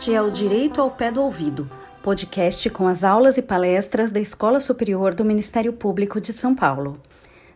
Este 0.00 0.14
é 0.14 0.22
o 0.22 0.30
Direito 0.30 0.80
ao 0.80 0.90
Pé 0.90 1.10
do 1.10 1.20
Ouvido, 1.20 1.70
podcast 2.02 2.70
com 2.70 2.88
as 2.88 3.04
aulas 3.04 3.36
e 3.36 3.42
palestras 3.42 4.10
da 4.10 4.18
Escola 4.18 4.58
Superior 4.58 5.12
do 5.12 5.26
Ministério 5.26 5.74
Público 5.74 6.18
de 6.18 6.32
São 6.32 6.54
Paulo. 6.54 6.98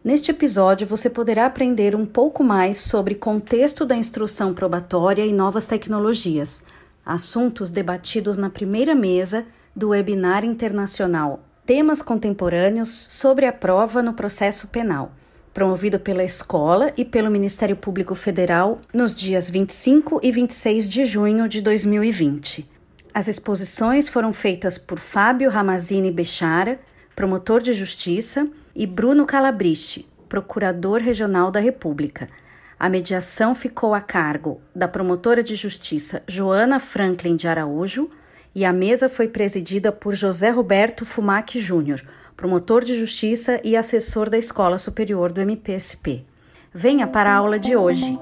Neste 0.04 0.30
episódio, 0.30 0.86
você 0.86 1.08
poderá 1.08 1.46
aprender 1.46 1.96
um 1.96 2.04
pouco 2.04 2.44
mais 2.44 2.76
sobre 2.76 3.14
contexto 3.14 3.86
da 3.86 3.96
instrução 3.96 4.52
probatória 4.52 5.24
e 5.24 5.32
novas 5.32 5.64
tecnologias, 5.66 6.62
assuntos 7.02 7.70
debatidos 7.70 8.36
na 8.36 8.50
primeira 8.50 8.94
mesa 8.94 9.46
do 9.74 9.88
webinar 9.88 10.44
internacional 10.44 11.40
Temas 11.64 12.02
Contemporâneos 12.02 13.06
sobre 13.08 13.46
a 13.46 13.54
Prova 13.54 14.02
no 14.02 14.12
Processo 14.12 14.68
Penal 14.68 15.12
promovido 15.54 16.00
pela 16.00 16.24
escola 16.24 16.92
e 16.96 17.04
pelo 17.04 17.30
Ministério 17.30 17.76
Público 17.76 18.16
Federal 18.16 18.80
nos 18.92 19.14
dias 19.14 19.48
25 19.48 20.18
e 20.20 20.32
26 20.32 20.88
de 20.88 21.04
junho 21.04 21.48
de 21.48 21.62
2020. 21.62 22.68
As 23.14 23.28
exposições 23.28 24.08
foram 24.08 24.32
feitas 24.32 24.76
por 24.76 24.98
Fábio 24.98 25.48
Ramazini 25.48 26.10
Bechara, 26.10 26.80
promotor 27.14 27.62
de 27.62 27.72
justiça, 27.72 28.44
e 28.74 28.84
Bruno 28.84 29.24
Calabriche, 29.24 30.04
procurador 30.28 31.00
regional 31.00 31.52
da 31.52 31.60
República. 31.60 32.28
A 32.76 32.88
mediação 32.88 33.54
ficou 33.54 33.94
a 33.94 34.00
cargo 34.00 34.60
da 34.74 34.88
promotora 34.88 35.44
de 35.44 35.54
justiça 35.54 36.24
Joana 36.26 36.80
Franklin 36.80 37.36
de 37.36 37.46
Araújo 37.46 38.10
e 38.52 38.64
a 38.64 38.72
mesa 38.72 39.08
foi 39.08 39.28
presidida 39.28 39.92
por 39.92 40.16
José 40.16 40.50
Roberto 40.50 41.06
Fumac 41.06 41.56
Júnior 41.60 42.02
promotor 42.36 42.84
de 42.84 42.98
justiça 42.98 43.60
e 43.64 43.76
assessor 43.76 44.28
da 44.28 44.38
Escola 44.38 44.78
Superior 44.78 45.32
do 45.32 45.40
MPSP. 45.40 46.24
Venha 46.72 47.06
para 47.06 47.32
a 47.32 47.36
aula 47.36 47.58
de 47.58 47.76
hoje. 47.76 48.18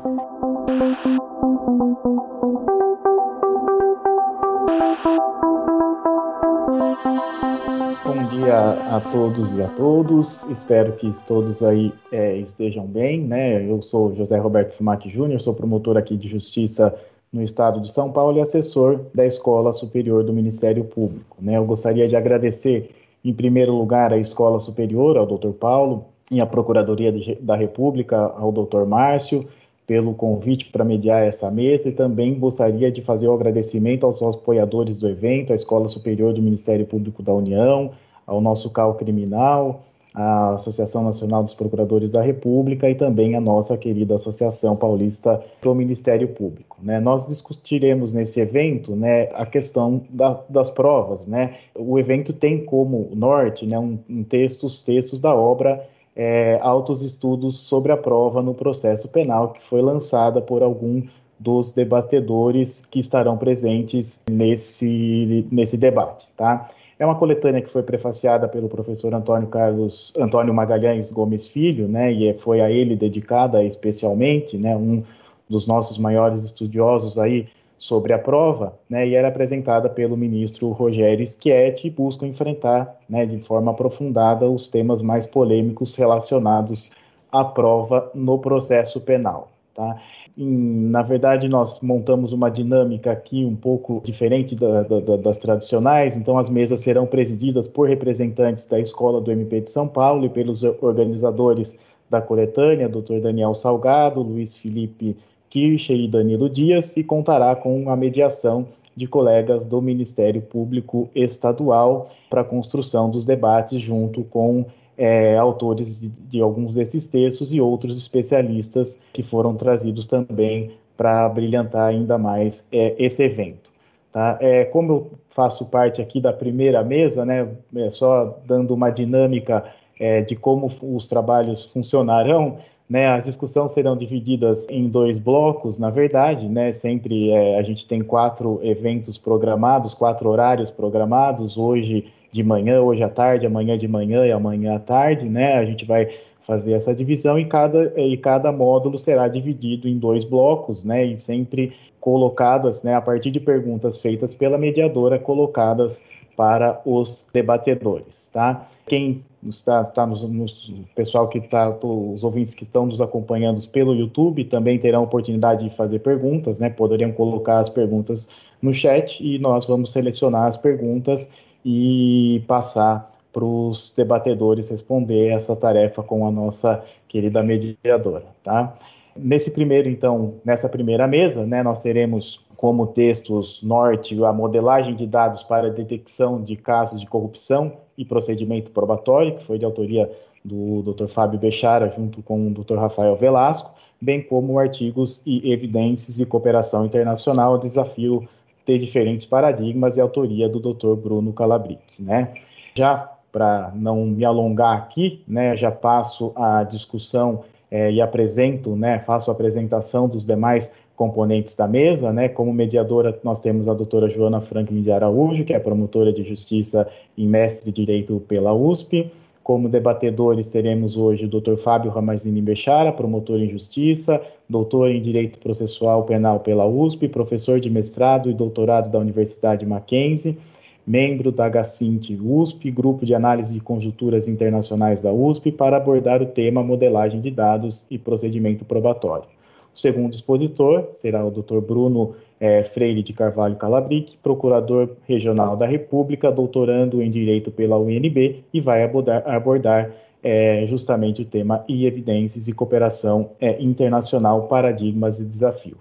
Bom 8.04 8.28
dia 8.28 8.58
a 8.94 9.00
todos 9.10 9.54
e 9.54 9.62
a 9.62 9.68
todos. 9.68 10.42
Espero 10.50 10.92
que 10.92 11.10
todos 11.26 11.62
aí 11.62 11.92
é, 12.10 12.36
estejam 12.36 12.86
bem, 12.86 13.22
né? 13.22 13.66
Eu 13.66 13.80
sou 13.80 14.14
José 14.14 14.38
Roberto 14.38 14.74
Fumac 14.74 15.08
Júnior, 15.08 15.40
sou 15.40 15.54
promotor 15.54 15.96
aqui 15.96 16.16
de 16.16 16.28
Justiça 16.28 16.94
no 17.32 17.42
Estado 17.42 17.80
de 17.80 17.90
São 17.90 18.12
Paulo 18.12 18.36
e 18.36 18.42
assessor 18.42 19.00
da 19.14 19.24
Escola 19.24 19.72
Superior 19.72 20.22
do 20.22 20.34
Ministério 20.34 20.84
Público. 20.84 21.38
Né? 21.40 21.56
Eu 21.56 21.64
gostaria 21.64 22.06
de 22.06 22.14
agradecer 22.14 22.90
em 23.24 23.32
primeiro 23.32 23.74
lugar, 23.74 24.12
a 24.12 24.18
Escola 24.18 24.58
Superior, 24.60 25.16
ao 25.16 25.26
Dr. 25.26 25.52
Paulo, 25.52 26.06
e 26.30 26.40
a 26.40 26.46
Procuradoria 26.46 27.12
da 27.40 27.54
República, 27.54 28.16
ao 28.16 28.50
Dr. 28.50 28.86
Márcio, 28.86 29.46
pelo 29.86 30.14
convite 30.14 30.70
para 30.70 30.84
mediar 30.84 31.22
essa 31.22 31.50
mesa 31.50 31.88
e 31.88 31.92
também 31.92 32.38
gostaria 32.38 32.90
de 32.90 33.02
fazer 33.02 33.28
o 33.28 33.34
agradecimento 33.34 34.06
aos 34.06 34.22
apoiadores 34.22 34.98
do 34.98 35.08
evento, 35.08 35.52
à 35.52 35.56
Escola 35.56 35.88
Superior 35.88 36.32
do 36.32 36.40
Ministério 36.40 36.86
Público 36.86 37.22
da 37.22 37.34
União, 37.34 37.90
ao 38.26 38.40
nosso 38.40 38.70
CAL 38.70 38.94
Criminal, 38.94 39.82
a 40.14 40.54
Associação 40.54 41.04
Nacional 41.04 41.42
dos 41.42 41.54
Procuradores 41.54 42.12
da 42.12 42.22
República 42.22 42.88
e 42.88 42.94
também 42.94 43.34
a 43.34 43.40
nossa 43.40 43.76
querida 43.78 44.14
Associação 44.14 44.76
Paulista 44.76 45.42
do 45.62 45.74
Ministério 45.74 46.28
Público. 46.28 46.76
Né? 46.82 47.00
Nós 47.00 47.26
discutiremos 47.26 48.12
nesse 48.12 48.40
evento 48.40 48.94
né, 48.94 49.30
a 49.34 49.46
questão 49.46 50.02
da, 50.10 50.38
das 50.48 50.70
provas. 50.70 51.26
Né? 51.26 51.56
O 51.74 51.98
evento 51.98 52.32
tem 52.32 52.64
como 52.64 53.08
norte 53.14 53.66
né, 53.66 53.78
um, 53.78 53.98
um 54.08 54.22
texto, 54.22 54.66
os 54.66 54.82
textos 54.82 55.18
da 55.18 55.34
obra 55.34 55.82
é, 56.14 56.58
Altos 56.60 57.02
Estudos 57.02 57.60
sobre 57.60 57.92
a 57.92 57.96
Prova 57.96 58.42
no 58.42 58.54
Processo 58.54 59.08
Penal, 59.08 59.52
que 59.52 59.62
foi 59.62 59.80
lançada 59.80 60.42
por 60.42 60.62
algum 60.62 61.02
dos 61.38 61.72
debatedores 61.72 62.86
que 62.86 63.00
estarão 63.00 63.36
presentes 63.36 64.22
nesse, 64.30 65.46
nesse 65.50 65.76
debate. 65.76 66.30
Tá? 66.36 66.68
É 67.02 67.04
uma 67.04 67.16
coletânea 67.16 67.60
que 67.60 67.68
foi 67.68 67.82
prefaciada 67.82 68.46
pelo 68.46 68.68
professor 68.68 69.12
Antônio 69.12 69.48
Carlos 69.48 70.12
Antônio 70.16 70.54
Magalhães 70.54 71.10
Gomes 71.10 71.44
Filho, 71.44 71.88
né, 71.88 72.12
e 72.12 72.32
foi 72.34 72.60
a 72.60 72.70
ele 72.70 72.94
dedicada 72.94 73.60
especialmente, 73.64 74.56
né, 74.56 74.76
um 74.76 75.02
dos 75.48 75.66
nossos 75.66 75.98
maiores 75.98 76.44
estudiosos 76.44 77.18
aí 77.18 77.48
sobre 77.76 78.12
a 78.12 78.20
prova, 78.20 78.78
né, 78.88 79.04
e 79.04 79.16
era 79.16 79.26
apresentada 79.26 79.90
pelo 79.90 80.16
ministro 80.16 80.70
Rogério 80.70 81.26
Schietti 81.26 81.88
e 81.88 81.90
busca 81.90 82.24
enfrentar, 82.24 82.96
né, 83.08 83.26
de 83.26 83.38
forma 83.38 83.72
aprofundada 83.72 84.48
os 84.48 84.68
temas 84.68 85.02
mais 85.02 85.26
polêmicos 85.26 85.96
relacionados 85.96 86.92
à 87.32 87.44
prova 87.44 88.12
no 88.14 88.38
processo 88.38 89.00
penal. 89.00 89.50
Tá? 89.74 89.96
Em, 90.36 90.88
na 90.88 91.02
verdade, 91.02 91.48
nós 91.48 91.80
montamos 91.80 92.32
uma 92.32 92.50
dinâmica 92.50 93.12
aqui 93.12 93.44
um 93.44 93.54
pouco 93.54 94.00
diferente 94.04 94.56
da, 94.56 94.82
da, 94.82 95.16
das 95.16 95.38
tradicionais, 95.38 96.16
então 96.16 96.38
as 96.38 96.48
mesas 96.48 96.80
serão 96.80 97.06
presididas 97.06 97.68
por 97.68 97.88
representantes 97.88 98.64
da 98.66 98.80
Escola 98.80 99.20
do 99.20 99.30
MP 99.30 99.60
de 99.60 99.70
São 99.70 99.86
Paulo 99.86 100.24
e 100.24 100.28
pelos 100.30 100.62
organizadores 100.62 101.78
da 102.08 102.20
coletânea, 102.20 102.88
Dr. 102.88 103.20
Daniel 103.20 103.54
Salgado, 103.54 104.22
Luiz 104.22 104.54
Felipe 104.54 105.16
Kircher 105.50 105.98
e 105.98 106.08
Danilo 106.08 106.48
Dias, 106.48 106.96
e 106.96 107.04
contará 107.04 107.54
com 107.54 107.90
a 107.90 107.96
mediação 107.96 108.66
de 108.96 109.06
colegas 109.06 109.64
do 109.64 109.80
Ministério 109.80 110.42
Público 110.42 111.08
Estadual 111.14 112.10
para 112.28 112.42
a 112.42 112.44
construção 112.44 113.10
dos 113.10 113.24
debates 113.24 113.80
junto 113.80 114.24
com 114.24 114.66
é, 114.96 115.36
autores 115.36 116.00
de, 116.00 116.08
de, 116.08 116.40
alguns 116.40 116.74
desses 116.74 117.06
textos 117.06 117.52
e 117.52 117.60
outros 117.60 117.96
especialistas 117.96 119.00
que 119.12 119.22
foram 119.22 119.54
trazidos 119.54 120.06
também 120.06 120.72
para 120.96 121.28
brilhantar 121.28 121.88
ainda 121.88 122.18
mais 122.18 122.68
é, 122.70 122.94
esse 122.98 123.22
evento. 123.22 123.70
Tá? 124.12 124.38
É, 124.40 124.64
como 124.66 124.92
eu 124.92 125.10
faço 125.30 125.64
parte 125.64 126.02
aqui 126.02 126.20
da 126.20 126.32
primeira 126.32 126.84
mesa, 126.84 127.24
né, 127.24 127.48
é, 127.74 127.88
só 127.88 128.38
dando 128.46 128.74
uma 128.74 128.90
dinâmica 128.90 129.64
é, 129.98 130.20
de 130.20 130.36
como 130.36 130.68
os 130.82 131.08
trabalhos 131.08 131.64
funcionarão, 131.64 132.58
né, 132.88 133.06
as 133.06 133.24
discussões 133.24 133.72
serão 133.72 133.96
divididas 133.96 134.68
em 134.68 134.86
dois 134.86 135.16
blocos, 135.16 135.78
na 135.78 135.88
verdade, 135.88 136.46
né, 136.46 136.72
sempre 136.72 137.30
é, 137.30 137.58
a 137.58 137.62
gente 137.62 137.86
tem 137.86 138.02
quatro 138.02 138.60
eventos 138.62 139.16
programados, 139.16 139.94
quatro 139.94 140.28
horários 140.28 140.70
programados, 140.70 141.56
hoje 141.56 142.12
de 142.32 142.42
manhã, 142.42 142.80
hoje 142.80 143.02
à 143.02 143.08
tarde, 143.10 143.46
amanhã 143.46 143.76
de 143.76 143.86
manhã 143.86 144.26
e 144.26 144.32
amanhã 144.32 144.76
à 144.76 144.78
tarde, 144.78 145.28
né? 145.28 145.54
A 145.58 145.64
gente 145.66 145.84
vai 145.84 146.08
fazer 146.40 146.72
essa 146.72 146.94
divisão 146.94 147.38
e 147.38 147.44
cada, 147.44 147.92
e 148.00 148.16
cada 148.16 148.50
módulo 148.50 148.98
será 148.98 149.28
dividido 149.28 149.86
em 149.86 149.98
dois 149.98 150.24
blocos, 150.24 150.82
né? 150.82 151.04
E 151.04 151.18
sempre 151.18 151.74
colocadas, 152.00 152.82
né, 152.82 152.96
a 152.96 153.00
partir 153.00 153.30
de 153.30 153.38
perguntas 153.38 153.96
feitas 153.96 154.34
pela 154.34 154.58
mediadora, 154.58 155.20
colocadas 155.20 156.26
para 156.36 156.82
os 156.84 157.28
debatedores, 157.32 158.28
tá? 158.32 158.66
Quem 158.88 159.22
está, 159.46 159.82
está 159.82 160.04
nos, 160.04 160.28
nos, 160.28 160.72
pessoal 160.96 161.28
que 161.28 161.38
está, 161.38 161.70
os 161.70 162.24
ouvintes 162.24 162.56
que 162.56 162.64
estão 162.64 162.86
nos 162.86 163.00
acompanhando 163.00 163.64
pelo 163.68 163.94
YouTube 163.94 164.44
também 164.46 164.80
terão 164.80 165.04
oportunidade 165.04 165.68
de 165.68 165.76
fazer 165.76 166.00
perguntas, 166.00 166.58
né? 166.58 166.70
Poderiam 166.70 167.12
colocar 167.12 167.60
as 167.60 167.68
perguntas 167.68 168.28
no 168.60 168.74
chat 168.74 169.22
e 169.22 169.38
nós 169.38 169.64
vamos 169.66 169.92
selecionar 169.92 170.48
as 170.48 170.56
perguntas 170.56 171.32
e 171.64 172.42
passar 172.46 173.10
para 173.32 173.44
os 173.44 173.94
debatedores 173.96 174.68
responder 174.68 175.28
essa 175.28 175.56
tarefa 175.56 176.02
com 176.02 176.26
a 176.26 176.30
nossa 176.30 176.84
querida 177.08 177.42
mediadora, 177.42 178.26
tá? 178.42 178.76
Nesse 179.16 179.50
primeiro, 179.50 179.88
então, 179.88 180.34
nessa 180.44 180.68
primeira 180.68 181.06
mesa, 181.06 181.46
né, 181.46 181.62
nós 181.62 181.80
teremos 181.80 182.44
como 182.56 182.86
textos 182.86 183.62
norte 183.62 184.22
a 184.24 184.32
modelagem 184.32 184.94
de 184.94 185.06
dados 185.06 185.42
para 185.42 185.70
detecção 185.70 186.42
de 186.42 186.56
casos 186.56 187.00
de 187.00 187.06
corrupção 187.06 187.72
e 187.98 188.04
procedimento 188.04 188.70
probatório, 188.70 189.36
que 189.36 189.42
foi 189.42 189.58
de 189.58 189.64
autoria 189.64 190.10
do 190.44 190.82
Dr. 190.82 191.06
Fábio 191.06 191.38
Bechara, 191.38 191.90
junto 191.90 192.22
com 192.22 192.48
o 192.48 192.50
Dr. 192.52 192.76
Rafael 192.76 193.14
Velasco, 193.16 193.74
bem 194.00 194.22
como 194.22 194.58
artigos 194.58 195.22
e 195.26 195.52
evidências 195.52 196.20
e 196.20 196.26
cooperação 196.26 196.84
internacional, 196.84 197.58
desafio 197.58 198.28
ter 198.64 198.78
diferentes 198.78 199.26
paradigmas 199.26 199.96
e 199.96 200.00
autoria 200.00 200.48
do 200.48 200.60
Dr. 200.60 200.94
Bruno 200.94 201.32
Calabric, 201.32 201.80
né? 201.98 202.32
Já 202.74 203.12
para 203.32 203.72
não 203.74 204.04
me 204.04 204.24
alongar 204.24 204.76
aqui, 204.76 205.22
né, 205.26 205.56
já 205.56 205.70
passo 205.70 206.32
a 206.36 206.62
discussão 206.64 207.42
é, 207.70 207.90
e 207.90 208.00
apresento, 208.00 208.76
né, 208.76 208.98
faço 209.00 209.30
a 209.30 209.32
apresentação 209.32 210.06
dos 210.06 210.26
demais 210.26 210.74
componentes 210.94 211.56
da 211.56 211.66
mesa, 211.66 212.12
né, 212.12 212.28
como 212.28 212.52
mediadora 212.52 213.18
nós 213.24 213.40
temos 213.40 213.66
a 213.68 213.74
doutora 213.74 214.10
Joana 214.10 214.42
Franklin 214.42 214.82
de 214.82 214.92
Araújo, 214.92 215.44
que 215.44 215.54
é 215.54 215.58
promotora 215.58 216.12
de 216.12 216.22
justiça 216.22 216.86
e 217.16 217.26
mestre 217.26 217.72
de 217.72 217.84
direito 217.84 218.22
pela 218.28 218.52
USP, 218.52 219.10
como 219.42 219.68
debatedores, 219.68 220.48
teremos 220.48 220.96
hoje 220.96 221.26
o 221.26 221.28
Dr. 221.28 221.56
Fábio 221.56 221.90
Ramazini 221.90 222.40
Bechara, 222.40 222.92
promotor 222.92 223.40
em 223.40 223.48
Justiça, 223.48 224.24
doutor 224.48 224.90
em 224.90 225.00
Direito 225.00 225.38
Processual 225.38 226.04
Penal 226.04 226.40
pela 226.40 226.66
USP, 226.66 227.08
professor 227.08 227.58
de 227.58 227.68
mestrado 227.68 228.30
e 228.30 228.34
doutorado 228.34 228.90
da 228.90 228.98
Universidade 228.98 229.66
Mackenzie, 229.66 230.38
membro 230.86 231.32
da 231.32 231.48
HCINT 231.48 232.10
USP, 232.22 232.70
Grupo 232.70 233.04
de 233.04 233.14
Análise 233.14 233.52
de 233.52 233.60
Conjunturas 233.60 234.28
Internacionais 234.28 235.02
da 235.02 235.12
USP, 235.12 235.50
para 235.50 235.76
abordar 235.76 236.22
o 236.22 236.26
tema 236.26 236.62
modelagem 236.62 237.20
de 237.20 237.30
dados 237.30 237.86
e 237.90 237.98
procedimento 237.98 238.64
probatório. 238.64 239.26
O 239.74 239.78
segundo 239.78 240.12
expositor 240.12 240.88
será 240.92 241.24
o 241.24 241.30
Dr. 241.30 241.60
Bruno 241.60 242.14
é, 242.42 242.60
Freire 242.64 243.04
de 243.04 243.12
Carvalho 243.12 243.54
Calabric, 243.54 244.18
procurador 244.20 244.96
regional 245.04 245.56
da 245.56 245.64
República, 245.64 246.32
doutorando 246.32 247.00
em 247.00 247.08
Direito 247.08 247.52
pela 247.52 247.78
UNB 247.78 248.42
e 248.52 248.60
vai 248.60 248.82
abordar, 248.82 249.22
abordar 249.24 249.92
é, 250.20 250.66
justamente 250.66 251.22
o 251.22 251.24
tema 251.24 251.64
e 251.68 251.86
evidências 251.86 252.48
e 252.48 252.52
cooperação 252.52 253.30
é, 253.40 253.62
internacional, 253.62 254.48
paradigmas 254.48 255.20
e 255.20 255.24
desafio. 255.24 255.76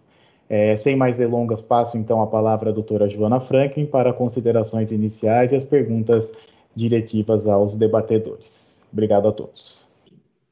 É, 0.47 0.75
sem 0.75 0.95
mais 0.95 1.17
delongas, 1.17 1.63
passo 1.63 1.97
então 1.97 2.21
a 2.21 2.27
palavra 2.27 2.69
à 2.69 2.73
doutora 2.73 3.09
Joana 3.09 3.39
Franklin 3.39 3.87
para 3.87 4.13
considerações 4.13 4.91
iniciais 4.91 5.51
e 5.51 5.55
as 5.55 5.63
perguntas 5.63 6.37
diretivas 6.75 7.47
aos 7.47 7.75
debatedores. 7.75 8.87
Obrigado 8.93 9.27
a 9.27 9.31
todos. 9.31 9.90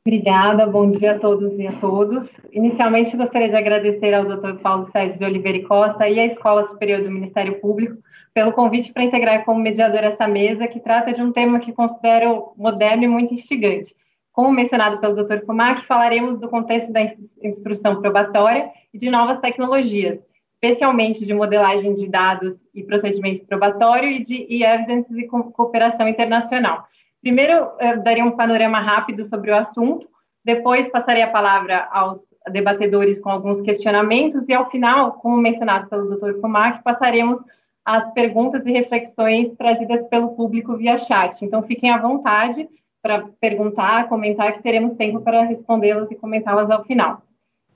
Obrigada, 0.05 0.65
bom 0.65 0.89
dia 0.89 1.11
a 1.11 1.19
todos 1.19 1.59
e 1.59 1.67
a 1.67 1.73
todos. 1.73 2.39
Inicialmente, 2.51 3.17
gostaria 3.17 3.49
de 3.49 3.55
agradecer 3.55 4.13
ao 4.13 4.25
Dr. 4.25 4.55
Paulo 4.61 4.85
Sérgio 4.85 5.19
de 5.19 5.25
Oliveira 5.25 5.57
e 5.57 5.63
Costa 5.63 6.07
e 6.07 6.19
à 6.19 6.25
Escola 6.25 6.63
Superior 6.63 7.03
do 7.03 7.11
Ministério 7.11 7.59
Público 7.59 7.97
pelo 8.33 8.53
convite 8.53 8.93
para 8.93 9.03
integrar 9.03 9.43
como 9.43 9.59
mediador 9.59 10.03
essa 10.03 10.27
mesa, 10.27 10.67
que 10.67 10.79
trata 10.79 11.11
de 11.11 11.21
um 11.21 11.31
tema 11.31 11.59
que 11.59 11.73
considero 11.73 12.53
moderno 12.55 13.03
e 13.03 13.07
muito 13.07 13.33
instigante. 13.33 13.93
Como 14.31 14.51
mencionado 14.51 14.99
pelo 14.99 15.15
Dr. 15.15 15.45
Fumac, 15.45 15.81
falaremos 15.85 16.39
do 16.39 16.47
contexto 16.47 16.93
da 16.93 17.01
instrução 17.01 17.99
probatória 17.99 18.71
e 18.93 18.97
de 18.97 19.09
novas 19.09 19.39
tecnologias, 19.39 20.17
especialmente 20.47 21.25
de 21.25 21.33
modelagem 21.33 21.93
de 21.93 22.07
dados 22.07 22.63
e 22.73 22.83
procedimento 22.83 23.45
probatório 23.45 24.09
e 24.09 24.21
de 24.21 24.45
e-evidence 24.49 25.13
e 25.13 25.27
cooperação 25.27 26.07
internacional. 26.07 26.87
Primeiro, 27.21 27.71
eu 27.79 28.01
daria 28.01 28.23
um 28.23 28.35
panorama 28.35 28.79
rápido 28.79 29.25
sobre 29.25 29.51
o 29.51 29.55
assunto, 29.55 30.07
depois 30.43 30.89
passaria 30.89 31.25
a 31.25 31.29
palavra 31.29 31.87
aos 31.91 32.21
debatedores 32.49 33.19
com 33.19 33.29
alguns 33.29 33.61
questionamentos 33.61 34.47
e, 34.47 34.53
ao 34.53 34.69
final, 34.69 35.13
como 35.13 35.37
mencionado 35.37 35.89
pelo 35.89 36.15
Dr. 36.15 36.39
Fumac, 36.39 36.81
passaremos 36.83 37.39
as 37.83 38.11
perguntas 38.13 38.65
e 38.65 38.71
reflexões 38.71 39.53
trazidas 39.55 40.03
pelo 40.05 40.35
público 40.35 40.77
via 40.77 40.97
chat. 40.97 41.43
Então, 41.43 41.61
fiquem 41.61 41.91
à 41.91 41.97
vontade 41.97 42.69
para 43.01 43.27
perguntar, 43.39 44.07
comentar, 44.07 44.53
que 44.53 44.63
teremos 44.63 44.93
tempo 44.93 45.21
para 45.21 45.43
respondê-las 45.43 46.11
e 46.11 46.15
comentá-las 46.15 46.69
ao 46.69 46.83
final. 46.83 47.21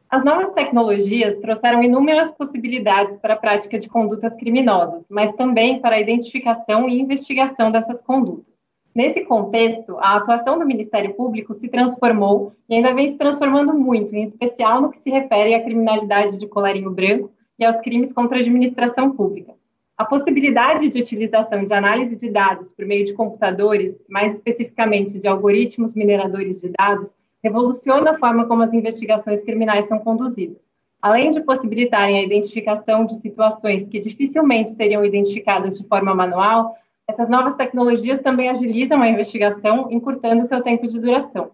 As 0.10 0.24
novas 0.24 0.52
tecnologias 0.52 1.38
trouxeram 1.38 1.82
inúmeras 1.82 2.30
possibilidades 2.32 3.18
para 3.18 3.34
a 3.34 3.38
prática 3.38 3.80
de 3.80 3.90
condutas 3.90 4.36
criminosas, 4.36 5.08
mas 5.10 5.34
também 5.34 5.80
para 5.80 5.96
a 5.96 6.00
identificação 6.00 6.88
e 6.88 7.00
investigação 7.00 7.72
dessas 7.72 8.02
condutas. 8.02 8.53
Nesse 8.96 9.22
contexto, 9.26 9.98
a 9.98 10.18
atuação 10.18 10.60
do 10.60 10.66
Ministério 10.66 11.16
Público 11.16 11.56
se 11.56 11.68
transformou 11.68 12.54
e 12.70 12.76
ainda 12.76 12.94
vem 12.94 13.08
se 13.08 13.18
transformando 13.18 13.74
muito, 13.74 14.16
em 14.16 14.24
especial 14.24 14.82
no 14.82 14.92
que 14.92 15.00
se 15.00 15.10
refere 15.10 15.56
à 15.56 15.64
criminalidade 15.64 16.38
de 16.38 16.48
colarinho 16.48 16.92
branco 16.92 17.32
e 17.58 17.66
aos 17.66 17.82
crimes 17.82 18.14
contra 18.14 18.38
a 18.38 18.42
administração 18.42 19.12
pública. 19.12 19.56
A 19.98 20.06
possibilidade 20.06 20.90
de 20.90 21.00
utilização 21.00 21.66
de 21.66 21.74
análise 21.74 22.16
de 22.16 22.30
dados 22.30 22.70
por 22.70 22.86
meio 22.86 23.06
de 23.06 23.14
computadores, 23.14 23.98
mais 24.08 24.34
especificamente 24.34 25.20
de 25.20 25.28
algoritmos 25.28 25.96
mineradores 25.96 26.62
de 26.62 26.70
dados, 26.70 27.14
revoluciona 27.44 28.12
a 28.12 28.18
forma 28.18 28.46
como 28.46 28.62
as 28.62 28.74
investigações 28.74 29.44
criminais 29.44 29.86
são 29.86 29.98
conduzidas. 30.00 30.58
Além 31.02 31.32
de 31.32 31.42
possibilitarem 31.42 32.18
a 32.18 32.24
identificação 32.24 33.06
de 33.06 33.16
situações 33.16 33.88
que 33.88 34.00
dificilmente 34.00 34.72
seriam 34.72 35.04
identificadas 35.04 35.78
de 35.78 35.88
forma 35.88 36.16
manual, 36.16 36.76
essas 37.08 37.30
novas 37.30 37.56
tecnologias 37.56 38.22
também 38.22 38.50
agilizam 38.50 39.02
a 39.02 39.10
investigação, 39.10 39.88
encurtando 39.92 40.46
seu 40.46 40.62
tempo 40.62 40.88
de 40.88 41.00
duração. 41.00 41.52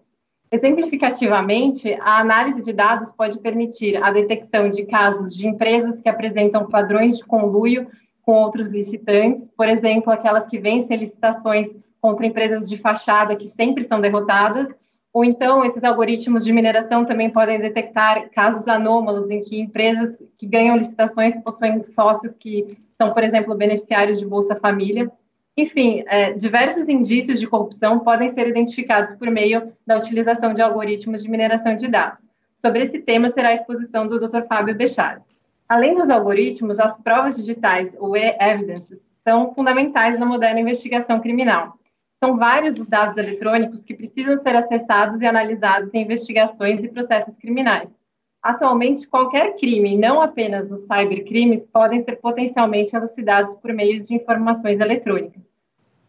Exemplificativamente, 0.51 1.93
a 2.01 2.19
análise 2.19 2.61
de 2.61 2.73
dados 2.73 3.11
pode 3.11 3.37
permitir 3.39 4.01
a 4.01 4.11
detecção 4.11 4.69
de 4.69 4.85
casos 4.85 5.35
de 5.35 5.47
empresas 5.47 5.99
que 6.01 6.09
apresentam 6.09 6.67
padrões 6.67 7.17
de 7.17 7.25
conluio 7.25 7.87
com 8.23 8.33
outros 8.33 8.69
licitantes, 8.69 9.51
por 9.55 9.67
exemplo, 9.67 10.11
aquelas 10.11 10.47
que 10.47 10.57
vencem 10.57 10.97
licitações 10.97 11.75
contra 12.01 12.25
empresas 12.25 12.67
de 12.67 12.77
fachada 12.77 13.35
que 13.35 13.47
sempre 13.47 13.83
são 13.83 14.01
derrotadas, 14.01 14.69
ou 15.11 15.25
então 15.25 15.65
esses 15.65 15.83
algoritmos 15.83 16.45
de 16.45 16.53
mineração 16.53 17.05
também 17.05 17.29
podem 17.29 17.59
detectar 17.59 18.29
casos 18.29 18.67
anômalos 18.67 19.29
em 19.29 19.41
que 19.41 19.59
empresas 19.59 20.17
que 20.37 20.45
ganham 20.45 20.77
licitações 20.77 21.35
possuem 21.43 21.83
sócios 21.83 22.35
que 22.35 22.77
são, 22.99 23.13
por 23.13 23.23
exemplo, 23.23 23.55
beneficiários 23.55 24.19
de 24.19 24.25
Bolsa 24.25 24.55
Família. 24.55 25.11
Enfim, 25.57 26.03
é, 26.07 26.33
diversos 26.33 26.87
indícios 26.87 27.39
de 27.39 27.47
corrupção 27.47 27.99
podem 27.99 28.29
ser 28.29 28.47
identificados 28.47 29.13
por 29.13 29.29
meio 29.29 29.73
da 29.85 29.97
utilização 29.97 30.53
de 30.53 30.61
algoritmos 30.61 31.21
de 31.21 31.29
mineração 31.29 31.75
de 31.75 31.87
dados. 31.87 32.27
Sobre 32.55 32.81
esse 32.81 32.99
tema 32.99 33.29
será 33.29 33.49
a 33.49 33.53
exposição 33.53 34.07
do 34.07 34.19
Dr. 34.19 34.43
Fábio 34.47 34.75
Bechara. 34.75 35.21
Além 35.67 35.93
dos 35.95 36.09
algoritmos, 36.09 36.79
as 36.79 36.97
provas 36.97 37.35
digitais, 37.35 37.95
ou 37.99 38.17
e-evidences, 38.17 38.99
são 39.23 39.53
fundamentais 39.53 40.19
na 40.19 40.25
moderna 40.25 40.59
investigação 40.59 41.19
criminal. 41.19 41.77
São 42.23 42.37
vários 42.37 42.79
os 42.79 42.87
dados 42.87 43.15
eletrônicos 43.17 43.83
que 43.85 43.93
precisam 43.93 44.35
ser 44.37 44.55
acessados 44.55 45.21
e 45.21 45.25
analisados 45.25 45.93
em 45.93 46.01
investigações 46.01 46.83
e 46.83 46.89
processos 46.89 47.37
criminais. 47.37 47.93
Atualmente, 48.41 49.07
qualquer 49.07 49.57
crime, 49.57 49.97
não 49.97 50.21
apenas 50.21 50.71
os 50.71 50.81
cybercrimes, 50.81 51.65
podem 51.65 52.03
ser 52.03 52.15
potencialmente 52.17 52.95
elucidados 52.95 53.53
por 53.55 53.73
meio 53.73 54.01
de 54.01 54.13
informações 54.13 54.79
eletrônicas. 54.79 55.43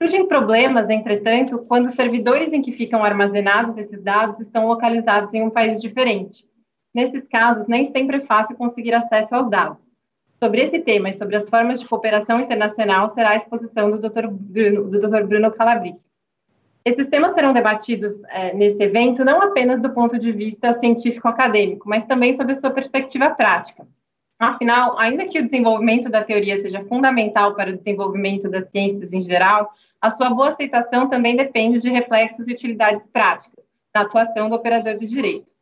Surgem 0.00 0.26
problemas, 0.26 0.88
entretanto, 0.88 1.62
quando 1.68 1.86
os 1.86 1.94
servidores 1.94 2.52
em 2.52 2.62
que 2.62 2.72
ficam 2.72 3.04
armazenados 3.04 3.76
esses 3.76 4.02
dados 4.02 4.38
estão 4.40 4.66
localizados 4.66 5.34
em 5.34 5.42
um 5.42 5.50
país 5.50 5.82
diferente. 5.82 6.46
Nesses 6.94 7.26
casos, 7.28 7.68
nem 7.68 7.84
sempre 7.86 8.16
é 8.16 8.20
fácil 8.20 8.56
conseguir 8.56 8.94
acesso 8.94 9.34
aos 9.34 9.50
dados. 9.50 9.90
Sobre 10.42 10.62
esse 10.62 10.78
tema 10.78 11.10
e 11.10 11.14
sobre 11.14 11.36
as 11.36 11.50
formas 11.50 11.80
de 11.80 11.86
cooperação 11.86 12.40
internacional 12.40 13.08
será 13.10 13.30
a 13.30 13.36
exposição 13.36 13.90
do 13.90 13.98
Dr. 13.98 14.28
Bruno, 14.30 14.88
do 14.88 15.00
Dr. 15.00 15.24
Bruno. 15.26 15.52
Esses 16.84 17.08
temas 17.08 17.32
serão 17.32 17.52
debatidos 17.52 18.24
é, 18.30 18.54
nesse 18.54 18.82
evento 18.82 19.24
não 19.24 19.42
apenas 19.42 19.82
do 19.82 19.92
ponto 19.92 20.18
de 20.18 20.32
vista 20.32 20.72
científico-acadêmico, 20.72 21.88
mas 21.88 22.04
também 22.04 22.32
sob 22.32 22.52
a 22.52 22.56
sua 22.56 22.70
perspectiva 22.70 23.30
prática. 23.30 23.86
Afinal, 24.38 24.98
ainda 24.98 25.26
que 25.26 25.38
o 25.38 25.44
desenvolvimento 25.44 26.08
da 26.08 26.24
teoria 26.24 26.60
seja 26.62 26.82
fundamental 26.84 27.54
para 27.54 27.70
o 27.70 27.76
desenvolvimento 27.76 28.48
das 28.48 28.70
ciências 28.70 29.12
em 29.12 29.20
geral, 29.20 29.70
a 30.00 30.10
sua 30.10 30.30
boa 30.30 30.48
aceitação 30.48 31.10
também 31.10 31.36
depende 31.36 31.78
de 31.78 31.90
reflexos 31.90 32.48
e 32.48 32.52
utilidades 32.52 33.06
práticas 33.12 33.62
na 33.94 34.00
atuação 34.00 34.48
do 34.48 34.54
operador 34.54 34.96
de 34.96 35.06
direito. 35.06 35.52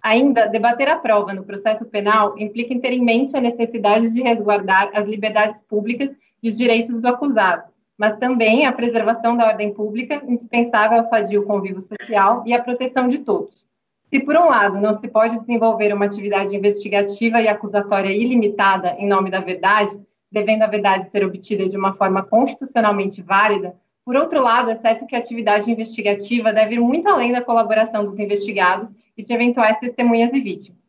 Ainda, 0.00 0.46
debater 0.46 0.88
a 0.88 0.94
prova 0.94 1.34
no 1.34 1.44
processo 1.44 1.84
penal 1.86 2.38
implica 2.38 2.78
ter 2.78 2.92
em 2.92 3.04
mente 3.04 3.36
a 3.36 3.40
necessidade 3.40 4.12
de 4.12 4.22
resguardar 4.22 4.90
as 4.94 5.08
liberdades 5.08 5.60
públicas 5.62 6.16
e 6.40 6.48
os 6.48 6.56
direitos 6.56 7.00
do 7.00 7.08
acusado, 7.08 7.64
mas 7.98 8.16
também 8.16 8.64
a 8.64 8.72
preservação 8.72 9.36
da 9.36 9.46
ordem 9.46 9.74
pública, 9.74 10.22
indispensável 10.26 10.98
ao 10.98 11.04
sadio 11.04 11.44
convívio 11.44 11.80
social 11.80 12.44
e 12.46 12.54
à 12.54 12.62
proteção 12.62 13.08
de 13.08 13.18
todos. 13.18 13.66
Se, 14.08 14.20
por 14.20 14.36
um 14.36 14.46
lado, 14.46 14.80
não 14.80 14.94
se 14.94 15.08
pode 15.08 15.38
desenvolver 15.40 15.92
uma 15.92 16.06
atividade 16.06 16.56
investigativa 16.56 17.42
e 17.42 17.48
acusatória 17.48 18.10
ilimitada 18.10 18.94
em 18.98 19.06
nome 19.06 19.30
da 19.30 19.40
verdade, 19.40 20.00
devendo 20.30 20.62
a 20.62 20.66
verdade 20.66 21.10
ser 21.10 21.24
obtida 21.24 21.68
de 21.68 21.76
uma 21.76 21.92
forma 21.92 22.22
constitucionalmente 22.22 23.20
válida, 23.20 23.74
por 24.08 24.16
outro 24.16 24.42
lado, 24.42 24.70
é 24.70 24.74
certo 24.74 25.06
que 25.06 25.14
a 25.14 25.18
atividade 25.18 25.70
investigativa 25.70 26.50
deve 26.50 26.76
ir 26.76 26.80
muito 26.80 27.06
além 27.06 27.30
da 27.30 27.42
colaboração 27.42 28.06
dos 28.06 28.18
investigados 28.18 28.90
e 29.14 29.22
de 29.22 29.30
eventuais 29.30 29.78
testemunhas 29.78 30.32
e 30.32 30.40
vítimas. 30.40 30.80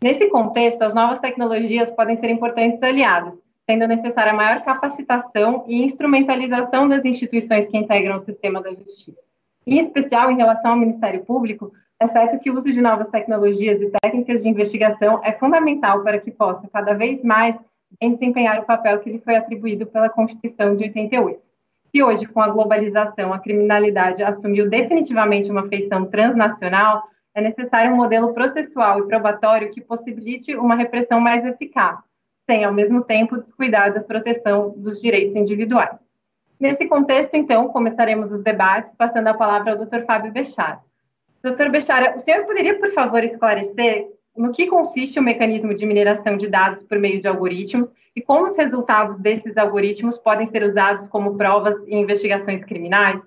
Nesse 0.00 0.28
contexto, 0.28 0.82
as 0.82 0.94
novas 0.94 1.18
tecnologias 1.18 1.90
podem 1.90 2.14
ser 2.14 2.30
importantes 2.30 2.80
aliadas, 2.80 3.34
sendo 3.68 3.86
necessária 3.86 4.32
maior 4.32 4.62
capacitação 4.62 5.64
e 5.68 5.84
instrumentalização 5.84 6.88
das 6.88 7.04
instituições 7.04 7.68
que 7.68 7.76
integram 7.76 8.16
o 8.16 8.20
sistema 8.20 8.62
da 8.62 8.70
justiça. 8.70 9.18
Em 9.66 9.78
especial, 9.78 10.30
em 10.30 10.36
relação 10.36 10.70
ao 10.70 10.76
Ministério 10.78 11.22
Público, 11.22 11.70
é 12.00 12.06
certo 12.06 12.38
que 12.38 12.50
o 12.50 12.54
uso 12.54 12.72
de 12.72 12.80
novas 12.80 13.08
tecnologias 13.08 13.78
e 13.82 13.90
técnicas 14.00 14.42
de 14.42 14.48
investigação 14.48 15.20
é 15.22 15.32
fundamental 15.32 16.02
para 16.02 16.18
que 16.18 16.30
possa, 16.30 16.66
cada 16.72 16.94
vez 16.94 17.22
mais, 17.22 17.60
desempenhar 18.00 18.58
o 18.58 18.64
papel 18.64 19.00
que 19.00 19.10
lhe 19.10 19.18
foi 19.18 19.36
atribuído 19.36 19.84
pela 19.84 20.08
Constituição 20.08 20.74
de 20.74 20.84
88. 20.84 21.38
Se 21.94 22.02
hoje, 22.02 22.24
com 22.24 22.40
a 22.40 22.48
globalização, 22.48 23.34
a 23.34 23.38
criminalidade 23.38 24.22
assumiu 24.22 24.70
definitivamente 24.70 25.50
uma 25.50 25.68
feição 25.68 26.06
transnacional, 26.06 27.02
é 27.34 27.42
necessário 27.42 27.92
um 27.92 27.96
modelo 27.96 28.32
processual 28.32 29.00
e 29.00 29.06
probatório 29.06 29.70
que 29.70 29.80
possibilite 29.82 30.56
uma 30.56 30.74
repressão 30.74 31.20
mais 31.20 31.44
eficaz, 31.44 31.98
sem, 32.48 32.64
ao 32.64 32.72
mesmo 32.72 33.04
tempo, 33.04 33.36
descuidar 33.36 33.92
da 33.92 34.00
proteção 34.00 34.74
dos 34.76 35.02
direitos 35.02 35.36
individuais. 35.36 35.98
Nesse 36.58 36.86
contexto, 36.86 37.34
então, 37.34 37.68
começaremos 37.68 38.32
os 38.32 38.42
debates, 38.42 38.92
passando 38.96 39.28
a 39.28 39.34
palavra 39.34 39.72
ao 39.72 39.78
Dr. 39.78 40.04
Fábio 40.06 40.32
Bechara. 40.32 40.80
Dr. 41.42 41.68
Bechara, 41.70 42.16
o 42.16 42.20
senhor 42.20 42.46
poderia, 42.46 42.78
por 42.78 42.90
favor, 42.90 43.22
esclarecer 43.22 44.08
no 44.34 44.50
que 44.50 44.66
consiste 44.66 45.18
o 45.18 45.22
mecanismo 45.22 45.74
de 45.74 45.84
mineração 45.84 46.36
de 46.36 46.48
dados 46.48 46.82
por 46.82 46.98
meio 46.98 47.20
de 47.20 47.28
algoritmos 47.28 47.90
e 48.16 48.22
como 48.22 48.46
os 48.46 48.56
resultados 48.56 49.18
desses 49.18 49.56
algoritmos 49.56 50.16
podem 50.16 50.46
ser 50.46 50.62
usados 50.62 51.06
como 51.06 51.36
provas 51.36 51.76
em 51.86 52.00
investigações 52.00 52.64
criminais? 52.64 53.20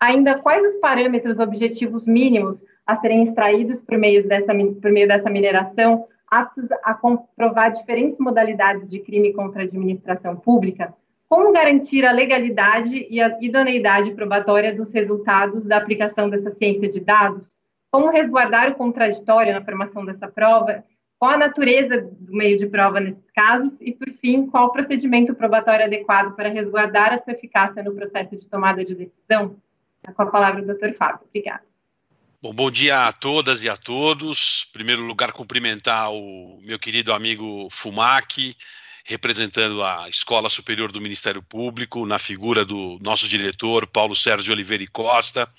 Ainda, 0.00 0.38
quais 0.38 0.64
os 0.64 0.78
parâmetros 0.78 1.38
objetivos 1.40 2.06
mínimos 2.06 2.62
a 2.86 2.94
serem 2.94 3.22
extraídos 3.22 3.80
por 3.80 3.98
meio 3.98 4.26
dessa, 4.26 4.54
por 4.54 4.90
meio 4.90 5.08
dessa 5.08 5.28
mineração, 5.28 6.06
aptos 6.30 6.70
a 6.82 6.94
comprovar 6.94 7.70
diferentes 7.70 8.18
modalidades 8.18 8.90
de 8.90 9.00
crime 9.00 9.32
contra 9.32 9.62
a 9.62 9.64
administração 9.64 10.36
pública, 10.36 10.94
como 11.28 11.52
garantir 11.52 12.06
a 12.06 12.12
legalidade 12.12 13.06
e 13.10 13.20
a 13.20 13.36
idoneidade 13.40 14.12
probatória 14.12 14.74
dos 14.74 14.92
resultados 14.92 15.66
da 15.66 15.76
aplicação 15.76 16.30
dessa 16.30 16.50
ciência 16.50 16.88
de 16.88 17.00
dados? 17.00 17.54
Como 17.90 18.10
resguardar 18.10 18.70
o 18.70 18.74
contraditório 18.74 19.52
na 19.52 19.64
formação 19.64 20.04
dessa 20.06 20.26
prova? 20.26 20.82
Qual 21.18 21.30
a 21.30 21.36
natureza 21.36 22.00
do 22.00 22.32
meio 22.32 22.56
de 22.56 22.66
prova 22.66 22.98
nesses 22.98 23.30
casos? 23.32 23.78
E, 23.80 23.92
por 23.92 24.08
fim, 24.08 24.46
qual 24.46 24.66
o 24.66 24.72
procedimento 24.72 25.34
probatório 25.34 25.84
adequado 25.84 26.34
para 26.34 26.48
resguardar 26.48 27.12
a 27.12 27.18
sua 27.18 27.34
eficácia 27.34 27.82
no 27.82 27.94
processo 27.94 28.38
de 28.38 28.48
tomada 28.48 28.82
de 28.84 28.94
decisão? 28.94 29.56
Com 30.14 30.22
a 30.22 30.26
palavra 30.26 30.62
o 30.62 30.66
doutor 30.66 30.94
Fábio. 30.94 31.26
Obrigada. 31.28 31.67
Bom, 32.40 32.54
bom 32.54 32.70
dia 32.70 33.08
a 33.08 33.12
todas 33.12 33.64
e 33.64 33.68
a 33.68 33.76
todos. 33.76 34.66
Em 34.68 34.72
primeiro 34.72 35.02
lugar, 35.02 35.32
cumprimentar 35.32 36.12
o 36.12 36.60
meu 36.62 36.78
querido 36.78 37.12
amigo 37.12 37.68
Fumac, 37.68 38.56
representando 39.04 39.82
a 39.82 40.08
Escola 40.08 40.48
Superior 40.48 40.92
do 40.92 41.00
Ministério 41.00 41.42
Público, 41.42 42.06
na 42.06 42.16
figura 42.16 42.64
do 42.64 42.96
nosso 43.00 43.26
diretor, 43.26 43.88
Paulo 43.88 44.14
Sérgio 44.14 44.52
Oliveira 44.52 44.84
e 44.84 44.86
Costa. 44.86 45.52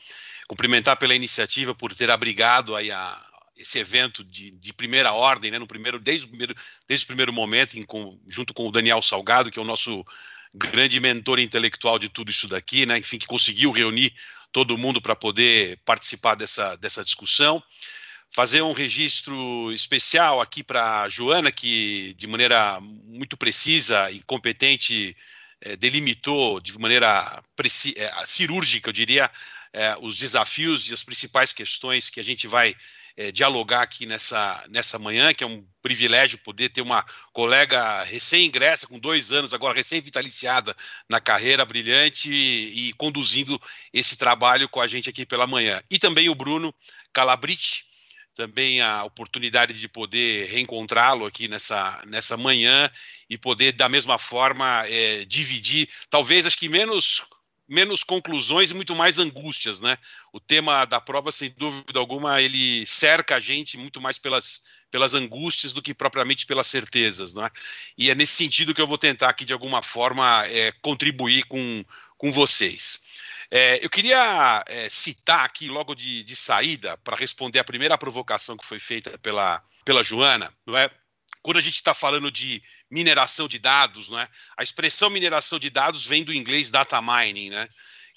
Cumprimentar 0.48 0.96
pela 0.96 1.14
iniciativa, 1.14 1.76
por 1.76 1.94
ter 1.94 2.10
abrigado 2.10 2.74
aí 2.74 2.90
a, 2.94 3.22
esse 3.58 3.78
evento 3.78 4.24
de, 4.24 4.52
de, 4.52 4.72
primeira 4.72 5.12
ordem, 5.12 5.52
né, 5.52 5.60
no 5.60 5.68
primeiro, 5.68 6.00
desde, 6.00 6.28
o 6.28 6.30
primeiro, 6.30 6.56
desde 6.88 7.04
o 7.04 7.08
primeiro 7.08 7.34
momento, 7.34 7.78
em, 7.78 7.84
com, 7.84 8.18
junto 8.26 8.54
com 8.54 8.66
o 8.66 8.72
Daniel 8.72 9.02
Salgado, 9.02 9.52
que 9.52 9.60
é 9.60 9.62
o 9.62 9.66
nosso 9.66 10.06
grande 10.54 11.00
mentor 11.00 11.40
intelectual 11.40 12.00
de 12.00 12.10
tudo 12.10 12.32
isso 12.32 12.48
daqui, 12.48 12.86
né, 12.86 12.98
enfim, 12.98 13.18
que 13.18 13.28
conseguiu 13.28 13.72
reunir 13.72 14.14
todo 14.52 14.78
mundo 14.78 15.02
para 15.02 15.16
poder 15.16 15.80
participar 15.86 16.36
dessa, 16.36 16.76
dessa 16.78 17.04
discussão. 17.04 17.62
Fazer 18.32 18.62
um 18.62 18.74
registro 18.74 19.72
especial 19.74 20.40
aqui 20.40 20.64
para 20.64 21.10
Joana, 21.10 21.52
que 21.52 22.14
de 22.16 22.28
maneira 22.28 22.80
muito 22.82 23.36
precisa 23.36 24.10
e 24.12 24.22
competente 24.22 25.16
é, 25.62 25.76
delimitou 25.76 26.60
de 26.60 26.78
maneira 26.78 27.44
é, 27.96 28.28
cirúrgica, 28.28 28.90
eu 28.90 28.94
diria, 28.94 29.32
é, 29.74 29.96
os 30.02 30.18
desafios 30.18 30.90
e 30.90 30.94
as 30.94 31.04
principais 31.04 31.54
questões 31.54 32.10
que 32.10 32.20
a 32.20 32.24
gente 32.24 32.48
vai 32.48 32.76
dialogar 33.34 33.82
aqui 33.82 34.06
nessa, 34.06 34.64
nessa 34.70 34.98
manhã, 34.98 35.34
que 35.34 35.44
é 35.44 35.48
um 35.48 35.66
privilégio 35.82 36.38
poder 36.40 36.70
ter 36.70 36.82
uma 36.82 37.06
colega 37.34 38.04
recém-ingressa, 38.04 38.88
com 38.88 38.98
dois 38.98 39.32
anos, 39.32 39.54
agora 39.54 39.78
recém-vitaliciada 39.78 40.76
na 41.10 41.20
carreira 41.20 41.66
brilhante 41.66 42.32
e, 42.32 42.90
e 42.90 42.94
conduzindo 42.94 43.60
esse 43.94 44.18
trabalho 44.18 44.70
com 44.70 44.80
a 44.80 44.88
gente 44.88 45.10
aqui 45.10 45.26
pela 45.26 45.46
manhã. 45.46 45.82
E 45.90 46.00
também 46.00 46.30
o 46.30 46.36
Bruno 46.36 46.74
Calabriti, 47.12 47.84
também 48.36 48.80
a 48.80 49.04
oportunidade 49.04 49.74
de 49.74 49.88
poder 49.90 50.48
reencontrá-lo 50.48 51.26
aqui 51.26 51.50
nessa, 51.50 52.02
nessa 52.08 52.38
manhã 52.38 52.90
e 53.30 53.38
poder, 53.38 53.74
da 53.74 53.90
mesma 53.90 54.18
forma, 54.18 54.86
é, 54.88 55.26
dividir, 55.26 55.90
talvez 56.10 56.46
acho 56.46 56.58
que 56.58 56.70
menos 56.70 57.22
menos 57.70 58.04
conclusões 58.04 58.72
e 58.72 58.74
muito 58.74 58.96
mais 58.96 59.20
angústias, 59.20 59.80
né? 59.80 59.96
O 60.34 60.40
tema 60.40 60.86
da 60.86 61.00
prova, 61.00 61.32
sem 61.32 61.54
dúvida 61.56 62.00
alguma, 62.00 62.42
ele 62.42 62.86
cerca 62.88 63.36
a 63.36 63.40
gente 63.40 63.78
muito 63.78 64.02
mais 64.02 64.18
pelas, 64.18 64.64
pelas 64.90 65.14
angústias 65.14 65.72
do 65.72 65.82
que 65.82 65.94
propriamente 65.94 66.46
pelas 66.48 66.68
certezas, 66.68 67.34
né? 67.34 67.50
E 67.98 68.10
é 68.10 68.16
nesse 68.16 68.34
sentido 68.34 68.74
que 68.74 68.82
eu 68.82 68.88
vou 68.88 68.98
tentar 68.98 69.30
aqui, 69.30 69.46
de 69.46 69.54
alguma 69.54 69.84
forma, 69.84 70.46
é, 70.48 70.72
contribuir 70.82 71.44
com, 71.44 71.86
com 72.18 72.32
vocês. 72.32 73.02
É, 73.52 73.84
eu 73.84 73.90
queria 73.90 74.64
é, 74.68 74.90
citar 74.90 75.46
aqui, 75.46 75.68
logo 75.68 75.96
de, 75.96 76.24
de 76.24 76.36
saída, 76.36 76.98
para 76.98 77.16
responder 77.16 77.60
a 77.60 77.64
primeira 77.64 77.98
provocação 77.98 78.58
que 78.58 78.66
foi 78.66 78.80
feita 78.80 79.18
pela, 79.20 79.64
pela 79.86 80.04
Joana, 80.04 80.54
não 80.66 80.78
é? 80.78 80.90
Quando 81.42 81.58
a 81.58 81.62
gente 81.62 81.76
está 81.76 81.94
falando 81.94 82.30
de 82.30 82.62
mineração 82.90 83.48
de 83.48 83.58
dados, 83.58 84.10
não 84.10 84.20
é? 84.20 84.28
a 84.58 84.64
expressão 84.64 85.10
mineração 85.10 85.58
de 85.58 85.70
dados 85.70 86.06
vem 86.06 86.24
do 86.24 86.34
inglês 86.34 86.70
data 86.70 87.02
mining, 87.02 87.50
né? 87.50 87.68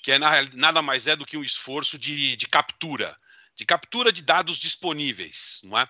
que 0.03 0.11
é 0.11 0.19
nada 0.19 0.83
mais 0.83 1.07
é 1.07 1.15
do 1.15 1.25
que 1.25 1.37
um 1.37 1.45
esforço 1.45 1.97
de, 1.97 2.35
de 2.37 2.47
captura, 2.47 3.17
de 3.55 3.65
captura 3.65 4.13
de 4.13 4.23
dados 4.23 4.59
disponíveis. 4.59 5.61
Não 5.63 5.79
é? 5.79 5.89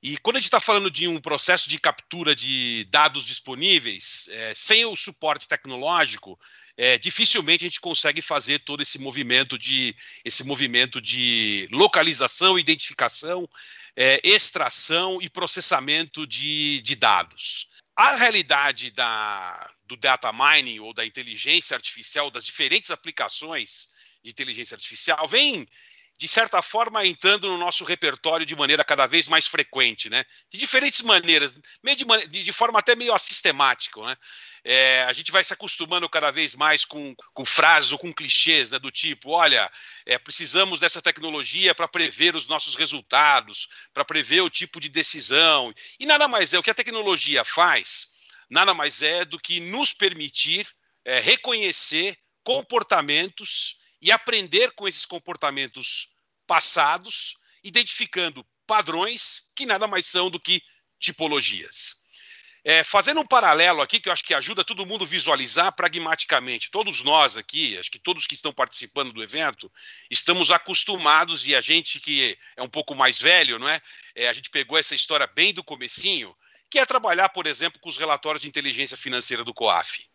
E 0.00 0.16
quando 0.18 0.36
a 0.36 0.38
gente 0.38 0.46
está 0.46 0.60
falando 0.60 0.90
de 0.90 1.08
um 1.08 1.20
processo 1.20 1.68
de 1.68 1.76
captura 1.76 2.34
de 2.34 2.86
dados 2.88 3.26
disponíveis, 3.26 4.28
é, 4.30 4.52
sem 4.54 4.84
o 4.84 4.94
suporte 4.94 5.48
tecnológico, 5.48 6.38
é, 6.76 6.96
dificilmente 6.96 7.64
a 7.64 7.68
gente 7.68 7.80
consegue 7.80 8.22
fazer 8.22 8.60
todo 8.60 8.80
esse 8.80 9.00
movimento 9.00 9.58
de 9.58 9.96
esse 10.24 10.44
movimento 10.44 11.00
de 11.00 11.68
localização, 11.72 12.56
identificação, 12.56 13.48
é, 14.00 14.20
extração 14.22 15.18
e 15.20 15.28
processamento 15.28 16.24
de, 16.24 16.80
de 16.82 16.94
dados. 16.94 17.66
A 17.96 18.14
realidade 18.14 18.92
da, 18.92 19.74
do 19.86 19.96
data 19.96 20.32
mining 20.32 20.78
ou 20.78 20.94
da 20.94 21.04
inteligência 21.04 21.74
artificial, 21.74 22.30
das 22.30 22.44
diferentes 22.44 22.92
aplicações 22.92 23.88
de 24.22 24.30
inteligência 24.30 24.76
artificial, 24.76 25.26
vem 25.26 25.66
de 26.18 26.26
certa 26.26 26.60
forma, 26.60 27.06
entrando 27.06 27.46
no 27.46 27.56
nosso 27.56 27.84
repertório 27.84 28.44
de 28.44 28.56
maneira 28.56 28.84
cada 28.84 29.06
vez 29.06 29.28
mais 29.28 29.46
frequente, 29.46 30.10
né? 30.10 30.24
De 30.50 30.58
diferentes 30.58 31.00
maneiras, 31.02 31.56
meio 31.80 31.96
de, 31.96 32.04
de, 32.42 32.52
forma 32.52 32.80
até 32.80 32.96
meio 32.96 33.14
assistemática, 33.14 34.00
né? 34.04 34.16
É, 34.64 35.02
a 35.04 35.12
gente 35.12 35.30
vai 35.30 35.42
se 35.42 35.52
acostumando 35.52 36.08
cada 36.08 36.30
vez 36.30 36.54
mais 36.54 36.84
com, 36.84 37.14
com 37.32 37.44
frases 37.44 37.92
ou 37.92 37.98
com 37.98 38.12
clichês 38.12 38.70
né, 38.70 38.78
do 38.78 38.90
tipo: 38.90 39.30
olha, 39.30 39.70
é, 40.06 40.18
precisamos 40.18 40.80
dessa 40.80 41.00
tecnologia 41.00 41.74
para 41.74 41.88
prever 41.88 42.36
os 42.36 42.46
nossos 42.46 42.74
resultados, 42.74 43.68
para 43.92 44.04
prever 44.04 44.40
o 44.40 44.50
tipo 44.50 44.80
de 44.80 44.88
decisão. 44.88 45.72
E 45.98 46.06
nada 46.06 46.28
mais 46.28 46.52
é, 46.52 46.58
o 46.58 46.62
que 46.62 46.70
a 46.70 46.74
tecnologia 46.74 47.44
faz, 47.44 48.08
nada 48.50 48.74
mais 48.74 49.02
é 49.02 49.24
do 49.24 49.38
que 49.38 49.60
nos 49.60 49.92
permitir 49.92 50.66
é, 51.04 51.20
reconhecer 51.20 52.16
comportamentos 52.44 53.78
e 54.00 54.12
aprender 54.12 54.72
com 54.72 54.86
esses 54.86 55.04
comportamentos 55.04 56.08
passados, 56.46 57.34
identificando 57.64 58.46
padrões 58.66 59.50
que 59.56 59.66
nada 59.66 59.86
mais 59.86 60.06
são 60.06 60.30
do 60.30 60.38
que 60.38 60.62
tipologias. 60.98 61.97
É, 62.64 62.82
fazendo 62.82 63.20
um 63.20 63.26
paralelo 63.26 63.80
aqui, 63.80 64.00
que 64.00 64.08
eu 64.08 64.12
acho 64.12 64.24
que 64.24 64.34
ajuda 64.34 64.64
todo 64.64 64.84
mundo 64.84 65.06
visualizar 65.06 65.74
pragmaticamente, 65.74 66.70
todos 66.70 67.02
nós 67.02 67.36
aqui, 67.36 67.78
acho 67.78 67.90
que 67.90 67.98
todos 67.98 68.26
que 68.26 68.34
estão 68.34 68.52
participando 68.52 69.12
do 69.12 69.22
evento, 69.22 69.70
estamos 70.10 70.50
acostumados, 70.50 71.46
e 71.46 71.54
a 71.54 71.60
gente 71.60 72.00
que 72.00 72.36
é 72.56 72.62
um 72.62 72.68
pouco 72.68 72.94
mais 72.94 73.20
velho, 73.20 73.58
não 73.58 73.68
é? 73.68 73.80
é 74.14 74.28
a 74.28 74.32
gente 74.32 74.50
pegou 74.50 74.78
essa 74.78 74.94
história 74.94 75.26
bem 75.26 75.54
do 75.54 75.64
comecinho, 75.64 76.34
que 76.70 76.78
é 76.78 76.84
trabalhar, 76.84 77.28
por 77.30 77.46
exemplo, 77.46 77.80
com 77.80 77.88
os 77.88 77.96
relatórios 77.96 78.42
de 78.42 78.48
inteligência 78.48 78.96
financeira 78.96 79.44
do 79.44 79.54
COAF. 79.54 80.06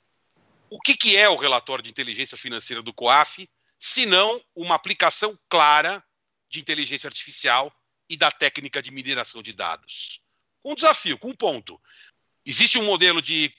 O 0.69 0.79
que, 0.79 0.95
que 0.95 1.17
é 1.17 1.27
o 1.29 1.37
relatório 1.37 1.83
de 1.83 1.89
inteligência 1.89 2.37
financeira 2.37 2.81
do 2.81 2.93
COAF? 2.93 3.47
senão 3.83 4.41
uma 4.55 4.75
aplicação 4.75 5.37
clara 5.49 6.01
de 6.49 6.57
inteligência 6.57 7.09
artificial 7.09 7.69
e 8.07 8.15
da 8.15 8.31
técnica 8.31 8.81
de 8.81 8.89
mineração 8.91 9.43
de 9.43 9.51
dados. 9.51 10.21
Um 10.63 10.73
desafio, 10.73 11.17
com 11.17 11.31
um 11.31 11.35
ponto. 11.35 11.77
Existe 12.45 12.77
um 12.77 12.85
modelo 12.85 13.21
de 13.21 13.53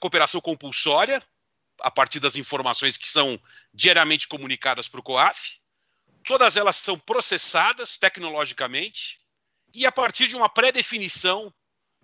cooperação 0.00 0.40
compulsória, 0.40 1.22
a 1.80 1.90
partir 1.90 2.20
das 2.20 2.36
informações 2.36 2.96
que 2.96 3.08
são 3.08 3.40
diariamente 3.72 4.26
comunicadas 4.26 4.88
para 4.88 5.00
o 5.00 5.02
COAF. 5.02 5.60
Todas 6.24 6.56
elas 6.56 6.76
são 6.76 6.98
processadas 6.98 7.98
tecnologicamente 7.98 9.20
e 9.74 9.86
a 9.86 9.92
partir 9.92 10.28
de 10.28 10.36
uma 10.36 10.48
pré-definição 10.48 11.54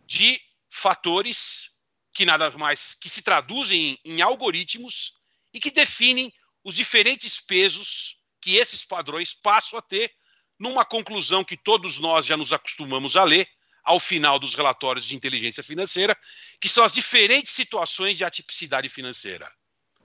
de 0.06 0.40
fatores 0.70 1.70
que 2.12 2.24
nada 2.24 2.50
mais 2.52 2.94
que 2.94 3.08
se 3.08 3.22
traduzem 3.22 3.98
em, 4.04 4.12
em 4.16 4.22
algoritmos 4.22 5.14
e 5.52 5.58
que 5.58 5.70
definem 5.70 6.32
os 6.62 6.74
diferentes 6.74 7.40
pesos 7.40 8.16
que 8.40 8.56
esses 8.56 8.84
padrões 8.84 9.34
passam 9.34 9.78
a 9.78 9.82
ter 9.82 10.14
numa 10.58 10.84
conclusão 10.84 11.44
que 11.44 11.56
todos 11.56 11.98
nós 11.98 12.26
já 12.26 12.36
nos 12.36 12.52
acostumamos 12.52 13.16
a 13.16 13.24
ler 13.24 13.48
ao 13.84 14.00
final 14.00 14.38
dos 14.38 14.54
relatórios 14.54 15.06
de 15.06 15.14
inteligência 15.14 15.62
financeira, 15.62 16.16
que 16.60 16.68
são 16.68 16.82
as 16.84 16.92
diferentes 16.92 17.52
situações 17.52 18.16
de 18.16 18.24
atipicidade 18.24 18.88
financeira. 18.88 19.52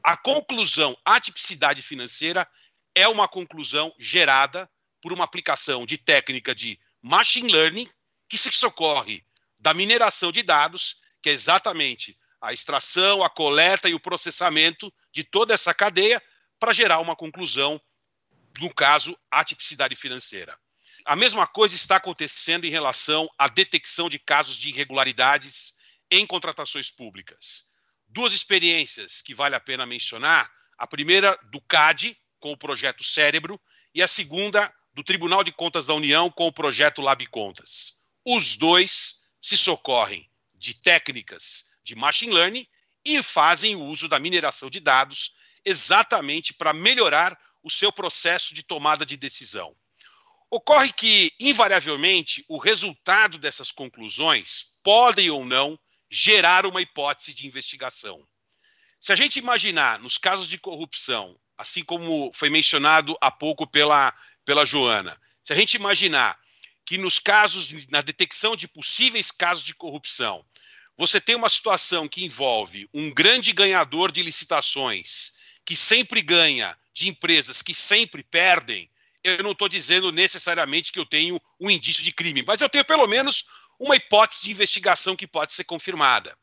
A 0.03 0.17
conclusão 0.17 0.97
atipicidade 1.05 1.81
financeira 1.81 2.47
é 2.93 3.07
uma 3.07 3.27
conclusão 3.27 3.93
gerada 3.97 4.69
por 5.01 5.13
uma 5.13 5.23
aplicação 5.23 5.85
de 5.85 5.97
técnica 5.97 6.53
de 6.53 6.77
machine 7.01 7.51
learning 7.51 7.87
que 8.27 8.37
se 8.37 8.51
socorre 8.51 9.23
da 9.57 9.73
mineração 9.73 10.31
de 10.31 10.43
dados, 10.43 10.97
que 11.21 11.29
é 11.29 11.33
exatamente 11.33 12.17
a 12.41 12.53
extração, 12.53 13.23
a 13.23 13.29
coleta 13.29 13.89
e 13.89 13.93
o 13.93 13.99
processamento 13.99 14.93
de 15.11 15.23
toda 15.23 15.53
essa 15.53 15.73
cadeia 15.73 16.21
para 16.59 16.73
gerar 16.73 16.99
uma 16.99 17.15
conclusão, 17.15 17.81
no 18.59 18.73
caso, 18.73 19.17
a 19.31 19.43
tipicidade 19.43 19.95
financeira. 19.95 20.57
A 21.05 21.15
mesma 21.15 21.47
coisa 21.47 21.75
está 21.75 21.95
acontecendo 21.95 22.65
em 22.65 22.69
relação 22.69 23.29
à 23.37 23.47
detecção 23.47 24.09
de 24.09 24.19
casos 24.19 24.57
de 24.57 24.69
irregularidades 24.69 25.73
em 26.11 26.25
contratações 26.25 26.89
públicas. 26.91 27.65
Duas 28.07 28.33
experiências 28.33 29.21
que 29.21 29.33
vale 29.33 29.55
a 29.55 29.59
pena 29.59 29.85
mencionar: 29.85 30.51
a 30.77 30.87
primeira 30.87 31.37
do 31.51 31.61
CAD, 31.61 32.17
com 32.39 32.51
o 32.51 32.57
projeto 32.57 33.03
Cérebro, 33.03 33.59
e 33.93 34.01
a 34.01 34.07
segunda 34.07 34.73
do 34.93 35.03
Tribunal 35.03 35.43
de 35.43 35.51
Contas 35.51 35.85
da 35.85 35.93
União, 35.93 36.29
com 36.29 36.47
o 36.47 36.53
projeto 36.53 37.01
Lab 37.01 37.25
Contas. 37.27 37.99
Os 38.25 38.57
dois 38.57 39.29
se 39.41 39.57
socorrem 39.57 40.29
de 40.53 40.73
técnicas 40.73 41.69
de 41.83 41.95
machine 41.95 42.33
learning 42.33 42.67
e 43.05 43.23
fazem 43.23 43.75
o 43.75 43.83
uso 43.83 44.07
da 44.07 44.19
mineração 44.19 44.69
de 44.69 44.79
dados 44.79 45.33
exatamente 45.63 46.53
para 46.53 46.73
melhorar 46.73 47.39
o 47.63 47.69
seu 47.69 47.91
processo 47.91 48.53
de 48.53 48.63
tomada 48.63 49.05
de 49.05 49.17
decisão. 49.17 49.75
Ocorre 50.51 50.91
que, 50.91 51.31
invariavelmente, 51.39 52.43
o 52.47 52.57
resultado 52.57 53.37
dessas 53.37 53.71
conclusões 53.71 54.79
podem 54.83 55.29
ou 55.29 55.45
não 55.45 55.79
gerar 56.09 56.65
uma 56.65 56.81
hipótese 56.81 57.33
de 57.33 57.45
investigação. 57.45 58.19
Se 58.99 59.13
a 59.13 59.15
gente 59.15 59.37
imaginar 59.37 59.99
nos 59.99 60.17
casos 60.17 60.47
de 60.47 60.57
corrupção, 60.57 61.39
assim 61.57 61.83
como 61.83 62.31
foi 62.33 62.49
mencionado 62.49 63.15
há 63.21 63.29
pouco 63.29 63.67
pela, 63.67 64.13
pela 64.43 64.65
Joana, 64.65 65.19
se 65.43 65.53
a 65.53 65.55
gente 65.55 65.75
imaginar 65.75 66.37
que 66.85 66.97
nos 66.97 67.19
casos, 67.19 67.87
na 67.87 68.01
detecção 68.01 68.55
de 68.55 68.67
possíveis 68.67 69.29
casos 69.29 69.63
de 69.63 69.75
corrupção, 69.75 70.43
você 70.97 71.21
tem 71.21 71.35
uma 71.35 71.47
situação 71.47 72.07
que 72.07 72.25
envolve 72.25 72.89
um 72.93 73.13
grande 73.13 73.53
ganhador 73.53 74.11
de 74.11 74.23
licitações 74.23 75.33
que 75.63 75.75
sempre 75.75 76.21
ganha 76.21 76.75
de 76.93 77.07
empresas 77.07 77.61
que 77.61 77.73
sempre 77.73 78.23
perdem, 78.23 78.89
eu 79.23 79.43
não 79.43 79.51
estou 79.51 79.67
dizendo 79.67 80.11
necessariamente 80.11 80.91
que 80.91 80.99
eu 80.99 81.05
tenho 81.05 81.39
um 81.59 81.69
indício 81.69 82.03
de 82.03 82.11
crime, 82.11 82.43
mas 82.45 82.61
eu 82.61 82.69
tenho 82.69 82.85
pelo 82.85 83.07
menos 83.07 83.45
uma 83.79 83.95
hipótese 83.95 84.43
de 84.43 84.51
investigação 84.51 85.15
que 85.15 85.27
pode 85.27 85.53
ser 85.53 85.63
confirmada. 85.63 86.37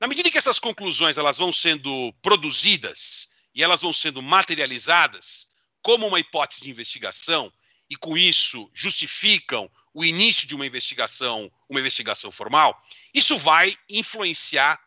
Na 0.00 0.06
medida 0.06 0.30
que 0.30 0.38
essas 0.38 0.58
conclusões 0.58 1.18
elas 1.18 1.38
vão 1.38 1.50
sendo 1.52 2.12
produzidas 2.22 3.28
e 3.54 3.62
elas 3.62 3.82
vão 3.82 3.92
sendo 3.92 4.22
materializadas 4.22 5.48
como 5.82 6.06
uma 6.06 6.20
hipótese 6.20 6.60
de 6.62 6.70
investigação 6.70 7.52
e 7.90 7.96
com 7.96 8.16
isso 8.16 8.70
justificam 8.72 9.70
o 9.94 10.04
início 10.04 10.46
de 10.46 10.54
uma 10.54 10.66
investigação, 10.66 11.50
uma 11.68 11.80
investigação 11.80 12.30
formal, 12.30 12.80
isso 13.12 13.36
vai 13.36 13.74
influenciar 13.88 14.78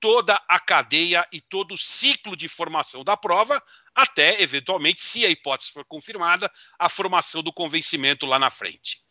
toda 0.00 0.40
a 0.48 0.58
cadeia 0.58 1.26
e 1.30 1.40
todo 1.40 1.74
o 1.74 1.78
ciclo 1.78 2.34
de 2.34 2.48
formação 2.48 3.04
da 3.04 3.16
prova, 3.16 3.62
até, 3.94 4.40
eventualmente, 4.40 5.02
se 5.02 5.24
a 5.26 5.28
hipótese 5.28 5.72
for 5.72 5.84
confirmada, 5.84 6.50
a 6.78 6.88
formação 6.88 7.42
do 7.42 7.52
convencimento 7.52 8.24
lá 8.24 8.38
na 8.38 8.50
frente. 8.50 9.02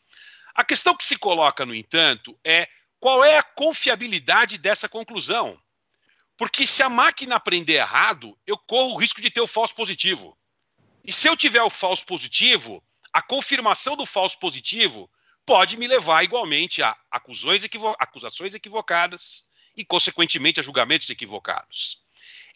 A 0.56 0.64
questão 0.64 0.98
que 0.98 1.04
se 1.04 1.18
coloca, 1.18 1.66
no 1.66 1.76
entanto, 1.76 2.38
é 2.44 2.68
qual 3.00 3.24
é 3.24 3.38
a 3.38 3.44
confiabilidade 3.44 4.58
dessa 4.58 4.90
conclusão. 4.90 5.58
Porque 6.36 6.66
se 6.66 6.82
a 6.82 6.90
máquina 6.90 7.36
aprender 7.36 7.76
errado, 7.76 8.38
eu 8.48 8.58
corro 8.58 8.94
o 8.94 8.98
risco 8.98 9.22
de 9.22 9.30
ter 9.30 9.42
o 9.42 9.48
falso 9.48 9.76
positivo. 9.76 10.38
E 11.06 11.14
se 11.14 11.28
eu 11.28 11.38
tiver 11.38 11.62
o 11.62 11.70
falso 11.70 12.06
positivo, 12.06 12.84
a 13.14 13.22
confirmação 13.22 13.96
do 13.96 14.06
falso 14.06 14.40
positivo 14.40 15.10
pode 15.46 15.78
me 15.78 15.88
levar 15.88 16.24
igualmente 16.24 16.82
a 16.82 16.96
equivo 17.64 17.96
acusações 18.00 18.54
equivocadas 18.54 19.49
e, 19.80 19.86
consequentemente, 19.86 20.60
a 20.60 20.64
julgamentos 20.64 21.10
equivocados. 21.10 22.04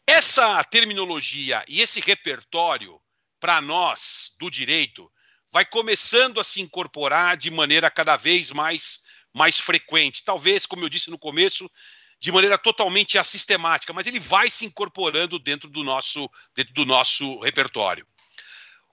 Essa 0.06 0.62
terminologia 0.65 1.63
e 1.70 1.80
esse 1.80 2.01
repertório, 2.01 3.00
para 3.39 3.62
nós 3.62 4.36
do 4.38 4.51
direito, 4.51 5.10
vai 5.50 5.65
começando 5.65 6.42
a 6.42 6.44
se 6.44 6.60
incorporar 6.62 7.38
de 7.38 7.50
maneira 7.50 7.89
cada 7.89 8.18
vez 8.18 8.51
mais, 8.51 9.03
mais 9.34 9.58
frequente. 9.58 10.22
Talvez, 10.25 10.65
como 10.65 10.84
eu 10.84 10.89
disse 10.89 11.10
no 11.10 11.18
começo, 11.18 11.72
de 12.20 12.30
maneira 12.30 12.58
totalmente 12.58 13.18
assistemática, 13.18 13.94
mas 13.94 14.06
ele 14.06 14.20
vai 14.20 14.50
se 14.50 14.65
incorporando 14.65 15.39
dentro 15.39 15.70
do 15.70 15.82
nosso, 15.82 16.30
dentro 16.53 16.74
do 16.74 16.86
nosso 16.86 17.39
repertório. 17.39 18.06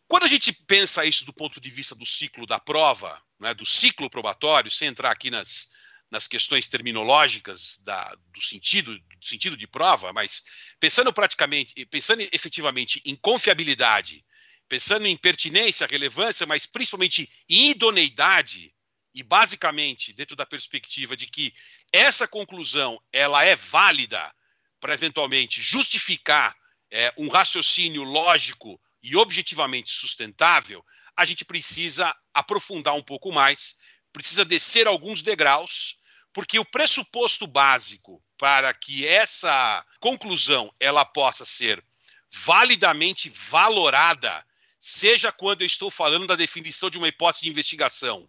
Quando 0.06 0.24
a 0.24 0.28
gente 0.28 0.52
pensa 0.52 1.04
isso 1.04 1.24
do 1.24 1.32
ponto 1.32 1.60
de 1.60 1.70
vista 1.70 1.96
do 1.96 2.06
ciclo 2.06 2.46
da 2.46 2.60
prova, 2.60 3.20
né, 3.40 3.54
do 3.54 3.66
ciclo 3.66 4.08
probatório, 4.08 4.70
sem 4.70 4.86
entrar 4.86 5.10
aqui 5.10 5.30
nas, 5.30 5.70
nas 6.10 6.26
questões 6.26 6.68
terminológicas 6.68 7.78
da, 7.84 8.14
do 8.32 8.40
sentido 8.40 8.98
do 8.98 9.26
sentido 9.26 9.56
de 9.56 9.66
prova, 9.66 10.12
mas 10.12 10.42
pensando 10.80 11.12
praticamente, 11.12 11.74
pensando 11.86 12.26
efetivamente 12.32 13.00
em 13.04 13.14
confiabilidade, 13.14 14.24
pensando 14.68 15.06
em 15.06 15.16
pertinência, 15.16 15.86
relevância, 15.86 16.46
mas 16.46 16.66
principalmente 16.66 17.30
em 17.48 17.70
idoneidade 17.70 18.74
e 19.14 19.22
basicamente 19.22 20.12
dentro 20.12 20.34
da 20.34 20.46
perspectiva 20.46 21.16
de 21.16 21.26
que 21.26 21.52
essa 21.92 22.26
conclusão 22.26 23.00
ela 23.12 23.44
é 23.44 23.54
válida 23.54 24.32
para 24.80 24.94
eventualmente 24.94 25.60
justificar 25.60 26.56
é, 26.90 27.12
um 27.16 27.28
raciocínio 27.28 28.02
lógico 28.02 28.80
e 29.02 29.16
objetivamente 29.16 29.90
sustentável, 29.90 30.84
a 31.16 31.24
gente 31.24 31.44
precisa 31.44 32.14
aprofundar 32.32 32.94
um 32.94 33.02
pouco 33.02 33.32
mais, 33.32 33.76
precisa 34.12 34.44
descer 34.44 34.86
alguns 34.86 35.22
degraus, 35.22 35.99
porque 36.32 36.58
o 36.58 36.64
pressuposto 36.64 37.46
básico 37.46 38.22
para 38.38 38.72
que 38.72 39.06
essa 39.06 39.84
conclusão 39.98 40.72
ela 40.78 41.04
possa 41.04 41.44
ser 41.44 41.84
validamente 42.32 43.28
valorada, 43.28 44.44
seja 44.78 45.32
quando 45.32 45.62
eu 45.62 45.66
estou 45.66 45.90
falando 45.90 46.26
da 46.26 46.36
definição 46.36 46.88
de 46.88 46.96
uma 46.96 47.08
hipótese 47.08 47.42
de 47.42 47.50
investigação, 47.50 48.28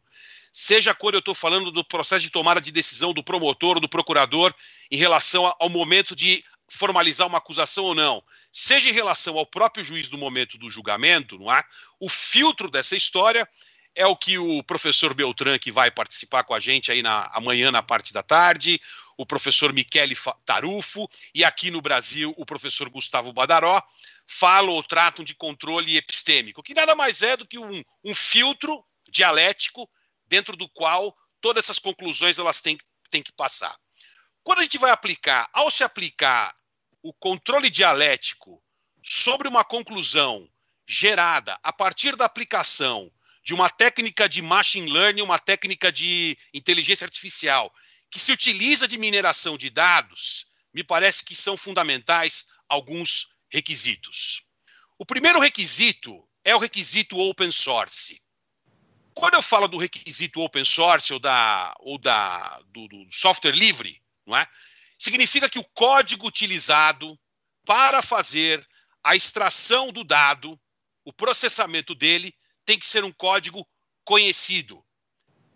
seja 0.52 0.94
quando 0.94 1.16
eu 1.16 1.20
estou 1.20 1.36
falando 1.36 1.72
do 1.72 1.84
processo 1.84 2.26
de 2.26 2.32
tomada 2.32 2.60
de 2.60 2.72
decisão 2.72 3.14
do 3.14 3.24
promotor 3.24 3.76
ou 3.76 3.82
do 3.82 3.88
procurador 3.88 4.54
em 4.90 4.98
relação 4.98 5.56
ao 5.60 5.70
momento 5.70 6.16
de 6.16 6.44
formalizar 6.70 7.28
uma 7.28 7.38
acusação 7.38 7.84
ou 7.86 7.96
não, 7.96 8.24
seja 8.52 8.90
em 8.90 8.94
relação 8.94 9.38
ao 9.38 9.46
próprio 9.46 9.84
juiz 9.84 10.10
no 10.10 10.18
momento 10.18 10.58
do 10.58 10.70
julgamento, 10.70 11.38
não 11.38 11.54
é? 11.54 11.64
O 12.00 12.10
filtro 12.10 12.70
dessa 12.70 12.96
história 12.96 13.48
é 13.96 14.06
o 14.06 14.16
que 14.16 14.38
o 14.38 14.64
professor 14.64 15.14
Beltrán, 15.14 15.60
que 15.60 15.72
vai 15.72 15.92
participar 15.92 16.44
com 16.44 16.54
a 16.54 16.60
gente 16.60 16.92
aí 16.92 17.02
na, 17.02 17.30
amanhã 17.34 17.72
na 17.72 17.84
parte 17.84 18.14
da 18.14 18.24
tarde, 18.24 18.80
o 19.18 19.26
professor 19.26 19.74
Michele 19.74 20.16
Tarufo 20.46 21.08
e 21.36 21.44
aqui 21.44 21.70
no 21.70 21.82
Brasil 21.82 22.34
o 22.38 22.46
professor 22.46 22.90
Gustavo 22.90 23.34
Badaró 23.34 23.82
falam 24.26 24.74
ou 24.74 24.82
tratam 24.84 25.24
de 25.24 25.36
controle 25.36 25.98
epistêmico, 25.98 26.64
que 26.64 26.74
nada 26.74 26.96
mais 26.96 27.22
é 27.22 27.36
do 27.36 27.46
que 27.46 27.60
um, 27.60 27.84
um 28.04 28.16
filtro 28.16 28.84
dialético 29.10 29.90
dentro 30.26 30.56
do 30.56 30.68
qual 30.70 31.16
todas 31.42 31.66
essas 31.66 31.80
conclusões 31.80 32.40
elas 32.40 32.62
têm, 32.62 32.78
têm 33.10 33.22
que 33.22 33.34
passar. 33.34 33.76
Quando 34.44 34.60
a 34.60 34.64
gente 34.64 34.78
vai 34.78 34.92
aplicar, 34.92 35.50
ao 35.52 35.70
se 35.70 35.84
aplicar 35.84 36.56
o 37.04 37.14
controle 37.14 37.70
dialético 37.70 38.64
sobre 39.04 39.48
uma 39.48 39.64
conclusão 39.64 40.50
gerada 40.88 41.60
a 41.62 41.74
partir 41.74 42.16
da 42.16 42.26
aplicação 42.26 43.12
de 43.44 43.54
uma 43.54 43.70
técnica 43.70 44.30
de 44.30 44.42
machine 44.42 44.92
learning, 44.92 45.22
uma 45.22 45.40
técnica 45.40 45.92
de 45.92 46.38
inteligência 46.54 47.06
artificial, 47.06 47.74
que 48.10 48.20
se 48.20 48.32
utiliza 48.32 48.88
de 48.88 48.98
mineração 48.98 49.58
de 49.58 49.70
dados, 49.70 50.46
me 50.74 50.84
parece 50.84 51.24
que 51.24 51.36
são 51.36 51.58
fundamentais 51.58 52.48
alguns 52.68 53.28
requisitos. 53.50 54.44
O 54.98 55.06
primeiro 55.06 55.40
requisito 55.40 56.28
é 56.44 56.56
o 56.56 56.60
requisito 56.60 57.20
open 57.20 57.52
source. 57.52 58.22
Quando 59.14 59.34
eu 59.34 59.42
falo 59.42 59.68
do 59.68 59.78
requisito 59.78 60.42
open 60.42 60.64
source 60.64 61.12
ou, 61.12 61.20
da, 61.20 61.76
ou 61.80 61.98
da, 61.98 62.62
do, 62.68 62.88
do 62.88 63.08
software 63.12 63.56
livre, 63.56 64.02
não 64.26 64.38
é? 64.38 64.48
significa 64.98 65.50
que 65.50 65.58
o 65.60 65.68
código 65.74 66.28
utilizado 66.28 67.20
para 67.66 68.02
fazer 68.02 68.66
a 69.04 69.16
extração 69.16 69.92
do 69.92 70.04
dado, 70.04 70.60
o 71.04 71.12
processamento 71.12 71.96
dele, 71.96 72.34
tem 72.66 72.78
que 72.78 72.86
ser 72.88 73.04
um 73.04 73.12
código 73.12 73.68
conhecido. 74.04 74.84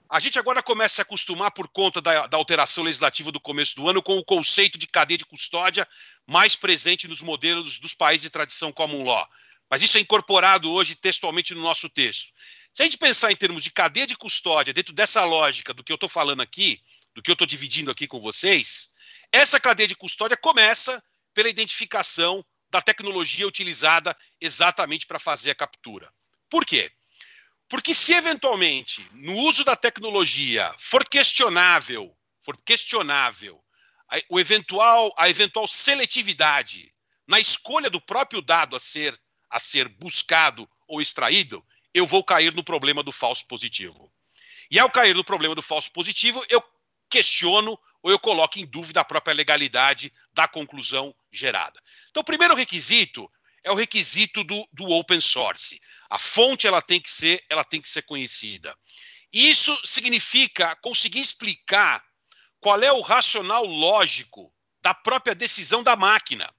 A 0.09 0.19
gente 0.19 0.37
agora 0.37 0.61
começa 0.61 0.93
a 0.93 0.95
se 0.95 1.01
acostumar, 1.01 1.51
por 1.51 1.67
conta 1.67 1.99
da, 1.99 2.27
da, 2.27 2.37
alteração 2.37 2.83
legislativa 2.83 3.31
do 3.31 3.39
começo 3.39 3.75
do 3.75 3.89
ano, 3.89 4.03
com 4.03 4.17
o 4.17 4.23
conceito 4.23 4.77
de 4.77 4.87
cadeia 4.87 5.17
de 5.17 5.25
custódia 5.25 5.87
mais 6.27 6.55
presente 6.55 7.07
nos 7.07 7.21
modelos 7.21 7.79
dos 7.79 7.93
países 7.93 8.21
de 8.21 8.29
tradição 8.29 8.71
common 8.71 9.03
law. 9.03 9.27
Mas 9.69 9.81
isso 9.81 9.97
é 9.97 10.01
incorporado 10.01 10.71
hoje 10.71 10.95
textualmente 10.95 11.55
no 11.55 11.61
nosso 11.61 11.89
texto. 11.89 12.31
Se 12.73 12.83
a 12.83 12.85
gente 12.85 12.97
pensar 12.97 13.31
em 13.31 13.35
termos 13.35 13.63
de 13.63 13.71
cadeia 13.71 14.05
de 14.05 14.15
custódia, 14.15 14.73
dentro 14.73 14.93
dessa 14.93 15.23
lógica 15.23 15.73
do 15.73 15.83
que 15.83 15.91
eu 15.91 15.95
estou 15.95 16.09
falando 16.09 16.41
aqui, 16.41 16.79
do 17.15 17.21
que 17.21 17.31
eu 17.31 17.33
estou 17.33 17.47
dividindo 17.47 17.89
aqui 17.89 18.07
com 18.07 18.19
vocês, 18.19 18.93
essa 19.31 19.59
cadeia 19.59 19.87
de 19.87 19.95
custódia 19.95 20.37
começa 20.37 21.03
pela 21.33 21.49
identificação 21.49 22.45
da 22.69 22.81
tecnologia 22.81 23.47
utilizada 23.47 24.15
exatamente 24.39 25.07
para 25.07 25.19
fazer 25.19 25.51
a 25.51 25.55
captura. 25.55 26.11
Por 26.55 26.65
quê? 26.65 26.89
Porque 27.67 27.93
se 27.93 28.13
eventualmente 28.13 29.05
no 29.11 29.35
uso 29.39 29.65
da 29.65 29.75
tecnologia 29.75 30.73
for 30.79 31.03
questionável, 31.03 32.15
for 32.41 32.55
questionável 32.63 33.61
a, 34.09 34.21
o 34.29 34.39
eventual, 34.39 35.13
a 35.17 35.27
eventual 35.27 35.67
seletividade 35.67 36.93
na 37.27 37.41
escolha 37.41 37.89
do 37.89 37.99
próprio 37.99 38.41
dado 38.41 38.73
a 38.73 38.79
ser 38.79 39.19
a 39.49 39.59
ser 39.59 39.89
buscado 39.89 40.65
ou 40.87 41.01
extraído, 41.01 41.61
eu 41.93 42.07
vou 42.07 42.23
cair 42.23 42.53
no 42.53 42.63
problema 42.63 43.03
do 43.03 43.11
falso 43.11 43.45
positivo. 43.47 44.09
E 44.71 44.79
ao 44.79 44.89
cair 44.89 45.13
no 45.13 45.25
problema 45.25 45.55
do 45.55 45.61
falso 45.61 45.91
positivo, 45.91 46.41
eu 46.47 46.63
questiono 47.09 47.77
ou 48.01 48.09
eu 48.09 48.17
coloco 48.17 48.57
em 48.57 48.65
dúvida 48.65 49.01
a 49.01 49.05
própria 49.05 49.33
legalidade 49.33 50.09
da 50.33 50.47
conclusão 50.47 51.13
gerada. 51.29 51.81
Então, 52.11 52.21
o 52.21 52.25
primeiro 52.25 52.55
requisito 52.55 53.29
é 53.65 53.71
o 53.71 53.75
requisito 53.75 54.43
do, 54.43 54.65
do 54.71 54.89
open 54.91 55.19
source. 55.19 55.81
A 56.15 56.17
fonte 56.17 56.65
ela 56.65 56.81
tem 56.81 57.01
que 57.01 57.11
ser, 57.11 57.43
ela 57.49 57.65
tem 57.65 57.81
que 57.81 57.89
ser 57.89 58.03
conhecida. 58.03 58.73
Isso 59.33 59.77
significa 59.83 60.73
conseguir 60.77 61.19
explicar 61.19 62.01
qual 62.57 62.81
é 62.81 62.89
o 62.89 63.01
racional 63.01 63.65
lógico 63.65 64.49
da 64.81 64.93
própria 64.93 65.35
decisão 65.35 65.83
da 65.83 65.93
máquina. 65.97 66.49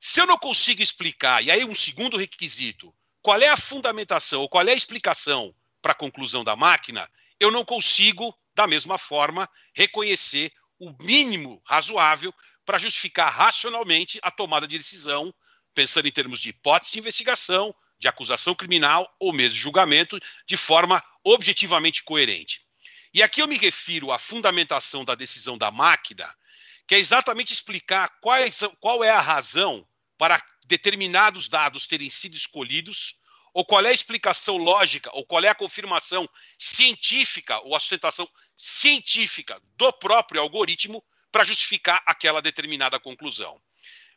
Se 0.00 0.20
eu 0.20 0.26
não 0.26 0.36
consigo 0.36 0.82
explicar, 0.82 1.40
e 1.40 1.52
aí 1.52 1.64
um 1.64 1.72
segundo 1.72 2.16
requisito, 2.16 2.92
qual 3.22 3.40
é 3.40 3.46
a 3.46 3.56
fundamentação, 3.56 4.48
qual 4.48 4.66
é 4.66 4.72
a 4.72 4.76
explicação 4.76 5.54
para 5.80 5.92
a 5.92 5.94
conclusão 5.94 6.42
da 6.42 6.56
máquina, 6.56 7.08
eu 7.38 7.52
não 7.52 7.64
consigo, 7.64 8.36
da 8.56 8.66
mesma 8.66 8.98
forma, 8.98 9.48
reconhecer 9.72 10.52
o 10.80 10.90
mínimo 11.00 11.62
razoável 11.64 12.34
para 12.64 12.76
justificar 12.76 13.32
racionalmente 13.32 14.18
a 14.20 14.32
tomada 14.32 14.66
de 14.66 14.76
decisão, 14.76 15.32
pensando 15.76 16.08
em 16.08 16.12
termos 16.12 16.40
de 16.40 16.48
hipótese 16.48 16.90
de 16.90 16.98
investigação, 16.98 17.72
de 18.00 18.08
acusação 18.08 18.54
criminal 18.54 19.14
ou 19.20 19.32
mesmo 19.32 19.60
julgamento, 19.60 20.18
de 20.46 20.56
forma 20.56 21.04
objetivamente 21.22 22.02
coerente. 22.02 22.62
E 23.12 23.22
aqui 23.22 23.42
eu 23.42 23.46
me 23.46 23.58
refiro 23.58 24.10
à 24.10 24.18
fundamentação 24.18 25.04
da 25.04 25.14
decisão 25.14 25.58
da 25.58 25.70
máquina, 25.70 26.34
que 26.86 26.94
é 26.94 26.98
exatamente 26.98 27.52
explicar 27.52 28.08
quais, 28.20 28.60
qual 28.80 29.04
é 29.04 29.10
a 29.10 29.20
razão 29.20 29.86
para 30.16 30.42
determinados 30.66 31.48
dados 31.48 31.86
terem 31.86 32.08
sido 32.08 32.34
escolhidos, 32.34 33.14
ou 33.52 33.64
qual 33.64 33.84
é 33.84 33.90
a 33.90 33.92
explicação 33.92 34.56
lógica, 34.56 35.10
ou 35.12 35.24
qual 35.26 35.42
é 35.42 35.48
a 35.48 35.54
confirmação 35.54 36.28
científica, 36.58 37.60
ou 37.60 37.74
a 37.74 37.80
sustentação 37.80 38.28
científica 38.56 39.60
do 39.76 39.92
próprio 39.92 40.40
algoritmo 40.40 41.04
para 41.32 41.44
justificar 41.44 42.02
aquela 42.06 42.40
determinada 42.40 42.98
conclusão. 42.98 43.60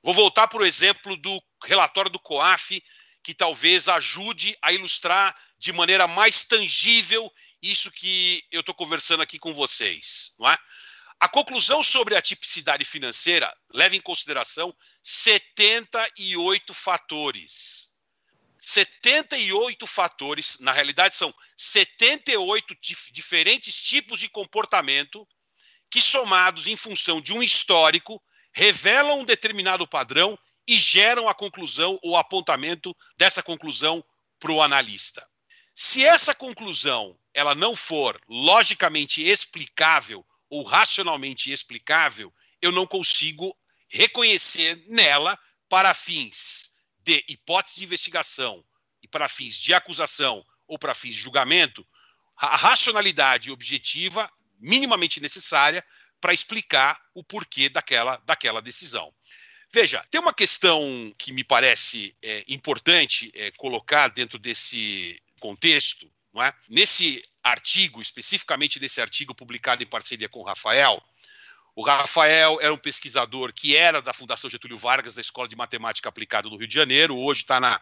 Vou 0.04 0.14
voltar 0.14 0.48
para 0.48 0.62
o 0.62 0.66
exemplo 0.66 1.16
do 1.16 1.42
relatório 1.64 2.12
do 2.12 2.20
COAF, 2.20 2.84
que 3.24 3.34
talvez 3.34 3.88
ajude 3.88 4.56
a 4.62 4.74
ilustrar 4.74 5.36
de 5.58 5.72
maneira 5.72 6.08
mais 6.08 6.44
tangível 6.44 7.32
isso 7.62 7.90
que 7.90 8.44
eu 8.52 8.60
estou 8.60 8.76
conversando 8.76 9.24
aqui 9.24 9.40
com 9.40 9.54
vocês. 9.54 10.36
Não 10.38 10.50
é? 10.50 10.58
A 11.20 11.30
conclusão 11.30 11.82
sobre 11.82 12.18
a 12.18 12.22
tipicidade 12.22 12.84
financeira 12.84 13.56
leva 13.74 13.96
em 13.96 14.02
consideração 14.02 14.76
78 15.02 16.74
fatores. 16.74 17.94
78 18.58 19.88
fatores, 19.88 20.60
na 20.60 20.74
realidade 20.74 21.16
são 21.16 21.34
78 21.58 22.76
dif 22.82 23.12
diferentes 23.12 23.84
tipos 23.84 24.20
de 24.20 24.28
comportamento 24.28 25.26
que, 25.90 26.02
somados 26.02 26.68
em 26.68 26.76
função 26.76 27.22
de 27.22 27.34
um 27.34 27.42
histórico, 27.42 28.22
revelam 28.52 29.20
um 29.20 29.26
determinado 29.26 29.88
padrão 29.88 30.38
e 30.68 30.78
geram 30.78 31.28
a 31.28 31.34
conclusão 31.34 32.00
ou 32.02 32.18
apontamento 32.18 32.96
dessa 33.18 33.44
conclusão 33.44 34.04
para 34.40 34.52
o 34.52 34.62
analista. 34.62 35.28
Se 35.76 36.04
essa 36.04 36.36
conclusão 36.36 37.18
ela 37.34 37.56
não 37.56 37.76
for 37.76 38.22
logicamente 38.28 39.28
explicável 39.28 40.26
ou 40.50 40.64
racionalmente 40.64 41.52
explicável, 41.52 42.34
eu 42.62 42.72
não 42.72 42.86
consigo 42.86 43.58
reconhecer 43.90 44.84
nela 44.88 45.38
para 45.68 45.94
fins 45.94 46.82
de 47.00 47.24
hipótese 47.28 47.78
de 47.78 47.84
investigação 47.84 48.64
e 49.02 49.08
para 49.08 49.28
fins 49.28 49.58
de 49.58 49.74
acusação 49.74 50.46
ou 50.68 50.78
para 50.78 50.94
fins 50.94 51.16
de 51.16 51.22
julgamento, 51.22 51.86
a 52.38 52.56
racionalidade 52.56 53.52
objetiva 53.52 54.32
minimamente 54.60 55.20
necessária 55.20 55.84
para 56.22 56.34
explicar 56.34 57.02
o 57.14 57.24
porquê 57.24 57.68
daquela, 57.68 58.16
daquela 58.26 58.62
decisão. 58.62 59.14
Veja, 59.74 60.06
tem 60.12 60.22
uma 60.22 60.34
questão 60.34 61.12
que 61.18 61.32
me 61.32 61.44
parece 61.44 62.16
é, 62.22 62.44
importante 62.48 63.32
é, 63.34 63.50
colocar 63.58 64.08
dentro 64.08 64.38
desse 64.38 65.20
contexto, 65.40 66.08
não 66.32 66.44
é? 66.44 66.54
Nesse 66.70 67.24
artigo, 67.42 68.00
especificamente 68.00 68.80
nesse 68.80 69.02
artigo 69.02 69.34
publicado 69.34 69.82
em 69.82 69.88
parceria 69.88 70.30
com 70.30 70.42
o 70.42 70.44
Rafael, 70.44 71.02
o 71.76 71.84
Rafael 71.84 72.60
era 72.62 72.72
um 72.72 72.78
pesquisador 72.78 73.52
que 73.52 73.76
era 73.76 74.00
da 74.00 74.14
Fundação 74.14 74.48
Getúlio 74.48 74.78
Vargas, 74.78 75.16
da 75.16 75.22
Escola 75.22 75.48
de 75.48 75.56
Matemática 75.56 76.08
Aplicada 76.08 76.48
do 76.48 76.56
Rio 76.56 76.68
de 76.68 76.76
Janeiro, 76.76 77.18
hoje 77.18 77.42
está 77.42 77.60
na, 77.60 77.82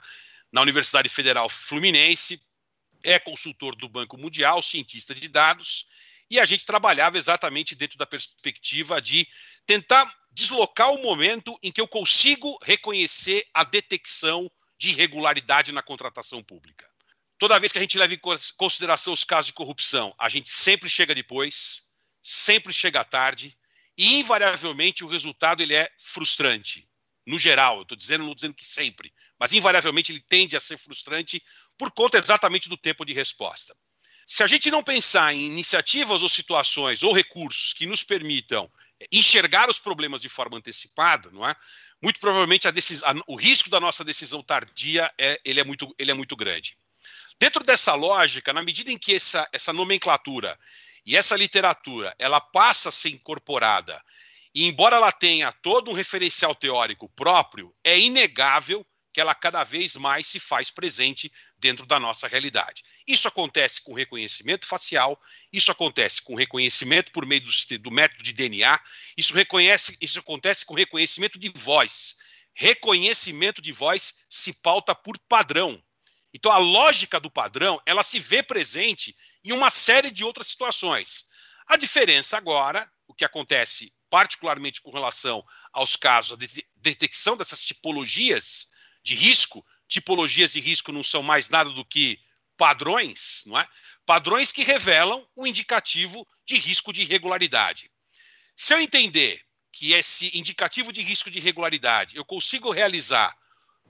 na 0.50 0.62
Universidade 0.62 1.10
Federal 1.10 1.50
Fluminense, 1.50 2.42
é 3.04 3.20
consultor 3.20 3.76
do 3.76 3.90
Banco 3.90 4.18
Mundial, 4.18 4.62
cientista 4.62 5.14
de 5.14 5.28
dados, 5.28 5.86
e 6.30 6.40
a 6.40 6.46
gente 6.46 6.66
trabalhava 6.66 7.18
exatamente 7.18 7.76
dentro 7.76 7.98
da 7.98 8.06
perspectiva 8.06 9.02
de 9.02 9.28
tentar 9.66 10.14
deslocar 10.32 10.92
o 10.92 11.02
momento 11.02 11.58
em 11.62 11.72
que 11.72 11.82
eu 11.82 11.88
consigo 11.88 12.58
reconhecer 12.64 13.46
a 13.54 13.64
detecção 13.64 14.50
de 14.78 14.90
irregularidade 14.90 15.72
na 15.72 15.84
contratação 15.84 16.42
pública. 16.42 16.90
Toda 17.38 17.60
vez 17.60 17.72
que 17.72 17.78
a 17.78 17.82
gente 17.82 17.98
leva 17.98 18.14
em 18.14 18.20
consideração 18.58 19.14
os 19.14 19.24
casos 19.24 19.48
de 19.48 19.54
corrupção, 19.54 20.14
a 20.18 20.30
gente 20.30 20.50
sempre 20.50 20.90
chega 20.90 21.16
depois, 21.16 21.88
sempre 22.22 22.72
chega 22.72 23.04
tarde, 23.04 23.58
e 23.98 24.20
invariavelmente 24.20 25.04
o 25.04 25.08
resultado 25.08 25.62
ele 25.62 25.76
é 25.76 25.90
frustrante. 25.98 26.88
No 27.26 27.38
geral, 27.38 27.82
estou 27.82 27.98
dizendo, 27.98 28.26
não 28.26 28.34
dizendo 28.34 28.54
que 28.54 28.66
sempre, 28.66 29.14
mas 29.40 29.54
invariavelmente 29.54 30.12
ele 30.12 30.24
tende 30.28 30.56
a 30.56 30.60
ser 30.60 30.78
frustrante 30.78 31.42
por 31.78 31.92
conta 31.92 32.18
exatamente 32.18 32.70
do 32.70 32.78
tempo 32.78 33.06
de 33.06 33.14
resposta. 33.14 33.76
Se 34.26 34.44
a 34.44 34.48
gente 34.48 34.72
não 34.72 34.84
pensar 34.84 35.34
em 35.34 35.46
iniciativas 35.46 36.24
ou 36.24 36.30
situações 36.30 37.04
ou 37.04 37.12
recursos 37.12 37.74
que 37.74 37.86
nos 37.86 38.04
permitam 38.04 38.72
enxergar 39.12 39.70
os 39.70 39.80
problemas 39.80 40.22
de 40.22 40.30
forma 40.30 40.58
antecipada, 40.58 41.30
não 41.32 41.48
é? 41.48 41.56
Muito 42.02 42.20
provavelmente 42.20 42.68
a 42.68 42.72
a, 42.72 43.14
o 43.28 43.36
risco 43.36 43.70
da 43.70 43.80
nossa 43.80 44.04
decisão 44.04 44.42
tardia 44.42 45.12
é, 45.18 45.40
ele 45.46 45.60
é, 45.60 45.64
muito, 45.64 45.94
ele 45.98 46.12
é 46.12 46.14
muito 46.14 46.36
grande. 46.36 46.76
Dentro 47.40 47.64
dessa 47.64 47.94
lógica, 47.96 48.54
na 48.54 48.62
medida 48.62 48.92
em 48.92 48.98
que 48.98 49.16
essa, 49.16 49.48
essa 49.52 49.74
nomenclatura 49.74 50.58
e 51.06 51.16
essa 51.16 51.36
literatura 51.36 52.16
ela 52.20 52.40
passa 52.40 52.90
a 52.90 52.92
ser 52.92 53.10
incorporada, 53.10 54.02
e 54.54 54.66
embora 54.66 54.98
ela 54.98 55.12
tenha 55.12 55.52
todo 55.52 55.90
um 55.90 55.94
referencial 55.94 56.54
teórico 56.54 57.10
próprio, 57.16 57.74
é 57.84 57.98
inegável 57.98 58.86
que 59.14 59.20
ela 59.20 59.36
cada 59.36 59.64
vez 59.64 59.96
mais 59.96 60.28
se 60.28 60.40
faz 60.40 60.72
presente 60.72 61.32
dentro 61.58 61.86
da 61.86 62.00
nossa 62.00 62.28
realidade. 62.28 62.84
Isso 63.06 63.28
acontece 63.28 63.82
com 63.82 63.94
reconhecimento 63.94 64.66
facial, 64.66 65.20
isso 65.52 65.72
acontece 65.72 66.22
com 66.22 66.36
reconhecimento 66.36 67.12
por 67.12 67.26
meio 67.26 67.42
do, 67.42 67.80
do 67.80 67.92
método 67.92 68.24
de 68.24 68.34
DNA, 68.34 68.80
isso, 69.18 69.34
reconhece, 69.34 69.98
isso 70.00 70.20
acontece 70.20 70.66
com 70.66 70.74
reconhecimento 70.74 71.38
de 71.38 71.50
voz. 71.50 72.16
Reconhecimento 72.54 73.62
de 73.62 73.72
voz 73.72 74.26
se 74.30 74.54
pauta 74.54 74.96
por 74.96 75.18
padrão. 75.28 75.82
Então 76.34 76.52
a 76.52 76.58
lógica 76.58 77.20
do 77.20 77.30
padrão, 77.30 77.82
ela 77.86 78.04
se 78.04 78.20
vê 78.20 78.42
presente 78.42 79.16
em 79.44 79.52
uma 79.52 79.70
série 79.70 80.12
de 80.12 80.24
outras 80.24 80.48
situações. 80.48 81.26
A 81.68 81.76
diferença 81.76 82.38
agora, 82.38 82.90
o 83.08 83.14
que 83.14 83.26
acontece 83.26 83.94
particularmente 84.10 84.82
com 84.82 84.92
relação 84.92 85.44
aos 85.72 85.96
casos 85.96 86.38
de 86.38 86.68
detecção 86.76 87.38
dessas 87.38 87.64
tipologias 87.64 88.71
de 89.04 89.16
risco, 89.16 89.66
tipologias 89.88 90.54
de 90.54 90.60
risco 90.60 90.92
não 90.92 91.04
são 91.04 91.22
mais 91.22 91.50
nada 91.50 91.70
do 91.70 91.86
que 91.86 92.20
padrões, 92.58 93.44
não 93.46 93.60
é? 93.60 93.68
Padrões 94.06 94.52
que 94.52 94.64
revelam 94.64 95.28
um 95.36 95.46
indicativo 95.46 96.28
de 96.46 96.56
risco 96.56 96.92
de 96.92 97.02
irregularidade. 97.02 97.92
Se 98.56 98.74
eu 98.74 98.80
entender 98.80 99.42
que 99.72 99.94
esse 99.94 100.38
indicativo 100.38 100.92
de 100.92 101.02
risco 101.02 101.32
de 101.32 101.40
irregularidade 101.40 102.16
eu 102.18 102.26
consigo 102.26 102.72
realizar 102.72 103.36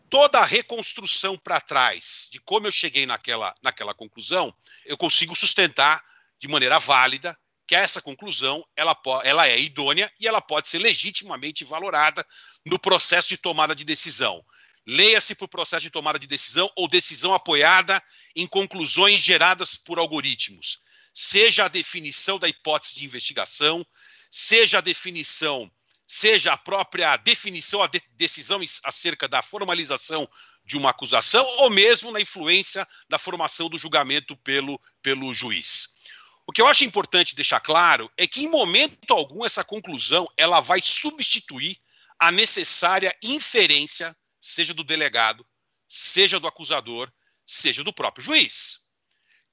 toda 0.10 0.40
a 0.40 0.46
reconstrução 0.46 1.38
para 1.38 1.62
trás 1.62 2.28
de 2.32 2.40
como 2.42 2.68
eu 2.68 2.72
cheguei 2.72 3.06
naquela, 3.06 3.56
naquela 3.62 3.94
conclusão, 3.94 4.54
eu 4.86 4.98
consigo 4.98 5.36
sustentar 5.36 6.04
de 6.38 6.48
maneira 6.48 6.80
válida 6.80 7.38
que 7.66 7.76
essa 7.76 8.02
conclusão 8.02 8.66
ela, 8.76 8.94
ela 9.24 9.48
é 9.48 9.58
idônea 9.58 10.12
e 10.20 10.28
ela 10.28 10.42
pode 10.42 10.68
ser 10.68 10.80
legitimamente 10.80 11.64
valorada 11.64 12.28
no 12.66 12.78
processo 12.78 13.30
de 13.30 13.38
tomada 13.38 13.74
de 13.74 13.86
decisão. 13.86 14.44
Leia-se 14.86 15.36
por 15.36 15.48
processo 15.48 15.84
de 15.84 15.92
tomada 15.92 16.18
de 16.18 16.28
decisão 16.28 16.70
ou 16.76 16.88
decisão 16.88 17.34
apoiada 17.34 18.02
em 18.36 18.48
conclusões 18.48 19.22
geradas 19.22 19.78
por 19.78 20.00
algoritmos, 20.00 20.80
seja 21.14 21.66
a 21.66 21.68
definição 21.68 22.40
da 22.40 22.48
hipótese 22.48 22.96
de 22.96 23.06
investigação, 23.06 23.86
seja 24.30 24.80
a 24.80 24.82
definição 24.82 25.72
seja 26.12 26.52
a 26.52 26.58
própria 26.58 27.16
definição, 27.16 27.82
a 27.82 27.88
de 27.88 28.02
decisão 28.18 28.60
acerca 28.84 29.30
da 29.30 29.42
formalização 29.42 30.30
de 30.66 30.76
uma 30.76 30.90
acusação, 30.90 31.46
ou 31.60 31.70
mesmo 31.70 32.12
na 32.12 32.20
influência 32.20 32.86
da 33.08 33.18
formação 33.18 33.70
do 33.70 33.78
julgamento 33.78 34.36
pelo, 34.36 34.78
pelo 35.02 35.34
juiz. 35.34 35.96
O 36.46 36.52
que 36.52 36.62
eu 36.62 36.68
acho 36.68 36.84
importante 36.84 37.34
deixar 37.34 37.62
claro 37.62 38.12
é 38.18 38.28
que, 38.28 38.44
em 38.44 38.50
momento 38.50 39.14
algum, 39.14 39.46
essa 39.46 39.64
conclusão 39.64 40.28
ela 40.36 40.60
vai 40.60 40.82
substituir 40.82 41.78
a 42.20 42.30
necessária 42.30 43.16
inferência, 43.24 44.14
seja 44.42 44.74
do 44.74 44.84
delegado, 44.84 45.46
seja 45.88 46.40
do 46.40 46.48
acusador, 46.48 47.12
seja 47.46 47.84
do 47.84 47.94
próprio 47.94 48.26
juiz. 48.26 48.80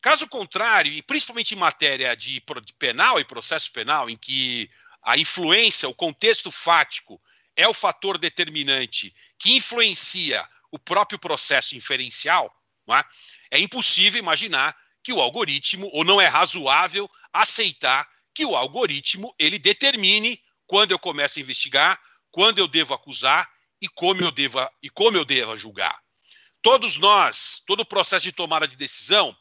Caso 0.00 0.26
contrário, 0.26 0.92
e 0.92 1.02
principalmente 1.02 1.54
em 1.54 1.58
matéria 1.58 2.16
de 2.16 2.42
penal 2.78 3.20
e 3.20 3.24
processo 3.24 3.70
penal, 3.72 4.08
em 4.08 4.16
que 4.16 4.70
a 5.02 5.18
influência, 5.18 5.88
o 5.88 5.94
contexto 5.94 6.50
fático 6.50 7.20
é 7.56 7.66
o 7.68 7.74
fator 7.74 8.16
determinante 8.16 9.14
que 9.38 9.56
influencia 9.56 10.48
o 10.70 10.78
próprio 10.78 11.18
processo 11.18 11.76
inferencial, 11.76 12.54
é? 12.90 13.56
é 13.56 13.60
impossível 13.60 14.18
imaginar 14.18 14.76
que 15.02 15.12
o 15.12 15.20
algoritmo, 15.20 15.90
ou 15.92 16.04
não 16.04 16.20
é 16.20 16.26
razoável 16.26 17.10
aceitar 17.32 18.08
que 18.32 18.44
o 18.44 18.54
algoritmo 18.54 19.34
ele 19.38 19.58
determine 19.58 20.40
quando 20.66 20.92
eu 20.92 20.98
começo 20.98 21.38
a 21.38 21.42
investigar, 21.42 22.00
quando 22.30 22.58
eu 22.58 22.68
devo 22.68 22.94
acusar 22.94 23.50
e 23.80 23.88
como 23.88 24.22
eu 24.22 24.30
devo, 24.30 24.58
e 24.82 24.90
como 24.90 25.16
eu 25.16 25.24
devo 25.24 25.56
julgar. 25.56 25.98
Todos 26.62 26.96
nós, 26.96 27.62
todo 27.66 27.80
o 27.80 27.86
processo 27.86 28.24
de 28.24 28.32
tomada 28.32 28.66
de 28.66 28.76
decisão, 28.76 29.36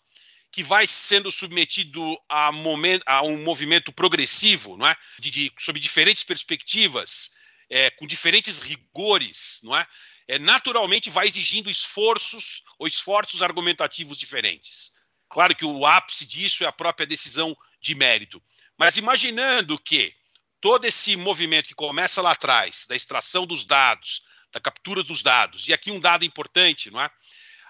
que 0.52 0.64
vai 0.64 0.88
sendo 0.88 1.32
submetido 1.32 2.18
a, 2.30 2.52
momento, 2.52 3.04
a 3.06 3.22
um 3.24 3.44
movimento 3.44 3.92
progressivo, 3.92 4.78
não 4.78 4.88
é? 4.88 4.96
de, 5.20 5.30
de 5.30 5.54
sob 5.60 5.80
diferentes 5.80 6.24
perspectivas, 6.24 7.32
é, 7.70 7.90
com 7.92 8.08
diferentes 8.08 8.60
rigores, 8.60 9.60
não 9.64 9.76
é? 9.76 9.86
é? 10.28 10.40
naturalmente 10.40 11.10
vai 11.10 11.28
exigindo 11.28 11.70
esforços 11.70 12.64
ou 12.80 12.88
esforços 12.88 13.44
argumentativos 13.44 14.18
diferentes. 14.18 14.92
Claro 15.30 15.56
que 15.56 15.66
o 15.66 15.86
ápice 15.86 16.26
disso 16.26 16.64
é 16.64 16.68
a 16.68 16.72
própria 16.72 17.06
decisão 17.06 17.56
de 17.82 17.94
mérito. 17.94 18.42
Mas 18.78 18.98
imaginando 18.98 19.78
que 19.78 20.14
todo 20.60 20.86
esse 20.86 21.16
movimento 21.16 21.68
que 21.68 21.76
começa 21.76 22.22
lá 22.22 22.32
atrás, 22.32 22.86
da 22.88 22.96
extração 22.96 23.46
dos 23.46 23.66
dados, 23.66 24.22
da 24.52 24.60
captura 24.60 25.04
dos 25.04 25.22
dados, 25.22 25.68
e 25.68 25.74
aqui 25.74 25.92
um 25.92 26.00
dado 26.00 26.26
importante, 26.26 26.90
não 26.90 27.02
é? 27.02 27.10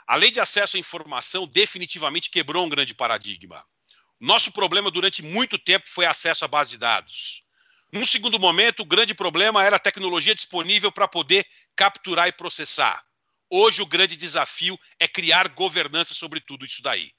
A 0.07 0.15
lei 0.15 0.31
de 0.31 0.39
acesso 0.39 0.77
à 0.77 0.79
informação 0.79 1.45
definitivamente 1.45 2.29
quebrou 2.29 2.65
um 2.65 2.69
grande 2.69 2.93
paradigma. 2.93 3.65
Nosso 4.19 4.51
problema 4.51 4.89
durante 4.89 5.21
muito 5.21 5.59
tempo 5.59 5.87
foi 5.89 6.05
acesso 6.05 6.45
à 6.45 6.47
base 6.47 6.71
de 6.71 6.77
dados. 6.77 7.43
Num 7.91 8.05
segundo 8.05 8.39
momento, 8.39 8.81
o 8.81 8.85
grande 8.85 9.13
problema 9.13 9.63
era 9.63 9.75
a 9.75 9.79
tecnologia 9.79 10.33
disponível 10.33 10.91
para 10.91 11.07
poder 11.07 11.45
capturar 11.75 12.27
e 12.27 12.31
processar. 12.31 13.03
Hoje, 13.49 13.81
o 13.81 13.85
grande 13.85 14.17
desafio 14.17 14.77
é 14.99 15.07
criar 15.07 15.47
governança 15.49 16.13
sobre 16.13 16.39
tudo 16.39 16.65
isso 16.65 16.81
daí. 16.81 17.11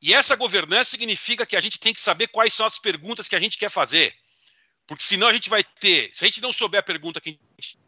E 0.00 0.12
essa 0.12 0.34
governança 0.34 0.90
significa 0.90 1.46
que 1.46 1.56
a 1.56 1.60
gente 1.60 1.78
tem 1.78 1.92
que 1.92 2.00
saber 2.00 2.28
quais 2.28 2.52
são 2.52 2.66
as 2.66 2.78
perguntas 2.78 3.28
que 3.28 3.36
a 3.36 3.40
gente 3.40 3.56
quer 3.56 3.70
fazer. 3.70 4.12
Porque 4.92 5.04
senão 5.04 5.28
a 5.28 5.32
gente 5.32 5.48
vai 5.48 5.64
ter, 5.64 6.10
se 6.12 6.22
a 6.22 6.26
gente 6.26 6.42
não 6.42 6.52
souber 6.52 6.80
a 6.80 6.82
pergunta 6.82 7.18
que 7.18 7.30
a 7.30 7.32
gente 7.32 7.78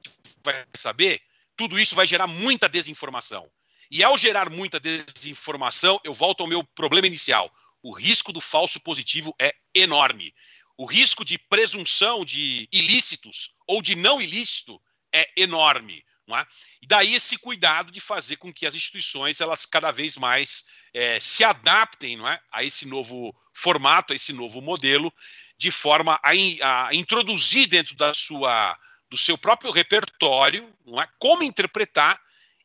vai 0.43 0.65
saber, 0.75 1.21
tudo 1.55 1.79
isso 1.79 1.95
vai 1.95 2.07
gerar 2.07 2.27
muita 2.27 2.67
desinformação. 2.67 3.47
E 3.91 4.03
ao 4.03 4.17
gerar 4.17 4.49
muita 4.49 4.81
desinformação, 4.81 6.01
eu 6.03 6.15
volto 6.15 6.41
ao 6.41 6.47
meu 6.47 6.65
problema 6.65 7.07
inicial. 7.07 7.53
O 7.83 7.93
risco 7.93 8.33
do 8.33 8.41
falso 8.41 8.81
positivo 8.81 9.35
é 9.39 9.55
enorme. 9.75 10.33
O 10.79 10.87
risco 10.87 11.27
de 11.27 11.37
presunção 11.37 12.25
de 12.25 12.67
ilícitos 12.73 13.51
ou 13.67 13.83
de 13.83 13.95
não 13.95 14.21
ilícito 14.21 14.81
é 15.13 15.29
enorme. 15.37 16.03
Não 16.27 16.39
é? 16.39 16.47
E 16.81 16.87
daí 16.87 17.15
esse 17.15 17.37
cuidado 17.37 17.93
de 17.93 18.01
fazer 18.01 18.37
com 18.37 18.51
que 18.51 18.67
as 18.67 18.75
instituições 18.75 19.43
elas 19.43 19.67
cada 19.67 19.91
vez 19.91 20.17
mais 20.17 20.65
é, 20.95 21.21
se 21.21 21.45
adaptem 21.45 22.17
não 22.17 22.27
é? 22.27 22.41
a 22.51 22.65
esse 22.65 22.87
novo 22.87 23.37
formato, 23.53 24.15
a 24.15 24.17
esse 24.17 24.33
novo 24.33 24.63
modelo, 24.63 25.13
de 25.57 25.71
forma 25.71 26.19
a, 26.23 26.35
in, 26.35 26.59
a 26.63 26.89
introduzir 26.93 27.67
dentro 27.67 27.95
da 27.97 28.13
sua, 28.13 28.79
do 29.09 29.17
seu 29.17 29.39
próprio 29.39 29.71
repertório 29.71 30.73
é? 31.01 31.09
como 31.19 31.43
interpretar 31.43 32.21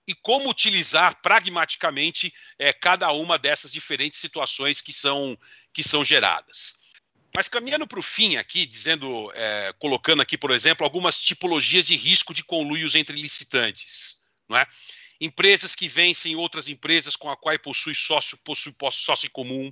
e 0.08 0.16
como 0.16 0.50
utilizar 0.50 1.22
pragmaticamente 1.22 2.34
é, 2.58 2.74
cada 2.74 3.12
uma 3.12 3.38
dessas 3.38 3.72
diferentes 3.72 4.20
situações 4.20 4.82
que 4.82 4.92
são, 4.92 5.38
que 5.72 5.84
são 5.84 6.04
geradas. 6.04 6.80
Mas 7.36 7.48
caminhando 7.48 7.86
para 7.86 8.00
o 8.00 8.04
fim 8.04 8.36
aqui, 8.36 8.66
dizendo, 8.66 9.32
é, 9.36 9.72
colocando 9.78 10.22
aqui, 10.22 10.36
por 10.36 10.50
exemplo, 10.50 10.84
algumas 10.84 11.20
tipologias 11.20 11.86
de 11.86 11.96
risco 11.96 12.34
de 12.34 12.44
conluios 12.44 12.96
entre 12.96 13.16
licitantes, 13.22 14.22
não 14.50 14.58
é? 14.58 14.66
Empresas 15.22 15.76
que 15.76 15.88
vencem 15.88 16.36
outras 16.36 16.68
empresas 16.68 17.16
com 17.16 17.30
a 17.30 17.38
qual 17.38 17.60
possui 17.60 17.94
sócio, 17.94 18.38
possui 18.40 18.74
sócio 18.92 19.28
em 19.28 19.30
comum, 19.30 19.72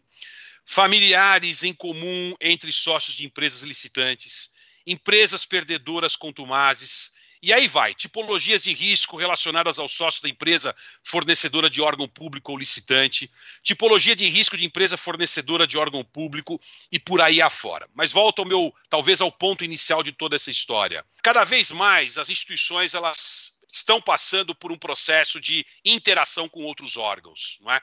familiares 0.70 1.64
em 1.64 1.74
comum 1.74 2.36
entre 2.42 2.74
sócios 2.74 3.16
de 3.16 3.26
empresas 3.26 3.62
licitantes, 3.62 4.50
empresas 4.86 5.46
perdedoras 5.46 6.18
contumazes, 6.18 7.14
e 7.42 7.54
aí 7.54 7.68
vai, 7.68 7.94
tipologias 7.94 8.64
de 8.64 8.74
risco 8.74 9.16
relacionadas 9.16 9.80
ao 9.80 9.88
sócio 9.88 10.22
da 10.22 10.28
empresa 10.28 10.76
fornecedora 11.04 11.70
de 11.70 11.82
órgão 11.82 12.08
público 12.08 12.52
ou 12.52 12.58
licitante, 12.58 13.32
tipologia 13.64 14.16
de 14.16 14.28
risco 14.28 14.58
de 14.58 14.66
empresa 14.66 14.98
fornecedora 14.98 15.66
de 15.66 15.78
órgão 15.78 16.04
público 16.04 16.60
e 16.92 17.00
por 17.00 17.22
aí 17.22 17.42
afora. 17.42 17.88
Mas 17.94 18.12
volta 18.12 18.42
ao 18.42 18.48
meu, 18.48 18.74
talvez 18.90 19.22
ao 19.22 19.32
ponto 19.32 19.64
inicial 19.64 20.04
de 20.04 20.12
toda 20.12 20.36
essa 20.36 20.52
história. 20.52 21.06
Cada 21.24 21.46
vez 21.46 21.72
mais 21.72 22.18
as 22.18 22.30
instituições 22.30 22.94
elas 22.94 23.56
estão 23.72 24.02
passando 24.02 24.54
por 24.54 24.72
um 24.72 24.78
processo 24.78 25.40
de 25.40 25.66
interação 25.86 26.50
com 26.50 26.64
outros 26.64 26.98
órgãos, 26.98 27.58
não 27.62 27.72
é? 27.72 27.80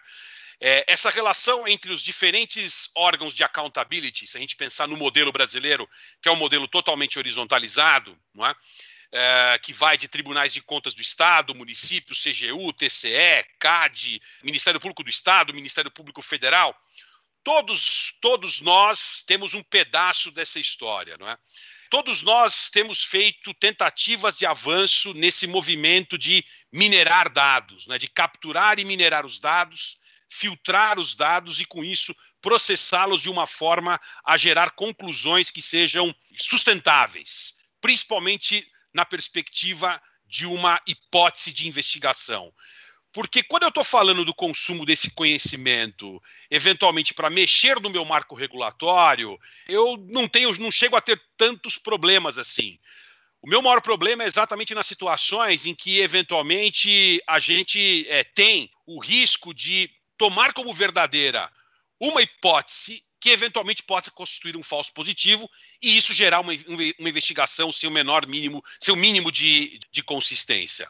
É, 0.66 0.82
essa 0.86 1.10
relação 1.10 1.68
entre 1.68 1.92
os 1.92 2.02
diferentes 2.02 2.88
órgãos 2.94 3.34
de 3.34 3.44
accountability, 3.44 4.26
se 4.26 4.38
a 4.38 4.40
gente 4.40 4.56
pensar 4.56 4.88
no 4.88 4.96
modelo 4.96 5.30
brasileiro, 5.30 5.86
que 6.22 6.28
é 6.30 6.32
um 6.32 6.36
modelo 6.36 6.66
totalmente 6.66 7.18
horizontalizado, 7.18 8.18
não 8.32 8.46
é? 8.46 8.54
é, 9.12 9.58
que 9.58 9.74
vai 9.74 9.98
de 9.98 10.08
tribunais 10.08 10.54
de 10.54 10.62
contas 10.62 10.94
do 10.94 11.02
Estado, 11.02 11.54
município, 11.54 12.16
CGU, 12.16 12.72
TCE, 12.72 13.44
CAD, 13.58 14.22
Ministério 14.42 14.80
Público 14.80 15.04
do 15.04 15.10
Estado, 15.10 15.52
Ministério 15.52 15.90
Público 15.90 16.22
Federal. 16.22 16.74
Todos, 17.42 18.14
todos 18.22 18.62
nós 18.62 19.22
temos 19.26 19.52
um 19.52 19.62
pedaço 19.62 20.30
dessa 20.30 20.58
história, 20.58 21.18
não 21.18 21.28
é? 21.28 21.36
Todos 21.90 22.22
nós 22.22 22.70
temos 22.70 23.04
feito 23.04 23.52
tentativas 23.52 24.38
de 24.38 24.46
avanço 24.46 25.12
nesse 25.12 25.46
movimento 25.46 26.16
de 26.16 26.42
minerar 26.72 27.30
dados, 27.30 27.86
né? 27.86 27.98
de 27.98 28.08
capturar 28.08 28.78
e 28.78 28.84
minerar 28.86 29.26
os 29.26 29.38
dados, 29.38 30.02
filtrar 30.34 30.98
os 30.98 31.14
dados 31.14 31.60
e, 31.60 31.64
com 31.64 31.84
isso, 31.84 32.14
processá-los 32.40 33.22
de 33.22 33.30
uma 33.30 33.46
forma 33.46 34.00
a 34.24 34.36
gerar 34.36 34.72
conclusões 34.72 35.50
que 35.50 35.62
sejam 35.62 36.12
sustentáveis, 36.36 37.54
principalmente 37.80 38.66
na 38.92 39.04
perspectiva 39.04 40.02
de 40.26 40.44
uma 40.44 40.80
hipótese 40.86 41.52
de 41.52 41.68
investigação. 41.68 42.52
Porque 43.12 43.44
quando 43.44 43.62
eu 43.62 43.68
estou 43.68 43.84
falando 43.84 44.24
do 44.24 44.34
consumo 44.34 44.84
desse 44.84 45.14
conhecimento, 45.14 46.20
eventualmente 46.50 47.14
para 47.14 47.30
mexer 47.30 47.80
no 47.80 47.88
meu 47.88 48.04
marco 48.04 48.34
regulatório, 48.34 49.38
eu 49.68 49.96
não 50.10 50.26
tenho, 50.26 50.52
não 50.58 50.72
chego 50.72 50.96
a 50.96 51.00
ter 51.00 51.22
tantos 51.36 51.78
problemas 51.78 52.38
assim. 52.38 52.76
O 53.40 53.48
meu 53.48 53.60
maior 53.60 53.82
problema 53.82 54.24
é 54.24 54.26
exatamente 54.26 54.74
nas 54.74 54.86
situações 54.86 55.66
em 55.66 55.74
que, 55.74 56.00
eventualmente, 56.00 57.22
a 57.26 57.38
gente 57.38 58.06
é, 58.08 58.24
tem 58.24 58.70
o 58.86 58.98
risco 58.98 59.52
de 59.52 59.90
tomar 60.16 60.52
como 60.52 60.72
verdadeira 60.72 61.50
uma 62.00 62.22
hipótese 62.22 63.02
que 63.20 63.30
eventualmente 63.30 63.82
possa 63.82 64.10
constituir 64.10 64.54
um 64.54 64.62
falso 64.62 64.92
positivo 64.92 65.50
e 65.80 65.96
isso 65.96 66.12
gerar 66.12 66.40
uma, 66.40 66.52
uma 66.98 67.08
investigação 67.08 67.72
sem 67.72 67.88
o 67.88 67.92
menor 67.92 68.26
mínimo, 68.26 68.62
sem 68.78 68.92
o 68.92 68.96
mínimo 68.96 69.32
de, 69.32 69.80
de 69.90 70.02
consistência. 70.02 70.86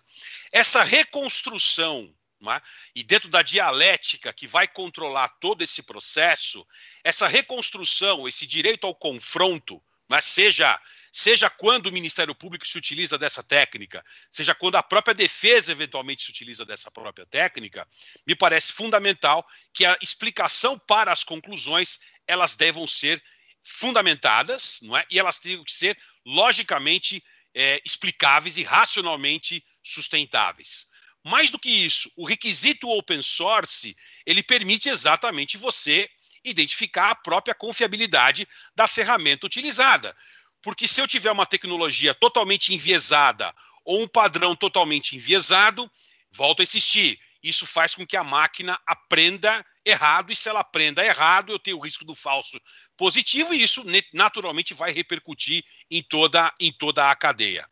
Essa 0.50 0.82
reconstrução 0.82 2.12
é? 2.52 2.60
e 2.94 3.02
dentro 3.02 3.28
da 3.28 3.40
dialética 3.40 4.32
que 4.32 4.46
vai 4.46 4.66
controlar 4.66 5.28
todo 5.40 5.62
esse 5.62 5.82
processo, 5.84 6.66
essa 7.02 7.26
reconstrução, 7.26 8.28
esse 8.28 8.46
direito 8.46 8.86
ao 8.86 8.94
confronto, 8.94 9.80
mas 10.08 10.24
seja 10.24 10.80
seja 11.16 11.48
quando 11.48 11.86
o 11.86 11.92
Ministério 11.92 12.34
Público 12.34 12.66
se 12.66 12.76
utiliza 12.76 13.16
dessa 13.16 13.40
técnica, 13.40 14.04
seja 14.32 14.52
quando 14.52 14.74
a 14.74 14.82
própria 14.82 15.14
defesa 15.14 15.70
eventualmente 15.70 16.24
se 16.24 16.30
utiliza 16.30 16.64
dessa 16.64 16.90
própria 16.90 17.24
técnica, 17.24 17.86
me 18.26 18.34
parece 18.34 18.72
fundamental 18.72 19.46
que 19.72 19.84
a 19.84 19.96
explicação 20.02 20.76
para 20.76 21.12
as 21.12 21.22
conclusões 21.22 22.00
elas 22.26 22.56
devam 22.56 22.84
ser 22.84 23.22
fundamentadas, 23.62 24.80
não 24.82 24.96
é? 24.96 25.06
E 25.08 25.16
elas 25.16 25.38
têm 25.38 25.62
que 25.62 25.72
ser 25.72 25.96
logicamente 26.26 27.22
é, 27.54 27.80
explicáveis 27.84 28.58
e 28.58 28.64
racionalmente 28.64 29.64
sustentáveis. 29.84 30.88
Mais 31.22 31.50
do 31.50 31.60
que 31.60 31.70
isso, 31.70 32.10
o 32.16 32.26
requisito 32.26 32.88
open 32.88 33.22
source 33.22 33.96
ele 34.26 34.42
permite 34.42 34.88
exatamente 34.88 35.56
você 35.56 36.10
identificar 36.44 37.10
a 37.10 37.14
própria 37.14 37.54
confiabilidade 37.54 38.46
da 38.74 38.86
ferramenta 38.86 39.46
utilizada. 39.46 40.14
Porque 40.60 40.86
se 40.86 41.00
eu 41.00 41.08
tiver 41.08 41.32
uma 41.32 41.46
tecnologia 41.46 42.14
totalmente 42.14 42.74
enviesada 42.74 43.54
ou 43.84 44.02
um 44.02 44.08
padrão 44.08 44.54
totalmente 44.54 45.16
enviesado, 45.16 45.90
volto 46.30 46.60
a 46.60 46.62
insistir, 46.62 47.18
isso 47.42 47.66
faz 47.66 47.94
com 47.94 48.06
que 48.06 48.16
a 48.16 48.24
máquina 48.24 48.78
aprenda 48.86 49.64
errado, 49.84 50.32
e 50.32 50.36
se 50.36 50.48
ela 50.48 50.60
aprenda 50.60 51.04
errado, 51.04 51.52
eu 51.52 51.58
tenho 51.58 51.76
o 51.76 51.84
risco 51.84 52.06
do 52.06 52.14
falso 52.14 52.58
positivo, 52.96 53.52
e 53.52 53.62
isso 53.62 53.84
naturalmente 54.14 54.72
vai 54.72 54.90
repercutir 54.92 55.62
em 55.90 56.02
toda, 56.02 56.50
em 56.58 56.72
toda 56.72 57.10
a 57.10 57.14
cadeia. 57.14 57.68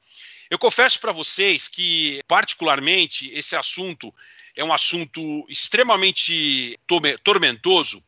Eu 0.51 0.59
confesso 0.59 1.01
para 1.01 1.13
vocês 1.13 1.69
que, 1.69 2.23
particularmente, 2.29 3.33
esse 3.33 3.57
assunto 3.57 4.15
é 4.55 4.63
um 4.63 4.71
assunto 4.71 5.47
extremamente 5.49 6.79
tormentoso, 7.25 8.05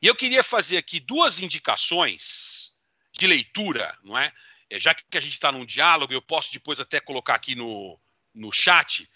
e 0.00 0.06
eu 0.06 0.14
queria 0.14 0.42
fazer 0.42 0.76
aqui 0.76 1.00
duas 1.00 1.40
indicações 1.40 2.72
de 3.12 3.26
leitura, 3.26 3.96
não 4.02 4.16
é? 4.16 4.32
é 4.70 4.78
já 4.78 4.94
que 4.94 5.18
a 5.18 5.20
gente 5.20 5.32
está 5.32 5.50
num 5.50 5.66
diálogo, 5.66 6.12
eu 6.12 6.22
posso 6.22 6.52
depois 6.52 6.78
até 6.78 7.00
colocar 7.00 7.34
aqui 7.34 7.54
no, 7.54 7.98
no 8.34 8.52
chat. 8.52 9.08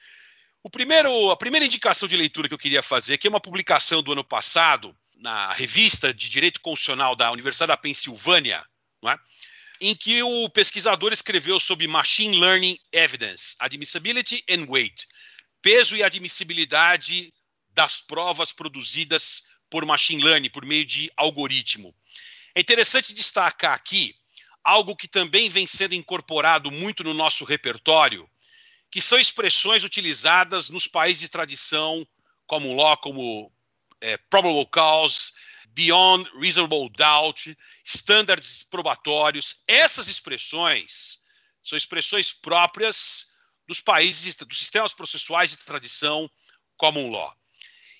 O 0.62 0.70
primeiro, 0.70 1.30
a 1.30 1.36
primeira 1.36 1.66
indicação 1.66 2.08
de 2.08 2.16
leitura 2.16 2.48
que 2.48 2.54
eu 2.54 2.58
queria 2.58 2.82
fazer, 2.82 3.18
que 3.18 3.26
é 3.26 3.30
uma 3.30 3.40
publicação 3.40 4.02
do 4.02 4.12
ano 4.12 4.24
passado, 4.24 4.96
na 5.16 5.52
revista 5.52 6.12
de 6.12 6.28
Direito 6.28 6.60
Constitucional 6.60 7.14
da 7.14 7.30
Universidade 7.30 7.68
da 7.68 7.76
Pensilvânia, 7.76 8.66
é? 9.06 9.18
em 9.80 9.94
que 9.94 10.22
o 10.22 10.48
pesquisador 10.50 11.12
escreveu 11.12 11.58
sobre 11.60 11.86
Machine 11.86 12.38
Learning 12.38 12.76
Evidence, 12.90 13.54
Admissibility 13.58 14.44
and 14.50 14.66
Weight, 14.68 15.06
peso 15.60 15.96
e 15.96 16.02
admissibilidade 16.02 17.32
das 17.70 18.00
provas 18.00 18.52
produzidas 18.52 19.51
por 19.72 19.86
machine 19.86 20.22
learning, 20.22 20.50
por 20.50 20.66
meio 20.66 20.84
de 20.84 21.10
algoritmo. 21.16 21.96
É 22.54 22.60
interessante 22.60 23.14
destacar 23.14 23.72
aqui 23.72 24.14
algo 24.62 24.94
que 24.94 25.08
também 25.08 25.48
vem 25.48 25.66
sendo 25.66 25.94
incorporado 25.94 26.70
muito 26.70 27.02
no 27.02 27.14
nosso 27.14 27.42
repertório, 27.42 28.28
que 28.90 29.00
são 29.00 29.18
expressões 29.18 29.82
utilizadas 29.82 30.68
nos 30.68 30.86
países 30.86 31.22
de 31.22 31.30
tradição 31.30 32.06
como 32.46 32.74
law, 32.74 32.98
como 32.98 33.50
é, 34.02 34.18
probable 34.28 34.66
cause, 34.66 35.32
beyond 35.68 36.30
reasonable 36.38 36.90
doubt, 36.90 37.56
estándares 37.82 38.64
probatórios. 38.64 39.62
Essas 39.66 40.06
expressões 40.06 41.20
são 41.64 41.78
expressões 41.78 42.30
próprias 42.30 43.28
dos 43.66 43.80
países, 43.80 44.34
dos 44.34 44.58
sistemas 44.58 44.92
processuais 44.92 45.50
de 45.50 45.56
tradição 45.64 46.30
common 46.76 47.10
law. 47.10 47.34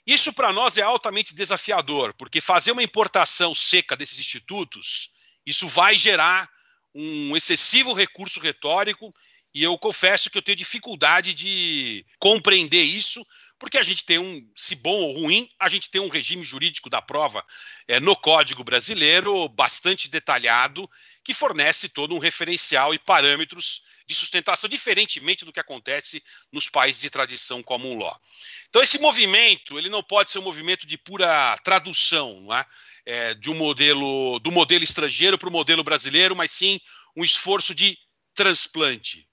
Isso 0.07 0.33
para 0.33 0.53
nós 0.53 0.77
é 0.77 0.83
altamente 0.83 1.35
desafiador, 1.35 2.13
porque 2.15 2.41
fazer 2.41 2.73
uma 2.73 2.83
importação 2.83 3.55
seca 3.55 3.97
desses 3.97 4.19
institutos, 4.19 5.11
isso 5.47 5.69
vai 5.69 5.97
gerar 5.97 6.49
um 6.95 7.37
excessivo 7.37 7.93
recurso 7.93 8.41
retórico, 8.41 9.15
e 9.55 9.63
eu 9.63 9.77
confesso 9.79 10.31
que 10.31 10.37
eu 10.39 10.43
tenho 10.43 10.57
dificuldade 10.57 11.35
de 11.35 12.05
compreender 12.19 12.83
isso, 12.83 13.25
porque 13.59 13.79
a 13.79 13.83
gente 13.83 14.05
tem 14.05 14.19
um, 14.19 14.51
se 14.57 14.75
bom 14.75 14.91
ou 14.91 15.21
ruim, 15.21 15.49
a 15.59 15.69
gente 15.69 15.89
tem 15.89 16.01
um 16.01 16.09
regime 16.09 16.43
jurídico 16.43 16.91
da 16.91 17.01
prova 17.01 17.45
é, 17.87 18.01
no 18.01 18.17
Código 18.17 18.65
Brasileiro 18.65 19.49
bastante 19.49 20.09
detalhado, 20.09 20.89
que 21.25 21.33
fornece 21.33 21.89
todo 21.89 22.15
um 22.15 22.19
referencial 22.19 22.93
e 22.93 22.99
parâmetros 22.99 23.83
de 24.13 24.21
sustentação, 24.21 24.69
diferentemente 24.69 25.45
do 25.45 25.53
que 25.53 25.61
acontece 25.61 26.23
nos 26.51 26.69
países 26.69 27.03
de 27.03 27.11
tradição 27.11 27.63
comum 27.63 27.99
law. 27.99 28.19
Então, 28.69 28.83
esse 28.83 28.99
movimento 28.99 29.79
ele 29.79 29.89
não 29.89 30.03
pode 30.03 30.31
ser 30.31 30.39
um 30.39 30.43
movimento 30.43 30.87
de 30.87 30.97
pura 30.97 31.57
tradução, 31.65 32.49
é? 32.55 32.67
É, 33.05 33.35
de 33.35 33.51
um 33.51 33.55
modelo 33.55 34.39
do 34.39 34.53
modelo 34.53 34.85
estrangeiro 34.85 35.37
para 35.37 35.49
o 35.49 35.53
modelo 35.53 35.83
brasileiro, 35.83 36.37
mas 36.37 36.53
sim 36.53 36.81
um 37.17 37.25
esforço 37.25 37.75
de 37.75 37.99
transplante. 38.33 39.29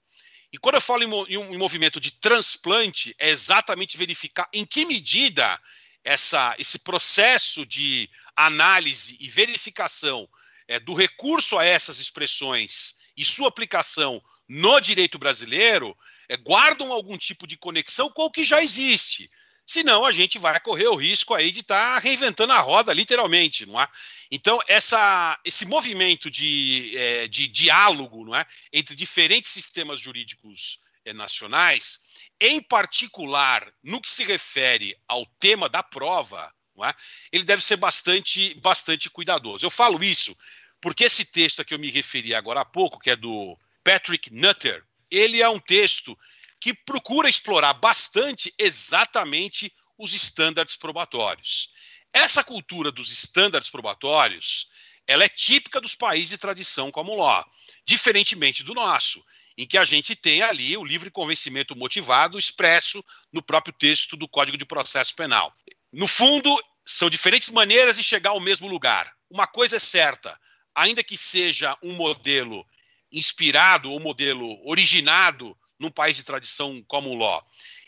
E 0.52 0.58
quando 0.58 0.74
eu 0.74 0.80
falo 0.80 1.04
em, 1.28 1.36
um 1.36 1.56
movimento 1.56 2.00
de 2.00 2.10
transplante, 2.10 3.14
é 3.18 3.28
exatamente 3.28 3.96
verificar 3.96 4.48
em 4.52 4.66
que 4.66 4.84
medida 4.84 5.60
essa, 6.02 6.56
esse 6.58 6.80
processo 6.80 7.64
de 7.64 8.10
análise 8.34 9.16
e 9.20 9.28
verificação 9.28 10.28
é, 10.66 10.80
do 10.80 10.94
recurso 10.94 11.58
a 11.58 11.64
essas 11.64 11.98
expressões 11.98 12.94
e 13.16 13.24
sua 13.24 13.48
aplicação 13.48 14.22
no 14.52 14.80
direito 14.80 15.16
brasileiro 15.16 15.96
é, 16.28 16.36
guardam 16.36 16.90
algum 16.90 17.16
tipo 17.16 17.46
de 17.46 17.56
conexão 17.56 18.10
com 18.10 18.24
o 18.24 18.30
que 18.30 18.42
já 18.42 18.60
existe. 18.60 19.30
Senão 19.64 20.04
a 20.04 20.10
gente 20.10 20.40
vai 20.40 20.58
correr 20.58 20.88
o 20.88 20.96
risco 20.96 21.32
aí 21.32 21.52
de 21.52 21.60
estar 21.60 21.94
tá 21.94 22.00
reinventando 22.00 22.52
a 22.52 22.58
roda, 22.58 22.92
literalmente, 22.92 23.64
não 23.64 23.80
é? 23.80 23.88
Então, 24.28 24.58
essa, 24.66 25.38
esse 25.44 25.64
movimento 25.66 26.28
de, 26.28 26.92
é, 26.96 27.28
de 27.28 27.46
diálogo 27.46 28.24
não 28.24 28.34
é? 28.34 28.44
entre 28.72 28.96
diferentes 28.96 29.50
sistemas 29.50 30.00
jurídicos 30.00 30.80
é, 31.04 31.12
nacionais, 31.12 32.00
em 32.40 32.60
particular 32.60 33.72
no 33.84 34.00
que 34.00 34.10
se 34.10 34.24
refere 34.24 34.96
ao 35.06 35.24
tema 35.38 35.68
da 35.68 35.80
prova, 35.80 36.52
é? 36.82 36.92
ele 37.30 37.44
deve 37.44 37.62
ser 37.62 37.76
bastante, 37.76 38.54
bastante 38.54 39.08
cuidadoso. 39.08 39.64
Eu 39.64 39.70
falo 39.70 40.02
isso 40.02 40.36
porque 40.80 41.04
esse 41.04 41.24
texto 41.24 41.60
a 41.62 41.64
que 41.64 41.72
eu 41.72 41.78
me 41.78 41.88
referi 41.88 42.34
agora 42.34 42.62
há 42.62 42.64
pouco, 42.64 42.98
que 42.98 43.10
é 43.10 43.14
do 43.14 43.56
Patrick 43.84 44.32
Nutter, 44.32 44.84
ele 45.10 45.42
é 45.42 45.48
um 45.48 45.58
texto 45.58 46.16
que 46.60 46.74
procura 46.74 47.28
explorar 47.28 47.74
bastante 47.74 48.52
exatamente 48.58 49.72
os 49.98 50.12
estándares 50.12 50.76
probatórios. 50.76 51.70
Essa 52.12 52.44
cultura 52.44 52.90
dos 52.90 53.10
estándares 53.10 53.70
probatórios, 53.70 54.68
ela 55.06 55.24
é 55.24 55.28
típica 55.28 55.80
dos 55.80 55.94
países 55.94 56.30
de 56.30 56.38
tradição 56.38 56.90
como 56.90 57.16
law, 57.16 57.44
diferentemente 57.86 58.62
do 58.62 58.74
nosso, 58.74 59.24
em 59.56 59.66
que 59.66 59.78
a 59.78 59.84
gente 59.84 60.14
tem 60.14 60.42
ali 60.42 60.76
o 60.76 60.84
livre 60.84 61.10
convencimento 61.10 61.76
motivado 61.76 62.38
expresso 62.38 63.04
no 63.32 63.42
próprio 63.42 63.74
texto 63.74 64.16
do 64.16 64.28
Código 64.28 64.56
de 64.56 64.64
Processo 64.64 65.14
Penal. 65.14 65.54
No 65.92 66.06
fundo, 66.06 66.56
são 66.84 67.10
diferentes 67.10 67.50
maneiras 67.50 67.96
de 67.96 68.02
chegar 68.02 68.30
ao 68.30 68.40
mesmo 68.40 68.68
lugar. 68.68 69.12
Uma 69.28 69.46
coisa 69.46 69.76
é 69.76 69.78
certa, 69.78 70.38
ainda 70.74 71.04
que 71.04 71.16
seja 71.16 71.76
um 71.82 71.92
modelo 71.92 72.66
inspirado 73.12 73.90
ou 73.90 74.00
modelo 74.00 74.60
originado 74.68 75.56
num 75.78 75.90
país 75.90 76.16
de 76.16 76.24
tradição 76.24 76.82
como 76.86 77.10
o 77.10 77.16
law. 77.16 77.44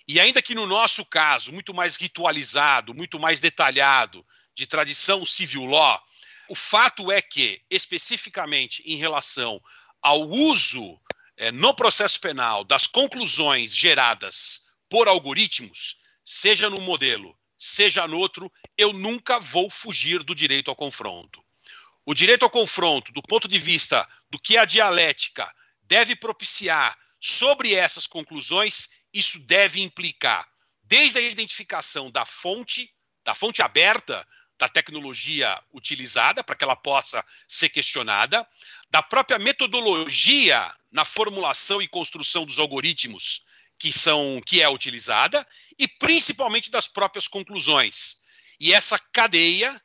E 0.08 0.18
ainda 0.18 0.42
que 0.42 0.54
no 0.54 0.66
nosso 0.66 1.04
caso, 1.04 1.52
muito 1.52 1.72
mais 1.72 1.96
ritualizado, 1.96 2.94
muito 2.94 3.18
mais 3.18 3.40
detalhado, 3.40 4.26
de 4.54 4.66
tradição 4.66 5.24
civil 5.24 5.64
law, 5.64 6.02
o 6.48 6.54
fato 6.54 7.10
é 7.10 7.22
que, 7.22 7.62
especificamente 7.70 8.82
em 8.84 8.96
relação 8.96 9.60
ao 10.02 10.28
uso 10.28 11.00
é, 11.36 11.50
no 11.50 11.74
processo 11.74 12.20
penal 12.20 12.64
das 12.64 12.86
conclusões 12.86 13.74
geradas 13.74 14.66
por 14.88 15.08
algoritmos, 15.08 15.96
seja 16.24 16.68
no 16.68 16.80
modelo, 16.80 17.36
seja 17.58 18.06
no 18.06 18.18
outro, 18.18 18.52
eu 18.76 18.92
nunca 18.92 19.38
vou 19.38 19.70
fugir 19.70 20.22
do 20.22 20.34
direito 20.34 20.68
ao 20.68 20.76
confronto. 20.76 21.41
O 22.04 22.14
direito 22.14 22.44
ao 22.44 22.50
confronto, 22.50 23.12
do 23.12 23.22
ponto 23.22 23.46
de 23.46 23.58
vista 23.58 24.08
do 24.30 24.38
que 24.38 24.56
a 24.56 24.64
dialética 24.64 25.52
deve 25.82 26.16
propiciar 26.16 26.96
Sobre 27.24 27.72
essas 27.72 28.04
conclusões, 28.04 28.88
isso 29.14 29.38
deve 29.46 29.80
implicar 29.80 30.44
desde 30.82 31.20
a 31.20 31.22
identificação 31.22 32.10
da 32.10 32.26
fonte, 32.26 32.92
da 33.22 33.32
fonte 33.32 33.62
aberta 33.62 34.26
da 34.58 34.68
tecnologia 34.68 35.62
utilizada 35.72 36.42
para 36.42 36.56
que 36.56 36.64
ela 36.64 36.74
possa 36.74 37.24
ser 37.48 37.68
questionada, 37.68 38.44
da 38.90 39.00
própria 39.00 39.38
metodologia 39.38 40.74
na 40.90 41.04
formulação 41.04 41.80
e 41.80 41.86
construção 41.86 42.44
dos 42.44 42.58
algoritmos 42.58 43.44
que 43.78 43.92
são 43.92 44.40
que 44.44 44.60
é 44.60 44.68
utilizada 44.68 45.46
e 45.78 45.86
principalmente 45.86 46.72
das 46.72 46.88
próprias 46.88 47.28
conclusões. 47.28 48.16
E 48.58 48.72
essa 48.72 48.98
cadeia, 48.98 49.80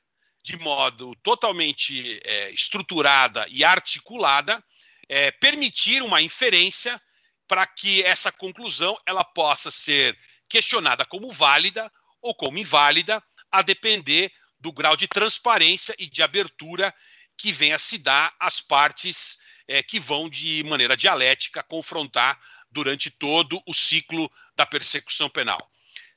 de 0.47 0.55
modo 0.59 1.13
totalmente 1.17 2.21
é, 2.23 2.51
estruturada 2.51 3.45
e 3.49 3.65
articulada, 3.65 4.63
é, 5.09 5.29
permitir 5.29 6.01
uma 6.01 6.21
inferência 6.21 6.97
para 7.45 7.67
que 7.67 8.01
essa 8.03 8.31
conclusão 8.31 8.97
ela 9.05 9.25
possa 9.25 9.69
ser 9.69 10.17
questionada 10.49 11.05
como 11.05 11.29
válida 11.31 11.91
ou 12.21 12.33
como 12.33 12.57
inválida, 12.57 13.21
a 13.51 13.61
depender 13.61 14.31
do 14.57 14.71
grau 14.71 14.95
de 14.95 15.05
transparência 15.05 15.93
e 15.99 16.09
de 16.09 16.23
abertura 16.23 16.95
que 17.37 17.51
venha 17.51 17.77
se 17.77 17.97
dar 17.97 18.33
às 18.39 18.61
partes 18.61 19.39
é, 19.67 19.83
que 19.83 19.99
vão, 19.99 20.29
de 20.29 20.63
maneira 20.63 20.95
dialética, 20.95 21.61
confrontar 21.61 22.39
durante 22.71 23.11
todo 23.11 23.61
o 23.67 23.73
ciclo 23.73 24.31
da 24.55 24.65
persecução 24.65 25.29
penal. 25.29 25.59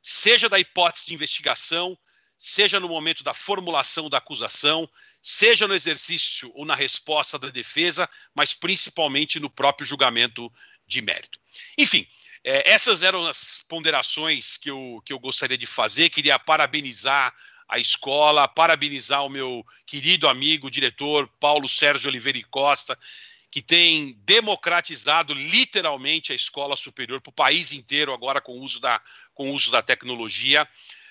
Seja 0.01 0.49
da 0.49 0.59
hipótese 0.59 1.07
de 1.07 1.14
investigação, 1.14 1.99
seja 2.40 2.81
no 2.81 2.88
momento 2.88 3.22
da 3.22 3.35
formulação 3.35 4.09
da 4.09 4.16
acusação, 4.16 4.88
seja 5.22 5.68
no 5.68 5.74
exercício 5.74 6.50
ou 6.55 6.64
na 6.64 6.74
resposta 6.74 7.38
da 7.38 7.50
defesa, 7.50 8.09
mas 8.35 8.55
principalmente 8.55 9.38
no 9.38 9.50
próprio 9.50 9.87
julgamento 9.87 10.50
de 10.87 11.03
mérito. 11.03 11.38
Enfim, 11.76 12.09
é, 12.42 12.71
essas 12.71 13.02
eram 13.02 13.27
as 13.27 13.62
ponderações 13.69 14.56
que 14.56 14.71
eu, 14.71 15.02
que 15.04 15.12
eu 15.12 15.19
gostaria 15.19 15.58
de 15.58 15.67
fazer. 15.67 16.08
Queria 16.08 16.38
parabenizar 16.38 17.35
a 17.69 17.79
escola, 17.79 18.48
parabenizar 18.48 19.23
o 19.25 19.29
meu 19.29 19.62
querido 19.85 20.27
amigo, 20.27 20.71
diretor 20.71 21.29
Paulo 21.38 21.69
Sérgio 21.69 22.08
Oliveira 22.08 22.38
e 22.38 22.44
Costa, 22.44 22.98
que 23.50 23.60
tem 23.60 24.15
democratizado 24.25 25.35
literalmente 25.35 26.33
a 26.33 26.35
escola 26.35 26.75
superior 26.75 27.21
para 27.21 27.31
o 27.31 27.35
país 27.35 27.73
inteiro 27.73 28.15
agora 28.15 28.40
com 28.40 28.52
o 28.52 28.62
uso 28.62 28.81
da, 28.81 28.98
com 29.35 29.50
o 29.50 29.54
uso 29.54 29.71
da 29.71 29.83
tecnologia. 29.83 30.67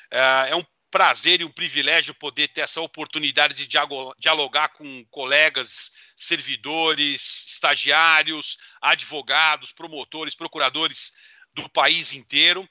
É, 0.10 0.50
é 0.50 0.56
um 0.56 0.64
prazer 0.92 1.42
e 1.42 1.44
um 1.44 1.52
privilégio 1.52 2.14
poder 2.14 2.48
ter 2.50 2.62
essa 2.62 2.82
oportunidade 2.82 3.54
de 3.54 3.68
dialogar 3.68 4.70
com 4.70 5.06
colegas, 5.06 5.92
servidores, 6.16 7.46
estagiários, 7.48 8.58
advogados, 8.82 9.72
promotores, 9.72 10.36
procuradores 10.36 11.14
do 11.54 11.70
país 11.70 12.14
inteiro. 12.14 12.68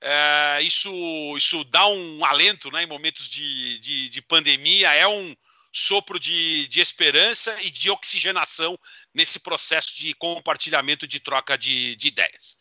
É, 0.00 0.60
isso, 0.62 0.90
isso 1.36 1.64
dá 1.64 1.86
um 1.86 2.24
alento 2.24 2.70
né, 2.70 2.82
em 2.82 2.86
momentos 2.86 3.28
de, 3.28 3.78
de, 3.78 4.08
de 4.10 4.22
pandemia, 4.22 4.92
é 4.92 5.08
um 5.08 5.34
sopro 5.72 6.20
de, 6.20 6.68
de, 6.68 6.80
esperança 6.80 7.56
e 7.62 7.70
de 7.70 7.90
oxigenação 7.90 8.78
nesse 9.12 9.40
processo 9.40 9.96
de 9.96 10.14
compartilhamento, 10.14 11.06
de 11.06 11.18
troca 11.18 11.58
de, 11.58 11.96
de 11.96 12.08
ideias. 12.08 12.58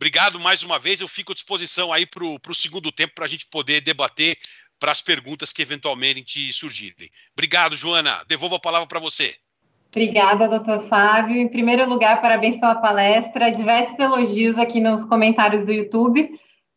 Obrigado 0.00 0.38
mais 0.38 0.62
uma 0.62 0.78
vez. 0.78 1.00
Eu 1.00 1.08
fico 1.08 1.32
à 1.32 1.34
disposição 1.34 1.92
aí 1.92 2.06
para 2.06 2.24
o 2.24 2.54
segundo 2.54 2.92
tempo 2.92 3.14
para 3.14 3.24
a 3.24 3.28
gente 3.28 3.46
poder 3.46 3.80
debater 3.80 4.38
para 4.78 4.92
as 4.92 5.02
perguntas 5.02 5.52
que 5.52 5.60
eventualmente 5.60 6.52
surgirem. 6.52 7.10
Obrigado, 7.32 7.74
Joana. 7.74 8.22
Devolvo 8.28 8.54
a 8.54 8.60
palavra 8.60 8.86
para 8.86 9.00
você. 9.00 9.34
Obrigada, 9.94 10.46
doutor 10.46 10.86
Fábio. 10.86 11.36
Em 11.36 11.48
primeiro 11.48 11.88
lugar, 11.88 12.20
parabéns 12.20 12.58
pela 12.60 12.76
palestra. 12.76 13.50
Diversos 13.50 13.98
elogios 13.98 14.56
aqui 14.56 14.80
nos 14.80 15.04
comentários 15.04 15.64
do 15.64 15.72
YouTube. 15.72 16.30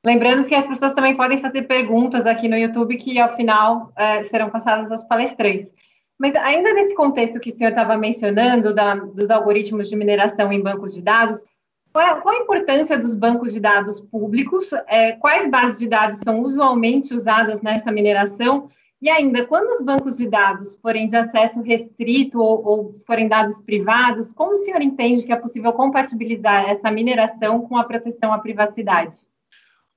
Lembrando 0.04 0.44
que 0.48 0.56
as 0.56 0.66
pessoas 0.66 0.94
também 0.94 1.16
podem 1.16 1.40
fazer 1.40 1.64
perguntas 1.64 2.26
aqui 2.26 2.48
no 2.48 2.58
YouTube, 2.58 2.98
que 2.98 3.20
ao 3.20 3.36
final 3.36 3.92
é, 3.96 4.24
serão 4.24 4.50
passadas 4.50 4.92
aos 4.92 5.04
palestrantes. 5.04 5.72
Mas 6.18 6.34
ainda 6.36 6.74
nesse 6.74 6.96
contexto 6.96 7.40
que 7.40 7.50
o 7.50 7.54
senhor 7.54 7.70
estava 7.70 7.96
mencionando, 7.98 8.74
da, 8.74 8.96
dos 8.96 9.30
algoritmos 9.30 9.88
de 9.88 9.96
mineração 9.96 10.52
em 10.52 10.62
bancos 10.62 10.96
de 10.96 11.04
dados, 11.04 11.44
qual, 11.92 12.22
qual, 12.22 12.36
a 12.36 12.40
importância 12.40 12.98
dos 12.98 13.14
bancos 13.14 13.54
de 13.54 13.60
dados 13.60 14.00
públicos? 14.00 14.72
É, 14.88 15.14
quais 15.14 15.50
bases 15.50 15.80
de 15.80 15.88
dados 15.88 16.20
são 16.20 16.42
usualmente 16.42 17.14
usadas 17.14 17.62
nessa 17.62 17.92
mineração? 17.92 18.70
E 19.02 19.10
ainda, 19.10 19.48
quando 19.48 19.68
os 19.70 19.84
bancos 19.84 20.18
de 20.18 20.30
dados 20.30 20.78
forem 20.80 21.08
de 21.08 21.16
acesso 21.16 21.62
restrito 21.62 22.40
ou, 22.40 22.64
ou 22.64 23.00
forem 23.06 23.28
dados 23.28 23.60
privados, 23.62 24.32
como 24.32 24.54
o 24.54 24.58
senhor 24.58 24.82
entende 24.82 25.24
que 25.24 25.34
é 25.34 25.36
possível 25.36 25.74
compatibilizar 25.74 26.70
essa 26.70 26.92
mineração 26.92 27.62
com 27.68 27.78
a 27.78 27.84
proteção 27.84 28.32
à 28.32 28.38
privacidade? 28.38 29.18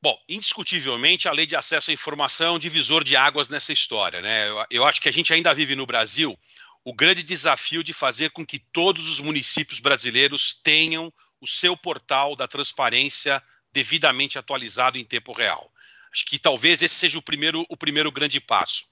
Bom, 0.03 0.17
indiscutivelmente 0.29 1.29
a 1.29 1.33
lei 1.33 1.47
de 1.47 1.55
acesso 1.55 1.91
à 1.91 1.95
informação 1.95 2.49
é 2.49 2.51
um 2.53 2.59
divisor 2.59 3.05
de 3.05 3.15
águas 3.15 3.49
nessa 3.49 3.73
história. 3.73 4.21
Né? 4.21 4.49
Eu, 4.49 4.65
eu 4.71 4.85
acho 4.85 5.01
que 5.01 5.09
a 5.09 5.13
gente 5.13 5.33
ainda 5.33 5.55
vive 5.55 5.77
no 5.77 5.87
Brasil 5.87 6.37
o 6.85 6.95
grande 6.95 7.23
desafio 7.23 7.83
de 7.83 7.95
fazer 7.95 8.31
com 8.31 8.45
que 8.45 8.59
todos 8.59 9.11
os 9.11 9.21
municípios 9.21 9.81
brasileiros 9.81 10.55
tenham 10.55 11.13
o 11.45 11.47
seu 11.47 11.77
portal 11.77 12.35
da 12.35 12.49
transparência 12.49 13.43
devidamente 13.71 14.39
atualizado 14.39 14.97
em 14.97 15.05
tempo 15.05 15.33
real. 15.35 15.71
Acho 16.11 16.25
que 16.25 16.39
talvez 16.39 16.81
esse 16.81 16.95
seja 16.95 17.19
o 17.19 17.23
primeiro, 17.23 17.67
o 17.69 17.77
primeiro 17.77 18.11
grande 18.11 18.41
passo. 18.41 18.87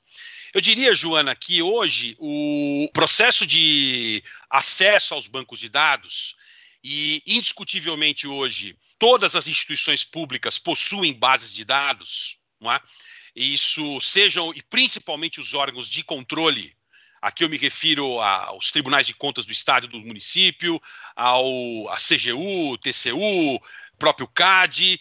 Eu 0.53 0.61
diria, 0.61 0.95
Joana, 0.95 1.35
que 1.35 1.63
hoje 1.63 2.15
o 2.19 2.91
processo 2.93 3.47
de 3.47 4.23
acesso 4.51 5.15
aos 5.15 5.27
bancos 5.27 5.61
de 5.61 5.71
dados 5.71 6.37
e 6.85 7.23
indiscutivelmente 7.27 8.27
hoje 8.27 8.77
todas 8.99 9.35
as 9.35 9.47
instituições 9.47 10.05
públicas 10.05 10.59
possuem 10.59 11.15
bases 11.15 11.55
de 11.55 11.65
dados, 11.65 12.37
não 12.61 12.71
é? 12.71 12.79
Isso 13.35 13.99
sejam 14.03 14.53
e 14.53 14.63
principalmente 14.63 15.41
os 15.41 15.55
órgãos 15.55 15.89
de 15.89 16.05
controle 16.05 16.77
Aqui 17.23 17.45
eu 17.45 17.49
me 17.49 17.57
refiro 17.57 18.21
aos 18.21 18.73
tribunais 18.73 19.07
de 19.07 19.15
contas 19.15 19.47
do 19.47 19.53
estado 19.53 19.87
e 19.87 19.89
do 19.89 20.01
município, 20.01 20.83
ao 21.15 21.89
a 21.89 21.97
CGU, 21.97 22.77
TCU, 22.79 23.61
próprio 23.97 24.27
CAD, 24.27 25.01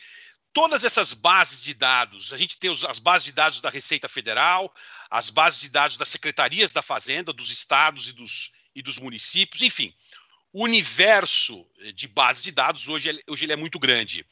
todas 0.54 0.84
essas 0.84 1.14
bases 1.14 1.64
de 1.64 1.74
dados. 1.74 2.32
A 2.32 2.38
gente 2.38 2.60
tem 2.60 2.70
as 2.70 3.00
bases 3.00 3.26
de 3.26 3.32
dados 3.32 3.60
da 3.60 3.72
Receita 3.72 4.08
Federal, 4.08 4.72
as 5.10 5.32
bases 5.32 5.62
de 5.62 5.70
dados 5.70 5.98
das 5.98 6.10
secretarias 6.10 6.72
da 6.72 6.84
Fazenda, 6.84 7.34
dos 7.34 7.50
estados 7.50 8.10
e 8.10 8.14
dos, 8.14 8.52
e 8.76 8.84
dos 8.84 9.00
municípios, 9.00 9.64
enfim. 9.64 9.92
O 10.54 10.64
universo 10.64 11.68
de 11.96 12.08
bases 12.08 12.44
de 12.44 12.52
dados 12.52 12.88
hoje, 12.88 13.20
hoje 13.26 13.46
ele 13.46 13.54
é 13.54 13.56
muito 13.56 13.80
grande. 13.80 14.24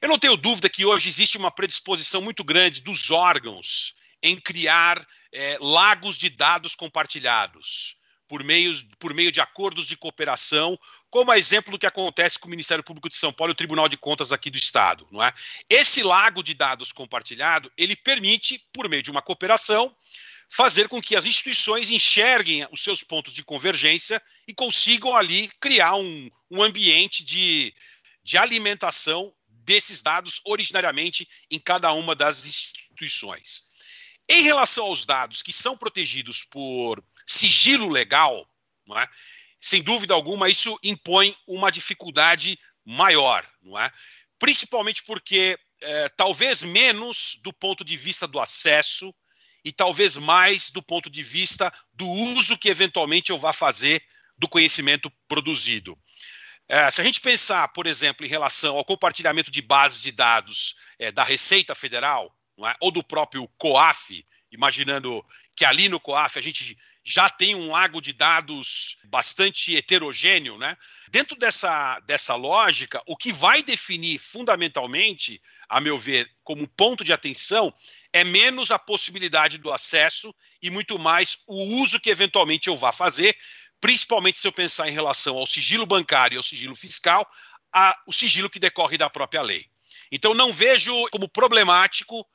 Eu 0.00 0.08
não 0.08 0.20
tenho 0.20 0.36
dúvida 0.36 0.68
que 0.68 0.84
hoje 0.84 1.08
existe 1.08 1.36
uma 1.36 1.50
predisposição 1.50 2.22
muito 2.22 2.44
grande 2.44 2.80
dos 2.80 3.10
órgãos 3.10 3.96
em 4.24 4.40
criar 4.40 5.06
é, 5.30 5.58
lagos 5.60 6.18
de 6.18 6.30
dados 6.30 6.74
compartilhados 6.74 7.96
por 8.26 8.42
meio, 8.42 8.72
por 8.98 9.12
meio 9.12 9.30
de 9.30 9.38
acordos 9.38 9.86
de 9.86 9.98
cooperação, 9.98 10.78
como 11.10 11.30
a 11.30 11.38
exemplo 11.38 11.70
do 11.70 11.78
que 11.78 11.86
acontece 11.86 12.38
com 12.38 12.48
o 12.48 12.50
Ministério 12.50 12.82
Público 12.82 13.08
de 13.08 13.16
São 13.16 13.32
Paulo 13.32 13.50
e 13.50 13.52
o 13.52 13.56
Tribunal 13.56 13.86
de 13.86 13.98
Contas 13.98 14.32
aqui 14.32 14.50
do 14.50 14.56
Estado. 14.56 15.06
Não 15.12 15.22
é? 15.22 15.32
Esse 15.68 16.02
lago 16.02 16.42
de 16.42 16.54
dados 16.54 16.90
compartilhado, 16.90 17.70
ele 17.76 17.94
permite, 17.94 18.58
por 18.72 18.88
meio 18.88 19.02
de 19.02 19.10
uma 19.10 19.20
cooperação, 19.20 19.94
fazer 20.48 20.88
com 20.88 21.02
que 21.02 21.16
as 21.16 21.26
instituições 21.26 21.90
enxerguem 21.90 22.66
os 22.72 22.82
seus 22.82 23.02
pontos 23.02 23.34
de 23.34 23.44
convergência 23.44 24.22
e 24.48 24.54
consigam 24.54 25.14
ali 25.14 25.50
criar 25.60 25.96
um, 25.96 26.30
um 26.50 26.62
ambiente 26.62 27.22
de, 27.22 27.74
de 28.22 28.38
alimentação 28.38 29.34
desses 29.48 30.00
dados 30.00 30.40
originariamente 30.46 31.28
em 31.50 31.58
cada 31.58 31.92
uma 31.92 32.14
das 32.14 32.46
instituições. 32.46 33.73
Em 34.28 34.42
relação 34.42 34.86
aos 34.86 35.04
dados 35.04 35.42
que 35.42 35.52
são 35.52 35.76
protegidos 35.76 36.44
por 36.44 37.02
sigilo 37.26 37.88
legal, 37.88 38.48
é? 38.96 39.08
sem 39.60 39.82
dúvida 39.82 40.14
alguma, 40.14 40.48
isso 40.48 40.78
impõe 40.82 41.36
uma 41.46 41.70
dificuldade 41.70 42.58
maior, 42.84 43.46
não 43.62 43.78
é? 43.78 43.90
principalmente 44.38 45.02
porque 45.04 45.58
é, 45.80 46.08
talvez 46.10 46.62
menos 46.62 47.38
do 47.42 47.52
ponto 47.52 47.84
de 47.84 47.96
vista 47.96 48.26
do 48.26 48.40
acesso 48.40 49.14
e 49.64 49.72
talvez 49.72 50.16
mais 50.16 50.70
do 50.70 50.82
ponto 50.82 51.08
de 51.08 51.22
vista 51.22 51.72
do 51.92 52.06
uso 52.06 52.58
que 52.58 52.68
eventualmente 52.68 53.30
eu 53.30 53.38
vá 53.38 53.52
fazer 53.52 54.02
do 54.36 54.48
conhecimento 54.48 55.10
produzido. 55.26 55.98
É, 56.68 56.90
se 56.90 57.00
a 57.00 57.04
gente 57.04 57.20
pensar, 57.20 57.68
por 57.68 57.86
exemplo, 57.86 58.24
em 58.24 58.28
relação 58.28 58.76
ao 58.76 58.84
compartilhamento 58.84 59.50
de 59.50 59.62
bases 59.62 60.00
de 60.00 60.12
dados 60.12 60.76
é, 60.98 61.12
da 61.12 61.22
Receita 61.22 61.74
Federal, 61.74 62.34
é? 62.58 62.74
ou 62.80 62.90
do 62.90 63.02
próprio 63.02 63.48
COAF, 63.58 64.24
imaginando 64.50 65.24
que 65.56 65.64
ali 65.64 65.88
no 65.88 66.00
COAF 66.00 66.38
a 66.38 66.42
gente 66.42 66.76
já 67.04 67.28
tem 67.28 67.54
um 67.54 67.70
lago 67.70 68.00
de 68.00 68.12
dados 68.12 68.96
bastante 69.04 69.76
heterogêneo, 69.76 70.56
né? 70.56 70.76
Dentro 71.10 71.36
dessa, 71.36 72.00
dessa 72.00 72.34
lógica, 72.34 73.02
o 73.06 73.16
que 73.16 73.30
vai 73.32 73.62
definir 73.62 74.18
fundamentalmente, 74.18 75.40
a 75.68 75.80
meu 75.80 75.98
ver, 75.98 76.30
como 76.42 76.66
ponto 76.66 77.04
de 77.04 77.12
atenção, 77.12 77.74
é 78.12 78.24
menos 78.24 78.70
a 78.70 78.78
possibilidade 78.78 79.58
do 79.58 79.72
acesso 79.72 80.34
e 80.62 80.70
muito 80.70 80.98
mais 80.98 81.42
o 81.46 81.62
uso 81.82 82.00
que 82.00 82.10
eventualmente 82.10 82.68
eu 82.68 82.76
vá 82.76 82.90
fazer, 82.90 83.36
principalmente 83.80 84.38
se 84.38 84.46
eu 84.48 84.52
pensar 84.52 84.88
em 84.88 84.92
relação 84.92 85.36
ao 85.36 85.46
sigilo 85.46 85.84
bancário 85.84 86.36
e 86.36 86.38
ao 86.38 86.42
sigilo 86.42 86.74
fiscal, 86.74 87.28
a, 87.72 87.94
o 88.06 88.12
sigilo 88.12 88.48
que 88.48 88.58
decorre 88.58 88.96
da 88.96 89.10
própria 89.10 89.42
lei. 89.42 89.66
Então, 90.10 90.32
não 90.32 90.52
vejo 90.52 90.92
como 91.10 91.28
problemático 91.28 92.26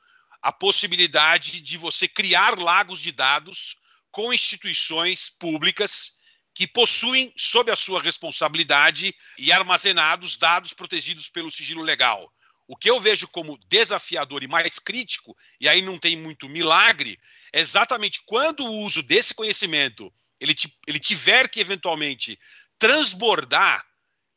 a 0.41 0.51
possibilidade 0.51 1.61
de 1.61 1.77
você 1.77 2.07
criar 2.07 2.57
lagos 2.57 3.01
de 3.01 3.11
dados 3.11 3.75
com 4.11 4.33
instituições 4.33 5.29
públicas 5.29 6.19
que 6.53 6.67
possuem, 6.67 7.31
sob 7.37 7.71
a 7.71 7.75
sua 7.75 8.01
responsabilidade 8.01 9.15
e 9.37 9.51
armazenados 9.51 10.35
dados 10.35 10.73
protegidos 10.73 11.29
pelo 11.29 11.51
sigilo 11.51 11.81
legal. 11.81 12.31
O 12.67 12.75
que 12.75 12.89
eu 12.89 12.99
vejo 12.99 13.27
como 13.27 13.57
desafiador 13.67 14.43
e 14.43 14.47
mais 14.47 14.77
crítico, 14.77 15.35
e 15.59 15.67
aí 15.67 15.81
não 15.81 15.97
tem 15.97 16.15
muito 16.15 16.49
milagre, 16.49 17.17
é 17.53 17.59
exatamente 17.59 18.21
quando 18.25 18.65
o 18.65 18.79
uso 18.79 19.01
desse 19.01 19.33
conhecimento 19.33 20.13
ele, 20.39 20.55
ele 20.87 20.99
tiver 20.99 21.49
que 21.49 21.59
eventualmente 21.59 22.37
transbordar 22.77 23.85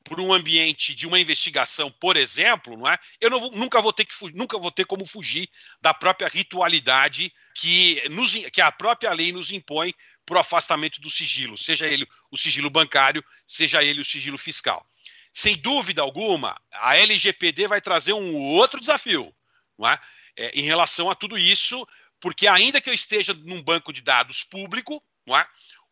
por 0.05 0.21
um 0.21 0.33
ambiente 0.33 0.95
de 0.95 1.07
uma 1.07 1.19
investigação, 1.19 1.91
por 1.91 2.17
exemplo, 2.17 2.77
não 2.77 2.89
é? 2.89 2.99
Eu 3.21 3.31
não 3.31 3.51
nunca 3.51 3.81
vou 3.81 3.93
ter 3.93 4.05
que 4.05 4.15
nunca 4.35 4.59
vou 4.59 4.71
ter 4.71 4.85
como 4.85 5.07
fugir 5.07 5.49
da 5.81 5.95
própria 5.95 6.29
ritualidade 6.29 7.33
que, 7.55 8.03
nos, 8.11 8.35
que 8.35 8.61
a 8.61 8.73
própria 8.73 9.13
lei 9.13 9.33
nos 9.33 9.53
impõe 9.53 9.95
para 10.25 10.37
o 10.37 10.41
afastamento 10.41 11.01
do 11.01 11.11
sigilo, 11.11 11.57
seja 11.57 11.87
ele 11.87 12.07
o 12.31 12.37
sigilo 12.37 12.71
bancário, 12.71 13.25
seja 13.47 13.83
ele 13.83 14.01
o 14.01 14.05
sigilo 14.05 14.39
fiscal. 14.39 14.87
Sem 15.33 15.57
dúvida 15.57 16.03
alguma, 16.03 16.61
a 16.73 16.97
LGPD 16.97 17.67
vai 17.67 17.81
trazer 17.81 18.13
um 18.13 18.35
outro 18.35 18.79
desafio, 18.79 19.35
não 19.79 19.89
é? 19.89 19.99
é 20.37 20.51
em 20.51 20.63
relação 20.63 21.11
a 21.11 21.15
tudo 21.15 21.39
isso, 21.39 21.87
porque 22.21 22.47
ainda 22.47 22.81
que 22.81 22.89
eu 22.89 22.95
esteja 22.95 23.35
num 23.35 23.63
banco 23.63 23.93
de 23.93 24.01
dados 24.01 24.45
público, 24.45 25.03
não 25.27 25.37
é? 25.37 25.47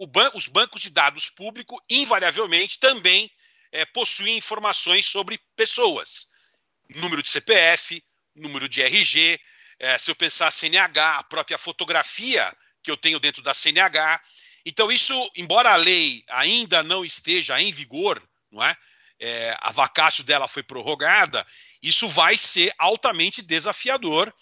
Ban 0.08 0.30
os 0.34 0.48
bancos 0.48 0.82
de 0.82 0.90
dados 0.90 1.28
público 1.28 1.82
invariavelmente 1.88 2.78
também 2.78 3.30
é, 3.73 3.87
informações 4.29 5.07
sobre 5.07 5.41
pessoas. 5.57 6.29
Número 6.97 7.23
de 7.23 7.31
CPF, 7.31 8.03
número 8.35 8.68
de 8.68 8.83
RG, 8.83 9.39
é, 9.79 9.97
se 9.97 10.11
eu 10.11 10.14
pensar 10.14 10.51
CNH, 10.51 11.18
a 11.18 11.25
própria 11.25 11.57
fotografia 11.57 12.55
que 12.83 12.91
eu 12.91 12.97
tenho 12.97 13.18
dentro 13.18 13.43
da 13.43 13.55
CNH. 13.55 14.21
Então, 14.64 14.91
isso, 14.91 15.31
embora 15.37 15.73
a 15.73 15.77
lei 15.77 16.23
ainda 16.29 16.83
não 16.83 17.05
esteja 17.05 17.61
em 17.61 17.73
vigor, 17.73 18.23
não 18.51 18.62
é? 18.62 18.77
é 19.18 19.57
a 19.61 19.71
vacácio 19.71 20.25
dela 20.25 20.49
foi 20.49 20.62
prorrogada, 20.62 21.47
isso 21.83 22.09
vai 22.09 22.37
ser 22.37 22.75
altamente 22.79 23.43
desafiador 23.43 24.33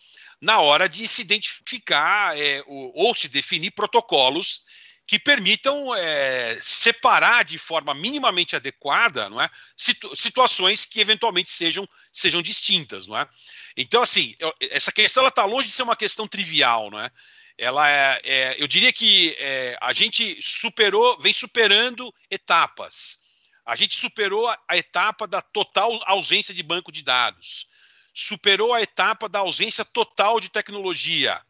na 0.41 0.61
hora 0.61 0.89
de 0.89 1.07
se 1.07 1.23
identificar 1.23 2.37
é, 2.39 2.63
ou, 2.67 2.93
ou 2.95 3.15
se 3.15 3.29
definir 3.29 3.73
protocolos 3.73 4.63
que 5.09 5.19
permitam 5.19 5.95
é, 5.95 6.59
separar 6.61 7.43
de 7.43 7.57
forma 7.57 7.95
minimamente 7.95 8.55
adequada 8.55 9.31
não 9.31 9.41
é, 9.41 9.49
situ 9.75 10.15
situações 10.15 10.85
que 10.85 11.01
eventualmente 11.01 11.51
sejam, 11.51 11.89
sejam 12.13 12.43
distintas. 12.43 13.07
Não 13.07 13.19
é? 13.19 13.27
Então, 13.75 14.03
assim, 14.03 14.37
eu, 14.39 14.55
essa 14.71 14.93
questão 14.93 15.27
está 15.27 15.47
longe 15.47 15.69
de 15.69 15.73
ser 15.73 15.83
uma 15.83 15.97
questão 15.97 16.29
trivial. 16.29 16.91
Não 16.91 17.01
é? 17.01 17.11
Ela 17.57 17.91
é, 17.91 18.21
é 18.23 18.63
eu 18.63 18.69
diria 18.69 18.93
que 18.93 19.35
é, 19.39 19.79
a 19.81 19.95
gente 19.95 20.39
superou, 20.43 21.19
vem 21.19 21.33
superando 21.33 22.15
etapas. 22.31 23.21
A 23.65 23.75
gente 23.75 23.97
superou 23.97 24.47
a, 24.47 24.59
a 24.69 24.77
etapa 24.77 25.27
da 25.27 25.41
total 25.41 25.99
ausência 26.05 26.53
de 26.53 26.63
banco 26.63 26.93
de 26.93 27.03
dados, 27.03 27.67
superou 28.13 28.75
a 28.75 28.83
etapa 28.83 29.27
da 29.27 29.39
ausência 29.39 29.87
total 29.87 30.39
de 30.39 30.51
tecnologia 30.51 31.43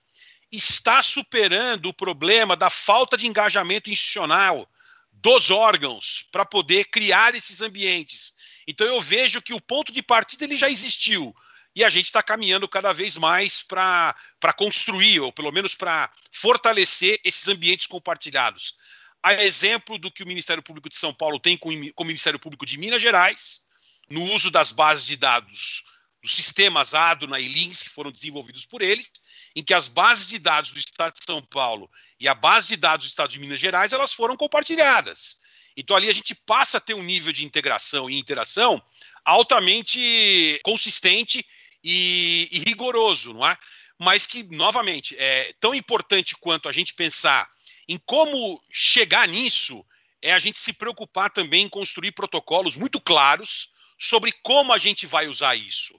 está 0.50 1.02
superando 1.02 1.86
o 1.86 1.94
problema 1.94 2.56
da 2.56 2.70
falta 2.70 3.16
de 3.16 3.26
engajamento 3.26 3.90
institucional 3.90 4.68
dos 5.12 5.50
órgãos 5.50 6.26
para 6.30 6.44
poder 6.44 6.86
criar 6.86 7.34
esses 7.34 7.60
ambientes. 7.60 8.34
Então 8.66 8.86
eu 8.86 9.00
vejo 9.00 9.42
que 9.42 9.52
o 9.52 9.60
ponto 9.60 9.92
de 9.92 10.02
partida 10.02 10.44
ele 10.44 10.56
já 10.56 10.70
existiu 10.70 11.34
e 11.74 11.84
a 11.84 11.90
gente 11.90 12.06
está 12.06 12.22
caminhando 12.22 12.66
cada 12.68 12.92
vez 12.92 13.16
mais 13.16 13.62
para 13.62 14.14
construir, 14.56 15.20
ou 15.20 15.32
pelo 15.32 15.52
menos 15.52 15.74
para 15.74 16.10
fortalecer 16.32 17.20
esses 17.22 17.46
ambientes 17.46 17.86
compartilhados. 17.86 18.74
A 19.22 19.34
exemplo 19.34 19.98
do 19.98 20.10
que 20.10 20.22
o 20.22 20.26
Ministério 20.26 20.62
Público 20.62 20.88
de 20.88 20.96
São 20.96 21.12
Paulo 21.12 21.38
tem 21.38 21.56
com, 21.56 21.70
com 21.92 22.02
o 22.02 22.06
Ministério 22.06 22.38
Público 22.38 22.64
de 22.64 22.78
Minas 22.78 23.02
Gerais, 23.02 23.62
no 24.08 24.24
uso 24.32 24.50
das 24.50 24.72
bases 24.72 25.04
de 25.04 25.16
dados 25.16 25.84
dos 26.22 26.34
sistemas 26.34 26.94
ADUNA 26.94 27.38
e 27.38 27.46
LINS 27.46 27.82
que 27.82 27.90
foram 27.90 28.10
desenvolvidos 28.10 28.66
por 28.66 28.82
eles, 28.82 29.12
em 29.54 29.62
que 29.62 29.74
as 29.74 29.88
bases 29.88 30.28
de 30.28 30.38
dados 30.38 30.70
do 30.70 30.78
Estado 30.78 31.14
de 31.14 31.24
São 31.24 31.42
Paulo 31.42 31.90
e 32.20 32.28
a 32.28 32.34
base 32.34 32.68
de 32.68 32.76
dados 32.76 33.06
do 33.06 33.10
Estado 33.10 33.30
de 33.30 33.38
Minas 33.38 33.60
Gerais 33.60 33.92
elas 33.92 34.12
foram 34.12 34.36
compartilhadas. 34.36 35.36
Então 35.76 35.96
ali 35.96 36.08
a 36.08 36.12
gente 36.12 36.34
passa 36.34 36.78
a 36.78 36.80
ter 36.80 36.94
um 36.94 37.02
nível 37.02 37.32
de 37.32 37.44
integração 37.44 38.10
e 38.10 38.18
interação 38.18 38.82
altamente 39.24 40.60
consistente 40.64 41.44
e, 41.82 42.48
e 42.50 42.58
rigoroso, 42.60 43.32
não 43.32 43.46
é? 43.46 43.56
Mas 43.98 44.26
que, 44.26 44.42
novamente, 44.44 45.16
é 45.18 45.52
tão 45.58 45.74
importante 45.74 46.36
quanto 46.36 46.68
a 46.68 46.72
gente 46.72 46.94
pensar 46.94 47.48
em 47.88 47.98
como 47.98 48.62
chegar 48.70 49.26
nisso, 49.26 49.84
é 50.20 50.32
a 50.32 50.38
gente 50.38 50.58
se 50.58 50.72
preocupar 50.72 51.30
também 51.30 51.64
em 51.64 51.68
construir 51.68 52.12
protocolos 52.12 52.76
muito 52.76 53.00
claros 53.00 53.70
sobre 53.98 54.32
como 54.42 54.72
a 54.72 54.78
gente 54.78 55.06
vai 55.06 55.26
usar 55.26 55.56
isso. 55.56 55.98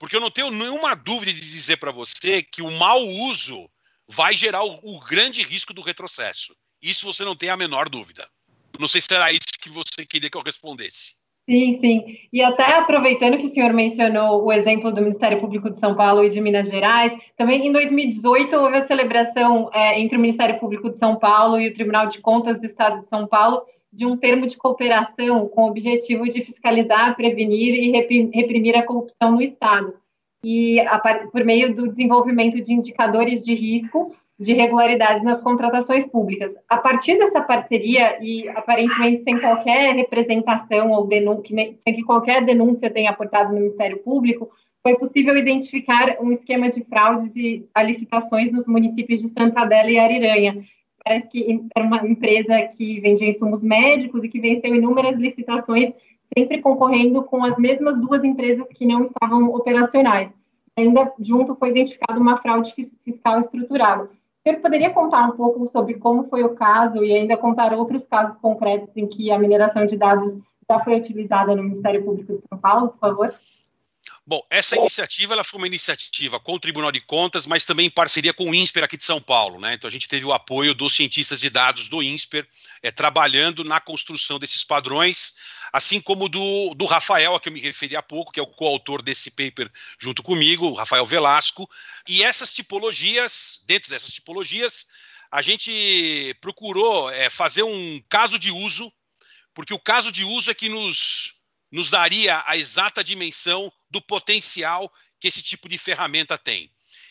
Porque 0.00 0.16
eu 0.16 0.20
não 0.20 0.30
tenho 0.30 0.50
nenhuma 0.50 0.96
dúvida 0.96 1.30
de 1.30 1.40
dizer 1.40 1.76
para 1.76 1.92
você 1.92 2.42
que 2.42 2.62
o 2.62 2.70
mau 2.78 3.06
uso 3.06 3.68
vai 4.08 4.34
gerar 4.34 4.64
o, 4.64 4.80
o, 4.82 4.98
grande 5.00 5.42
risco 5.42 5.74
do 5.74 5.82
retrocesso. 5.82 6.56
Isso 6.82 7.04
você 7.04 7.22
não 7.22 7.36
tem 7.36 7.50
a 7.50 7.56
menor 7.56 7.90
dúvida. 7.90 8.26
Não 8.78 8.88
sei 8.88 9.02
se 9.02 9.14
era 9.14 9.30
isso 9.30 9.44
que 9.60 9.68
você 9.68 10.06
queria 10.06 10.30
que 10.30 10.38
eu 10.38 10.42
respondesse. 10.42 11.20
Sim, 11.48 11.74
sim. 11.80 12.16
E 12.32 12.42
até 12.42 12.78
aproveitando 12.78 13.36
que 13.36 13.44
o 13.44 13.48
senhor 13.48 13.74
mencionou 13.74 14.42
o 14.42 14.52
exemplo 14.52 14.90
do 14.90 15.02
Ministério 15.02 15.38
Público 15.38 15.68
de 15.68 15.78
São 15.78 15.94
Paulo 15.94 16.24
e 16.24 16.30
de 16.30 16.40
Minas 16.40 16.70
Gerais, 16.70 17.12
também 17.36 17.66
em 17.66 17.72
2018 17.72 18.56
houve 18.56 18.78
a 18.78 18.86
celebração 18.86 19.68
é, 19.74 20.00
entre 20.00 20.16
o 20.16 20.20
Ministério 20.20 20.58
Público 20.58 20.88
de 20.88 20.96
São 20.96 21.16
Paulo 21.16 21.60
e 21.60 21.68
o 21.68 21.74
Tribunal 21.74 22.06
de 22.06 22.20
Contas 22.20 22.58
do 22.58 22.64
Estado 22.64 23.00
de 23.00 23.06
São 23.06 23.26
Paulo 23.26 23.62
de 23.92 24.06
um 24.06 24.16
termo 24.16 24.46
de 24.46 24.56
cooperação 24.56 25.48
com 25.48 25.64
o 25.64 25.68
objetivo 25.68 26.24
de 26.24 26.42
fiscalizar, 26.42 27.16
prevenir 27.16 27.74
e 27.74 27.90
reprimir 27.90 28.76
a 28.76 28.84
corrupção 28.84 29.32
no 29.32 29.42
Estado. 29.42 29.94
E 30.44 30.80
a, 30.80 30.98
por 30.98 31.44
meio 31.44 31.74
do 31.74 31.88
desenvolvimento 31.88 32.62
de 32.62 32.72
indicadores 32.72 33.44
de 33.44 33.54
risco 33.54 34.14
de 34.40 34.52
irregularidades 34.52 35.22
nas 35.22 35.42
contratações 35.42 36.06
públicas. 36.06 36.54
A 36.66 36.78
partir 36.78 37.18
dessa 37.18 37.42
parceria, 37.42 38.16
e 38.22 38.48
aparentemente 38.48 39.22
sem 39.22 39.38
qualquer 39.38 39.94
representação 39.94 40.92
ou 40.92 41.06
denúncia, 41.06 41.76
sem 41.84 41.94
que 41.94 42.02
qualquer 42.02 42.42
denúncia 42.42 42.90
tenha 42.90 43.10
aportado 43.10 43.52
no 43.52 43.60
Ministério 43.60 43.98
Público, 43.98 44.50
foi 44.82 44.96
possível 44.96 45.36
identificar 45.36 46.16
um 46.22 46.32
esquema 46.32 46.70
de 46.70 46.82
fraudes 46.84 47.36
e 47.36 47.66
licitações 47.84 48.50
nos 48.50 48.66
municípios 48.66 49.20
de 49.20 49.28
Santa 49.28 49.60
Adela 49.60 49.90
e 49.90 49.98
Ariranha, 49.98 50.64
parece 51.04 51.28
que 51.28 51.66
era 51.76 51.86
uma 51.86 52.06
empresa 52.06 52.68
que 52.76 53.00
vendia 53.00 53.28
insumos 53.28 53.62
médicos 53.62 54.22
e 54.22 54.28
que 54.28 54.40
venceu 54.40 54.74
inúmeras 54.74 55.18
licitações, 55.18 55.92
sempre 56.36 56.60
concorrendo 56.60 57.22
com 57.24 57.44
as 57.44 57.56
mesmas 57.58 58.00
duas 58.00 58.22
empresas 58.24 58.66
que 58.74 58.86
não 58.86 59.02
estavam 59.02 59.52
operacionais. 59.54 60.30
Ainda 60.76 61.12
junto 61.18 61.54
foi 61.56 61.70
identificada 61.70 62.20
uma 62.20 62.36
fraude 62.36 62.72
fiscal 63.04 63.40
estruturada. 63.40 64.08
Você 64.42 64.56
poderia 64.56 64.90
contar 64.90 65.28
um 65.28 65.36
pouco 65.36 65.66
sobre 65.68 65.94
como 65.94 66.24
foi 66.24 66.42
o 66.42 66.54
caso 66.54 67.04
e 67.04 67.12
ainda 67.12 67.36
contar 67.36 67.74
outros 67.74 68.06
casos 68.06 68.38
concretos 68.38 68.96
em 68.96 69.06
que 69.06 69.30
a 69.30 69.38
mineração 69.38 69.84
de 69.84 69.96
dados 69.96 70.38
já 70.70 70.80
foi 70.80 70.96
utilizada 70.96 71.54
no 71.54 71.62
Ministério 71.62 72.04
Público 72.04 72.34
de 72.34 72.42
São 72.48 72.58
Paulo, 72.58 72.88
por 72.90 72.98
favor? 72.98 73.34
Bom, 74.30 74.46
essa 74.48 74.76
iniciativa 74.76 75.34
ela 75.34 75.42
foi 75.42 75.58
uma 75.58 75.66
iniciativa 75.66 76.38
com 76.38 76.52
o 76.52 76.60
Tribunal 76.60 76.92
de 76.92 77.00
Contas, 77.00 77.48
mas 77.48 77.64
também 77.64 77.86
em 77.86 77.90
parceria 77.90 78.32
com 78.32 78.48
o 78.48 78.54
INSPER 78.54 78.84
aqui 78.84 78.96
de 78.96 79.04
São 79.04 79.20
Paulo. 79.20 79.58
Né? 79.58 79.74
Então 79.74 79.88
a 79.88 79.90
gente 79.90 80.06
teve 80.06 80.24
o 80.24 80.32
apoio 80.32 80.72
dos 80.72 80.94
cientistas 80.94 81.40
de 81.40 81.50
dados 81.50 81.88
do 81.88 82.00
INSPER, 82.00 82.46
é, 82.80 82.92
trabalhando 82.92 83.64
na 83.64 83.80
construção 83.80 84.38
desses 84.38 84.62
padrões, 84.62 85.34
assim 85.72 86.00
como 86.00 86.28
do, 86.28 86.74
do 86.76 86.86
Rafael, 86.86 87.34
a 87.34 87.40
que 87.40 87.48
eu 87.48 87.52
me 87.52 87.58
referi 87.58 87.96
há 87.96 88.02
pouco, 88.02 88.30
que 88.30 88.38
é 88.38 88.42
o 88.42 88.46
coautor 88.46 89.02
desse 89.02 89.32
paper 89.32 89.68
junto 89.98 90.22
comigo, 90.22 90.66
o 90.66 90.74
Rafael 90.74 91.04
Velasco. 91.04 91.68
E 92.08 92.22
essas 92.22 92.52
tipologias, 92.52 93.58
dentro 93.66 93.90
dessas 93.90 94.12
tipologias, 94.12 94.86
a 95.28 95.42
gente 95.42 96.36
procurou 96.40 97.10
é, 97.10 97.28
fazer 97.28 97.64
um 97.64 98.00
caso 98.08 98.38
de 98.38 98.52
uso, 98.52 98.92
porque 99.52 99.74
o 99.74 99.80
caso 99.80 100.12
de 100.12 100.22
uso 100.22 100.52
é 100.52 100.54
que 100.54 100.68
nos 100.68 101.39
nos 101.70 101.90
daria 101.90 102.42
a 102.46 102.56
exata 102.56 103.04
dimensão 103.04 103.72
do 103.90 104.00
potencial 104.00 104.92
que 105.18 105.28
esse 105.28 105.42
tipo 105.42 105.68
de 105.68 105.78
ferramenta 105.78 106.36
tem. 106.36 106.70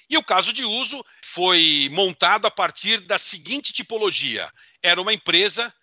E 0.10 0.18
o 0.18 0.24
caso 0.24 0.52
de 0.52 0.64
uso 0.64 1.06
foi 1.24 1.88
montado 1.92 2.48
a 2.48 2.52
partir 2.52 3.00
da 3.02 3.18
seguinte 3.20 3.72
tipologia: 3.72 4.52
era 4.82 5.00
uma 5.02 5.14
empresa 5.14 5.74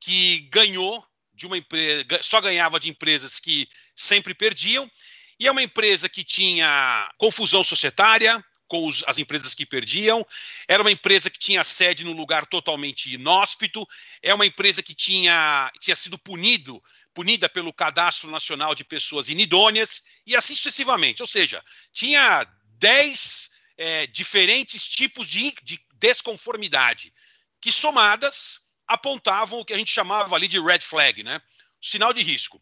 que 0.00 0.48
ganhou 0.50 1.04
de 1.34 1.46
uma 1.46 1.58
empresa, 1.58 2.04
só 2.22 2.40
ganhava 2.40 2.80
de 2.80 2.88
empresas 2.88 3.38
que 3.38 3.68
sempre 3.94 4.34
perdiam, 4.34 4.90
e 5.38 5.46
é 5.46 5.50
uma 5.50 5.62
empresa 5.62 6.08
que 6.08 6.24
tinha 6.24 7.10
confusão 7.18 7.62
societária 7.62 8.42
com 8.66 8.86
os, 8.86 9.04
as 9.06 9.18
empresas 9.18 9.54
que 9.54 9.66
perdiam, 9.66 10.26
era 10.66 10.82
uma 10.82 10.90
empresa 10.90 11.28
que 11.28 11.38
tinha 11.38 11.62
sede 11.62 12.04
num 12.04 12.12
lugar 12.12 12.46
totalmente 12.46 13.12
inóspito, 13.12 13.86
é 14.22 14.32
uma 14.32 14.46
empresa 14.46 14.82
que 14.82 14.94
tinha, 14.94 15.70
tinha 15.80 15.96
sido 15.96 16.18
punido 16.18 16.82
punida 17.14 17.48
pelo 17.48 17.72
Cadastro 17.72 18.30
Nacional 18.30 18.74
de 18.74 18.84
Pessoas 18.84 19.28
Inidôneas 19.28 20.02
e 20.26 20.34
assim 20.34 20.54
sucessivamente. 20.54 21.22
Ou 21.22 21.28
seja, 21.28 21.64
tinha 21.92 22.44
10 22.78 23.50
é, 23.78 24.06
diferentes 24.08 24.84
tipos 24.84 25.28
de, 25.28 25.54
de 25.62 25.80
desconformidade 25.94 27.14
que, 27.60 27.72
somadas, 27.72 28.60
apontavam 28.86 29.60
o 29.60 29.64
que 29.64 29.72
a 29.72 29.78
gente 29.78 29.90
chamava 29.90 30.34
ali 30.34 30.48
de 30.48 30.60
red 30.60 30.80
flag, 30.80 31.22
né? 31.22 31.40
Sinal 31.80 32.12
de 32.12 32.22
risco. 32.22 32.60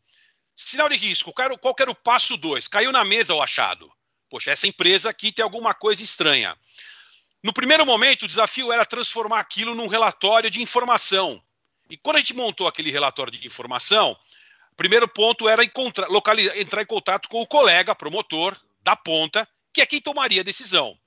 Sinal 0.55 0.88
de 0.88 0.96
risco, 0.96 1.32
qual 1.32 1.74
era 1.80 1.90
o 1.90 1.94
passo 1.94 2.36
2? 2.36 2.68
Caiu 2.68 2.92
na 2.92 3.05
mesa 3.05 3.34
o 3.34 3.42
achado. 3.42 3.90
Poxa, 4.28 4.50
essa 4.50 4.66
empresa 4.66 5.11
aqui 5.11 5.32
tem 5.32 5.42
alguma 5.42 5.74
coisa 5.74 6.03
estranha. 6.03 6.57
No 7.42 7.53
primeiro 7.53 7.84
momento, 7.84 8.22
o 8.22 8.26
desafio 8.26 8.72
era 8.72 8.86
transformar 8.86 9.40
aquilo 9.40 9.74
num 9.74 9.88
relatório 9.88 10.48
de 10.48 10.62
informação. 10.62 11.42
E 11.90 11.96
quando 11.96 12.16
a 12.16 12.20
gente 12.20 12.34
montou 12.34 12.68
aquele 12.68 12.90
relatório 12.90 13.32
de 13.32 13.44
informação, 13.46 14.16
Primeiro 14.76 15.06
ponto 15.06 15.48
era 15.48 15.64
encontrar, 15.64 16.08
localizar, 16.08 16.58
entrar 16.58 16.82
em 16.82 16.86
contato 16.86 17.28
com 17.28 17.40
o 17.40 17.46
colega 17.46 17.94
promotor 17.94 18.56
da 18.82 18.96
ponta, 18.96 19.48
que 19.72 19.80
é 19.80 19.86
quem 19.86 20.00
tomaria 20.00 20.40
a 20.40 20.44
decisão. 20.44 20.98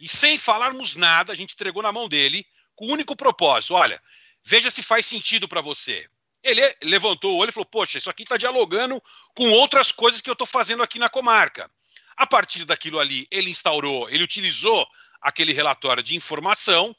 E 0.00 0.08
sem 0.08 0.36
falarmos 0.36 0.94
nada, 0.94 1.32
a 1.32 1.36
gente 1.36 1.54
entregou 1.54 1.82
na 1.82 1.92
mão 1.92 2.08
dele 2.08 2.46
com 2.74 2.86
o 2.86 2.92
único 2.92 3.16
propósito: 3.16 3.74
olha, 3.74 4.00
veja 4.44 4.70
se 4.70 4.82
faz 4.82 5.06
sentido 5.06 5.48
para 5.48 5.60
você. 5.60 6.08
Ele 6.42 6.62
levantou 6.82 7.34
o 7.34 7.36
olho 7.38 7.48
e 7.48 7.52
falou: 7.52 7.66
Poxa, 7.66 7.98
isso 7.98 8.10
aqui 8.10 8.22
está 8.22 8.36
dialogando 8.36 9.02
com 9.34 9.50
outras 9.50 9.90
coisas 9.90 10.20
que 10.20 10.30
eu 10.30 10.34
estou 10.34 10.46
fazendo 10.46 10.82
aqui 10.82 10.98
na 10.98 11.08
comarca. 11.08 11.70
A 12.16 12.26
partir 12.26 12.64
daquilo 12.64 12.98
ali, 12.98 13.26
ele 13.30 13.50
instaurou, 13.50 14.08
ele 14.08 14.22
utilizou 14.22 14.86
aquele 15.20 15.52
relatório 15.52 16.02
de 16.02 16.14
informação. 16.14 16.94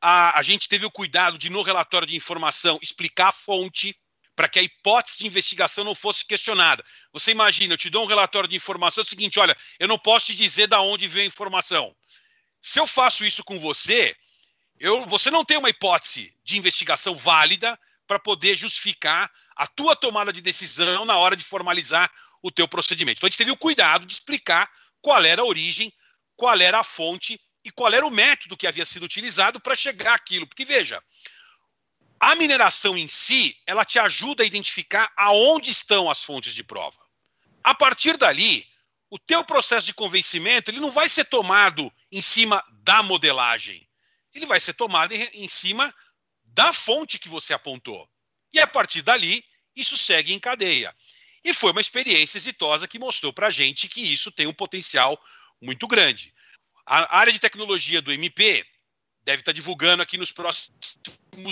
A, 0.00 0.38
a 0.38 0.42
gente 0.42 0.68
teve 0.68 0.86
o 0.86 0.90
cuidado 0.90 1.36
de, 1.36 1.50
no 1.50 1.62
relatório 1.62 2.06
de 2.06 2.14
informação, 2.14 2.78
explicar 2.80 3.28
a 3.28 3.32
fonte 3.32 3.96
para 4.36 4.48
que 4.48 4.58
a 4.58 4.62
hipótese 4.62 5.18
de 5.18 5.26
investigação 5.26 5.84
não 5.84 5.94
fosse 5.94 6.24
questionada. 6.24 6.82
Você 7.12 7.30
imagina, 7.30 7.74
eu 7.74 7.78
te 7.78 7.90
dou 7.90 8.04
um 8.04 8.08
relatório 8.08 8.48
de 8.48 8.56
informação, 8.56 9.02
é 9.02 9.04
o 9.04 9.08
seguinte, 9.08 9.38
olha, 9.38 9.56
eu 9.78 9.86
não 9.86 9.98
posso 9.98 10.26
te 10.26 10.34
dizer 10.34 10.66
da 10.66 10.80
onde 10.80 11.06
veio 11.06 11.24
a 11.24 11.28
informação. 11.28 11.94
Se 12.60 12.80
eu 12.80 12.86
faço 12.86 13.24
isso 13.24 13.44
com 13.44 13.58
você, 13.60 14.16
eu, 14.78 15.06
você 15.06 15.30
não 15.30 15.44
tem 15.44 15.56
uma 15.56 15.70
hipótese 15.70 16.34
de 16.42 16.56
investigação 16.56 17.14
válida 17.14 17.78
para 18.06 18.18
poder 18.18 18.54
justificar 18.54 19.30
a 19.56 19.66
tua 19.66 19.94
tomada 19.94 20.32
de 20.32 20.40
decisão 20.40 21.04
na 21.04 21.16
hora 21.16 21.36
de 21.36 21.44
formalizar 21.44 22.10
o 22.42 22.50
teu 22.50 22.68
procedimento. 22.68 23.18
Então 23.18 23.26
a 23.26 23.30
gente 23.30 23.38
teve 23.38 23.50
o 23.50 23.56
cuidado 23.56 24.04
de 24.04 24.12
explicar 24.12 24.70
qual 25.00 25.24
era 25.24 25.42
a 25.42 25.44
origem, 25.44 25.92
qual 26.36 26.58
era 26.60 26.80
a 26.80 26.84
fonte 26.84 27.40
e 27.64 27.70
qual 27.70 27.92
era 27.92 28.06
o 28.06 28.10
método 28.10 28.56
que 28.56 28.66
havia 28.66 28.84
sido 28.84 29.04
utilizado 29.04 29.60
para 29.60 29.74
chegar 29.74 30.14
àquilo. 30.14 30.46
Porque 30.46 30.64
veja, 30.64 31.02
a 32.30 32.36
mineração 32.36 32.96
em 32.96 33.06
si, 33.06 33.56
ela 33.66 33.84
te 33.84 33.98
ajuda 33.98 34.42
a 34.42 34.46
identificar 34.46 35.12
aonde 35.16 35.70
estão 35.70 36.10
as 36.10 36.22
fontes 36.22 36.54
de 36.54 36.64
prova. 36.64 36.98
A 37.62 37.74
partir 37.74 38.16
dali, 38.16 38.66
o 39.10 39.18
teu 39.18 39.44
processo 39.44 39.86
de 39.86 39.94
convencimento 39.94 40.70
ele 40.70 40.80
não 40.80 40.90
vai 40.90 41.08
ser 41.08 41.26
tomado 41.26 41.92
em 42.10 42.22
cima 42.22 42.64
da 42.82 43.02
modelagem. 43.02 43.86
Ele 44.32 44.46
vai 44.46 44.58
ser 44.58 44.74
tomado 44.74 45.12
em, 45.12 45.22
em 45.34 45.48
cima 45.48 45.94
da 46.44 46.72
fonte 46.72 47.18
que 47.18 47.28
você 47.28 47.52
apontou. 47.52 48.08
E 48.52 48.58
a 48.60 48.66
partir 48.66 49.02
dali, 49.02 49.44
isso 49.76 49.96
segue 49.96 50.32
em 50.32 50.38
cadeia. 50.38 50.94
E 51.44 51.52
foi 51.52 51.72
uma 51.72 51.80
experiência 51.80 52.38
exitosa 52.38 52.88
que 52.88 52.98
mostrou 52.98 53.32
para 53.32 53.48
a 53.48 53.50
gente 53.50 53.88
que 53.88 54.00
isso 54.00 54.32
tem 54.32 54.46
um 54.46 54.54
potencial 54.54 55.20
muito 55.60 55.86
grande. 55.86 56.32
A 56.86 57.18
área 57.18 57.32
de 57.32 57.38
tecnologia 57.38 58.00
do 58.00 58.12
MP 58.12 58.64
deve 59.24 59.40
estar 59.40 59.52
divulgando 59.52 60.02
aqui 60.02 60.16
nos 60.16 60.32
próximos 60.32 60.98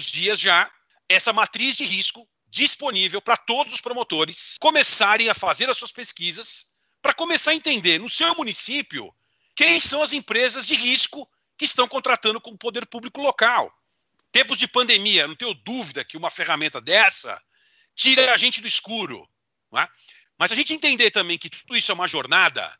dias 0.04 0.38
já 0.38 0.70
essa 1.08 1.32
matriz 1.32 1.76
de 1.76 1.84
risco 1.84 2.28
disponível 2.48 3.20
para 3.20 3.36
todos 3.36 3.74
os 3.74 3.80
promotores 3.80 4.56
começarem 4.60 5.28
a 5.28 5.34
fazer 5.34 5.70
as 5.70 5.78
suas 5.78 5.92
pesquisas 5.92 6.72
para 7.00 7.14
começar 7.14 7.50
a 7.50 7.54
entender 7.54 7.98
no 7.98 8.10
seu 8.10 8.34
município 8.34 9.14
quem 9.54 9.80
são 9.80 10.02
as 10.02 10.12
empresas 10.12 10.66
de 10.66 10.74
risco 10.74 11.28
que 11.56 11.64
estão 11.64 11.88
contratando 11.88 12.40
com 12.40 12.50
o 12.50 12.58
poder 12.58 12.86
público 12.86 13.20
local. 13.20 13.72
Tempos 14.30 14.58
de 14.58 14.66
pandemia, 14.66 15.26
não 15.26 15.34
tenho 15.34 15.54
dúvida 15.54 16.04
que 16.04 16.16
uma 16.16 16.30
ferramenta 16.30 16.80
dessa 16.80 17.40
tira 17.94 18.32
a 18.32 18.36
gente 18.36 18.60
do 18.60 18.66
escuro. 18.66 19.28
É? 19.76 19.88
Mas 20.38 20.52
a 20.52 20.54
gente 20.54 20.72
entender 20.72 21.10
também 21.10 21.38
que 21.38 21.50
tudo 21.50 21.76
isso 21.76 21.90
é 21.90 21.94
uma 21.94 22.08
jornada, 22.08 22.76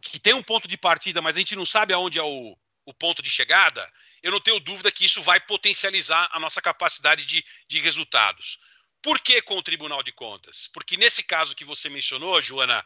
que 0.00 0.18
tem 0.18 0.34
um 0.34 0.42
ponto 0.42 0.68
de 0.68 0.76
partida, 0.76 1.22
mas 1.22 1.36
a 1.36 1.38
gente 1.38 1.56
não 1.56 1.66
sabe 1.66 1.92
aonde 1.92 2.18
é 2.18 2.22
o, 2.22 2.56
o 2.84 2.94
ponto 2.94 3.22
de 3.22 3.30
chegada, 3.30 3.88
eu 4.22 4.30
não 4.30 4.40
tenho 4.40 4.60
dúvida 4.60 4.90
que 4.90 5.04
isso 5.04 5.20
vai 5.22 5.40
potencializar 5.40 6.28
a 6.32 6.38
nossa 6.38 6.62
capacidade 6.62 7.24
de, 7.24 7.44
de 7.66 7.80
resultados. 7.80 8.58
Por 9.02 9.18
que 9.18 9.42
com 9.42 9.56
o 9.56 9.62
Tribunal 9.62 10.02
de 10.02 10.12
Contas? 10.12 10.68
Porque 10.72 10.96
nesse 10.96 11.24
caso 11.24 11.56
que 11.56 11.64
você 11.64 11.88
mencionou, 11.88 12.40
Joana, 12.40 12.84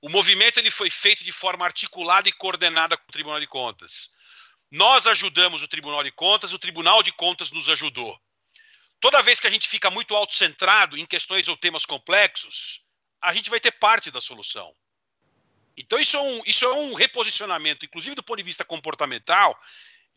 o 0.00 0.08
movimento 0.08 0.58
ele 0.58 0.70
foi 0.70 0.88
feito 0.88 1.24
de 1.24 1.32
forma 1.32 1.64
articulada 1.64 2.28
e 2.28 2.32
coordenada 2.32 2.96
com 2.96 3.08
o 3.08 3.12
Tribunal 3.12 3.40
de 3.40 3.48
Contas. 3.48 4.10
Nós 4.70 5.06
ajudamos 5.06 5.62
o 5.62 5.68
Tribunal 5.68 6.04
de 6.04 6.12
Contas, 6.12 6.52
o 6.52 6.58
Tribunal 6.58 7.02
de 7.02 7.10
Contas 7.12 7.50
nos 7.50 7.68
ajudou. 7.68 8.16
Toda 9.00 9.22
vez 9.22 9.40
que 9.40 9.46
a 9.46 9.50
gente 9.50 9.68
fica 9.68 9.90
muito 9.90 10.14
autocentrado 10.14 10.96
em 10.96 11.04
questões 11.04 11.48
ou 11.48 11.56
temas 11.56 11.84
complexos, 11.84 12.82
a 13.20 13.32
gente 13.32 13.50
vai 13.50 13.58
ter 13.58 13.72
parte 13.72 14.10
da 14.10 14.20
solução. 14.20 14.72
Então, 15.76 15.98
isso 15.98 16.16
é, 16.16 16.20
um, 16.20 16.42
isso 16.46 16.64
é 16.64 16.72
um 16.72 16.94
reposicionamento, 16.94 17.84
inclusive 17.84 18.14
do 18.14 18.22
ponto 18.22 18.38
de 18.38 18.42
vista 18.42 18.64
comportamental, 18.64 19.58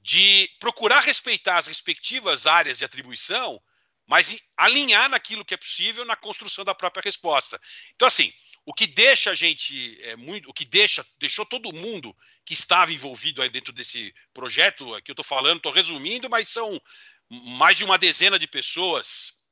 de 0.01 0.49
procurar 0.59 1.01
respeitar 1.01 1.57
as 1.57 1.67
respectivas 1.67 2.47
áreas 2.47 2.77
de 2.77 2.85
atribuição, 2.85 3.61
mas 4.07 4.35
alinhar 4.57 5.09
naquilo 5.09 5.45
que 5.45 5.53
é 5.53 5.57
possível 5.57 6.03
na 6.03 6.15
construção 6.15 6.65
da 6.65 6.73
própria 6.73 7.03
resposta. 7.03 7.59
Então, 7.95 8.07
assim, 8.07 8.33
o 8.65 8.73
que 8.73 8.87
deixa 8.87 9.31
a 9.31 9.35
gente 9.35 9.99
é, 10.01 10.15
muito, 10.15 10.49
o 10.49 10.53
que 10.53 10.65
deixa, 10.65 11.05
deixou 11.19 11.45
todo 11.45 11.73
mundo 11.73 12.15
que 12.45 12.53
estava 12.53 12.91
envolvido 12.91 13.41
aí 13.41 13.49
dentro 13.49 13.71
desse 13.71 14.13
projeto, 14.33 14.95
aqui 14.95 15.11
eu 15.11 15.13
estou 15.13 15.25
falando, 15.25 15.57
estou 15.57 15.71
resumindo, 15.71 16.29
mas 16.29 16.49
são 16.49 16.81
mais 17.29 17.77
de 17.77 17.83
uma 17.83 17.97
dezena 17.97 18.39
de 18.39 18.47
pessoas 18.47 19.45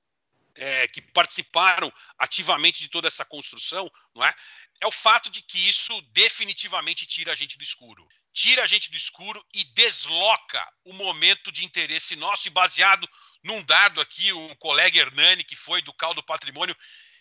é, 0.56 0.88
que 0.88 1.02
participaram 1.02 1.94
ativamente 2.18 2.82
de 2.82 2.90
toda 2.90 3.08
essa 3.08 3.24
construção, 3.24 3.90
não 4.16 4.26
é? 4.26 4.34
É 4.82 4.88
o 4.88 4.92
fato 4.92 5.30
de 5.30 5.42
que 5.42 5.68
isso 5.68 6.00
definitivamente 6.12 7.06
tira 7.06 7.32
a 7.32 7.36
gente 7.36 7.58
do 7.58 7.64
escuro. 7.64 8.08
Tira 8.38 8.62
a 8.62 8.68
gente 8.68 8.92
do 8.92 8.96
escuro 8.96 9.44
e 9.52 9.64
desloca 9.64 10.64
o 10.84 10.94
momento 10.94 11.52
de 11.52 11.66
interesse 11.66 12.16
nosso, 12.16 12.48
e 12.48 12.52
baseado 12.52 13.10
num 13.42 13.64
dado 13.64 14.00
aqui, 14.00 14.32
um 14.32 14.54
colega 14.58 15.00
Hernani, 15.00 15.44
que 15.44 15.56
foi 15.56 15.82
do 15.82 15.92
Caldo 15.92 16.22
Patrimônio, 16.22 16.78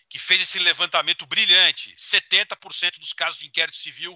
que 0.07 0.19
fez 0.19 0.43
esse 0.43 0.59
levantamento 0.59 1.25
brilhante: 1.25 1.95
70% 1.95 2.99
dos 2.99 3.13
casos 3.13 3.39
de 3.39 3.47
inquérito 3.47 3.77
civil 3.77 4.15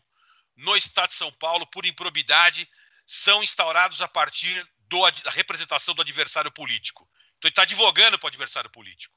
no 0.55 0.77
estado 0.77 1.09
de 1.09 1.15
São 1.15 1.31
Paulo, 1.31 1.65
por 1.71 1.87
improbidade, 1.87 2.69
são 3.07 3.43
instaurados 3.43 3.99
a 4.03 4.07
partir 4.07 4.63
do, 4.81 5.09
da 5.23 5.31
representação 5.31 5.95
do 5.95 6.03
adversário 6.03 6.51
político. 6.51 7.09
Então, 7.39 7.47
ele 7.47 7.53
está 7.53 7.63
advogando 7.63 8.19
para 8.19 8.27
o 8.27 8.29
adversário 8.29 8.69
político. 8.69 9.15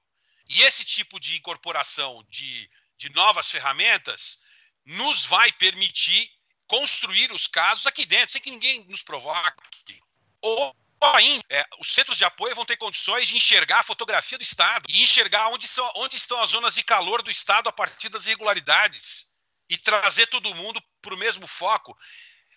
E 0.48 0.62
esse 0.62 0.86
tipo 0.86 1.20
de 1.20 1.36
incorporação 1.36 2.24
de, 2.30 2.66
de 2.96 3.10
novas 3.10 3.50
ferramentas 3.50 4.38
nos 4.86 5.26
vai 5.26 5.52
permitir 5.52 6.30
construir 6.66 7.32
os 7.32 7.46
casos 7.46 7.86
aqui 7.86 8.06
dentro, 8.06 8.32
sem 8.32 8.40
que 8.40 8.50
ninguém 8.50 8.84
nos 8.88 9.02
provoque. 9.02 10.00
Ou 10.40 10.74
ainda, 11.00 11.44
é, 11.50 11.64
os 11.78 11.92
centros 11.92 12.16
de 12.16 12.24
apoio 12.24 12.54
vão 12.54 12.64
ter 12.64 12.76
condições 12.76 13.28
de 13.28 13.36
enxergar 13.36 13.80
a 13.80 13.84
fotografia 13.84 14.38
do 14.38 14.42
Estado 14.42 14.84
e 14.88 15.02
enxergar 15.02 15.48
onde, 15.48 15.68
são, 15.68 15.90
onde 15.96 16.16
estão 16.16 16.40
as 16.40 16.50
zonas 16.50 16.74
de 16.74 16.82
calor 16.82 17.22
do 17.22 17.30
Estado 17.30 17.68
a 17.68 17.72
partir 17.72 18.08
das 18.08 18.26
irregularidades 18.26 19.32
e 19.68 19.76
trazer 19.76 20.26
todo 20.26 20.54
mundo 20.54 20.82
para 21.02 21.14
o 21.14 21.18
mesmo 21.18 21.46
foco. 21.46 21.96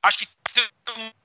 Acho 0.01 0.19
que 0.19 0.27
tem 0.53 0.69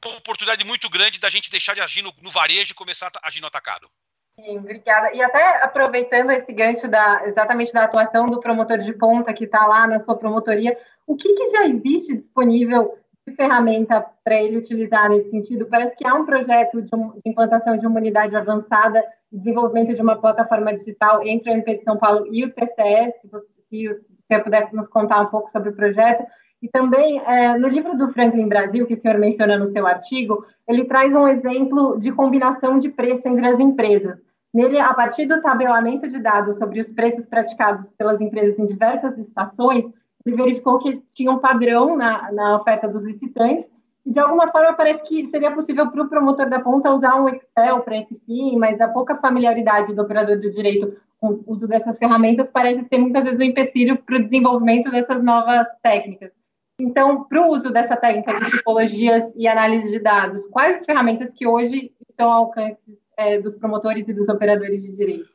uma 0.05 0.17
oportunidade 0.17 0.65
muito 0.65 0.89
grande 0.89 1.21
da 1.21 1.31
gente 1.31 1.51
deixar 1.51 1.75
de 1.75 1.81
agir 1.81 2.03
no, 2.03 2.13
no 2.21 2.31
varejo 2.31 2.73
e 2.73 2.75
começar 2.75 3.11
a 3.23 3.29
agir 3.29 3.41
no 3.41 3.47
atacado. 3.47 3.91
Sim, 4.39 4.59
obrigada. 4.59 5.13
E 5.15 5.23
até 5.23 5.63
aproveitando 5.63 6.31
esse 6.31 6.51
gancho 6.53 6.89
da, 6.89 7.23
exatamente 7.27 7.73
da 7.73 7.85
atuação 7.85 8.27
do 8.27 8.41
promotor 8.41 8.79
de 8.79 8.93
ponta 8.95 9.33
que 9.35 9.45
está 9.45 9.67
lá 9.67 9.87
na 9.87 10.01
sua 10.01 10.17
promotoria, 10.17 10.77
o 11.07 11.17
que, 11.17 11.33
que 11.35 11.49
já 11.49 11.67
existe 11.67 12.17
disponível 12.17 12.95
de 13.27 13.35
ferramenta 13.35 14.05
para 14.25 14.43
ele 14.43 14.59
utilizar 14.59 15.09
nesse 15.09 15.31
sentido? 15.31 15.67
Parece 15.67 15.97
que 15.97 16.07
há 16.07 16.15
um 16.15 16.25
projeto 16.25 16.83
de, 16.83 16.95
um, 16.95 17.11
de 17.11 17.23
implantação 17.27 17.77
de 17.77 17.87
uma 17.87 18.01
unidade 18.01 18.35
avançada, 18.35 19.05
desenvolvimento 19.31 19.95
de 19.95 20.03
uma 20.03 20.21
plataforma 20.21 20.75
digital 20.75 21.27
entre 21.27 21.51
o 21.51 21.55
MP 21.55 21.79
de 21.79 21.85
São 21.85 21.97
Paulo 21.97 22.27
e 22.31 22.45
o 22.45 22.53
TCS, 22.53 23.15
se 23.21 23.29
você 23.29 24.43
puder 24.43 24.73
nos 24.73 24.89
contar 24.89 25.21
um 25.21 25.27
pouco 25.27 25.51
sobre 25.51 25.71
o 25.71 25.77
projeto. 25.77 26.25
E 26.63 26.69
também, 26.69 27.21
é, 27.27 27.59
no 27.59 27.67
livro 27.67 27.97
do 27.97 28.13
Franklin 28.13 28.49
Brasil, 28.49 28.87
que 28.87 28.95
o 28.95 28.97
senhor 28.97 29.19
menciona 29.19 29.59
no 29.59 29.73
seu 29.73 29.85
artigo, 29.85 30.47
ele 30.69 30.85
traz 30.85 31.13
um 31.13 31.27
exemplo 31.27 31.99
de 31.99 32.13
combinação 32.13 32.79
de 32.79 32.89
preço 32.89 33.27
entre 33.27 33.45
as 33.47 33.59
empresas. 33.59 34.17
Nele, 34.55 34.79
a 34.79 34.95
partir 34.95 35.27
do 35.27 35.41
tabelamento 35.41 36.07
de 36.07 36.21
dados 36.21 36.59
sobre 36.59 36.79
os 36.79 36.89
preços 36.93 37.27
praticados 37.27 37.91
pelas 37.91 38.21
empresas 38.21 38.59
em 38.59 38.67
diversas 38.67 39.19
estações, 39.19 39.87
ele 40.25 40.37
verificou 40.37 40.79
que 40.79 41.03
tinha 41.13 41.31
um 41.31 41.39
padrão 41.39 41.97
na, 41.97 42.31
na 42.33 42.57
oferta 42.57 42.89
dos 42.89 43.03
licitantes, 43.05 43.71
e 44.05 44.11
de 44.11 44.19
alguma 44.19 44.51
forma 44.51 44.73
parece 44.73 45.03
que 45.05 45.27
seria 45.29 45.53
possível 45.53 45.91
para 45.91 46.03
o 46.03 46.09
promotor 46.09 46.49
da 46.49 46.61
ponta 46.61 46.93
usar 46.93 47.21
um 47.21 47.29
Excel 47.29 47.81
para 47.81 47.97
esse 47.97 48.19
fim, 48.27 48.57
mas 48.57 48.81
a 48.81 48.89
pouca 48.89 49.17
familiaridade 49.17 49.95
do 49.95 50.03
operador 50.03 50.41
do 50.41 50.51
direito 50.51 50.97
com 51.21 51.29
o 51.29 51.45
uso 51.47 51.69
dessas 51.69 51.99
ferramentas 51.99 52.49
parece 52.53 52.85
ser 52.89 52.99
muitas 52.99 53.23
vezes 53.23 53.39
um 53.39 53.45
empecilho 53.45 53.97
para 53.99 54.17
o 54.17 54.25
desenvolvimento 54.25 54.91
dessas 54.91 55.23
novas 55.23 55.69
técnicas. 55.81 56.33
Então, 56.81 57.25
para 57.25 57.47
o 57.47 57.53
uso 57.53 57.73
dessa 57.73 57.97
técnica 57.97 58.41
de 58.41 58.51
tipologias 58.51 59.33
e 59.37 59.47
análise 59.47 59.89
de 59.89 60.01
dados, 60.01 60.47
quais 60.49 60.81
as 60.81 60.87
ferramentas 60.87 61.33
que 61.33 61.47
hoje 61.47 61.93
estão 62.11 62.31
ao 62.31 62.45
alcance 62.47 62.99
é, 63.17 63.39
dos 63.39 63.55
promotores 63.55 64.09
e 64.09 64.13
dos 64.13 64.29
operadores 64.29 64.83
de 64.83 64.97
direito? 64.97 65.29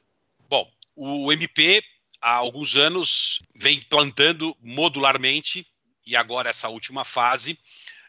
Bom, 0.50 0.66
o 0.94 1.32
MP 1.32 1.82
há 2.22 2.34
alguns 2.34 2.76
anos 2.76 3.42
vem 3.56 3.82
plantando 3.82 4.56
modularmente 4.62 5.66
e 6.06 6.16
agora 6.16 6.50
essa 6.50 6.70
última 6.70 7.04
fase 7.04 7.60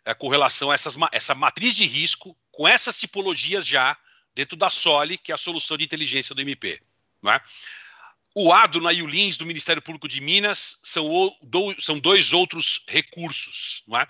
é, 0.04 0.14
com 0.14 0.28
relação 0.28 0.70
a 0.70 0.74
essas, 0.74 0.96
essa 1.12 1.34
matriz 1.34 1.76
de 1.76 1.84
risco 1.84 2.36
com 2.50 2.66
essas 2.66 2.98
tipologias 2.98 3.66
já 3.66 3.96
dentro 4.34 4.56
da 4.56 4.70
SOLE, 4.70 5.18
que 5.18 5.32
é 5.32 5.34
a 5.34 5.38
solução 5.38 5.76
de 5.76 5.84
inteligência 5.84 6.34
do 6.34 6.40
MP. 6.40 6.80
Não 7.20 7.32
é? 7.32 7.42
O 8.34 8.52
ADO 8.52 8.90
e 8.92 9.02
o 9.02 9.06
LINS 9.06 9.36
do 9.36 9.44
Ministério 9.44 9.82
Público 9.82 10.06
de 10.06 10.20
Minas 10.20 10.78
são, 10.84 11.06
o, 11.06 11.36
do, 11.42 11.74
são 11.80 11.98
dois 11.98 12.32
outros 12.32 12.84
recursos. 12.86 13.82
Não 13.88 13.98
é? 13.98 14.08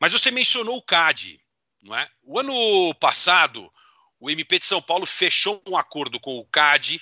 Mas 0.00 0.12
você 0.12 0.30
mencionou 0.32 0.76
o 0.76 0.82
CAD. 0.82 1.38
Não 1.80 1.96
é? 1.96 2.08
O 2.24 2.38
ano 2.40 2.94
passado, 2.96 3.72
o 4.18 4.28
MP 4.28 4.58
de 4.58 4.66
São 4.66 4.82
Paulo 4.82 5.06
fechou 5.06 5.62
um 5.66 5.76
acordo 5.76 6.18
com 6.18 6.38
o 6.38 6.44
CAD 6.46 7.00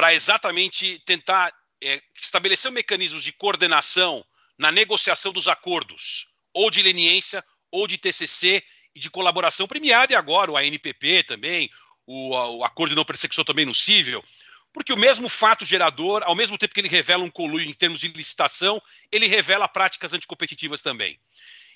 para 0.00 0.14
exatamente 0.14 0.98
tentar 1.00 1.52
é, 1.78 2.00
estabelecer 2.18 2.72
mecanismos 2.72 3.22
de 3.22 3.32
coordenação 3.32 4.24
na 4.58 4.72
negociação 4.72 5.30
dos 5.30 5.46
acordos, 5.46 6.26
ou 6.54 6.70
de 6.70 6.80
leniência, 6.80 7.44
ou 7.70 7.86
de 7.86 7.98
TCC 7.98 8.64
e 8.94 8.98
de 8.98 9.10
colaboração 9.10 9.68
premiada, 9.68 10.14
e 10.14 10.16
agora 10.16 10.50
o 10.50 10.56
ANPP 10.56 11.24
também, 11.24 11.70
o, 12.06 12.30
o 12.30 12.64
Acordo 12.64 12.92
de 12.92 12.96
Não 12.96 13.04
Persecução 13.04 13.44
também 13.44 13.66
no 13.66 13.74
cível, 13.74 14.24
porque 14.72 14.90
o 14.90 14.96
mesmo 14.96 15.28
fato 15.28 15.66
gerador, 15.66 16.22
ao 16.24 16.34
mesmo 16.34 16.56
tempo 16.56 16.72
que 16.72 16.80
ele 16.80 16.88
revela 16.88 17.22
um 17.22 17.30
conluio 17.30 17.68
em 17.68 17.74
termos 17.74 18.00
de 18.00 18.08
licitação, 18.08 18.80
ele 19.12 19.26
revela 19.26 19.68
práticas 19.68 20.14
anticompetitivas 20.14 20.80
também. 20.80 21.20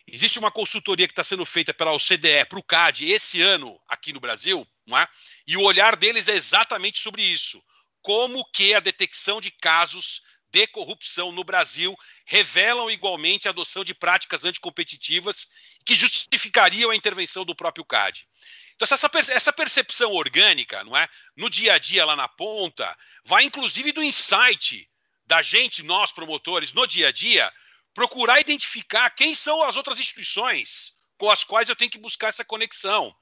Existe 0.06 0.38
uma 0.38 0.50
consultoria 0.50 1.06
que 1.06 1.12
está 1.12 1.22
sendo 1.22 1.44
feita 1.44 1.74
pela 1.74 1.92
OCDE 1.92 2.46
para 2.48 2.58
o 2.58 2.64
CAD 2.64 3.04
esse 3.12 3.42
ano 3.42 3.78
aqui 3.86 4.14
no 4.14 4.20
Brasil, 4.20 4.66
não 4.86 4.96
é? 4.96 5.06
e 5.46 5.58
o 5.58 5.62
olhar 5.62 5.94
deles 5.94 6.26
é 6.26 6.34
exatamente 6.34 6.98
sobre 6.98 7.20
isso. 7.20 7.62
Como 8.04 8.44
que 8.52 8.74
a 8.74 8.80
detecção 8.80 9.40
de 9.40 9.50
casos 9.50 10.20
de 10.50 10.66
corrupção 10.66 11.32
no 11.32 11.42
Brasil 11.42 11.96
revelam 12.26 12.90
igualmente 12.90 13.48
a 13.48 13.50
adoção 13.50 13.82
de 13.82 13.94
práticas 13.94 14.44
anticompetitivas 14.44 15.48
que 15.86 15.96
justificariam 15.96 16.90
a 16.90 16.96
intervenção 16.96 17.46
do 17.46 17.56
próprio 17.56 17.82
CAD. 17.82 18.28
Então, 18.76 18.84
essa, 18.84 19.10
essa 19.32 19.52
percepção 19.54 20.12
orgânica, 20.12 20.84
não 20.84 20.94
é? 20.94 21.08
No 21.34 21.48
dia 21.48 21.72
a 21.72 21.78
dia, 21.78 22.04
lá 22.04 22.14
na 22.14 22.28
ponta, 22.28 22.94
vai 23.24 23.44
inclusive 23.44 23.90
do 23.90 24.02
insight 24.02 24.86
da 25.24 25.40
gente, 25.40 25.82
nós 25.82 26.12
promotores, 26.12 26.74
no 26.74 26.86
dia 26.86 27.08
a 27.08 27.12
dia, 27.12 27.50
procurar 27.94 28.38
identificar 28.38 29.08
quem 29.08 29.34
são 29.34 29.62
as 29.62 29.76
outras 29.76 29.98
instituições 29.98 30.92
com 31.16 31.30
as 31.30 31.42
quais 31.42 31.70
eu 31.70 31.76
tenho 31.76 31.90
que 31.90 31.98
buscar 31.98 32.28
essa 32.28 32.44
conexão. 32.44 33.16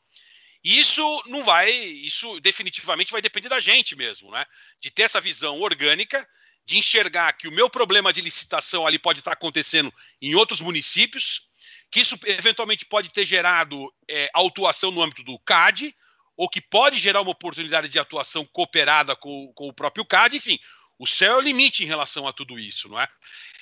Isso 0.64 1.22
não 1.26 1.42
vai, 1.42 1.70
isso 1.70 2.38
definitivamente 2.40 3.10
vai 3.10 3.20
depender 3.20 3.48
da 3.48 3.58
gente 3.58 3.96
mesmo, 3.96 4.30
né? 4.30 4.44
De 4.80 4.90
ter 4.90 5.02
essa 5.02 5.20
visão 5.20 5.60
orgânica, 5.60 6.26
de 6.64 6.78
enxergar 6.78 7.32
que 7.32 7.48
o 7.48 7.52
meu 7.52 7.68
problema 7.68 8.12
de 8.12 8.20
licitação 8.20 8.86
ali 8.86 8.98
pode 8.98 9.18
estar 9.18 9.32
acontecendo 9.32 9.92
em 10.20 10.34
outros 10.36 10.60
municípios, 10.60 11.48
que 11.90 12.00
isso 12.00 12.16
eventualmente 12.24 12.86
pode 12.86 13.10
ter 13.10 13.24
gerado 13.24 13.92
é, 14.08 14.30
autuação 14.32 14.90
no 14.92 15.02
âmbito 15.02 15.24
do 15.24 15.38
CAD, 15.40 15.94
ou 16.36 16.48
que 16.48 16.60
pode 16.60 16.96
gerar 16.98 17.20
uma 17.20 17.32
oportunidade 17.32 17.88
de 17.88 17.98
atuação 17.98 18.46
cooperada 18.46 19.16
com, 19.16 19.52
com 19.54 19.68
o 19.68 19.72
próprio 19.72 20.04
CAD, 20.04 20.36
enfim, 20.36 20.58
o 20.98 21.06
céu 21.06 21.34
é 21.34 21.36
o 21.38 21.40
limite 21.40 21.82
em 21.82 21.86
relação 21.86 22.26
a 22.28 22.32
tudo 22.32 22.58
isso, 22.58 22.88
não 22.88 23.00
é? 23.00 23.08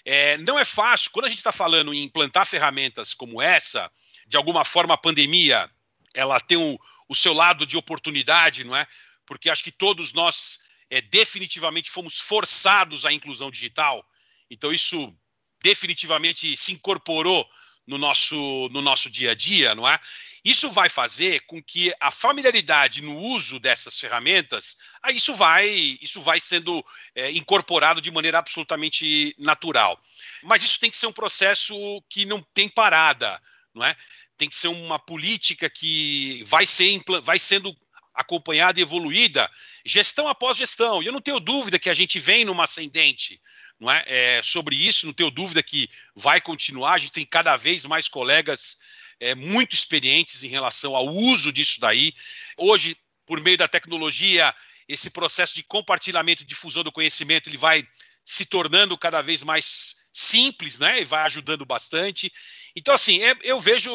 é 0.05 0.39
não 0.39 0.59
é 0.59 0.65
fácil, 0.65 1.11
quando 1.11 1.25
a 1.25 1.29
gente 1.29 1.39
está 1.39 1.53
falando 1.53 1.95
em 1.95 2.03
implantar 2.03 2.47
ferramentas 2.47 3.15
como 3.15 3.41
essa, 3.41 3.91
de 4.27 4.37
alguma 4.37 4.65
forma 4.65 4.95
a 4.95 4.99
pandemia, 4.99 5.69
ela 6.15 6.41
tem 6.41 6.57
o, 6.57 6.79
o 7.09 7.15
seu 7.15 7.33
lado 7.33 7.67
de 7.67 7.77
oportunidade, 7.77 8.65
não 8.65 8.77
é? 8.77 8.87
Porque 9.27 9.51
acho 9.51 9.65
que 9.65 9.73
todos 9.73 10.13
nós 10.13 10.61
é, 10.89 11.01
definitivamente 11.01 11.91
fomos 11.91 12.19
forçados 12.19 13.05
à 13.05 13.13
inclusão 13.13 13.51
digital, 13.51 14.05
então 14.51 14.73
isso 14.73 15.15
definitivamente 15.63 16.57
se 16.57 16.73
incorporou 16.73 17.49
no 17.87 17.99
nosso, 17.99 18.69
no 18.71 18.81
nosso 18.81 19.11
dia 19.11 19.33
a 19.33 19.35
dia, 19.35 19.75
não 19.75 19.89
é? 19.89 19.99
Isso 20.45 20.71
vai 20.71 20.89
fazer 20.89 21.41
com 21.41 21.63
que 21.63 21.93
a 22.01 22.11
familiaridade 22.11 23.03
no 23.03 23.19
uso 23.19 23.61
dessas 23.61 23.99
ferramentas, 23.99 24.77
isso 25.11 25.35
vai, 25.35 25.69
isso 26.01 26.21
vai 26.23 26.41
sendo 26.41 26.85
é, 27.15 27.31
incorporado 27.33 28.01
de 28.01 28.11
maneira 28.11 28.39
absolutamente 28.39 29.35
natural. 29.39 30.01
Mas 30.43 30.63
isso 30.63 30.81
tem 30.81 30.91
que 30.91 30.97
ser 30.97 31.07
um 31.07 31.13
processo 31.13 31.75
que 32.09 32.25
não 32.25 32.43
tem 32.55 32.69
parada, 32.69 33.41
não 33.75 33.85
é? 33.85 33.95
Tem 34.41 34.49
que 34.49 34.57
ser 34.57 34.69
uma 34.69 34.99
política 34.99 35.69
que 35.69 36.43
vai, 36.47 36.67
ser, 36.67 36.99
vai 37.23 37.39
sendo 37.39 37.77
acompanhada 38.15 38.81
e 38.81 38.83
evoluída, 38.83 39.51
gestão 39.85 40.27
após 40.27 40.57
gestão. 40.57 41.03
E 41.03 41.07
eu 41.07 41.13
não 41.13 41.21
tenho 41.21 41.39
dúvida 41.39 41.79
que 41.79 41.91
a 41.91 41.95
gente 41.95 42.19
vem 42.19 42.43
numa 42.43 42.65
ascendente 42.65 43.39
não 43.79 43.91
é? 43.91 44.03
é? 44.07 44.43
sobre 44.43 44.75
isso, 44.75 45.05
não 45.05 45.13
tenho 45.13 45.31
dúvida 45.31 45.63
que 45.63 45.91
vai 46.17 46.41
continuar. 46.41 46.95
A 46.95 46.99
gente 46.99 47.13
tem 47.13 47.27
cada 47.27 47.55
vez 47.59 47.85
mais 47.85 48.09
colegas 48.09 48.79
é, 49.21 49.35
muito 49.35 49.75
experientes 49.75 50.43
em 50.43 50.49
relação 50.49 50.97
ao 50.97 51.07
uso 51.07 51.53
disso 51.53 51.79
daí. 51.79 52.15
Hoje, 52.57 52.97
por 53.27 53.43
meio 53.43 53.59
da 53.59 53.69
tecnologia, 53.69 54.55
esse 54.89 55.11
processo 55.11 55.55
de 55.55 55.63
compartilhamento 55.65 56.45
e 56.45 56.47
difusão 56.47 56.83
do 56.83 56.91
conhecimento 56.91 57.51
ele 57.51 57.59
vai 57.59 57.87
se 58.25 58.47
tornando 58.47 58.97
cada 58.97 59.21
vez 59.21 59.43
mais 59.43 59.97
simples, 60.11 60.79
né? 60.79 61.03
E 61.03 61.05
vai 61.05 61.25
ajudando 61.25 61.67
bastante. 61.67 62.33
Então, 62.75 62.95
assim, 62.95 63.23
é, 63.23 63.35
eu 63.43 63.59
vejo 63.59 63.91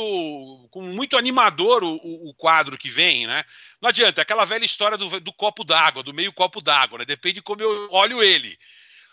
como 0.72 0.88
muito 0.90 1.18
animador 1.18 1.84
o, 1.84 1.96
o, 1.96 2.30
o, 2.30 2.34
quadro 2.34 2.78
que 2.78 2.90
vem, 2.90 3.26
né? 3.26 3.44
Não 3.82 3.90
adianta, 3.90 4.22
é 4.22 4.24
aquela 4.24 4.46
velha 4.46 4.66
história 4.66 4.98
do, 4.98 5.20
do 5.20 5.34
copo 5.34 5.64
d'água, 5.64 6.04
do 6.04 6.14
meio 6.14 6.34
copo 6.34 6.62
d'água, 6.62 7.00
né? 7.00 7.06
Depende 7.06 7.36
de 7.36 7.42
como 7.42 7.62
eu 7.62 7.88
olho 7.92 8.22
ele. 8.22 8.58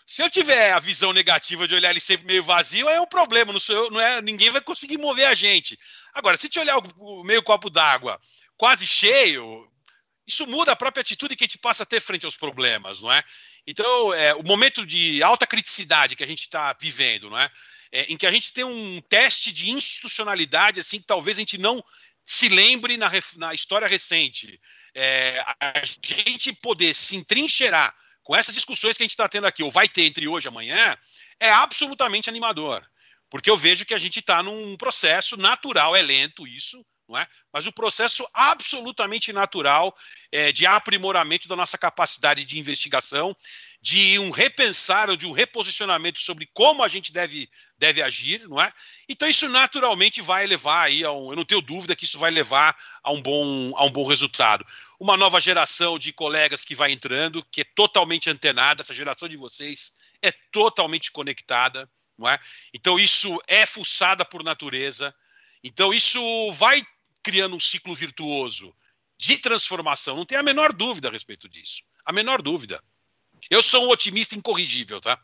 Se 0.05 0.21
eu 0.21 0.29
tiver 0.29 0.73
a 0.73 0.79
visão 0.79 1.13
negativa 1.13 1.67
de 1.67 1.75
olhar 1.75 1.89
ele 1.89 1.99
sempre 1.99 2.25
meio 2.25 2.43
vazio, 2.43 2.89
é 2.89 2.99
um 2.99 3.07
problema, 3.07 3.53
não 3.53 3.59
sou 3.59 3.75
eu, 3.75 3.89
não 3.89 4.01
é, 4.01 4.21
ninguém 4.21 4.51
vai 4.51 4.61
conseguir 4.61 4.97
mover 4.97 5.25
a 5.25 5.33
gente. 5.33 5.79
Agora, 6.13 6.35
se 6.35 6.49
te 6.49 6.59
olhar 6.59 6.77
o 6.97 7.23
meio 7.23 7.41
copo 7.41 7.69
d'água 7.69 8.19
quase 8.57 8.85
cheio, 8.85 9.67
isso 10.25 10.47
muda 10.47 10.71
a 10.71 10.75
própria 10.75 11.01
atitude 11.01 11.35
que 11.35 11.43
a 11.43 11.47
gente 11.47 11.57
passa 11.57 11.83
a 11.83 11.85
ter 11.85 11.99
frente 11.99 12.25
aos 12.25 12.35
problemas, 12.35 13.01
não 13.01 13.11
é? 13.11 13.23
Então, 13.67 14.13
é, 14.13 14.33
o 14.35 14.43
momento 14.43 14.85
de 14.85 15.21
alta 15.21 15.45
criticidade 15.45 16.15
que 16.15 16.23
a 16.23 16.27
gente 16.27 16.41
está 16.41 16.75
vivendo, 16.79 17.29
não 17.29 17.37
é? 17.37 17.49
é? 17.91 18.03
Em 18.11 18.17
que 18.17 18.25
a 18.25 18.31
gente 18.31 18.53
tem 18.53 18.63
um 18.63 19.01
teste 19.01 19.51
de 19.51 19.69
institucionalidade, 19.69 20.79
assim, 20.79 20.99
que 20.99 21.05
talvez 21.05 21.37
a 21.37 21.41
gente 21.41 21.57
não 21.57 21.83
se 22.25 22.47
lembre 22.47 22.97
na, 22.97 23.11
na 23.35 23.53
história 23.53 23.87
recente. 23.87 24.59
É, 24.95 25.43
a 25.59 25.81
gente 25.83 26.53
poder 26.53 26.93
se 26.93 27.15
entrincheirar 27.15 27.93
com 28.21 28.35
essas 28.35 28.55
discussões 28.55 28.95
que 28.95 29.03
a 29.03 29.05
gente 29.05 29.11
está 29.11 29.27
tendo 29.27 29.47
aqui, 29.47 29.63
ou 29.63 29.71
vai 29.71 29.89
ter 29.89 30.03
entre 30.03 30.27
hoje 30.27 30.47
e 30.47 30.49
amanhã, 30.49 30.97
é 31.39 31.49
absolutamente 31.49 32.29
animador. 32.29 32.85
Porque 33.29 33.49
eu 33.49 33.57
vejo 33.57 33.85
que 33.85 33.93
a 33.93 33.97
gente 33.97 34.19
está 34.19 34.41
num 34.41 34.77
processo 34.77 35.35
natural, 35.35 35.95
é 35.95 36.01
lento 36.01 36.47
isso, 36.47 36.85
não 37.13 37.19
é? 37.19 37.27
mas 37.51 37.67
o 37.67 37.71
processo 37.71 38.27
absolutamente 38.33 39.31
natural 39.31 39.95
é, 40.31 40.51
de 40.51 40.65
aprimoramento 40.65 41.47
da 41.47 41.55
nossa 41.55 41.77
capacidade 41.77 42.43
de 42.43 42.57
investigação, 42.57 43.35
de 43.79 44.17
um 44.17 44.31
repensar 44.31 45.09
ou 45.11 45.15
de 45.15 45.27
um 45.27 45.31
reposicionamento 45.31 46.19
sobre 46.19 46.49
como 46.53 46.83
a 46.83 46.87
gente 46.87 47.13
deve, 47.13 47.47
deve 47.77 48.01
agir, 48.01 48.47
não 48.47 48.59
é? 48.59 48.73
Então 49.07 49.29
isso 49.29 49.47
naturalmente 49.47 50.21
vai 50.21 50.47
levar 50.47 50.85
aí 50.85 51.03
a 51.03 51.11
um, 51.11 51.29
eu 51.29 51.35
não 51.35 51.45
tenho 51.45 51.61
dúvida 51.61 51.95
que 51.95 52.05
isso 52.05 52.17
vai 52.17 52.31
levar 52.31 52.75
a 53.03 53.11
um 53.11 53.21
bom, 53.21 53.77
a 53.77 53.85
um 53.85 53.91
bom 53.91 54.07
resultado 54.07 54.65
uma 54.99 55.17
nova 55.17 55.37
geração 55.37 55.99
de 55.99 56.13
colegas 56.13 56.63
que 56.63 56.73
vai 56.73 56.93
entrando, 56.93 57.45
que 57.51 57.59
é 57.59 57.65
totalmente 57.75 58.29
antenada, 58.29 58.81
essa 58.81 58.95
geração 58.95 59.27
de 59.27 59.35
vocês 59.35 59.97
é 60.21 60.31
totalmente 60.49 61.11
conectada, 61.11 61.89
não 62.17 62.29
é? 62.29 62.39
Então 62.73 62.97
isso 62.97 63.37
é 63.45 63.65
fuçada 63.65 64.23
por 64.23 64.43
natureza. 64.45 65.13
Então 65.63 65.93
isso 65.93 66.21
vai 66.53 66.81
criando 67.23 67.55
um 67.55 67.59
ciclo 67.59 67.95
virtuoso 67.95 68.73
de 69.17 69.37
transformação, 69.37 70.17
não 70.17 70.25
tem 70.25 70.37
a 70.37 70.43
menor 70.43 70.73
dúvida 70.73 71.07
a 71.07 71.11
respeito 71.11 71.47
disso. 71.47 71.81
A 72.05 72.11
menor 72.11 72.41
dúvida. 72.41 72.79
Eu 73.49 73.61
sou 73.61 73.85
um 73.85 73.89
otimista 73.89 74.35
incorrigível, 74.35 75.01
tá? 75.01 75.17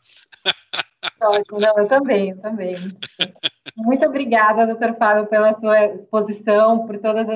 Ótimo, 1.20 1.60
não, 1.60 1.78
eu 1.78 1.86
também, 1.86 2.30
eu 2.30 2.40
também. 2.40 2.74
Muito 3.76 4.04
obrigada, 4.06 4.66
doutor 4.66 4.96
Fábio, 4.96 5.26
pela 5.26 5.58
sua 5.58 5.86
exposição, 5.94 6.86
por 6.86 6.98
todos 6.98 7.26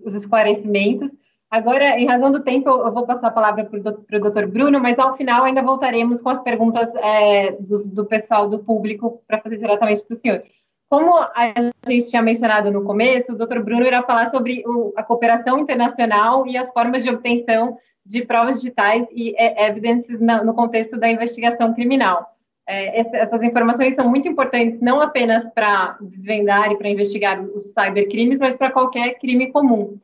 os 0.00 0.14
esclarecimentos. 0.14 1.10
Agora, 1.50 2.00
em 2.00 2.06
razão 2.06 2.32
do 2.32 2.42
tempo, 2.42 2.68
eu 2.68 2.92
vou 2.92 3.06
passar 3.06 3.28
a 3.28 3.32
palavra 3.32 3.64
para 3.64 3.78
o 3.78 4.20
doutor 4.20 4.46
Bruno, 4.48 4.80
mas 4.80 4.98
ao 4.98 5.16
final 5.16 5.44
ainda 5.44 5.62
voltaremos 5.62 6.20
com 6.20 6.28
as 6.28 6.42
perguntas 6.42 6.92
é, 6.96 7.52
do, 7.52 7.84
do, 7.84 8.06
pessoal, 8.06 8.48
do 8.48 8.64
público, 8.64 9.22
para 9.26 9.40
fazer 9.40 9.58
diretamente 9.58 10.02
para 10.02 10.14
o 10.14 10.18
senhor. 10.18 10.42
Como 10.88 11.16
a 11.16 11.54
gente 11.88 12.08
tinha 12.08 12.22
mencionado 12.22 12.70
no 12.70 12.84
começo, 12.84 13.32
o 13.32 13.36
doutor 13.36 13.62
Bruno 13.64 13.84
irá 13.84 14.02
falar 14.02 14.26
sobre 14.26 14.62
o, 14.66 14.92
a 14.96 15.02
cooperação 15.02 15.58
internacional 15.58 16.46
e 16.46 16.56
as 16.56 16.72
formas 16.72 17.02
de 17.02 17.10
obtenção 17.10 17.76
de 18.06 18.24
provas 18.24 18.60
digitais 18.60 19.08
e 19.10 19.34
é, 19.36 19.66
evidências 19.66 20.20
no 20.20 20.54
contexto 20.54 20.98
da 20.98 21.10
investigação 21.10 21.72
criminal. 21.72 22.30
É, 22.66 22.98
essas 22.98 23.42
informações 23.42 23.94
são 23.94 24.08
muito 24.08 24.28
importantes, 24.28 24.80
não 24.80 25.00
apenas 25.00 25.46
para 25.52 25.96
desvendar 26.00 26.70
e 26.70 26.78
para 26.78 26.88
investigar 26.88 27.42
os 27.42 27.72
cybercrimes, 27.72 28.38
mas 28.38 28.56
para 28.56 28.70
qualquer 28.70 29.18
crime 29.18 29.50
comum 29.50 29.98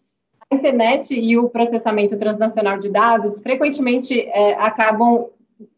a 0.50 0.56
internet 0.56 1.14
e 1.14 1.38
o 1.38 1.48
processamento 1.48 2.18
transnacional 2.18 2.78
de 2.78 2.90
dados 2.90 3.40
frequentemente 3.40 4.20
é, 4.20 4.54
acabam 4.54 5.28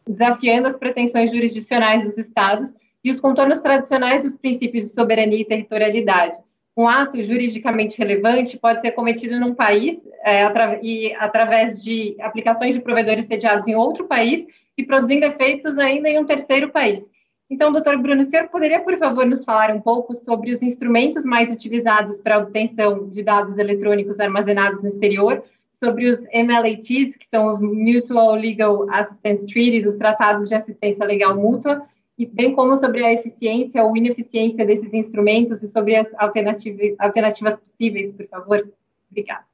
desafiando 0.09 0.67
as 0.67 0.79
pretensões 0.79 1.31
jurisdicionais 1.31 2.05
dos 2.05 2.17
estados 2.17 2.73
e 3.05 3.11
os 3.11 3.21
contornos 3.21 3.61
tradicionais 3.61 4.23
dos 4.23 4.37
princípios 4.37 4.85
de 4.85 4.91
soberania 4.91 5.41
e 5.41 5.45
territorialidade. 5.45 6.37
Um 6.77 6.89
ato 6.89 7.23
juridicamente 7.23 7.99
relevante 7.99 8.59
pode 8.59 8.81
ser 8.81 8.93
cometido 8.93 9.39
num 9.39 9.55
país 9.55 10.01
é, 10.25 10.43
atra 10.45 10.81
e 10.83 11.13
através 11.15 11.83
de 11.83 12.17
aplicações 12.21 12.75
de 12.75 12.81
provedores 12.81 13.27
sediados 13.27 13.69
em 13.69 13.75
outro 13.75 14.07
país 14.07 14.47
e 14.77 14.85
produzindo 14.85 15.27
efeitos 15.27 15.77
ainda 15.79 16.09
em 16.09 16.19
um 16.19 16.25
terceiro 16.25 16.71
país. 16.71 17.03
Então, 17.51 17.71
doutor 17.71 17.99
Bruno, 17.99 18.23
o 18.23 18.25
senhor 18.25 18.49
poderia, 18.49 18.81
por 18.81 18.97
favor, 18.97 19.27
nos 19.27 19.45
falar 19.45 19.71
um 19.75 19.81
pouco 19.81 20.15
sobre 20.15 20.51
os 20.51 20.63
instrumentos 20.63 21.23
mais 21.23 21.51
utilizados 21.51 22.19
para 22.19 22.37
a 22.37 22.39
obtenção 22.39 23.11
de 23.11 23.23
dados 23.23 23.59
eletrônicos 23.59 24.19
armazenados 24.19 24.81
no 24.81 24.89
exterior, 24.89 25.45
sobre 25.71 26.09
os 26.09 26.23
MLATs, 26.33 27.17
que 27.17 27.27
são 27.27 27.47
os 27.47 27.61
Mutual 27.61 28.37
Legal 28.37 28.89
Assistance 28.91 29.47
Treaties, 29.47 29.87
os 29.87 29.97
tratados 29.97 30.49
de 30.49 30.55
assistência 30.55 31.05
legal 31.05 31.37
mútua, 31.37 31.83
e 32.19 32.27
bem 32.27 32.55
como 32.55 32.77
sobre 32.77 33.05
a 33.05 33.13
eficiência 33.13 33.83
ou 33.83 33.97
ineficiência 33.97 34.67
desses 34.67 34.93
instrumentos 34.93 35.63
e 35.63 35.69
sobre 35.69 35.97
as 35.97 36.13
alternativas, 36.15 36.95
alternativas 36.99 37.59
possíveis, 37.59 38.13
por 38.13 38.27
favor. 38.29 38.69
Obrigada. 39.11 39.45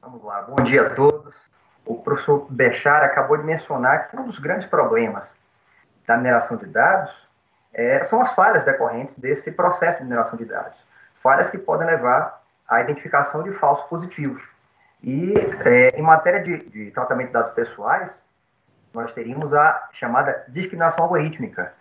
Vamos 0.00 0.22
lá. 0.22 0.42
Bom 0.42 0.62
dia 0.62 0.86
a 0.86 0.90
todos. 0.90 1.50
O 1.84 1.96
professor 1.96 2.46
Bechar 2.50 3.02
acabou 3.02 3.36
de 3.36 3.44
mencionar 3.44 4.08
que 4.08 4.16
um 4.16 4.24
dos 4.24 4.38
grandes 4.38 4.66
problemas 4.66 5.36
da 6.06 6.16
mineração 6.16 6.56
de 6.56 6.66
dados 6.66 7.28
é, 7.72 8.02
são 8.04 8.20
as 8.20 8.32
falhas 8.34 8.64
decorrentes 8.64 9.18
desse 9.18 9.52
processo 9.52 9.98
de 9.98 10.04
mineração 10.04 10.38
de 10.38 10.44
dados. 10.44 10.82
Falhas 11.16 11.50
que 11.50 11.58
podem 11.58 11.86
levar 11.86 12.40
à 12.66 12.80
identificação 12.80 13.42
de 13.42 13.52
falsos 13.52 13.86
positivos. 13.86 14.48
E 15.02 15.34
é, 15.64 15.90
em 15.98 16.02
matéria 16.02 16.40
de, 16.40 16.58
de, 16.70 16.90
tratamento 16.90 17.28
de 17.28 17.32
dados 17.34 17.50
pessoais, 17.52 18.22
nós 18.94 19.12
teríamos 19.12 19.52
a 19.52 19.88
chamada 19.92 20.44
discriminação 20.48 21.04
algorítmica. 21.04 21.74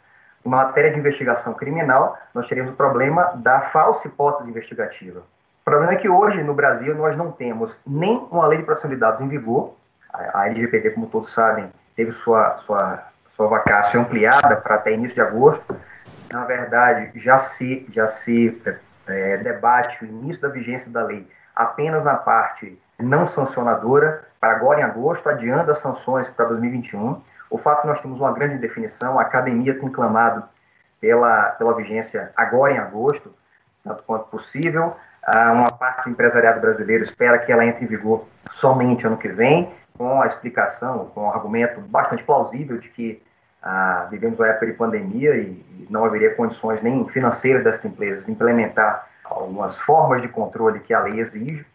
Em 0.46 0.50
matéria 0.50 0.92
de 0.92 1.00
investigação 1.00 1.54
criminal, 1.54 2.18
nós 2.34 2.48
teríamos 2.48 2.72
o 2.72 2.76
problema 2.76 3.34
da 3.36 3.62
falsa 3.62 4.08
hipótese 4.08 4.50
investigativa. 4.50 5.20
O 5.20 5.66
problema 5.66 5.94
é 5.94 5.96
que 5.96 6.08
hoje, 6.08 6.44
no 6.44 6.54
Brasil, 6.54 6.94
nós 6.94 7.18
não 7.18 7.32
temos 7.32 7.82
nem 7.86 8.28
uma 8.30 8.46
lei 8.46 8.60
de 8.60 8.64
proteção 8.64 8.90
de 8.90 8.96
dados 8.96 9.22
em 9.22 9.28
vigor. 9.28 9.74
A, 10.14 10.46
LGPD, 10.46 10.92
como 10.92 11.08
todos 11.08 11.34
sabem, 11.34 11.72
teve 11.96 12.12
sua, 12.12 12.56
sua 12.58 13.04
sua 13.36 13.48
vacância 13.48 14.00
ampliada 14.00 14.56
para 14.56 14.76
até 14.76 14.94
início 14.94 15.16
de 15.16 15.22
agosto. 15.22 15.76
Na 16.32 16.46
verdade, 16.46 17.12
já 17.16 17.38
se, 17.38 17.86
já 17.92 18.08
se 18.08 18.62
é, 19.08 19.38
debate 19.38 20.04
o 20.04 20.08
início 20.08 20.42
da 20.42 20.48
vigência 20.48 20.90
da 20.90 21.04
lei 21.04 21.28
apenas 21.56 22.04
na 22.04 22.16
parte 22.16 22.80
não 22.98 23.28
sancionadora, 23.28 24.24
para 24.40 24.56
agora 24.56 24.80
em 24.80 24.84
agosto, 24.84 25.28
adiando 25.28 25.70
as 25.70 25.80
sanções 25.80 26.30
para 26.30 26.46
2021. 26.46 27.22
O 27.56 27.58
fato 27.58 27.84
que 27.84 27.88
nós 27.88 28.02
temos 28.02 28.20
uma 28.20 28.34
grande 28.34 28.58
definição, 28.58 29.18
a 29.18 29.22
academia 29.22 29.80
tem 29.80 29.88
clamado 29.88 30.44
pela, 31.00 31.52
pela 31.52 31.74
vigência 31.74 32.34
agora 32.36 32.74
em 32.74 32.78
agosto, 32.78 33.34
tanto 33.82 34.04
quanto 34.04 34.26
possível. 34.26 34.94
uma 35.26 35.72
parte 35.72 36.04
do 36.04 36.10
empresariado 36.10 36.60
brasileiro 36.60 37.02
espera 37.02 37.40
que 37.40 37.54
ela 37.54 37.66
entre 37.66 37.86
em 37.86 37.88
vigor 37.88 38.26
somente 38.50 39.08
ano 39.08 39.16
que 39.16 39.30
vem, 39.30 39.74
com 39.98 40.22
a 40.22 40.26
explicação, 40.26 41.10
com 41.16 41.22
um 41.22 41.30
argumento 41.30 41.80
bastante 41.80 42.26
plausível 42.26 42.78
de 42.78 42.90
que 42.90 43.24
ah, 43.64 44.06
vivemos 44.12 44.38
uma 44.38 44.50
época 44.50 44.66
de 44.66 44.74
pandemia 44.74 45.38
e, 45.38 45.52
e 45.80 45.88
não 45.90 46.04
haveria 46.04 46.36
condições 46.36 46.82
nem 46.82 47.08
financeiras 47.08 47.64
dessas 47.64 47.86
empresas 47.86 48.26
de 48.26 48.34
implementar 48.34 49.08
algumas 49.24 49.78
formas 49.78 50.22
de 50.22 50.28
controle 50.28 50.82
que 50.82 50.94
a 50.94 51.00
lei 51.00 51.22
exige. 51.22 51.66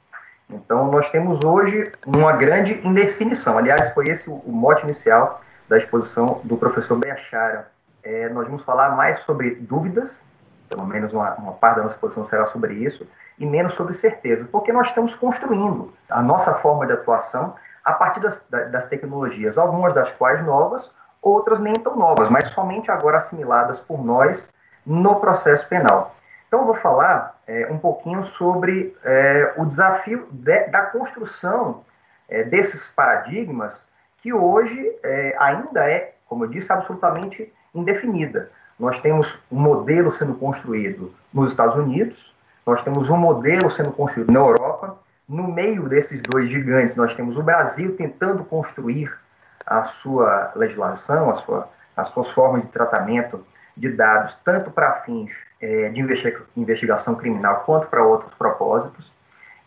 Então, 0.51 0.91
nós 0.91 1.09
temos 1.09 1.43
hoje 1.43 1.91
uma 2.07 2.33
grande 2.33 2.87
indefinição. 2.87 3.57
Aliás, 3.57 3.91
foi 3.95 4.11
esse 4.11 4.29
o 4.29 4.43
mote 4.47 4.85
inicial 4.85 5.41
da 5.71 5.79
exposição 5.79 6.41
do 6.43 6.57
professor 6.57 6.99
Beachara. 6.99 7.71
É, 8.03 8.29
nós 8.31 8.45
vamos 8.45 8.65
falar 8.65 8.97
mais 8.97 9.21
sobre 9.21 9.55
dúvidas, 9.55 10.25
pelo 10.69 10.85
menos 10.85 11.13
uma, 11.13 11.35
uma 11.37 11.53
parte 11.53 11.77
da 11.77 11.85
nossa 11.85 11.95
exposição 11.95 12.27
será 12.27 12.45
sobre 12.45 12.75
isso, 12.75 13.07
e 13.39 13.47
menos 13.47 13.75
sobre 13.75 13.95
certeza, 13.95 14.49
porque 14.51 14.73
nós 14.73 14.89
estamos 14.89 15.15
construindo 15.15 15.95
a 16.09 16.21
nossa 16.21 16.55
forma 16.55 16.89
de 16.89 16.93
atuação 16.95 17.55
a 17.85 17.93
partir 17.93 18.19
das, 18.19 18.45
das 18.49 18.87
tecnologias, 18.87 19.57
algumas 19.57 19.95
das 19.95 20.11
quais 20.11 20.45
novas, 20.45 20.93
outras 21.23 21.61
nem 21.61 21.75
tão 21.75 21.97
novas, 21.97 22.29
mas 22.29 22.49
somente 22.49 22.91
agora 22.91 23.19
assimiladas 23.19 23.79
por 23.79 24.05
nós 24.05 24.53
no 24.85 25.21
processo 25.21 25.69
penal. 25.69 26.17
Então, 26.49 26.61
eu 26.61 26.67
vou 26.67 26.75
falar 26.75 27.39
é, 27.47 27.69
um 27.71 27.79
pouquinho 27.79 28.25
sobre 28.25 28.97
é, 29.05 29.55
o 29.57 29.65
desafio 29.65 30.27
de, 30.33 30.67
da 30.67 30.83
construção 30.83 31.85
é, 32.29 32.43
desses 32.43 32.89
paradigmas, 32.89 33.89
que 34.23 34.33
hoje 34.33 34.99
é, 35.03 35.35
ainda 35.39 35.89
é, 35.91 36.15
como 36.31 36.45
eu 36.45 36.49
disse, 36.49 36.73
absolutamente 36.73 37.53
indefinida. 37.75 38.51
Nós 38.79 39.01
temos 39.01 39.39
um 39.51 39.59
modelo 39.59 40.13
sendo 40.13 40.35
construído 40.35 41.13
nos 41.35 41.51
Estados 41.51 41.75
Unidos, 41.75 42.35
nós 42.65 42.83
temos 42.83 43.11
um 43.11 43.17
modelo 43.17 43.69
sendo 43.69 43.91
construído 43.91 44.33
na 44.33 44.39
Europa, 44.39 44.97
no 45.29 45.49
meio 45.53 45.89
desses 45.89 46.23
dois 46.23 46.49
gigantes, 46.49 46.95
nós 46.95 47.15
temos 47.15 47.37
o 47.37 47.43
Brasil 47.43 47.97
tentando 47.97 48.45
construir 48.45 49.13
a 49.67 49.83
sua 49.83 50.53
legislação, 50.55 51.31
a 51.31 51.35
sua, 51.35 51.69
as 51.97 52.09
suas 52.09 52.29
formas 52.31 52.63
de 52.63 52.69
tratamento 52.69 53.45
de 53.77 53.89
dados, 53.89 54.35
tanto 54.35 54.71
para 54.71 54.93
fins 55.03 55.33
é, 55.61 55.89
de 55.89 56.01
investigação 56.57 57.15
criminal 57.15 57.63
quanto 57.65 57.87
para 57.89 58.05
outros 58.05 58.35
propósitos. 58.35 59.13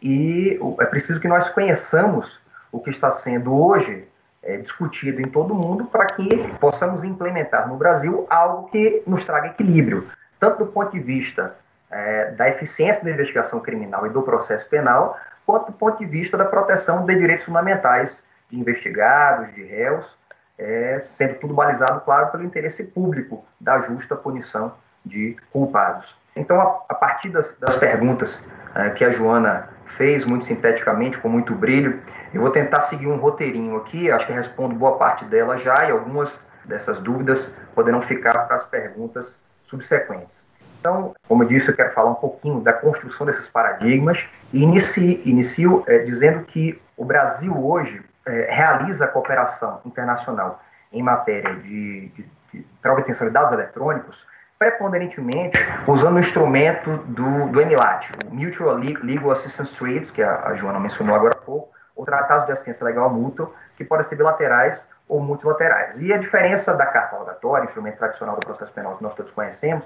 E 0.01 0.59
é 0.79 0.85
preciso 0.85 1.19
que 1.19 1.27
nós 1.27 1.49
conheçamos 1.49 2.41
o 2.71 2.79
que 2.79 2.89
está 2.89 3.09
sendo 3.11 3.53
hoje 3.53 4.07
é, 4.43 4.57
discutido 4.57 5.21
em 5.21 5.25
todo 5.25 5.53
o 5.53 5.55
mundo 5.55 5.85
para 5.85 6.05
que 6.05 6.29
possamos 6.59 7.03
implementar 7.03 7.67
no 7.67 7.75
Brasil 7.75 8.27
algo 8.29 8.69
que 8.69 9.01
nos 9.07 9.23
traga 9.23 9.47
equilíbrio, 9.47 10.07
tanto 10.39 10.65
do 10.65 10.71
ponto 10.71 10.91
de 10.91 10.99
vista 10.99 11.55
é, 11.89 12.31
da 12.31 12.49
eficiência 12.49 13.03
da 13.03 13.11
investigação 13.11 13.59
criminal 13.59 14.05
e 14.05 14.09
do 14.09 14.21
processo 14.21 14.67
penal, 14.67 15.17
quanto 15.45 15.67
do 15.67 15.73
ponto 15.73 15.97
de 15.99 16.05
vista 16.05 16.37
da 16.37 16.45
proteção 16.45 17.05
de 17.05 17.15
direitos 17.15 17.45
fundamentais 17.45 18.25
de 18.49 18.59
investigados, 18.59 19.53
de 19.53 19.63
réus, 19.63 20.17
é, 20.57 20.99
sendo 21.01 21.35
tudo 21.35 21.53
balizado, 21.53 22.01
claro, 22.01 22.31
pelo 22.31 22.43
interesse 22.43 22.83
público 22.83 23.43
da 23.59 23.79
justa 23.81 24.15
punição 24.15 24.73
de 25.05 25.35
culpados. 25.51 26.17
Então, 26.35 26.59
a, 26.59 26.81
a 26.89 26.95
partir 26.95 27.29
das, 27.29 27.57
das 27.59 27.75
perguntas 27.75 28.47
é, 28.75 28.89
que 28.91 29.03
a 29.03 29.09
Joana 29.09 29.69
fez, 29.85 30.25
muito 30.25 30.45
sinteticamente, 30.45 31.17
com 31.19 31.29
muito 31.29 31.53
brilho, 31.53 32.01
eu 32.33 32.41
vou 32.41 32.49
tentar 32.49 32.81
seguir 32.81 33.07
um 33.07 33.17
roteirinho 33.17 33.75
aqui, 33.77 34.11
acho 34.11 34.25
que 34.25 34.33
respondo 34.33 34.75
boa 34.75 34.97
parte 34.97 35.25
dela 35.25 35.57
já, 35.57 35.85
e 35.85 35.91
algumas 35.91 36.43
dessas 36.65 36.99
dúvidas 36.99 37.57
poderão 37.75 38.01
ficar 38.01 38.45
para 38.45 38.55
as 38.55 38.65
perguntas 38.65 39.41
subsequentes. 39.63 40.45
Então, 40.79 41.13
como 41.27 41.43
eu 41.43 41.47
disse, 41.47 41.69
eu 41.69 41.75
quero 41.75 41.91
falar 41.91 42.11
um 42.11 42.15
pouquinho 42.15 42.59
da 42.59 42.73
construção 42.73 43.25
desses 43.25 43.47
paradigmas 43.47 44.25
e 44.51 44.61
inicio, 44.61 45.21
inicio 45.25 45.83
é, 45.87 45.99
dizendo 45.99 46.43
que 46.43 46.81
o 46.97 47.05
Brasil 47.05 47.57
hoje 47.57 48.03
é, 48.25 48.53
realiza 48.53 49.05
a 49.05 49.07
cooperação 49.07 49.79
internacional 49.85 50.61
em 50.91 51.01
matéria 51.01 51.55
de, 51.55 52.09
de, 52.09 52.25
de 52.53 52.89
obtenção 52.89 53.27
de 53.27 53.33
dados 53.33 53.53
eletrônicos 53.53 54.27
preponderantemente 54.63 55.59
usando 55.85 56.15
o 56.15 56.19
instrumento 56.19 56.97
do, 56.97 57.49
do 57.49 57.65
MLAT, 57.65 58.11
o 58.31 58.33
Mutual 58.33 58.75
Legal 58.75 59.31
Assistance 59.31 59.75
Treaties, 59.75 60.09
que 60.09 60.23
a, 60.23 60.47
a 60.47 60.55
Joana 60.55 60.79
mencionou 60.79 61.13
agora 61.13 61.33
há 61.33 61.41
pouco, 61.41 61.73
ou 61.93 62.05
tratados 62.05 62.45
de 62.45 62.53
assistência 62.53 62.85
legal 62.85 63.09
mútua, 63.09 63.51
que 63.75 63.83
podem 63.83 64.05
ser 64.05 64.15
bilaterais 64.15 64.89
ou 65.07 65.19
multilaterais. 65.19 65.99
E 65.99 66.13
a 66.13 66.17
diferença 66.17 66.73
da 66.73 66.85
carta 66.85 67.17
rogatória, 67.17 67.65
instrumento 67.65 67.97
tradicional 67.97 68.35
do 68.35 68.45
processo 68.45 68.71
penal 68.71 68.95
que 68.95 69.03
nós 69.03 69.13
todos 69.13 69.33
conhecemos, 69.33 69.85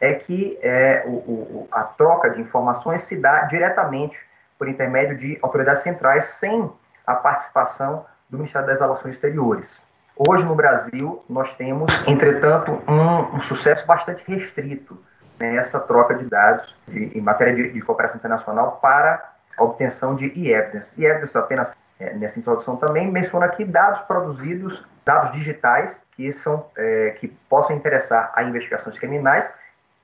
é 0.00 0.14
que 0.14 0.56
é, 0.62 1.02
o, 1.04 1.10
o, 1.10 1.68
a 1.72 1.82
troca 1.82 2.30
de 2.30 2.40
informações 2.40 3.02
se 3.02 3.16
dá 3.16 3.42
diretamente 3.42 4.24
por 4.56 4.68
intermédio 4.68 5.16
de 5.18 5.36
autoridades 5.42 5.82
centrais, 5.82 6.24
sem 6.26 6.70
a 7.04 7.14
participação 7.16 8.06
do 8.30 8.38
Ministério 8.38 8.68
das 8.68 8.78
Relações 8.78 9.16
Exteriores. 9.16 9.82
Hoje 10.16 10.44
no 10.44 10.54
Brasil, 10.54 11.22
nós 11.28 11.54
temos, 11.54 12.06
entretanto, 12.06 12.82
um, 12.86 13.36
um 13.36 13.40
sucesso 13.40 13.86
bastante 13.86 14.22
restrito 14.26 14.98
nessa 15.38 15.80
troca 15.80 16.14
de 16.14 16.24
dados 16.26 16.76
de, 16.86 17.16
em 17.16 17.20
matéria 17.20 17.54
de, 17.54 17.72
de, 17.72 17.80
cooperação 17.80 18.18
internacional 18.18 18.78
para 18.80 19.32
a 19.56 19.64
obtenção 19.64 20.14
de 20.14 20.26
e-evidence. 20.34 21.00
E-evidence, 21.00 21.36
apenas 21.36 21.74
é, 21.98 22.12
nessa 22.14 22.38
introdução 22.38 22.76
também, 22.76 23.10
menciona 23.10 23.46
aqui 23.46 23.64
dados 23.64 24.00
produzidos, 24.00 24.84
dados 25.04 25.32
digitais, 25.32 26.02
que, 26.14 26.30
são, 26.30 26.66
é, 26.76 27.10
que 27.18 27.28
possam 27.48 27.74
interessar 27.74 28.32
a 28.34 28.42
investigações 28.42 28.98
criminais 28.98 29.50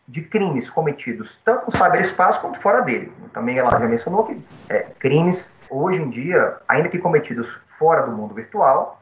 de 0.09 0.23
crimes 0.23 0.71
cometidos 0.71 1.39
tanto 1.45 1.67
no 1.67 1.77
cyberespaço 1.77 2.41
quanto 2.41 2.59
fora 2.59 2.81
dele. 2.81 3.13
Também 3.35 3.59
ela 3.59 3.71
já 3.71 3.87
mencionou 3.87 4.25
que 4.25 4.43
é, 4.71 4.87
crimes, 4.99 5.55
hoje 5.69 6.01
em 6.01 6.09
dia, 6.09 6.57
ainda 6.67 6.89
que 6.89 6.99
cometidos 6.99 7.61
fora 7.79 8.03
do 8.03 8.11
mundo 8.11 8.35
virtual, 8.35 8.99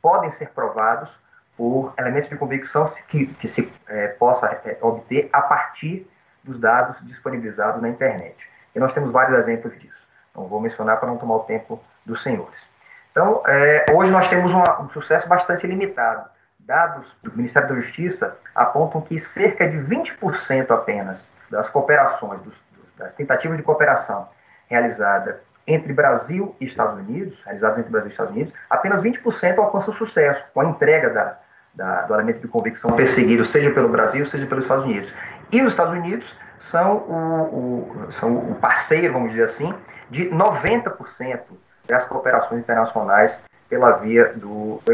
podem 0.00 0.30
ser 0.30 0.50
provados 0.50 1.18
por 1.56 1.92
elementos 1.98 2.28
de 2.28 2.36
convicção 2.36 2.86
que, 3.08 3.26
que 3.26 3.48
se 3.48 3.72
é, 3.88 4.08
possa 4.08 4.46
é, 4.64 4.78
obter 4.80 5.28
a 5.32 5.42
partir 5.42 6.08
dos 6.44 6.58
dados 6.58 7.04
disponibilizados 7.04 7.82
na 7.82 7.88
internet. 7.88 8.48
E 8.74 8.78
nós 8.78 8.92
temos 8.92 9.10
vários 9.10 9.36
exemplos 9.36 9.76
disso. 9.78 10.08
Não 10.34 10.46
vou 10.46 10.60
mencionar 10.60 10.98
para 10.98 11.08
não 11.08 11.16
tomar 11.16 11.36
o 11.36 11.40
tempo 11.40 11.82
dos 12.06 12.22
senhores. 12.22 12.70
Então, 13.10 13.42
é, 13.46 13.86
hoje 13.92 14.12
nós 14.12 14.28
temos 14.28 14.52
uma, 14.52 14.80
um 14.80 14.88
sucesso 14.88 15.28
bastante 15.28 15.66
limitado 15.66 16.28
Dados 16.68 17.16
do 17.22 17.34
Ministério 17.34 17.66
da 17.66 17.76
Justiça 17.76 18.36
apontam 18.54 19.00
que 19.00 19.18
cerca 19.18 19.66
de 19.66 19.78
20% 19.78 20.70
apenas 20.70 21.30
das 21.50 21.70
cooperações, 21.70 22.42
dos, 22.42 22.62
das 22.98 23.14
tentativas 23.14 23.56
de 23.56 23.62
cooperação 23.62 24.28
realizada 24.66 25.40
entre 25.68 25.92
Brasil 25.92 26.56
e 26.58 26.64
Estados 26.64 26.94
Unidos, 26.94 27.42
realizadas 27.42 27.78
entre 27.78 27.90
Brasil 27.90 28.08
e 28.08 28.10
Estados 28.10 28.32
Unidos, 28.32 28.54
apenas 28.70 29.04
20% 29.04 29.58
alcançam 29.58 29.94
sucesso 29.94 30.46
com 30.54 30.62
a 30.62 30.64
entrega 30.64 31.10
da, 31.10 31.38
da, 31.74 32.02
do 32.02 32.14
elemento 32.14 32.40
de 32.40 32.48
convicção 32.48 32.96
perseguido, 32.96 33.44
seja 33.44 33.70
pelo 33.70 33.88
Brasil, 33.88 34.24
seja 34.24 34.46
pelos 34.46 34.64
Estados 34.64 34.84
Unidos. 34.84 35.14
E 35.52 35.60
os 35.60 35.68
Estados 35.68 35.92
Unidos 35.92 36.34
são 36.58 36.96
o, 36.96 38.06
o, 38.06 38.10
são 38.10 38.36
o 38.36 38.54
parceiro, 38.54 39.12
vamos 39.12 39.30
dizer 39.30 39.44
assim, 39.44 39.74
de 40.08 40.30
90% 40.30 41.40
das 41.86 42.06
cooperações 42.06 42.60
internacionais 42.60 43.44
pela 43.68 43.92
via 43.92 44.32
do, 44.34 44.80
do. 44.84 44.92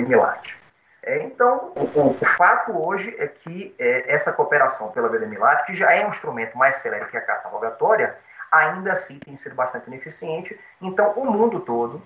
É, 1.06 1.22
então, 1.22 1.72
o, 1.76 2.16
o, 2.20 2.24
fato 2.24 2.72
hoje 2.86 3.14
é 3.18 3.28
que 3.28 3.74
é, 3.78 4.12
essa 4.12 4.32
cooperação 4.32 4.90
pela 4.90 5.08
via 5.08 5.26
Milat, 5.26 5.64
que 5.66 5.74
já 5.74 5.92
é 5.92 6.04
um 6.04 6.08
instrumento 6.08 6.56
mais 6.56 6.76
celere 6.76 7.04
que 7.06 7.16
a 7.16 7.20
carta 7.20 7.48
rogatória, 7.48 8.16
ainda 8.50 8.92
assim 8.92 9.18
tem 9.18 9.36
sido 9.36 9.54
bastante 9.54 9.86
ineficiente. 9.86 10.58
Então, 10.80 11.12
o 11.12 11.30
mundo 11.30 11.60
todo 11.60 12.02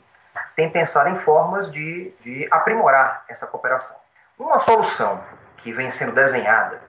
tem 0.55 0.71
pensado 0.71 1.09
em 1.09 1.17
formas 1.17 1.71
de, 1.71 2.13
de 2.21 2.49
aprimorar 2.51 3.25
essa 3.29 3.47
cooperação. 3.47 3.97
Uma 4.39 4.59
solução 4.59 5.23
que 5.57 5.73
vem 5.73 5.91
sendo 5.91 6.13
desenhada 6.13 6.81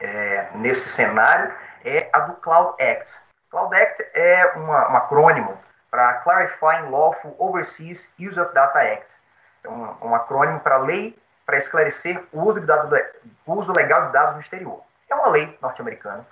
é, 0.00 0.48
nesse 0.54 0.88
cenário 0.88 1.52
é 1.84 2.08
a 2.12 2.20
do 2.20 2.34
Cloud 2.34 2.82
Act. 2.82 3.20
Cloud 3.50 3.74
Act 3.74 4.04
é 4.14 4.52
uma, 4.56 4.92
um 4.92 4.96
acrônimo 4.96 5.58
para 5.90 6.14
Clarifying 6.14 6.90
Lawful 6.90 7.34
Overseas 7.38 8.14
Use 8.18 8.38
of 8.38 8.52
Data 8.52 8.80
Act 8.80 9.18
um, 9.66 10.08
um 10.08 10.14
acrônimo 10.14 10.60
para 10.60 10.78
lei 10.78 11.18
para 11.44 11.56
esclarecer 11.56 12.22
o 12.32 12.42
uso, 12.42 12.60
de 12.60 12.66
dados, 12.66 13.00
o 13.46 13.54
uso 13.54 13.72
legal 13.72 14.02
de 14.02 14.12
dados 14.12 14.34
no 14.34 14.40
exterior. 14.40 14.82
É 15.08 15.14
uma 15.14 15.28
lei 15.28 15.58
norte-americana 15.62 16.26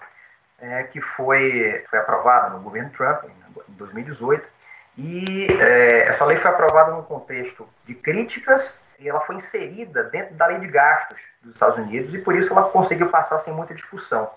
é, 0.59 0.83
que 0.85 1.01
foi, 1.01 1.85
foi 1.89 1.99
aprovada 1.99 2.51
no 2.51 2.61
governo 2.61 2.91
Trump 2.91 3.25
em 3.25 3.73
2018 3.75 4.57
e 4.99 5.47
é, 5.61 6.09
essa 6.09 6.25
lei 6.25 6.37
foi 6.37 6.51
aprovada 6.51 6.91
num 6.91 7.03
contexto 7.03 7.69
de 7.85 7.95
críticas 7.95 8.83
e 8.99 9.09
ela 9.09 9.21
foi 9.21 9.37
inserida 9.37 10.05
dentro 10.05 10.35
da 10.35 10.47
lei 10.47 10.59
de 10.59 10.69
gastos 10.69 11.21
dos 11.43 11.55
Estados 11.55 11.77
Unidos 11.77 12.15
e 12.15 12.19
por 12.19 12.35
isso 12.35 12.53
ela 12.53 12.71
conseguiu 12.71 13.11
passar 13.11 13.39
sem 13.39 13.53
muita 13.53 13.75
discussão. 13.75 14.31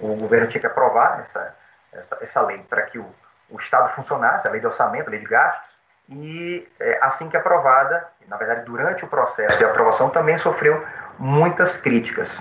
O 0.00 0.14
governo 0.16 0.46
tinha 0.46 0.60
que 0.60 0.66
aprovar 0.66 1.20
essa, 1.20 1.54
essa, 1.92 2.18
essa 2.20 2.40
lei 2.42 2.58
para 2.58 2.82
que 2.82 2.98
o, 2.98 3.06
o 3.50 3.58
Estado 3.58 3.90
funcionasse, 3.90 4.48
a 4.48 4.50
lei 4.50 4.60
de 4.60 4.66
orçamento, 4.66 5.08
a 5.08 5.10
lei 5.10 5.20
de 5.20 5.26
gastos, 5.26 5.76
e 6.08 6.66
é, 6.80 6.98
assim 7.02 7.28
que 7.28 7.36
aprovada, 7.36 8.08
na 8.26 8.38
verdade 8.38 8.64
durante 8.64 9.04
o 9.04 9.08
processo 9.08 9.58
de 9.58 9.64
aprovação 9.64 10.08
também 10.08 10.38
sofreu 10.38 10.82
muitas 11.18 11.76
críticas. 11.76 12.40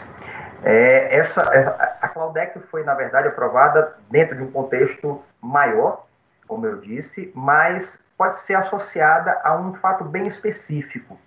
É, 0.69 1.15
essa 1.15 1.43
é, 1.43 1.95
a 2.01 2.09
Cloud 2.09 2.37
Act 2.37 2.59
foi, 2.59 2.83
na 2.83 2.93
verdade, 2.93 3.29
aprovada 3.29 3.95
dentro 4.11 4.35
de 4.35 4.43
um 4.43 4.51
contexto 4.51 5.23
maior, 5.41 6.05
como 6.45 6.65
eu 6.65 6.81
disse, 6.81 7.31
mas 7.33 8.05
pode 8.17 8.35
ser 8.35 8.55
associada 8.55 9.39
a 9.45 9.55
um 9.55 9.73
fato 9.73 10.03
bem 10.03 10.27
específico. 10.27 11.17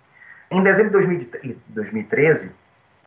Em 0.51 0.61
dezembro 0.61 1.01
de 1.01 1.57
2013, 1.69 2.51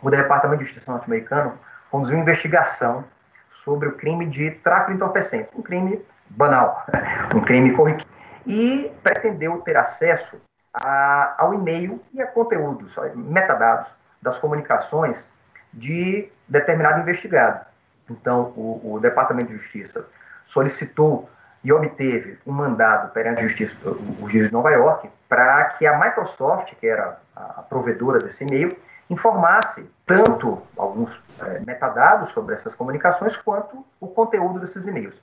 o 0.03 0.11
Departamento 0.11 0.59
de 0.59 0.65
Justiça 0.65 0.91
norte-americano 0.91 1.57
conduziu 1.89 2.17
uma 2.17 2.23
investigação 2.23 3.05
sobre 3.49 3.87
o 3.87 3.93
crime 3.93 4.27
de 4.27 4.51
tráfico 4.51 4.91
de 4.91 4.97
entorpecentes, 4.97 5.55
um 5.55 5.63
crime 5.63 6.05
banal, 6.31 6.85
um 7.33 7.41
crime 7.43 7.73
corriqueiro, 7.75 8.11
e 8.45 8.93
pretendeu 9.05 9.59
ter 9.61 9.77
acesso 9.77 10.43
a, 10.73 11.37
ao 11.39 11.55
e-mail 11.55 12.03
e 12.13 12.21
a 12.21 12.27
conteúdos, 12.27 12.97
metadados 13.15 13.95
das 14.21 14.37
comunicações 14.37 15.33
de 15.75 16.29
determinado 16.49 17.01
investigado. 17.01 17.65
Então, 18.11 18.53
o, 18.57 18.95
o 18.95 19.01
Departamento 19.01 19.49
de 19.49 19.57
Justiça 19.57 20.07
solicitou 20.45 21.29
e 21.63 21.73
obteve 21.73 22.39
um 22.47 22.53
mandado 22.53 23.11
perante 23.13 23.41
a 23.41 23.49
justiça, 23.49 23.77
o 24.21 24.29
juiz 24.29 24.47
de 24.47 24.53
Nova 24.53 24.71
York 24.71 25.09
para 25.29 25.65
que 25.65 25.87
a 25.87 25.99
Microsoft, 25.99 26.75
que 26.75 26.87
era 26.87 27.19
a 27.35 27.63
provedora 27.63 28.19
desse 28.19 28.45
e-mail, 28.45 28.77
informasse 29.09 29.91
tanto 30.07 30.63
alguns 30.77 31.23
é, 31.41 31.61
metadados 31.61 32.31
sobre 32.31 32.55
essas 32.55 32.75
comunicações 32.75 33.37
quanto 33.37 33.85
o 33.99 34.07
conteúdo 34.07 34.61
desses 34.61 34.87
e-mails. 34.87 35.23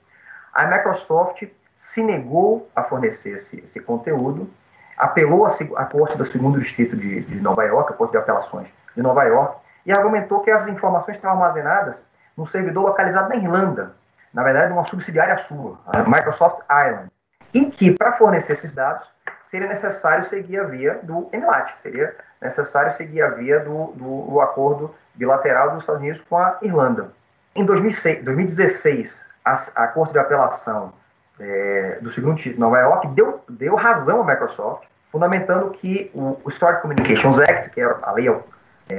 A 0.52 0.66
Microsoft 0.66 1.44
se 1.76 2.02
negou 2.02 2.68
a 2.74 2.84
fornecer 2.84 3.36
esse, 3.36 3.60
esse 3.60 3.80
conteúdo, 3.80 4.50
apelou 4.96 5.46
à 5.46 5.84
Corte 5.84 6.18
do 6.18 6.24
Segundo 6.24 6.60
Distrito 6.60 6.96
de, 6.96 7.22
de 7.22 7.40
Nova 7.40 7.64
York, 7.64 7.92
a 7.92 7.96
Corte 7.96 8.12
de 8.12 8.18
Apelações 8.18 8.68
de 8.94 9.02
Nova 9.02 9.24
York, 9.24 9.61
e 9.84 9.92
argumentou 9.92 10.40
que 10.40 10.50
as 10.50 10.66
informações 10.66 11.16
estavam 11.16 11.38
armazenadas 11.38 12.04
num 12.36 12.46
servidor 12.46 12.84
localizado 12.84 13.28
na 13.28 13.36
Irlanda, 13.36 13.94
na 14.32 14.42
verdade, 14.42 14.72
uma 14.72 14.84
subsidiária 14.84 15.36
sua, 15.36 15.78
a 15.86 16.02
Microsoft 16.02 16.60
Ireland, 16.70 17.10
e 17.52 17.66
que, 17.66 17.90
para 17.90 18.12
fornecer 18.12 18.54
esses 18.54 18.72
dados, 18.72 19.10
seria 19.42 19.68
necessário 19.68 20.24
seguir 20.24 20.60
a 20.60 20.64
via 20.64 21.00
do 21.02 21.28
EMLAT, 21.32 21.74
seria 21.82 22.16
necessário 22.40 22.90
seguir 22.90 23.22
a 23.22 23.28
via 23.28 23.60
do, 23.60 23.92
do, 23.92 24.22
do, 24.30 24.40
acordo 24.40 24.94
bilateral 25.14 25.70
dos 25.70 25.82
Estados 25.82 26.00
Unidos 26.00 26.20
com 26.22 26.38
a 26.38 26.58
Irlanda. 26.62 27.12
Em 27.54 27.64
2006, 27.64 28.24
2016, 28.24 29.26
a, 29.44 29.54
a, 29.76 29.88
Corte 29.88 30.12
de 30.12 30.18
Apelação 30.18 30.94
é, 31.38 31.98
do 32.00 32.10
Segundo 32.10 32.34
Distrito 32.34 32.54
de 32.54 32.60
Nova 32.60 32.78
York 32.78 33.08
deu, 33.08 33.44
deu 33.48 33.74
razão 33.74 34.22
à 34.22 34.24
Microsoft, 34.24 34.84
fundamentando 35.10 35.70
que 35.70 36.10
o, 36.14 36.38
o 36.42 36.48
Stored 36.48 36.80
Communications 36.80 37.38
Act, 37.38 37.70
que 37.70 37.80
era 37.80 37.98
a 38.02 38.12
lei, 38.12 38.28
é, 38.28 38.40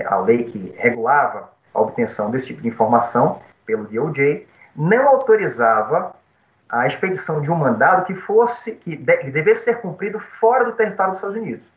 a 0.05 0.17
lei 0.17 0.43
que 0.43 0.73
regulava 0.77 1.49
a 1.73 1.81
obtenção 1.81 2.31
desse 2.31 2.47
tipo 2.47 2.61
de 2.61 2.67
informação 2.67 3.39
pelo 3.65 3.85
DOJ, 3.85 4.47
não 4.75 5.07
autorizava 5.07 6.13
a 6.69 6.87
expedição 6.87 7.41
de 7.41 7.51
um 7.51 7.55
mandado 7.55 8.05
que 8.05 8.15
fosse 8.15 8.71
que, 8.71 8.95
de, 8.95 9.17
que 9.17 9.31
devesse 9.31 9.65
ser 9.65 9.81
cumprido 9.81 10.19
fora 10.19 10.65
do 10.65 10.71
território 10.71 11.11
dos 11.11 11.19
Estados 11.19 11.37
Unidos. 11.37 11.67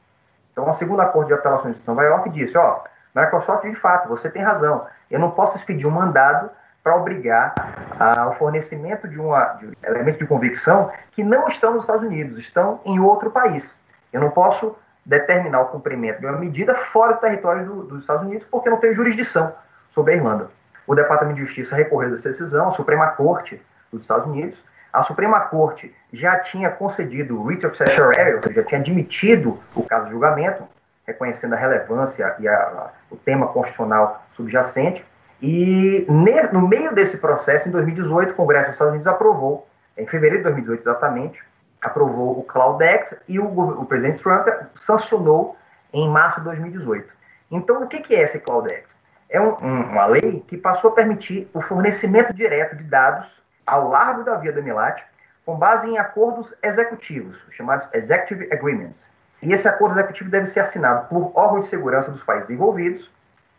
Então, 0.52 0.68
a 0.68 0.72
segunda 0.72 1.04
Corte 1.06 1.28
de 1.28 1.34
Apelações 1.34 1.78
de 1.78 1.86
Nova 1.86 2.02
York 2.02 2.30
disse: 2.30 2.56
ó, 2.56 2.80
Microsoft, 3.14 3.64
de 3.64 3.74
fato, 3.74 4.08
você 4.08 4.30
tem 4.30 4.42
razão. 4.42 4.86
Eu 5.10 5.20
não 5.20 5.30
posso 5.30 5.56
expedir 5.56 5.86
um 5.86 5.90
mandado 5.90 6.50
para 6.82 6.96
obrigar 6.96 7.54
ao 7.98 8.32
fornecimento 8.32 9.08
de, 9.08 9.20
uma, 9.20 9.44
de 9.54 9.76
elementos 9.82 10.18
de 10.18 10.26
convicção 10.26 10.90
que 11.10 11.24
não 11.24 11.48
estão 11.48 11.74
nos 11.74 11.82
Estados 11.82 12.04
Unidos, 12.04 12.38
estão 12.38 12.80
em 12.84 13.00
outro 13.00 13.30
país. 13.30 13.78
Eu 14.12 14.20
não 14.20 14.30
posso 14.30 14.76
determinar 15.06 15.60
o 15.60 15.66
cumprimento 15.66 16.20
de 16.20 16.26
uma 16.26 16.36
medida 16.36 16.74
fora 16.74 17.14
do 17.14 17.20
território 17.20 17.64
do, 17.64 17.82
dos 17.84 18.00
Estados 18.00 18.24
Unidos 18.24 18.46
porque 18.50 18.68
não 18.68 18.76
tenho 18.76 18.92
jurisdição 18.92 19.54
sobre 19.88 20.12
a 20.12 20.16
Irlanda. 20.16 20.50
O 20.86 20.94
Departamento 20.94 21.36
de 21.36 21.46
Justiça 21.46 21.74
recorreu 21.74 22.10
dessa 22.10 22.28
decisão 22.28 22.68
à 22.68 22.70
Suprema 22.70 23.06
Corte 23.08 23.62
dos 23.90 24.02
Estados 24.02 24.26
Unidos 24.26 24.62
a 24.96 25.02
Suprema 25.02 25.40
Corte 25.40 25.94
já 26.10 26.38
tinha 26.38 26.70
concedido 26.70 27.38
o 27.38 27.44
writ 27.44 27.66
of 27.66 27.76
certiorari, 27.76 28.34
ou 28.34 28.40
seja, 28.40 28.62
já 28.62 28.64
tinha 28.64 28.80
admitido 28.80 29.60
o 29.74 29.82
caso 29.82 30.06
de 30.06 30.12
julgamento, 30.12 30.66
reconhecendo 31.06 31.52
a 31.52 31.56
relevância 31.58 32.34
e 32.38 32.48
a, 32.48 32.56
a, 32.56 32.90
o 33.10 33.16
tema 33.16 33.46
constitucional 33.48 34.24
subjacente. 34.32 35.06
E 35.42 36.06
ne, 36.08 36.42
no 36.50 36.66
meio 36.66 36.94
desse 36.94 37.18
processo, 37.18 37.68
em 37.68 37.72
2018, 37.72 38.30
o 38.30 38.34
Congresso 38.34 38.68
dos 38.68 38.74
Estados 38.74 38.92
Unidos 38.92 39.06
aprovou, 39.06 39.68
em 39.98 40.06
fevereiro 40.06 40.38
de 40.38 40.44
2018 40.44 40.80
exatamente, 40.80 41.44
aprovou 41.86 42.38
o 42.38 42.42
Cloud 42.42 42.82
Act 42.84 43.16
e 43.28 43.38
o, 43.38 43.46
o 43.46 43.86
presidente 43.86 44.22
Trump 44.22 44.46
sancionou 44.74 45.56
em 45.92 46.08
março 46.08 46.40
de 46.40 46.44
2018. 46.46 47.12
Então, 47.50 47.82
o 47.82 47.86
que, 47.86 48.00
que 48.00 48.14
é 48.14 48.22
esse 48.22 48.40
Cloud 48.40 48.72
Act? 48.72 48.94
É 49.28 49.40
um, 49.40 49.56
um, 49.62 49.80
uma 49.90 50.06
lei 50.06 50.44
que 50.46 50.56
passou 50.56 50.90
a 50.90 50.94
permitir 50.94 51.48
o 51.54 51.60
fornecimento 51.60 52.32
direto 52.32 52.76
de 52.76 52.84
dados 52.84 53.42
ao 53.66 53.88
largo 53.88 54.24
da 54.24 54.36
via 54.36 54.52
do 54.52 54.58
Emilat, 54.58 55.04
com 55.44 55.56
base 55.56 55.88
em 55.88 55.98
acordos 55.98 56.54
executivos, 56.62 57.44
chamados 57.50 57.88
Executive 57.92 58.52
Agreements. 58.52 59.08
E 59.42 59.52
esse 59.52 59.68
acordo 59.68 59.94
executivo 59.94 60.30
deve 60.30 60.46
ser 60.46 60.60
assinado 60.60 61.08
por 61.08 61.30
órgãos 61.34 61.66
de 61.66 61.70
segurança 61.70 62.10
dos 62.10 62.22
países 62.22 62.50
envolvidos, 62.50 63.12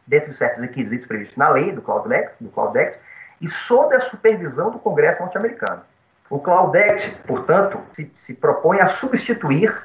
dentro 0.06 0.30
de 0.30 0.36
certos 0.36 0.62
requisitos 0.62 1.06
previstos 1.06 1.38
na 1.38 1.50
lei 1.50 1.72
do 1.72 1.82
Cloud 1.82 2.14
Act, 2.14 2.36
do 2.42 2.50
Cloud 2.50 2.78
Act 2.78 3.00
e 3.42 3.48
sob 3.48 3.96
a 3.96 4.00
supervisão 4.00 4.72
do 4.72 4.80
Congresso 4.80 5.22
norte-americano. 5.22 5.82
O 6.30 6.40
Cloud 6.40 6.78
Act, 6.78 7.16
portanto, 7.26 7.82
se, 7.92 8.12
se 8.16 8.34
propõe 8.34 8.82
a 8.82 8.88
substituir 8.88 9.76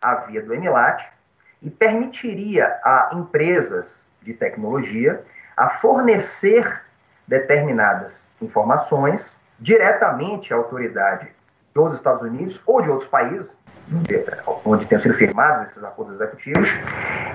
a 0.00 0.14
via 0.16 0.42
do 0.42 0.54
Emilat 0.54 1.04
e 1.62 1.68
permitiria 1.68 2.80
a 2.82 3.10
empresas 3.12 4.06
de 4.22 4.32
tecnologia 4.32 5.22
a 5.56 5.68
fornecer 5.68 6.82
determinadas 7.26 8.28
informações 8.40 9.36
diretamente 9.58 10.54
à 10.54 10.56
autoridade 10.56 11.28
dos 11.74 11.94
Estados 11.94 12.22
Unidos 12.22 12.62
ou 12.66 12.80
de 12.80 12.88
outros 12.88 13.08
países, 13.08 13.56
onde 14.64 14.86
tenham 14.86 15.02
sido 15.02 15.14
firmados 15.14 15.70
esses 15.70 15.84
acordos 15.84 16.14
executivos, 16.14 16.68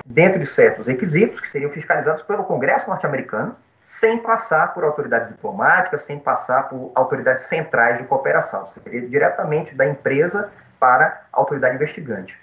dentro 0.04 0.40
de 0.40 0.46
certos 0.46 0.88
requisitos 0.88 1.40
que 1.40 1.48
seriam 1.48 1.70
fiscalizados 1.70 2.22
pelo 2.22 2.44
Congresso 2.44 2.90
norte-americano, 2.90 3.56
sem 3.86 4.18
passar 4.18 4.74
por 4.74 4.82
autoridades 4.82 5.28
diplomáticas, 5.28 6.02
sem 6.02 6.18
passar 6.18 6.64
por 6.68 6.90
autoridades 6.92 7.44
centrais 7.44 7.98
de 7.98 8.04
cooperação. 8.04 8.66
Seria 8.66 9.08
diretamente 9.08 9.76
da 9.76 9.86
empresa 9.86 10.50
para 10.80 11.22
a 11.32 11.38
autoridade 11.38 11.76
investigante. 11.76 12.36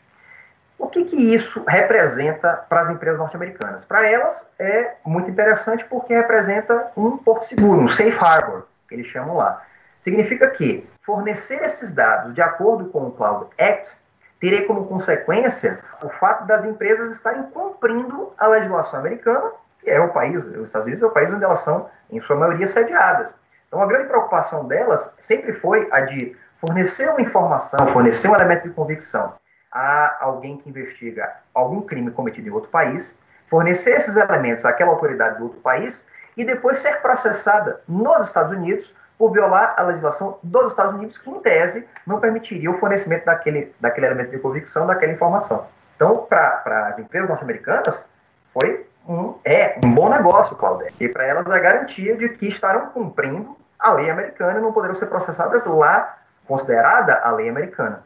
O 0.79 0.87
que, 0.87 1.03
que 1.03 1.17
isso 1.17 1.65
representa 1.67 2.65
para 2.69 2.79
as 2.79 2.89
empresas 2.89 3.19
norte-americanas? 3.19 3.83
Para 3.83 4.07
elas 4.07 4.47
é 4.57 4.93
muito 5.05 5.29
interessante 5.29 5.83
porque 5.83 6.15
representa 6.15 6.91
um 6.95 7.17
porto 7.17 7.43
seguro, 7.43 7.81
um 7.81 7.89
safe 7.89 8.17
harbor, 8.23 8.65
que 8.87 8.95
eles 8.95 9.07
chamam 9.07 9.35
lá. 9.35 9.63
Significa 9.99 10.49
que 10.49 10.89
fornecer 11.01 11.61
esses 11.61 11.91
dados 11.91 12.33
de 12.33 12.41
acordo 12.41 12.85
com 12.85 13.07
o 13.07 13.11
Cloud 13.11 13.49
Act 13.59 13.97
teria 14.39 14.65
como 14.65 14.87
consequência 14.87 15.79
o 16.01 16.07
fato 16.07 16.45
das 16.45 16.63
empresas 16.63 17.11
estarem 17.11 17.43
cumprindo 17.43 18.31
a 18.37 18.47
legislação 18.47 19.01
americana, 19.01 19.51
é 19.85 19.99
o 19.99 20.09
país, 20.09 20.45
os 20.45 20.67
Estados 20.67 20.85
Unidos 20.85 21.03
é 21.03 21.05
o 21.05 21.11
país 21.11 21.33
onde 21.33 21.43
elas 21.43 21.59
são, 21.59 21.89
em 22.09 22.19
sua 22.19 22.35
maioria, 22.35 22.67
sediadas. 22.67 23.35
Então, 23.67 23.81
a 23.81 23.85
grande 23.85 24.07
preocupação 24.07 24.67
delas 24.67 25.13
sempre 25.17 25.53
foi 25.53 25.87
a 25.91 26.01
de 26.01 26.35
fornecer 26.59 27.09
uma 27.09 27.21
informação, 27.21 27.85
fornecer 27.87 28.27
um 28.27 28.35
elemento 28.35 28.67
de 28.67 28.73
convicção 28.73 29.33
a 29.71 30.23
alguém 30.23 30.57
que 30.57 30.69
investiga 30.69 31.33
algum 31.53 31.81
crime 31.81 32.11
cometido 32.11 32.47
em 32.47 32.51
outro 32.51 32.69
país, 32.69 33.17
fornecer 33.47 33.97
esses 33.97 34.15
elementos 34.15 34.63
àquela 34.63 34.91
autoridade 34.91 35.39
do 35.39 35.45
outro 35.45 35.59
país 35.61 36.07
e 36.37 36.45
depois 36.45 36.77
ser 36.77 37.01
processada 37.01 37.81
nos 37.87 38.27
Estados 38.27 38.51
Unidos 38.51 38.95
por 39.17 39.31
violar 39.31 39.73
a 39.77 39.83
legislação 39.83 40.37
dos 40.43 40.71
Estados 40.71 40.93
Unidos, 40.93 41.17
que, 41.17 41.29
em 41.29 41.39
tese, 41.39 41.87
não 42.05 42.19
permitiria 42.19 42.69
o 42.69 42.73
fornecimento 42.73 43.25
daquele, 43.25 43.73
daquele 43.79 44.07
elemento 44.07 44.31
de 44.31 44.39
convicção, 44.39 44.85
daquela 44.85 45.13
informação. 45.13 45.67
Então, 45.95 46.25
para 46.27 46.87
as 46.87 46.99
empresas 46.99 47.29
norte-americanas, 47.29 48.07
foi 48.47 48.85
é 49.43 49.79
um 49.83 49.93
bom 49.93 50.09
negócio, 50.09 50.55
Claudete. 50.55 50.95
E 50.99 51.09
para 51.09 51.25
elas 51.25 51.49
a 51.49 51.59
garantia 51.59 52.15
de 52.15 52.29
que 52.29 52.47
estarão 52.47 52.87
cumprindo 52.87 53.57
a 53.77 53.91
lei 53.91 54.09
americana 54.09 54.59
e 54.59 54.61
não 54.61 54.71
poderão 54.71 54.95
ser 54.95 55.07
processadas 55.07 55.65
lá, 55.65 56.17
considerada 56.47 57.19
a 57.23 57.31
lei 57.31 57.49
americana. 57.49 58.03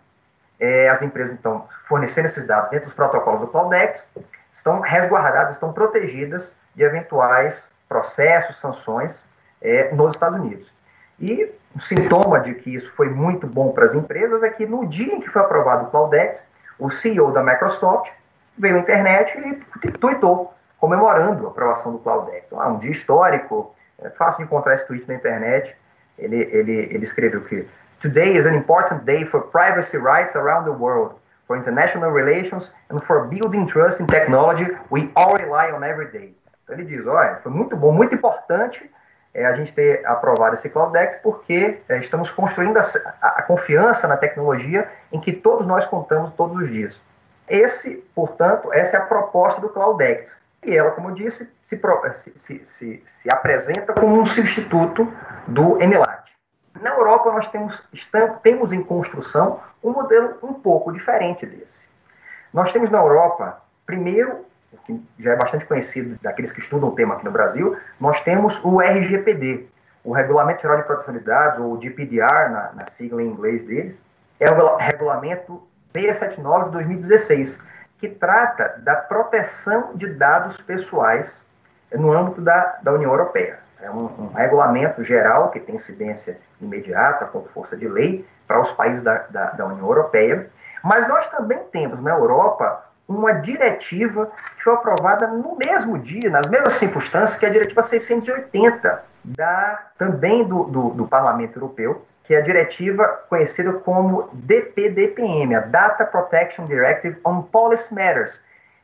É, 0.59 0.89
as 0.89 1.03
empresas, 1.03 1.35
então, 1.35 1.67
fornecendo 1.87 2.25
esses 2.25 2.47
dados 2.47 2.69
dentro 2.69 2.85
dos 2.85 2.93
protocolos 2.93 3.41
do 3.41 3.47
Cloud 3.47 3.75
Act, 3.75 4.03
estão 4.51 4.79
resguardadas, 4.79 5.51
estão 5.51 5.71
protegidas 5.71 6.57
de 6.75 6.83
eventuais 6.83 7.71
processos, 7.87 8.55
sanções 8.55 9.23
é, 9.61 9.93
nos 9.93 10.13
Estados 10.13 10.39
Unidos. 10.39 10.73
E 11.19 11.51
um 11.75 11.79
sintoma 11.79 12.39
de 12.39 12.55
que 12.55 12.73
isso 12.73 12.91
foi 12.91 13.09
muito 13.09 13.45
bom 13.45 13.71
para 13.71 13.85
as 13.85 13.93
empresas 13.93 14.41
é 14.41 14.49
que 14.49 14.65
no 14.65 14.87
dia 14.87 15.13
em 15.13 15.19
que 15.19 15.29
foi 15.29 15.43
aprovado 15.43 15.85
o 15.85 15.91
Cloud 15.91 16.17
Act, 16.17 16.43
o 16.79 16.89
CEO 16.89 17.31
da 17.31 17.43
Microsoft 17.43 18.11
veio 18.57 18.77
à 18.77 18.79
internet 18.79 19.37
e 19.85 19.91
tweetou 19.91 20.53
comemorando 20.79 21.47
a 21.47 21.49
aprovação 21.49 21.91
do 21.91 21.99
Cloud 21.99 22.29
Act. 22.35 22.47
Ah, 22.53 22.69
um 22.69 22.77
dia 22.77 22.91
histórico, 22.91 23.73
é 23.99 24.09
fácil 24.09 24.43
encontrar 24.43 24.73
esse 24.73 24.85
tweet 24.87 25.07
na 25.07 25.15
internet. 25.15 25.75
Ele, 26.17 26.37
ele, 26.51 26.89
ele 26.91 27.03
escreveu 27.03 27.41
que 27.41 27.67
Today 27.99 28.37
is 28.37 28.45
an 28.45 28.53
important 28.53 29.05
day 29.05 29.25
for 29.25 29.41
privacy 29.41 29.97
rights 29.97 30.35
around 30.35 30.65
the 30.65 30.71
world, 30.71 31.15
for 31.47 31.57
international 31.57 32.11
relations 32.11 32.71
and 32.91 32.99
for 32.99 33.27
building 33.27 33.65
trust 33.65 33.99
in 33.99 34.05
technology 34.05 34.67
we 34.91 35.09
all 35.15 35.35
rely 35.35 35.71
on 35.71 35.83
every 35.83 36.11
day. 36.11 36.35
Então 36.63 36.75
ele 36.75 36.85
diz, 36.85 37.07
olha, 37.07 37.39
foi 37.41 37.51
muito 37.51 37.75
bom, 37.75 37.91
muito 37.91 38.13
importante 38.13 38.87
é, 39.33 39.45
a 39.45 39.53
gente 39.53 39.73
ter 39.73 40.05
aprovado 40.05 40.53
esse 40.53 40.69
Cloud 40.69 40.95
Act, 40.97 41.21
porque 41.23 41.79
é, 41.89 41.97
estamos 41.97 42.29
construindo 42.29 42.77
a, 42.77 42.81
a, 43.21 43.41
confiança 43.43 44.07
na 44.07 44.17
tecnologia 44.17 44.89
em 45.11 45.19
que 45.19 45.31
todos 45.31 45.65
nós 45.65 45.87
contamos 45.87 46.31
todos 46.33 46.57
os 46.57 46.69
dias. 46.69 47.01
Esse, 47.47 48.03
portanto, 48.13 48.71
essa 48.73 48.97
é 48.97 48.99
a 48.99 49.05
proposta 49.05 49.61
do 49.61 49.69
Cloud 49.69 50.03
Act. 50.03 50.35
E 50.67 50.75
ela, 50.75 50.91
como 50.91 51.09
eu 51.09 51.13
disse, 51.13 51.49
se, 51.61 51.81
se, 52.35 52.61
se, 52.65 53.03
se 53.05 53.33
apresenta 53.33 53.93
como 53.93 54.19
um 54.19 54.25
substituto 54.25 55.09
do 55.47 55.77
MLAT. 55.77 56.35
Na 56.81 56.89
Europa, 56.89 57.31
nós 57.31 57.47
temos, 57.47 57.81
estamos, 57.93 58.41
temos 58.41 58.73
em 58.73 58.83
construção 58.83 59.61
um 59.81 59.93
modelo 59.93 60.37
um 60.43 60.53
pouco 60.53 60.91
diferente 60.91 61.45
desse. 61.45 61.87
Nós 62.53 62.73
temos 62.73 62.89
na 62.89 62.97
Europa, 62.97 63.61
primeiro, 63.85 64.45
o 64.73 64.77
que 64.79 65.01
já 65.17 65.31
é 65.31 65.35
bastante 65.37 65.65
conhecido 65.65 66.19
daqueles 66.21 66.51
que 66.51 66.59
estudam 66.59 66.89
o 66.89 66.95
tema 66.95 67.15
aqui 67.15 67.23
no 67.23 67.31
Brasil, 67.31 67.77
nós 67.97 68.19
temos 68.19 68.61
o 68.61 68.81
RGPD, 68.81 69.67
o 70.03 70.11
Regulamento 70.11 70.63
Geral 70.63 70.77
de 70.77 70.83
Proteção 70.83 71.13
de 71.13 71.21
Dados, 71.21 71.59
ou 71.59 71.81
GPDR, 71.81 72.51
na, 72.51 72.71
na 72.73 72.87
sigla 72.87 73.23
em 73.23 73.27
inglês 73.27 73.65
deles, 73.65 74.03
é 74.37 74.51
o 74.51 74.75
regulamento 74.75 75.65
679 75.93 76.65
de 76.65 76.71
2016, 76.71 77.59
que 77.99 78.07
trata 78.07 78.75
da 78.79 78.95
proteção 78.95 79.91
de 79.95 80.07
dados 80.07 80.57
pessoais 80.57 81.45
no 81.93 82.11
âmbito 82.11 82.41
da, 82.41 82.77
da 82.81 82.93
União 82.93 83.11
Europeia. 83.11 83.59
É 83.81 83.89
um, 83.89 84.05
um, 84.05 84.31
regulamento 84.33 85.03
geral 85.03 85.49
que 85.49 85.59
tem 85.59 85.75
incidência 85.75 86.39
imediata, 86.59 87.25
com 87.25 87.43
força 87.43 87.77
de 87.77 87.87
lei, 87.87 88.25
para 88.47 88.59
os 88.59 88.71
países 88.71 89.01
da, 89.01 89.19
da, 89.29 89.51
da 89.51 89.65
União 89.65 89.85
Europeia. 89.85 90.47
Mas 90.83 91.07
nós 91.07 91.27
também 91.27 91.59
temos 91.71 92.01
na 92.01 92.11
Europa 92.11 92.83
uma 93.07 93.33
diretiva 93.33 94.29
que 94.57 94.63
foi 94.63 94.73
aprovada 94.73 95.27
no 95.27 95.55
mesmo 95.55 95.97
dia, 95.97 96.29
nas 96.29 96.47
mesmas 96.49 96.73
circunstâncias, 96.73 97.39
que 97.39 97.45
é 97.45 97.49
a 97.49 97.51
diretiva 97.51 97.81
680, 97.81 99.03
da, 99.23 99.87
também 99.97 100.43
do, 100.43 100.63
do, 100.63 100.89
do 100.91 101.07
Parlamento 101.07 101.57
Europeu, 101.57 102.05
que 102.27 102.35
é 102.35 102.39
a 102.39 102.41
diretiva 102.41 103.07
conhecida 103.29 103.71
como 103.71 104.29
DPDPM, 104.33 105.55
a 105.55 105.61
Data 105.61 106.03
Protection 106.03 106.65
Directive 106.65 107.17
on 107.23 107.41
Policy 107.43 107.95
Matters. 107.95 108.41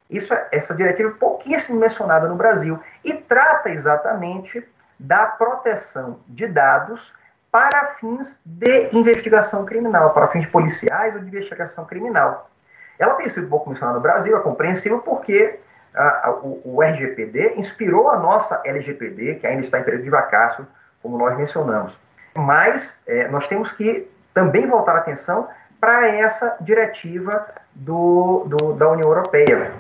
Isso, 0.09 0.33
essa 0.49 0.73
diretiva 0.73 1.09
é 1.09 1.13
pouquíssimo 1.13 1.77
mencionada 1.77 2.25
no 2.29 2.37
Brasil 2.37 2.79
e 3.03 3.13
trata 3.13 3.69
exatamente 3.69 4.65
da 4.97 5.25
proteção 5.25 6.21
de 6.25 6.47
dados 6.47 7.13
para 7.51 7.85
fins 7.95 8.41
de 8.45 8.95
investigação 8.95 9.65
criminal, 9.65 10.13
para 10.13 10.29
fins 10.29 10.45
policiais 10.45 11.13
ou 11.13 11.19
de 11.19 11.27
investigação 11.27 11.83
criminal. 11.83 12.49
Ela 12.97 13.15
tem 13.15 13.27
sido 13.27 13.49
pouco 13.49 13.69
mencionada 13.69 13.97
no 13.97 14.01
Brasil, 14.01 14.37
é 14.37 14.39
compreensível 14.39 14.99
porque 14.99 15.59
a, 15.93 16.27
a, 16.27 16.31
o, 16.31 16.61
o, 16.63 16.81
RGPD 16.81 17.55
inspirou 17.57 18.09
a 18.09 18.17
nossa 18.17 18.61
LGPD, 18.63 19.35
que 19.35 19.47
ainda 19.47 19.59
está 19.59 19.79
em 19.79 19.83
período 19.83 20.05
de 20.05 20.09
vacácio, 20.09 20.65
como 21.01 21.17
nós 21.17 21.35
mencionamos. 21.35 21.99
Mas 22.35 23.01
é, 23.07 23.27
nós 23.27 23.47
temos 23.47 23.71
que 23.71 24.07
também 24.33 24.65
voltar 24.67 24.95
a 24.95 24.99
atenção 24.99 25.47
para 25.79 26.07
essa 26.07 26.55
diretiva 26.61 27.45
do, 27.73 28.45
do, 28.47 28.73
da 28.73 28.89
União 28.89 29.09
Europeia. 29.09 29.71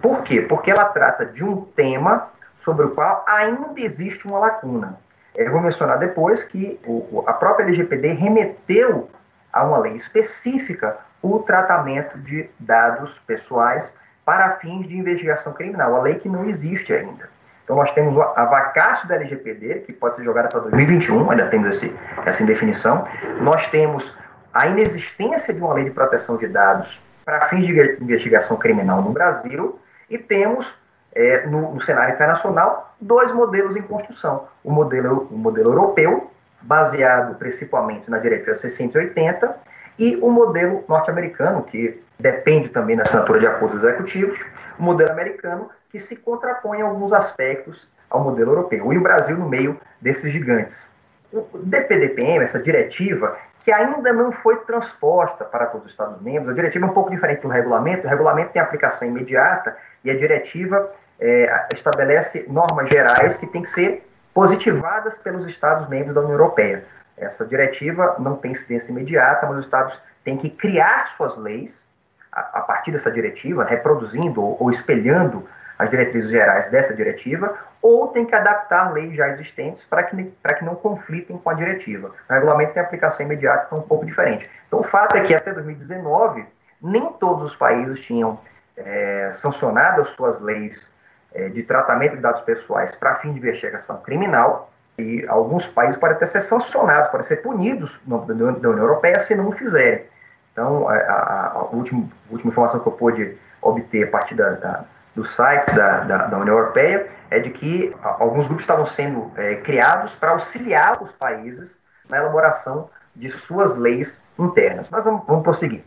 Por 0.00 0.22
quê? 0.22 0.40
Porque 0.40 0.70
ela 0.70 0.86
trata 0.86 1.24
de 1.24 1.44
um 1.44 1.62
tema 1.62 2.28
sobre 2.58 2.86
o 2.86 2.90
qual 2.90 3.24
ainda 3.26 3.72
existe 3.76 4.26
uma 4.26 4.38
lacuna. 4.38 4.98
Eu 5.34 5.50
vou 5.50 5.60
mencionar 5.60 5.98
depois 5.98 6.42
que 6.42 6.78
o, 6.86 7.24
a 7.26 7.32
própria 7.32 7.64
LGPD 7.64 8.08
remeteu 8.08 9.08
a 9.52 9.64
uma 9.64 9.78
lei 9.78 9.94
específica 9.94 10.98
o 11.22 11.38
tratamento 11.38 12.18
de 12.18 12.50
dados 12.58 13.18
pessoais 13.20 13.94
para 14.24 14.52
fins 14.58 14.86
de 14.88 14.96
investigação 14.96 15.52
criminal, 15.52 15.96
a 15.96 16.02
lei 16.02 16.16
que 16.16 16.28
não 16.28 16.44
existe 16.44 16.92
ainda. 16.92 17.28
Então 17.64 17.76
nós 17.76 17.90
temos 17.92 18.18
a 18.18 18.44
vacácio 18.44 19.08
da 19.08 19.14
LGPD, 19.14 19.80
que 19.86 19.92
pode 19.92 20.16
ser 20.16 20.24
jogada 20.24 20.48
para 20.48 20.60
2021, 20.60 21.30
ainda 21.30 21.46
temos 21.46 21.70
esse, 21.70 21.96
essa 22.26 22.42
indefinição. 22.42 23.04
Nós 23.40 23.68
temos 23.68 24.16
a 24.52 24.66
inexistência 24.66 25.54
de 25.54 25.60
uma 25.60 25.72
lei 25.72 25.84
de 25.84 25.90
proteção 25.90 26.36
de 26.36 26.46
dados 26.48 27.00
para 27.24 27.42
fins 27.42 27.66
de 27.66 27.96
investigação 28.00 28.56
criminal 28.56 29.00
no 29.00 29.10
Brasil 29.10 29.78
e 30.10 30.18
temos 30.18 30.76
é, 31.14 31.46
no, 31.46 31.74
no, 31.74 31.80
cenário 31.80 32.14
internacional 32.14 32.94
dois 33.00 33.32
modelos 33.32 33.76
em 33.76 33.82
construção. 33.82 34.48
O 34.64 34.70
modelo, 34.70 35.28
o 35.30 35.36
modelo 35.36 35.70
europeu, 35.70 36.30
baseado 36.60 37.36
principalmente 37.36 38.10
na 38.10 38.18
Diretiva 38.18 38.54
680, 38.54 39.54
e 39.98 40.16
o 40.16 40.30
modelo 40.30 40.84
norte-americano, 40.88 41.62
que 41.62 42.02
depende 42.18 42.70
também 42.70 42.96
da 42.96 43.02
assinatura 43.02 43.38
de 43.38 43.46
acordos 43.46 43.82
executivos, 43.82 44.40
o 44.78 44.82
modelo 44.82 45.10
americano, 45.10 45.68
que 45.92 45.98
se 45.98 46.16
contrapõe 46.16 46.78
em 46.78 46.82
alguns 46.82 47.12
aspectos 47.12 47.86
ao 48.08 48.24
modelo 48.24 48.52
europeu. 48.52 48.92
E 48.92 48.98
o 48.98 49.02
Brasil 49.02 49.36
no 49.36 49.46
meio 49.46 49.78
desses 50.00 50.32
gigantes. 50.32 50.90
O 51.30 51.58
DPDPM, 51.58 52.42
essa 52.42 52.58
diretiva, 52.58 53.36
que 53.60 53.70
ainda 53.70 54.12
não 54.12 54.32
foi 54.32 54.56
transposta 54.64 55.44
para 55.44 55.66
todos 55.66 55.86
os 55.86 55.92
Estados-membros, 55.92 56.50
a 56.50 56.54
diretiva 56.54 56.86
é 56.86 56.88
um 56.88 56.92
pouco 56.92 57.10
diferente 57.10 57.42
do 57.42 57.48
regulamento, 57.48 58.06
o 58.06 58.10
regulamento 58.10 58.52
tem 58.52 58.60
aplicação 58.60 59.06
imediata 59.06 59.76
e 60.02 60.10
a 60.10 60.16
diretiva 60.16 60.90
é, 61.20 61.68
estabelece 61.72 62.46
normas 62.48 62.88
gerais 62.88 63.36
que 63.36 63.46
têm 63.46 63.62
que 63.62 63.68
ser 63.68 64.08
positivadas 64.34 65.18
pelos 65.18 65.44
Estados-membros 65.44 66.14
da 66.14 66.20
União 66.20 66.32
Europeia. 66.32 66.84
Essa 67.16 67.46
diretiva 67.46 68.16
não 68.18 68.36
tem 68.36 68.52
incidência 68.52 68.90
imediata, 68.90 69.46
mas 69.46 69.58
os 69.58 69.64
Estados 69.64 70.00
têm 70.24 70.36
que 70.36 70.50
criar 70.50 71.06
suas 71.06 71.36
leis 71.36 71.88
a, 72.32 72.40
a 72.40 72.60
partir 72.62 72.90
dessa 72.90 73.10
diretiva, 73.10 73.64
reproduzindo 73.64 74.42
ou, 74.42 74.56
ou 74.58 74.70
espelhando 74.70 75.46
as 75.78 75.90
diretrizes 75.90 76.30
gerais 76.30 76.66
dessa 76.68 76.94
diretiva, 76.94 77.56
ou 77.80 78.08
tem 78.08 78.24
que 78.24 78.34
adaptar 78.34 78.92
leis 78.92 79.16
já 79.16 79.28
existentes 79.28 79.84
para 79.84 80.02
que, 80.04 80.16
que 80.24 80.64
não 80.64 80.74
conflitem 80.74 81.36
com 81.36 81.50
a 81.50 81.54
diretiva. 81.54 82.12
O 82.28 82.32
regulamento 82.32 82.74
tem 82.74 82.82
aplicação 82.82 83.26
imediata, 83.26 83.66
então 83.66 83.78
um 83.78 83.88
pouco 83.88 84.06
diferente. 84.06 84.48
Então, 84.66 84.80
o 84.80 84.82
fato 84.82 85.16
é 85.16 85.20
que 85.20 85.34
até 85.34 85.52
2019, 85.52 86.46
nem 86.80 87.12
todos 87.14 87.42
os 87.42 87.56
países 87.56 88.00
tinham 88.00 88.38
é, 88.76 89.30
sancionado 89.32 90.00
as 90.00 90.08
suas 90.08 90.40
leis 90.40 90.92
é, 91.34 91.48
de 91.48 91.62
tratamento 91.62 92.16
de 92.16 92.22
dados 92.22 92.40
pessoais 92.42 92.94
para 92.94 93.16
fim 93.16 93.32
de 93.32 93.38
investigação 93.38 93.98
criminal, 93.98 94.70
e 94.98 95.24
alguns 95.26 95.66
países 95.66 95.98
podem 95.98 96.16
até 96.16 96.26
ser 96.26 96.42
sancionados, 96.42 97.10
podem 97.10 97.26
ser 97.26 97.36
punidos 97.36 98.00
da 98.06 98.34
União 98.34 98.78
Europeia 98.78 99.18
se 99.18 99.34
não 99.34 99.48
o 99.48 99.52
fizerem. 99.52 100.04
Então, 100.52 100.86
a, 100.86 100.94
a, 100.94 101.46
a, 101.52 101.64
última, 101.72 102.02
a 102.28 102.32
última 102.32 102.50
informação 102.50 102.78
que 102.78 102.86
eu 102.86 102.92
pude 102.92 103.36
obter 103.60 104.04
a 104.04 104.10
partir 104.10 104.34
da, 104.34 104.50
da, 104.50 104.84
dos 105.14 105.30
sites 105.30 105.74
da, 105.74 106.00
da, 106.00 106.26
da, 106.26 106.38
União 106.38 106.56
Europeia 106.56 107.06
é 107.30 107.38
de 107.38 107.50
que 107.50 107.94
alguns 108.02 108.46
grupos 108.46 108.64
estavam 108.64 108.86
sendo 108.86 109.30
é, 109.36 109.56
criados 109.56 110.14
para 110.14 110.30
auxiliar 110.30 111.02
os 111.02 111.12
países 111.12 111.80
na 112.08 112.18
elaboração 112.18 112.88
de 113.14 113.28
suas 113.28 113.76
leis 113.76 114.24
internas. 114.38 114.88
Mas 114.90 115.04
vamos, 115.04 115.24
vamos 115.26 115.42
prosseguir. 115.42 115.84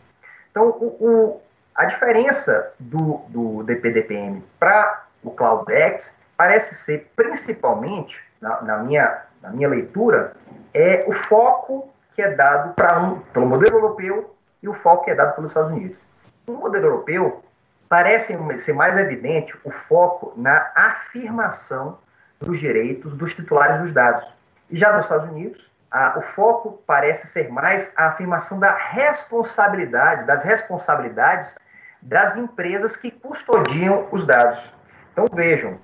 Então, 0.50 0.68
o, 0.68 0.86
o, 1.00 1.42
a 1.74 1.84
diferença 1.84 2.72
do, 2.78 3.22
do 3.28 3.62
DPDPM 3.64 4.44
para 4.58 5.04
o 5.22 5.30
Cloud 5.30 5.72
Act 5.74 6.10
parece 6.36 6.74
ser 6.74 7.10
principalmente 7.16 8.22
na, 8.40 8.62
na, 8.62 8.78
minha, 8.78 9.22
na 9.42 9.50
minha 9.50 9.68
leitura, 9.68 10.34
é 10.72 11.04
o 11.06 11.12
foco 11.12 11.88
que 12.14 12.22
é 12.22 12.30
dado 12.34 12.74
para 12.74 13.00
um, 13.00 13.18
pelo 13.20 13.46
modelo 13.46 13.76
europeu 13.76 14.34
e 14.62 14.68
o 14.68 14.74
foco 14.74 15.04
que 15.04 15.10
é 15.10 15.14
dado 15.14 15.34
pelos 15.34 15.50
Estados 15.50 15.70
Unidos. 15.70 15.98
No 16.46 16.54
modelo 16.54 16.86
europeu, 16.86 17.42
parece 17.88 18.36
ser 18.58 18.72
mais 18.72 18.96
evidente 18.96 19.56
o 19.64 19.70
foco 19.70 20.32
na 20.36 20.70
afirmação 20.74 21.98
dos 22.40 22.58
direitos 22.58 23.14
dos 23.14 23.34
titulares 23.34 23.78
dos 23.78 23.92
dados. 23.92 24.34
E 24.70 24.76
já 24.76 24.92
nos 24.92 25.04
Estados 25.04 25.26
Unidos, 25.26 25.70
a, 25.90 26.18
o 26.18 26.22
foco 26.22 26.82
parece 26.86 27.26
ser 27.26 27.50
mais 27.50 27.92
a 27.96 28.08
afirmação 28.08 28.58
da 28.58 28.74
responsabilidade, 28.74 30.24
das 30.24 30.44
responsabilidades 30.44 31.56
das 32.02 32.36
empresas 32.36 32.96
que 32.96 33.10
custodiam 33.10 34.06
os 34.12 34.24
dados. 34.24 34.72
Então 35.12 35.26
vejam, 35.32 35.78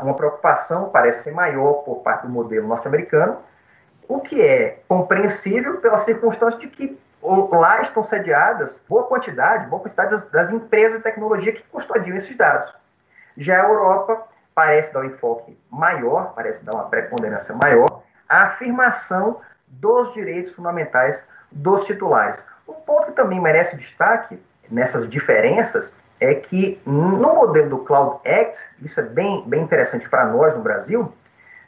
uma 0.00 0.14
preocupação 0.14 0.90
parece 0.90 1.24
ser 1.24 1.32
maior 1.32 1.82
por 1.84 1.96
parte 1.96 2.22
do 2.22 2.32
modelo 2.32 2.66
norte-americano, 2.66 3.38
o 4.08 4.20
que 4.20 4.40
é 4.40 4.80
compreensível 4.88 5.78
pela 5.80 5.98
circunstância 5.98 6.58
de 6.58 6.68
que 6.68 6.98
lá 7.26 7.80
estão 7.80 8.04
sediadas 8.04 8.82
boa 8.88 9.04
quantidade, 9.04 9.66
boa 9.68 9.82
quantidade 9.82 10.10
das, 10.10 10.26
das 10.26 10.50
empresas 10.50 10.98
de 10.98 11.04
tecnologia 11.04 11.52
que 11.52 11.62
custodiam 11.64 12.16
esses 12.16 12.36
dados. 12.36 12.74
Já 13.36 13.62
a 13.62 13.68
Europa 13.68 14.26
parece 14.54 14.94
dar 14.94 15.00
um 15.00 15.04
enfoque 15.04 15.58
maior, 15.70 16.32
parece 16.34 16.64
dar 16.64 16.74
uma 16.74 16.88
preponderância 16.88 17.54
maior, 17.54 18.02
à 18.28 18.44
afirmação 18.44 19.40
dos 19.66 20.14
direitos 20.14 20.52
fundamentais 20.52 21.22
dos 21.50 21.84
titulares. 21.84 22.44
Um 22.66 22.74
ponto 22.74 23.06
que 23.06 23.12
também 23.12 23.40
merece 23.40 23.76
destaque 23.76 24.42
nessas 24.70 25.08
diferenças 25.08 25.96
é 26.18 26.34
que 26.34 26.80
no 26.86 27.34
modelo 27.34 27.70
do 27.70 27.78
Cloud 27.78 28.20
Act, 28.26 28.58
isso 28.80 28.98
é 29.00 29.02
bem, 29.02 29.44
bem 29.46 29.62
interessante 29.62 30.08
para 30.08 30.24
nós 30.24 30.54
no 30.54 30.62
Brasil, 30.62 31.12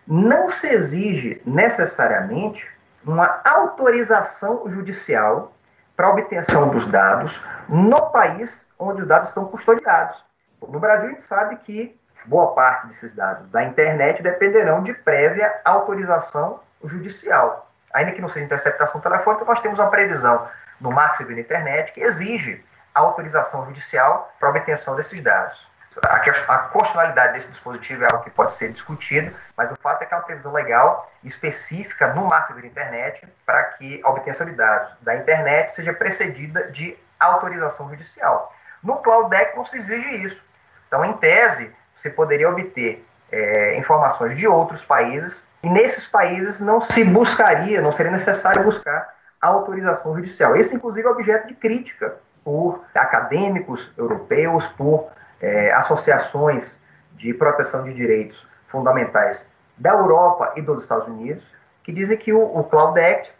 não 0.07 0.49
se 0.49 0.69
exige 0.69 1.43
necessariamente 1.45 2.71
uma 3.09 3.41
autorização 3.43 4.65
judicial 4.67 5.53
para 5.97 6.11
obtenção 6.11 6.69
dos 6.69 6.87
dados 6.87 7.43
no 7.67 8.11
país 8.11 8.69
onde 8.79 9.01
os 9.01 9.09
dados 9.09 9.29
estão 9.29 9.47
custodiados. 9.47 10.23
No 10.61 10.79
Brasil, 10.79 11.09
a 11.09 11.11
gente 11.13 11.23
sabe 11.23 11.57
que 11.57 11.99
boa 12.27 12.55
parte 12.55 12.87
desses 12.87 13.15
dados 13.15 13.49
da 13.49 13.65
internet 13.65 14.23
dependerão 14.23 14.83
de 14.83 14.93
prévia 14.93 15.59
autorização 15.65 16.61
judicial. 16.85 17.71
Ainda 17.95 18.13
que 18.13 18.21
não 18.21 18.29
seja 18.29 18.45
interceptação 18.45 19.01
telefônica, 19.01 19.45
nós 19.47 19.61
temos 19.61 19.79
uma 19.79 19.89
previsão 19.89 20.47
no 20.79 20.93
Marco 20.93 21.17
Civil 21.17 21.37
da 21.37 21.41
Internet 21.41 21.93
que 21.95 22.03
exige 22.03 22.63
autorização 22.95 23.65
judicial 23.65 24.31
para 24.39 24.51
obtenção 24.51 24.95
desses 24.95 25.21
dados. 25.23 25.67
A, 26.03 26.59
constitucionalidade 26.59 27.33
desse 27.33 27.51
dispositivo 27.51 28.05
é 28.05 28.09
algo 28.11 28.23
que 28.23 28.31
pode 28.31 28.53
ser 28.53 28.71
discutido, 28.71 29.35
mas 29.57 29.71
o 29.71 29.77
fato 29.77 30.03
é 30.03 30.07
que 30.07 30.15
é 30.15 30.17
uma 30.17 30.23
previsão 30.23 30.53
legal 30.53 31.11
específica 31.25 32.13
no 32.15 32.25
Marco 32.27 32.55
da 32.55 32.67
Internet 32.67 33.27
para 33.45 33.65
que 33.65 34.01
a 34.05 34.11
obtenção 34.11 34.47
de 34.47 34.53
dados 34.53 34.95
da 35.01 35.17
internet 35.17 35.71
seja 35.71 35.93
precedida 35.93 36.71
de 36.71 36.97
autorização 37.19 37.89
judicial. 37.89 38.55
No 38.83 38.97
Cloud 38.99 39.35
não 39.57 39.65
se 39.65 39.77
exige 39.79 40.25
isso. 40.25 40.45
Então, 40.87 41.05
em 41.05 41.13
tese, 41.15 41.75
você 41.95 42.09
poderia 42.09 42.49
obter 42.49 43.05
é, 43.31 43.77
informações 43.77 44.37
de 44.37 44.47
outros 44.47 44.85
países 44.85 45.49
e 45.63 45.69
nesses 45.69 46.07
países 46.07 46.61
não 46.61 46.81
se 46.81 47.05
buscaria, 47.05 47.83
não 47.83 47.93
seria 47.93 48.13
necessário 48.13 48.63
buscar 48.63 49.15
autorização 49.41 50.15
judicial. 50.15 50.57
Esse, 50.57 50.75
inclusive, 50.75 51.07
é 51.07 51.11
objeto 51.11 51.47
de 51.47 51.55
crítica 51.55 52.17
por 52.45 52.83
acadêmicos 52.95 53.93
europeus, 53.97 54.67
por 54.69 55.11
é, 55.41 55.73
associações 55.73 56.81
de 57.13 57.33
proteção 57.35 57.85
de 57.85 57.93
direitos 57.93 58.47
fundamentais 58.67 59.51
da 59.77 59.91
Europa 59.91 60.53
e 60.57 60.63
dos 60.63 60.83
Estados 60.83 61.07
Unidos, 61.07 61.51
que 61.83 61.93
dizem 61.93 62.17
que 62.17 62.33
o, 62.33 62.41
o 62.41 62.65
Cloud 62.65 62.99
Act 63.01 63.33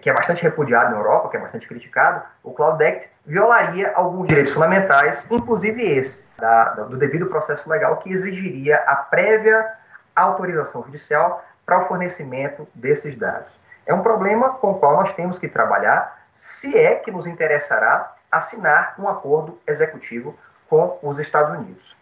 que 0.00 0.08
é 0.08 0.12
bastante 0.12 0.42
repudiado 0.42 0.90
na 0.90 0.96
Europa, 0.96 1.28
que 1.28 1.36
é 1.36 1.40
bastante 1.40 1.68
criticado, 1.68 2.22
o 2.42 2.52
Cloud 2.52 2.82
Act 2.82 3.10
violaria 3.26 3.92
alguns 3.94 4.26
direitos 4.28 4.52
fundamentais, 4.52 5.26
inclusive 5.30 5.82
esse, 5.82 6.24
da, 6.38 6.70
do 6.70 6.96
devido 6.96 7.26
processo 7.26 7.68
legal, 7.68 7.98
que 7.98 8.10
exigiria 8.10 8.76
a 8.86 8.96
prévia 8.96 9.70
autorização 10.16 10.82
judicial 10.84 11.44
para 11.64 11.84
o 11.84 11.88
fornecimento 11.88 12.66
desses 12.74 13.16
dados. 13.16 13.58
É 13.84 13.92
um 13.92 14.02
problema 14.02 14.50
com 14.50 14.72
o 14.72 14.78
qual 14.78 14.96
nós 14.96 15.12
temos 15.12 15.38
que 15.38 15.48
trabalhar, 15.48 16.26
se 16.34 16.76
é 16.76 16.94
que 16.94 17.10
nos 17.10 17.26
interessará 17.26 18.14
assinar 18.30 18.94
um 18.98 19.08
acordo 19.08 19.58
executivo 19.66 20.36
com 20.72 20.98
os 21.02 21.18
Estados 21.18 21.54
Unidos. 21.58 21.94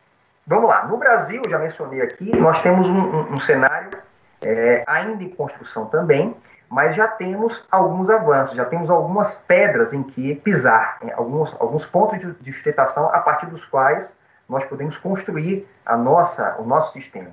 Vamos 0.47 0.69
lá, 0.69 0.87
no 0.87 0.97
Brasil, 0.97 1.43
já 1.49 1.59
mencionei 1.59 2.01
aqui, 2.01 2.37
nós 2.37 2.63
temos 2.63 2.89
um, 2.89 3.01
um, 3.01 3.33
um 3.33 3.41
cenário 3.41 3.91
é, 4.41 4.85
ainda 4.87 5.25
em 5.25 5.29
construção 5.29 5.87
também, 5.87 6.37
mas 6.69 6.95
já 6.95 7.09
temos 7.09 7.67
alguns 7.69 8.09
avanços, 8.09 8.57
já 8.57 8.65
temos 8.65 8.89
algumas 8.89 9.43
pedras 9.43 9.93
em 9.93 10.05
que 10.05 10.37
pisar, 10.37 10.99
né, 11.03 11.13
alguns, 11.17 11.55
alguns 11.61 11.85
pontos 11.85 12.21
de, 12.21 12.33
de 12.33 12.53
sustentação 12.53 13.07
a 13.13 13.19
partir 13.19 13.47
dos 13.47 13.65
quais 13.65 14.17
nós 14.49 14.65
podemos 14.65 14.97
construir 14.97 15.69
a 15.85 15.97
nossa, 15.97 16.55
o 16.59 16.65
nosso 16.65 16.93
sistema. 16.93 17.31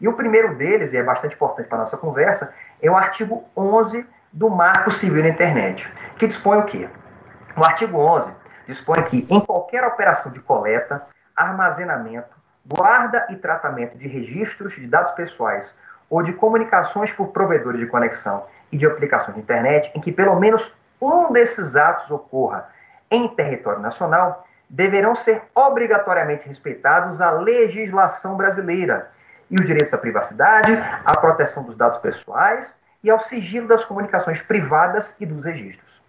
E 0.00 0.08
o 0.08 0.14
primeiro 0.14 0.56
deles, 0.56 0.92
e 0.92 0.96
é 0.96 1.02
bastante 1.04 1.36
importante 1.36 1.68
para 1.68 1.78
a 1.78 1.80
nossa 1.82 1.96
conversa, 1.96 2.52
é 2.82 2.90
o 2.90 2.96
artigo 2.96 3.44
11 3.56 4.04
do 4.32 4.50
Marco 4.50 4.90
Civil 4.90 5.22
da 5.22 5.28
Internet, 5.28 5.92
que 6.16 6.26
dispõe 6.26 6.58
o 6.58 6.64
quê? 6.64 6.88
O 7.56 7.64
artigo 7.64 7.98
11 7.98 8.39
dispõe 8.70 9.02
que 9.02 9.26
em 9.28 9.40
qualquer 9.40 9.84
operação 9.84 10.30
de 10.30 10.40
coleta, 10.40 11.02
armazenamento, 11.36 12.36
guarda 12.64 13.26
e 13.30 13.36
tratamento 13.36 13.98
de 13.98 14.06
registros 14.06 14.74
de 14.74 14.86
dados 14.86 15.12
pessoais 15.12 15.74
ou 16.08 16.22
de 16.22 16.32
comunicações 16.32 17.12
por 17.12 17.28
provedores 17.28 17.80
de 17.80 17.86
conexão 17.86 18.44
e 18.70 18.76
de 18.76 18.86
aplicações 18.86 19.34
de 19.34 19.40
internet 19.40 19.90
em 19.94 20.00
que 20.00 20.12
pelo 20.12 20.38
menos 20.38 20.74
um 21.00 21.32
desses 21.32 21.76
atos 21.76 22.10
ocorra 22.10 22.68
em 23.10 23.26
território 23.28 23.80
nacional, 23.80 24.46
deverão 24.68 25.14
ser 25.16 25.42
obrigatoriamente 25.54 26.46
respeitados 26.46 27.20
a 27.20 27.32
legislação 27.32 28.36
brasileira 28.36 29.10
e 29.50 29.56
os 29.58 29.66
direitos 29.66 29.92
à 29.92 29.98
privacidade, 29.98 30.72
à 31.04 31.18
proteção 31.18 31.64
dos 31.64 31.74
dados 31.74 31.98
pessoais 31.98 32.78
e 33.02 33.10
ao 33.10 33.18
sigilo 33.18 33.66
das 33.66 33.84
comunicações 33.84 34.42
privadas 34.42 35.16
e 35.18 35.26
dos 35.26 35.44
registros. 35.44 36.00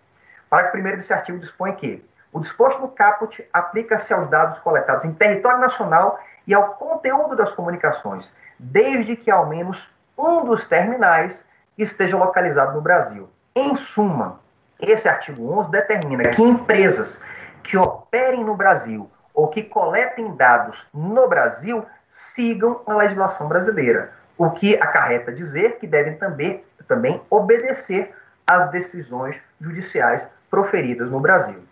Parágrafo 0.47 0.77
1 0.77 0.83
desse 0.83 1.13
artigo 1.13 1.39
dispõe 1.39 1.73
que 1.73 2.05
o 2.31 2.39
disposto 2.39 2.81
no 2.81 2.87
caput 2.87 3.47
aplica-se 3.51 4.13
aos 4.13 4.27
dados 4.27 4.59
coletados 4.59 5.05
em 5.05 5.13
território 5.13 5.59
nacional 5.59 6.19
e 6.47 6.53
ao 6.53 6.75
conteúdo 6.75 7.35
das 7.35 7.53
comunicações, 7.53 8.31
desde 8.57 9.15
que 9.15 9.29
ao 9.29 9.47
menos 9.47 9.93
um 10.17 10.45
dos 10.45 10.65
terminais 10.65 11.45
esteja 11.77 12.17
localizado 12.17 12.73
no 12.73 12.81
Brasil. 12.81 13.29
Em 13.55 13.75
suma, 13.75 14.39
esse 14.79 15.09
artigo 15.09 15.51
11 15.59 15.71
determina 15.71 16.29
que 16.29 16.41
empresas 16.41 17.21
que 17.63 17.77
operem 17.77 18.43
no 18.43 18.55
Brasil 18.55 19.09
ou 19.33 19.47
que 19.47 19.63
coletem 19.63 20.35
dados 20.35 20.87
no 20.93 21.27
Brasil 21.27 21.85
sigam 22.07 22.81
a 22.85 22.95
legislação 22.95 23.47
brasileira, 23.47 24.11
o 24.37 24.49
que 24.51 24.75
acarreta 24.75 25.31
dizer 25.31 25.77
que 25.77 25.87
devem 25.87 26.17
também, 26.17 26.63
também 26.87 27.21
obedecer 27.29 28.13
às 28.45 28.69
decisões 28.69 29.39
judiciais 29.59 30.27
proferidas 30.49 31.09
no 31.09 31.19
Brasil. 31.19 31.63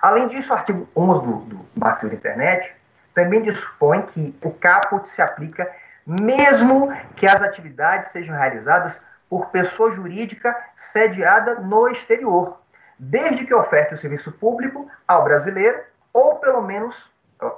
Além 0.00 0.28
disso, 0.28 0.52
o 0.52 0.56
artigo 0.56 0.88
11 0.96 1.22
do, 1.22 1.32
do 1.40 1.66
Marco 1.76 2.08
da 2.08 2.14
Internet 2.14 2.74
também 3.14 3.42
dispõe 3.42 4.02
que 4.02 4.34
o 4.42 4.50
caput 4.50 5.06
se 5.06 5.20
aplica 5.20 5.70
mesmo 6.06 6.92
que 7.14 7.26
as 7.26 7.42
atividades 7.42 8.08
sejam 8.08 8.36
realizadas 8.36 9.02
por 9.28 9.46
pessoa 9.46 9.92
jurídica 9.92 10.56
sediada 10.74 11.56
no 11.56 11.88
exterior, 11.88 12.58
desde 12.98 13.46
que 13.46 13.54
oferte 13.54 13.94
o 13.94 13.98
serviço 13.98 14.32
público 14.32 14.88
ao 15.06 15.22
brasileiro, 15.22 15.80
ou 16.12 16.36
pelo 16.36 16.62
menos, 16.62 17.10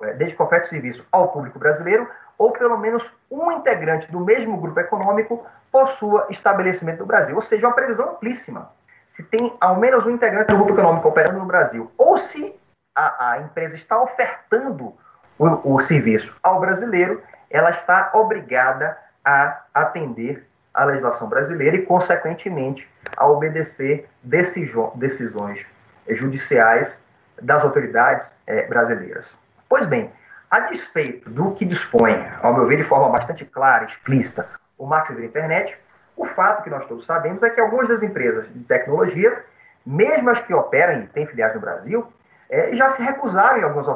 é, 0.02 0.12
desde 0.14 0.36
que 0.36 0.42
oferte 0.42 0.66
o 0.66 0.70
serviço 0.70 1.06
ao 1.10 1.28
público 1.28 1.58
brasileiro, 1.58 2.08
ou 2.36 2.52
pelo 2.52 2.76
menos 2.76 3.16
um 3.30 3.50
integrante 3.52 4.10
do 4.10 4.20
mesmo 4.20 4.58
grupo 4.58 4.80
econômico 4.80 5.46
possua 5.70 6.26
estabelecimento 6.28 7.00
no 7.00 7.06
Brasil. 7.06 7.34
Ou 7.34 7.40
seja, 7.40 7.66
uma 7.66 7.74
previsão 7.74 8.10
amplíssima. 8.10 8.70
Se 9.12 9.22
tem 9.22 9.54
ao 9.60 9.76
menos 9.76 10.06
um 10.06 10.10
integrante 10.12 10.46
do 10.46 10.56
grupo 10.56 10.72
econômico 10.72 11.06
operando 11.06 11.38
no 11.38 11.44
Brasil, 11.44 11.92
ou 11.98 12.16
se 12.16 12.58
a, 12.96 13.32
a 13.32 13.40
empresa 13.42 13.76
está 13.76 14.00
ofertando 14.00 14.94
o, 15.38 15.74
o 15.74 15.80
serviço 15.80 16.34
ao 16.42 16.58
brasileiro, 16.58 17.22
ela 17.50 17.68
está 17.68 18.10
obrigada 18.14 18.96
a 19.22 19.64
atender 19.74 20.48
a 20.72 20.86
legislação 20.86 21.28
brasileira 21.28 21.76
e, 21.76 21.82
consequentemente, 21.84 22.90
a 23.14 23.28
obedecer 23.28 24.08
decisões 24.22 25.66
judiciais 26.08 27.06
das 27.42 27.64
autoridades 27.64 28.38
é, 28.46 28.66
brasileiras. 28.66 29.36
Pois 29.68 29.84
bem, 29.84 30.10
a 30.50 30.60
despeito 30.60 31.28
do 31.28 31.52
que 31.52 31.66
dispõe, 31.66 32.16
ao 32.40 32.54
meu 32.54 32.66
ver, 32.66 32.78
de 32.78 32.82
forma 32.82 33.10
bastante 33.10 33.44
clara, 33.44 33.84
explícita, 33.84 34.48
o 34.78 34.86
Marco 34.86 35.08
Civil 35.08 35.26
Internet, 35.26 35.78
o 36.16 36.24
fato 36.24 36.62
que 36.62 36.70
nós 36.70 36.86
todos 36.86 37.04
sabemos 37.04 37.42
é 37.42 37.50
que 37.50 37.60
algumas 37.60 37.88
das 37.88 38.02
empresas 38.02 38.52
de 38.52 38.64
tecnologia, 38.64 39.44
mesmo 39.84 40.30
as 40.30 40.40
que 40.40 40.54
operam 40.54 41.02
e 41.02 41.06
têm 41.06 41.26
filiais 41.26 41.54
no 41.54 41.60
Brasil, 41.60 42.12
é, 42.48 42.74
já 42.76 42.88
se 42.88 43.02
recusaram 43.02 43.58
em 43.58 43.62
algumas, 43.62 43.86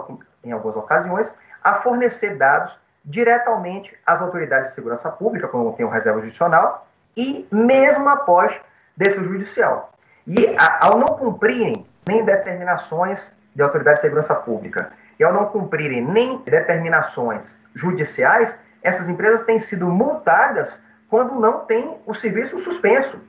em 0.42 0.52
algumas 0.52 0.76
ocasiões 0.76 1.34
a 1.62 1.74
fornecer 1.74 2.36
dados 2.36 2.78
diretamente 3.04 3.96
às 4.04 4.20
autoridades 4.20 4.70
de 4.70 4.74
segurança 4.74 5.10
pública, 5.10 5.46
quando 5.46 5.72
tem 5.74 5.86
o 5.86 5.88
reserva 5.88 6.20
judicial, 6.20 6.86
e 7.16 7.46
mesmo 7.52 8.08
após 8.08 8.60
decisão 8.96 9.24
judicial. 9.24 9.92
E 10.26 10.56
a, 10.56 10.86
ao 10.86 10.98
não 10.98 11.08
cumprirem 11.08 11.86
nem 12.06 12.24
determinações 12.24 13.36
de 13.54 13.62
autoridade 13.62 13.96
de 13.96 14.02
segurança 14.02 14.34
pública 14.34 14.90
e 15.18 15.24
ao 15.24 15.32
não 15.32 15.46
cumprirem 15.46 16.04
nem 16.04 16.38
determinações 16.38 17.60
judiciais, 17.74 18.58
essas 18.82 19.08
empresas 19.08 19.42
têm 19.42 19.58
sido 19.58 19.88
multadas 19.88 20.80
quando 21.08 21.34
não 21.34 21.60
tem 21.60 21.98
o 22.06 22.14
serviço 22.14 22.58
suspenso. 22.58 23.20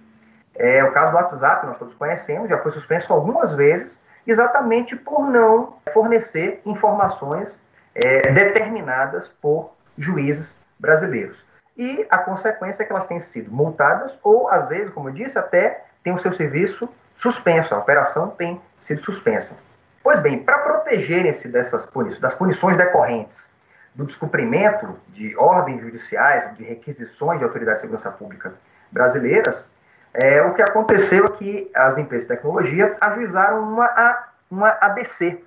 É 0.55 0.83
o 0.83 0.91
caso 0.91 1.11
do 1.11 1.17
WhatsApp, 1.17 1.65
nós 1.67 1.77
todos 1.77 1.93
conhecemos, 1.93 2.49
já 2.49 2.57
foi 2.57 2.71
suspenso 2.71 3.13
algumas 3.13 3.53
vezes, 3.53 4.01
exatamente 4.25 4.95
por 4.95 5.29
não 5.29 5.77
fornecer 5.93 6.61
informações 6.65 7.61
é, 7.93 8.31
determinadas 8.31 9.29
por 9.41 9.71
juízes 9.97 10.59
brasileiros. 10.79 11.45
E 11.75 12.07
a 12.09 12.17
consequência 12.17 12.81
é 12.81 12.85
que 12.85 12.91
elas 12.91 13.05
têm 13.05 13.19
sido 13.19 13.51
multadas 13.51 14.19
ou, 14.23 14.49
às 14.49 14.67
vezes, 14.67 14.89
como 14.89 15.09
eu 15.09 15.13
disse, 15.13 15.37
até 15.37 15.85
tem 16.03 16.11
o 16.11 16.17
seu 16.17 16.33
serviço 16.33 16.89
suspenso, 17.13 17.75
a 17.75 17.77
operação 17.77 18.29
tem 18.29 18.59
sido 18.81 18.99
suspensa. 18.99 19.57
Pois 20.03 20.19
bem, 20.19 20.43
para 20.43 20.59
protegerem-se 20.59 21.47
dessas 21.49 21.85
punições, 21.85 22.19
das 22.19 22.33
punições 22.33 22.77
decorrentes 22.77 23.53
do 23.97 24.05
descumprimento 24.05 24.95
de 25.09 25.35
ordens 25.35 25.81
judiciais, 25.81 26.53
de 26.53 26.63
requisições 26.63 27.39
de 27.39 27.43
autoridades 27.43 27.81
de 27.81 27.87
segurança 27.87 28.11
pública 28.11 28.53
brasileiras, 28.91 29.67
é, 30.13 30.39
o 30.43 30.53
que 30.53 30.61
aconteceu 30.61 31.25
é 31.25 31.29
que 31.29 31.71
as 31.75 31.97
empresas 31.97 32.27
de 32.27 32.35
tecnologia 32.35 32.95
ajuizaram 33.01 33.59
uma, 33.59 34.23
uma 34.51 34.69
ADC, 34.79 35.43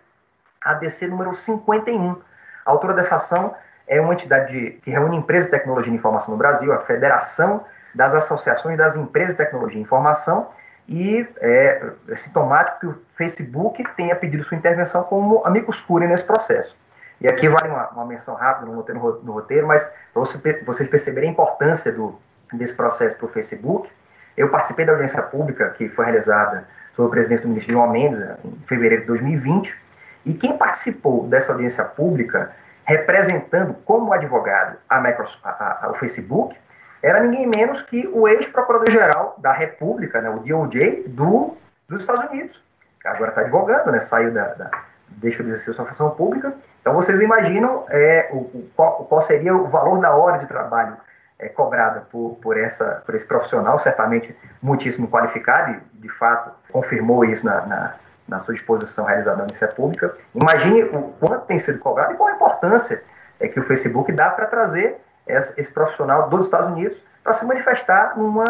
ADC 0.60 1.06
número 1.06 1.32
51, 1.32 2.20
a 2.66 2.70
autora 2.70 2.92
dessa 2.92 3.16
ação 3.16 3.54
é 3.86 4.00
uma 4.00 4.12
entidade 4.12 4.52
de, 4.52 4.70
que 4.80 4.90
reúne 4.90 5.16
empresas 5.16 5.46
de 5.46 5.52
tecnologia 5.52 5.92
e 5.92 5.96
informação 5.96 6.32
no 6.32 6.38
Brasil, 6.38 6.72
a 6.72 6.80
Federação 6.80 7.64
das 7.94 8.14
Associações 8.14 8.76
das 8.76 8.96
Empresas 8.96 9.34
de 9.34 9.38
Tecnologia 9.38 9.78
e 9.78 9.82
Informação, 9.82 10.48
e 10.88 11.26
é, 11.38 11.92
é 12.08 12.16
sintomático 12.16 12.80
que 12.80 12.86
o 12.86 13.00
Facebook 13.16 13.84
tenha 13.96 14.16
pedido 14.16 14.42
sua 14.42 14.56
intervenção 14.56 15.04
como 15.04 15.44
amicus 15.46 15.80
curiae 15.80 16.08
nesse 16.08 16.24
processo. 16.24 16.76
E 17.20 17.28
aqui 17.28 17.48
vale 17.48 17.68
uma, 17.68 17.88
uma 17.90 18.06
menção 18.06 18.34
rápida, 18.34 18.66
não 18.66 18.82
no, 18.82 19.22
no 19.22 19.32
roteiro, 19.32 19.66
mas 19.66 19.84
para 19.84 20.20
você, 20.20 20.38
vocês 20.64 20.88
perceberem 20.88 21.28
a 21.28 21.32
importância 21.32 21.92
do, 21.92 22.18
desse 22.52 22.74
processo 22.74 23.16
para 23.16 23.26
o 23.26 23.28
Facebook, 23.28 23.90
eu 24.36 24.48
participei 24.48 24.84
da 24.84 24.92
audiência 24.92 25.22
pública 25.22 25.70
que 25.70 25.88
foi 25.88 26.06
realizada 26.06 26.66
sob 26.94 27.08
o 27.08 27.10
presidente 27.10 27.42
do 27.42 27.48
ministro 27.48 27.72
João 27.72 27.90
Mendes 27.90 28.18
em 28.44 28.58
fevereiro 28.66 29.02
de 29.02 29.08
2020, 29.08 29.76
e 30.24 30.34
quem 30.34 30.56
participou 30.56 31.26
dessa 31.26 31.52
audiência 31.52 31.84
pública, 31.84 32.52
representando 32.84 33.74
como 33.84 34.12
advogado 34.12 34.76
a 34.88 35.00
Microsoft, 35.00 35.44
a, 35.44 35.86
a, 35.86 35.90
o 35.90 35.94
Facebook, 35.94 36.56
era 37.02 37.20
ninguém 37.20 37.46
menos 37.46 37.80
que 37.82 38.06
o 38.12 38.28
ex-procurador-geral 38.28 39.36
da 39.38 39.52
República, 39.52 40.20
né, 40.20 40.28
o 40.28 40.40
DOJ, 40.40 41.04
do, 41.06 41.56
dos 41.88 42.02
Estados 42.02 42.24
Unidos. 42.30 42.62
Agora 43.04 43.30
está 43.30 43.40
advogando, 43.42 43.90
né, 43.90 44.00
saiu 44.00 44.32
da, 44.32 44.48
da, 44.54 44.70
deixou 45.10 45.44
de 45.44 45.52
exercer 45.52 45.74
sua 45.74 45.84
função 45.84 46.10
pública. 46.10 46.54
Então 46.80 46.94
vocês 46.94 47.20
imaginam 47.20 47.84
é, 47.88 48.30
o, 48.32 48.38
o 48.38 48.70
qual, 48.74 49.04
qual, 49.04 49.22
seria 49.22 49.54
o 49.54 49.68
valor 49.68 50.00
da 50.00 50.14
hora 50.14 50.38
de 50.38 50.46
trabalho 50.46 50.96
é, 51.38 51.48
cobrada 51.48 52.06
por, 52.10 52.38
por, 52.40 52.56
essa, 52.58 53.02
por 53.04 53.14
esse 53.14 53.26
profissional, 53.26 53.78
certamente 53.78 54.34
muitíssimo 54.62 55.08
qualificado, 55.08 55.72
e 55.72 55.98
de 55.98 56.08
fato 56.08 56.50
confirmou 56.72 57.24
isso 57.24 57.44
na, 57.44 57.66
na, 57.66 57.94
na 58.26 58.40
sua 58.40 58.54
exposição 58.54 59.04
realizada 59.04 59.36
na 59.36 59.42
audiência 59.42 59.68
pública. 59.68 60.14
Imagine 60.34 60.84
o 60.84 61.12
quanto 61.20 61.46
tem 61.46 61.58
sido 61.58 61.78
cobrado 61.78 62.14
e 62.14 62.16
qual 62.16 62.28
a 62.28 62.32
importância 62.32 63.02
é 63.38 63.48
que 63.48 63.58
o 63.58 63.62
Facebook 63.62 64.12
dá 64.12 64.30
para 64.30 64.46
trazer 64.46 65.00
esse, 65.26 65.70
profissional 65.72 66.28
dos 66.28 66.46
Estados 66.46 66.68
Unidos 66.68 67.04
para 67.22 67.34
se 67.34 67.44
manifestar 67.46 68.18
numa 68.18 68.44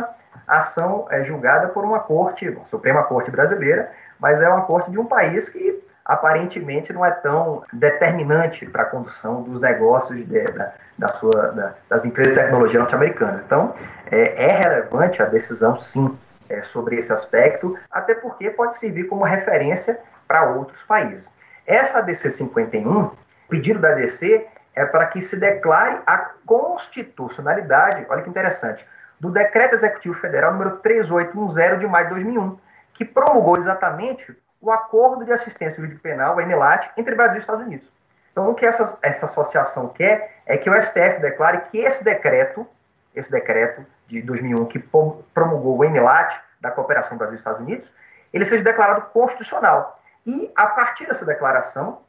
ação 0.46 1.06
é, 1.10 1.22
julgada 1.22 1.68
por 1.68 1.84
uma 1.84 2.00
corte, 2.00 2.56
Suprema 2.64 3.02
Corte 3.04 3.30
Brasileira, 3.30 3.90
mas 4.18 4.40
é 4.40 4.48
uma 4.48 4.62
corte 4.62 4.90
de 4.90 4.98
um 4.98 5.04
país 5.04 5.48
que 5.48 5.82
aparentemente 6.10 6.92
não 6.92 7.06
é 7.06 7.10
tão 7.12 7.62
determinante 7.72 8.66
para 8.66 8.82
a 8.82 8.86
condução 8.86 9.42
dos 9.42 9.60
negócios 9.60 10.18
de, 10.26 10.44
da, 10.44 10.72
da 10.98 11.06
sua, 11.08 11.30
da, 11.30 11.74
das 11.88 12.04
empresas 12.04 12.34
de 12.34 12.40
tecnologia 12.40 12.80
norte-americanas. 12.80 13.44
Então, 13.44 13.72
é, 14.10 14.46
é, 14.46 14.48
relevante 14.48 15.22
a 15.22 15.26
decisão, 15.26 15.78
sim, 15.78 16.18
é, 16.48 16.62
sobre 16.62 16.96
esse 16.96 17.12
aspecto, 17.12 17.78
até 17.88 18.12
porque 18.12 18.50
pode 18.50 18.76
servir 18.76 19.04
como 19.04 19.22
referência 19.22 20.00
para 20.26 20.50
outros 20.50 20.82
países. 20.82 21.32
Essa 21.64 22.00
DC 22.00 22.32
51, 22.32 23.02
o 23.02 23.16
pedido 23.48 23.78
da 23.78 23.92
DC 23.92 24.44
é 24.74 24.84
para 24.84 25.06
que 25.06 25.22
se 25.22 25.36
declare 25.36 26.00
a 26.04 26.18
constitucionalidade, 26.44 28.04
olha 28.10 28.22
que 28.22 28.28
interessante, 28.28 28.84
do 29.20 29.30
Decreto 29.30 29.74
Executivo 29.74 30.14
Federal 30.14 30.50
número 30.52 30.78
3810 30.78 31.78
de 31.78 31.86
maio 31.86 32.06
de 32.06 32.10
2001, 32.10 32.58
que 32.94 33.04
promulgou 33.04 33.56
exatamente 33.56 34.36
o 34.60 34.70
Acordo 34.70 35.24
de 35.24 35.32
Assistência 35.32 35.80
Jurídica 35.80 36.02
Penal, 36.02 36.36
o 36.36 36.40
EMELAT, 36.40 36.90
entre 36.96 37.14
Brasil 37.14 37.36
e 37.36 37.38
Estados 37.38 37.64
Unidos. 37.64 37.90
Então, 38.30 38.50
o 38.50 38.54
que 38.54 38.66
essa, 38.66 38.98
essa 39.02 39.26
associação 39.26 39.88
quer 39.88 40.36
é 40.46 40.56
que 40.56 40.70
o 40.70 40.82
STF 40.82 41.20
declare 41.20 41.62
que 41.70 41.78
esse 41.78 42.04
decreto, 42.04 42.66
esse 43.14 43.30
decreto 43.30 43.84
de 44.06 44.22
2001 44.22 44.66
que 44.66 44.78
promulgou 44.78 45.78
o 45.78 45.84
EMELAT, 45.84 46.40
da 46.60 46.70
cooperação 46.70 47.16
Brasil-Estados 47.16 47.60
Unidos, 47.60 47.92
ele 48.32 48.44
seja 48.44 48.62
declarado 48.62 49.02
constitucional. 49.12 50.00
E, 50.26 50.52
a 50.54 50.66
partir 50.66 51.06
dessa 51.06 51.24
declaração, 51.24 52.02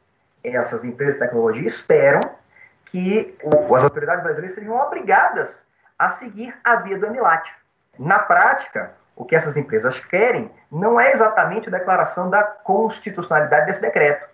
essas 0.44 0.84
empresas 0.84 1.14
de 1.14 1.20
tecnologia 1.20 1.66
esperam 1.66 2.20
que 2.84 3.36
as 3.74 3.82
autoridades 3.82 4.22
brasileiras 4.22 4.54
sejam 4.54 4.74
obrigadas 4.74 5.64
a 5.98 6.10
seguir 6.10 6.54
a 6.62 6.76
via 6.76 6.98
do 6.98 7.06
EMILAT. 7.06 7.54
Na 7.98 8.18
prática, 8.18 8.94
o 9.16 9.24
que 9.24 9.36
essas 9.36 9.56
empresas 9.56 10.00
querem 10.00 10.50
não 10.70 11.00
é 11.00 11.12
exatamente 11.12 11.68
a 11.68 11.72
declaração 11.72 12.30
da 12.30 12.42
constitucionalidade 12.42 13.66
desse 13.66 13.80
decreto. 13.80 14.26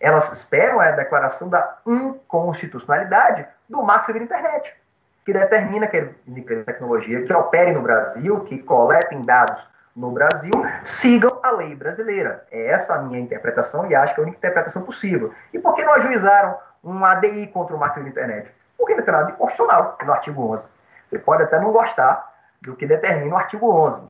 Elas 0.00 0.30
esperam 0.30 0.78
a 0.80 0.90
declaração 0.90 1.48
da 1.48 1.78
inconstitucionalidade 1.86 3.46
do 3.68 3.82
Marco 3.82 4.06
Civil 4.06 4.22
Internet, 4.22 4.76
que 5.24 5.32
determina 5.32 5.86
que 5.86 5.96
as 5.96 6.36
empresas 6.36 6.64
de 6.64 6.72
tecnologia 6.72 7.24
que 7.24 7.32
operem 7.32 7.74
no 7.74 7.82
Brasil, 7.82 8.40
que 8.40 8.58
coletem 8.58 9.22
dados 9.22 9.68
no 9.94 10.10
Brasil, 10.10 10.52
sigam 10.84 11.40
a 11.42 11.50
lei 11.52 11.74
brasileira. 11.74 12.46
É 12.50 12.66
essa 12.66 12.94
a 12.94 12.98
minha 12.98 13.18
interpretação 13.18 13.86
e 13.86 13.94
acho 13.94 14.14
que 14.14 14.20
é 14.20 14.22
a 14.22 14.26
única 14.26 14.38
interpretação 14.38 14.82
possível. 14.82 15.32
E 15.52 15.58
por 15.58 15.74
que 15.74 15.84
não 15.84 15.94
ajuizaram 15.94 16.58
um 16.84 17.04
ADI 17.04 17.46
contra 17.48 17.74
o 17.74 17.78
Marco 17.78 17.94
Civil 17.94 18.10
Internet? 18.10 18.54
Porque 18.76 18.94
não 18.94 19.02
tem 19.02 19.12
nada 19.12 19.26
de 19.26 19.32
constitucional 19.32 19.96
no 20.04 20.12
artigo 20.12 20.52
11. 20.52 20.68
Você 21.06 21.18
pode 21.18 21.42
até 21.42 21.58
não 21.58 21.72
gostar 21.72 22.32
do 22.62 22.76
que 22.76 22.86
determina 22.86 23.34
o 23.34 23.38
artigo 23.38 23.72
11, 23.72 24.06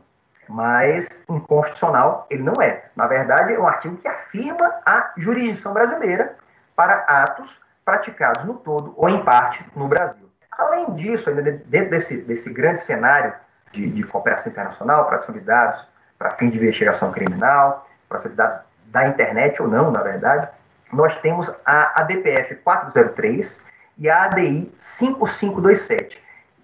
mas 0.49 1.25
inconstitucional 1.29 2.27
ele 2.31 2.43
não 2.43 2.61
é. 2.61 2.85
Na 2.95 3.07
verdade, 3.07 3.55
é 3.55 3.59
um 3.59 3.67
artigo 3.67 3.97
que 3.97 4.09
afirma 4.09 4.81
a 4.85 5.13
jurisdição 5.17 5.73
brasileira 5.73 6.37
para 6.75 6.95
atos 7.07 7.61
praticados 7.85 8.45
no 8.45 8.55
todo 8.55 8.95
ou 8.97 9.09
em 9.09 9.25
parte 9.25 9.65
no 9.75 9.89
Brasil. 9.89 10.29
Além 10.51 10.93
disso, 10.95 11.29
ainda 11.29 11.43
dentro 11.43 11.91
desse, 11.91 12.19
desse 12.23 12.53
grande 12.53 12.81
cenário 12.81 13.33
de, 13.71 13.89
de 13.89 14.03
cooperação 14.03 14.51
internacional, 14.51 15.07
proteção 15.07 15.35
de 15.35 15.41
dados 15.41 15.87
para 16.19 16.31
fim 16.31 16.49
de 16.49 16.59
investigação 16.59 17.13
criminal, 17.13 17.87
proteção 18.09 18.31
de 18.31 18.37
dados 18.37 18.59
da 18.87 19.07
internet 19.07 19.61
ou 19.61 19.69
não, 19.69 19.91
na 19.91 20.03
verdade, 20.03 20.49
nós 20.93 21.19
temos 21.21 21.55
a 21.65 22.01
ADPF 22.01 22.55
403 22.57 23.63
e 23.99 24.09
a 24.09 24.25
ADI 24.25 24.73
5527. 24.79 26.23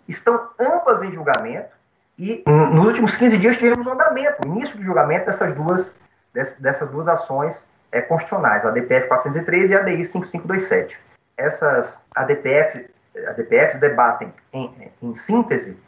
Estão 0.08 0.48
ambas 0.58 1.02
em 1.02 1.10
julgamento 1.10 1.70
e 2.18 2.42
nos 2.46 2.86
últimos 2.86 3.16
15 3.16 3.38
dias 3.38 3.56
tivemos 3.56 3.86
um 3.86 3.92
andamento, 3.92 4.46
início 4.46 4.78
de 4.78 4.84
julgamento 4.84 5.26
dessas 5.26 5.54
duas, 5.54 5.96
dessas 6.58 6.88
duas 6.90 7.08
ações 7.08 7.68
é, 7.90 8.00
constitucionais, 8.00 8.64
a 8.64 8.68
ADPF 8.68 9.08
403 9.08 9.70
e 9.70 9.74
a 9.74 9.78
ADI 9.80 10.04
5527. 10.04 10.98
Essas 11.36 12.00
ADPF, 12.14 12.88
ADPFs 13.28 13.78
debatem, 13.78 14.32
em, 14.52 14.92
em 15.02 15.14
síntese, 15.14 15.78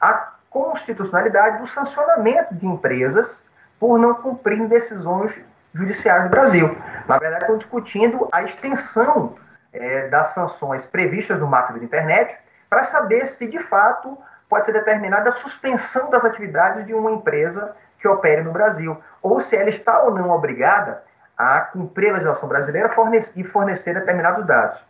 a 0.00 0.34
constitucionalidade 0.50 1.58
do 1.58 1.66
sancionamento 1.66 2.54
de 2.54 2.66
empresas 2.66 3.48
por 3.78 3.98
não 3.98 4.14
cumprirem 4.14 4.66
decisões 4.66 5.42
judiciárias 5.74 6.24
do 6.24 6.30
Brasil. 6.30 6.76
Na 7.08 7.18
verdade, 7.18 7.44
estão 7.44 7.58
discutindo 7.58 8.28
a 8.32 8.42
extensão 8.42 9.34
é, 9.72 10.08
das 10.08 10.28
sanções 10.28 10.86
previstas 10.86 11.38
no 11.40 11.46
Marco 11.46 11.72
da 11.72 11.84
Internet 11.84 12.38
para 12.70 12.84
saber 12.84 13.26
se, 13.26 13.48
de 13.48 13.58
fato, 13.58 14.16
pode 14.54 14.66
ser 14.66 14.72
determinada 14.72 15.30
a 15.30 15.32
suspensão 15.32 16.08
das 16.10 16.24
atividades 16.24 16.86
de 16.86 16.94
uma 16.94 17.10
empresa 17.10 17.74
que 17.98 18.06
opere 18.06 18.40
no 18.40 18.52
Brasil, 18.52 18.96
ou 19.20 19.40
se 19.40 19.56
ela 19.56 19.68
está 19.68 20.04
ou 20.04 20.14
não 20.14 20.30
obrigada 20.30 21.02
a 21.36 21.60
cumprir 21.60 22.10
a 22.10 22.12
legislação 22.12 22.48
brasileira 22.48 22.88
e 23.34 23.42
fornecer 23.42 23.94
determinados 23.94 24.46
dados. 24.46 24.80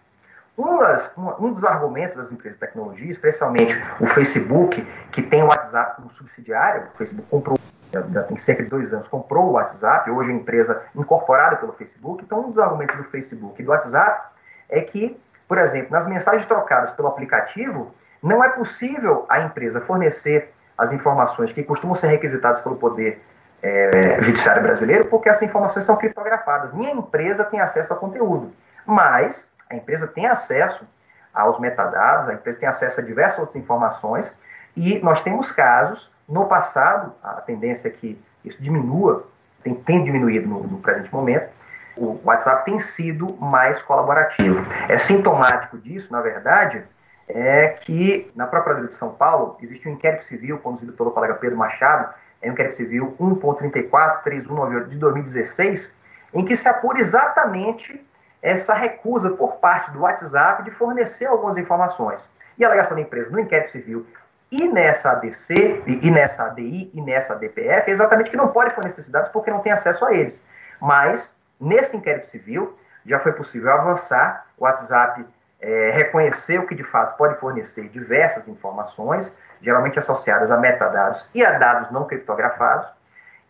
Um, 0.59 0.77
das, 0.77 1.11
um, 1.17 1.51
dos 1.51 1.65
argumentos 1.65 2.15
das 2.15 2.31
empresas 2.31 2.61
de 2.61 2.67
tecnologia, 2.67 3.11
especialmente 3.11 3.83
o 3.99 4.07
Facebook, 4.07 4.87
que 5.11 5.23
tem 5.23 5.43
o 5.43 5.47
WhatsApp 5.47 5.97
como 5.97 6.11
subsidiário, 6.11 6.89
o 6.95 6.99
Facebook 6.99 7.27
comprou, 7.31 7.59
já 7.91 8.23
tem 8.25 8.37
cerca 8.37 8.63
de 8.65 8.69
dois 8.69 8.93
anos, 8.93 9.09
comprou 9.09 9.49
o 9.49 9.53
WhatsApp, 9.53 10.11
hoje 10.11 10.31
é 10.31 10.35
empresa 10.35 10.83
incorporada 10.95 11.57
pelo 11.57 11.73
Facebook. 11.73 12.23
Então, 12.23 12.41
um 12.41 12.51
dos 12.51 12.59
argumentos 12.59 12.97
do 12.97 13.05
Facebook 13.05 13.63
e 13.63 13.65
do 13.65 13.71
WhatsApp 13.71 14.29
é 14.69 14.83
que, 14.83 15.19
por 15.49 15.57
exemplo, 15.57 15.91
nas 15.91 16.07
mensagens 16.07 16.45
trocadas 16.45 16.91
pelo 16.91 17.09
aplicativo, 17.09 17.95
não 18.25 18.43
é 18.43 18.49
possível 18.49 19.27
a 19.29 19.41
empresa 19.41 19.83
fornecer 19.83 20.51
as 20.79 20.93
informações 20.93 21.53
que 21.53 21.63
costumam 21.63 21.95
ser 21.95 22.07
requisitadas 22.07 22.63
pelo 22.63 22.77
Poder 22.77 23.23
é, 23.63 24.21
Judiciário 24.23 24.63
brasileiro, 24.63 25.05
porque 25.07 25.29
essas 25.29 25.43
informações 25.43 25.85
são 25.85 25.95
criptografadas. 25.95 26.73
Nem 26.73 26.89
a 26.89 26.93
empresa 26.93 27.45
tem 27.45 27.61
acesso 27.61 27.93
ao 27.93 27.99
conteúdo. 27.99 28.51
Mas 28.87 29.53
a 29.69 29.77
empresa 29.77 30.07
tem 30.07 30.27
acesso 30.27 30.89
aos 31.35 31.59
metadados, 31.59 32.27
a 32.27 32.33
empresa 32.33 32.59
tem 32.59 32.69
acesso 32.69 33.01
a 33.01 33.05
diversas 33.05 33.41
outras 33.41 33.57
informações, 33.57 34.35
e 34.75 34.99
nós 35.01 35.21
temos 35.21 35.53
casos, 35.53 36.11
no 36.27 36.47
passado, 36.47 37.13
a 37.23 37.43
tendência 37.43 37.89
é 37.89 37.91
que 37.91 38.19
isso 38.43 38.63
diminua, 38.63 39.27
tem, 39.63 39.75
tem 39.75 40.03
diminuído 40.03 40.49
no, 40.49 40.63
no 40.63 40.79
presente 40.79 41.13
momento, 41.13 41.51
o 41.97 42.19
WhatsApp 42.25 42.65
tem 42.65 42.79
sido 42.81 43.37
mais 43.37 43.83
colaborativo. 43.83 44.67
É 44.89 44.97
sintomático 44.97 45.77
disso, 45.79 46.11
na 46.11 46.21
verdade, 46.21 46.85
é 47.29 47.69
que 47.69 48.31
na 48.35 48.45
própria 48.47 48.75
Procuradoria 48.75 48.89
de 48.89 48.95
São 48.95 49.11
Paulo 49.11 49.57
existe 49.61 49.89
um 49.89 49.93
inquérito 49.93 50.23
civil 50.23 50.59
conduzido 50.59 50.93
pelo 50.93 51.11
colega 51.11 51.35
Pedro 51.35 51.57
Machado, 51.57 52.13
é 52.43 52.49
um 52.49 52.53
inquérito 52.53 52.75
civil 52.75 53.17
1.34.3198 53.19 54.89
de 54.89 54.99
2016, 54.99 55.93
em 56.35 56.45
que 56.45 56.57
se 56.57 56.69
apura 56.69 57.01
exatamente 57.01 58.05
essa 58.43 58.75
recusa 58.75 59.31
por 59.31 59.57
parte 59.57 59.91
do 59.91 60.01
WhatsApp 60.01 60.65
de 60.65 60.71
fornecer 60.71 61.27
algumas 61.27 61.57
informações. 61.57 62.29
E 62.59 62.65
a 62.65 62.69
alegação 62.69 62.97
da 62.97 63.03
empresa 63.03 63.31
no 63.31 63.41
inquérito 63.41 63.71
civil 63.71 64.07
e 64.53 64.69
nessa 64.69 65.13
ADC, 65.13 65.83
e 65.87 66.11
nessa 66.11 66.45
ADI, 66.45 66.91
e 66.95 67.01
nessa 67.01 67.33
ADPF, 67.33 67.89
é 67.89 67.91
exatamente 67.91 68.31
que 68.31 68.37
não 68.37 68.49
pode 68.49 68.75
fornecer 68.75 69.01
esses 69.01 69.11
dados 69.11 69.31
porque 69.31 69.51
não 69.51 69.61
tem 69.61 69.73
acesso 69.73 70.05
a 70.05 70.13
eles. 70.13 70.45
Mas, 70.81 71.35
nesse 71.59 71.97
inquérito 71.97 72.27
civil, 72.27 72.79
já 73.05 73.19
foi 73.19 73.33
possível 73.33 73.73
avançar, 73.73 74.47
o 74.57 74.65
WhatsApp 74.65 75.25
é, 75.65 75.91
reconheceu 75.91 76.67
que 76.67 76.75
de 76.75 76.85
fato 76.85 77.17
pode 77.17 77.41
fornecer 77.41 77.89
diversas 77.89 78.47
informações, 78.49 79.35
geralmente 79.63 79.99
associadas 79.99 80.51
a 80.51 80.59
metadados 80.59 81.27
e 81.35 81.43
a 81.45 81.59
dados 81.59 81.91
não 81.91 82.07
criptografados, 82.07 82.89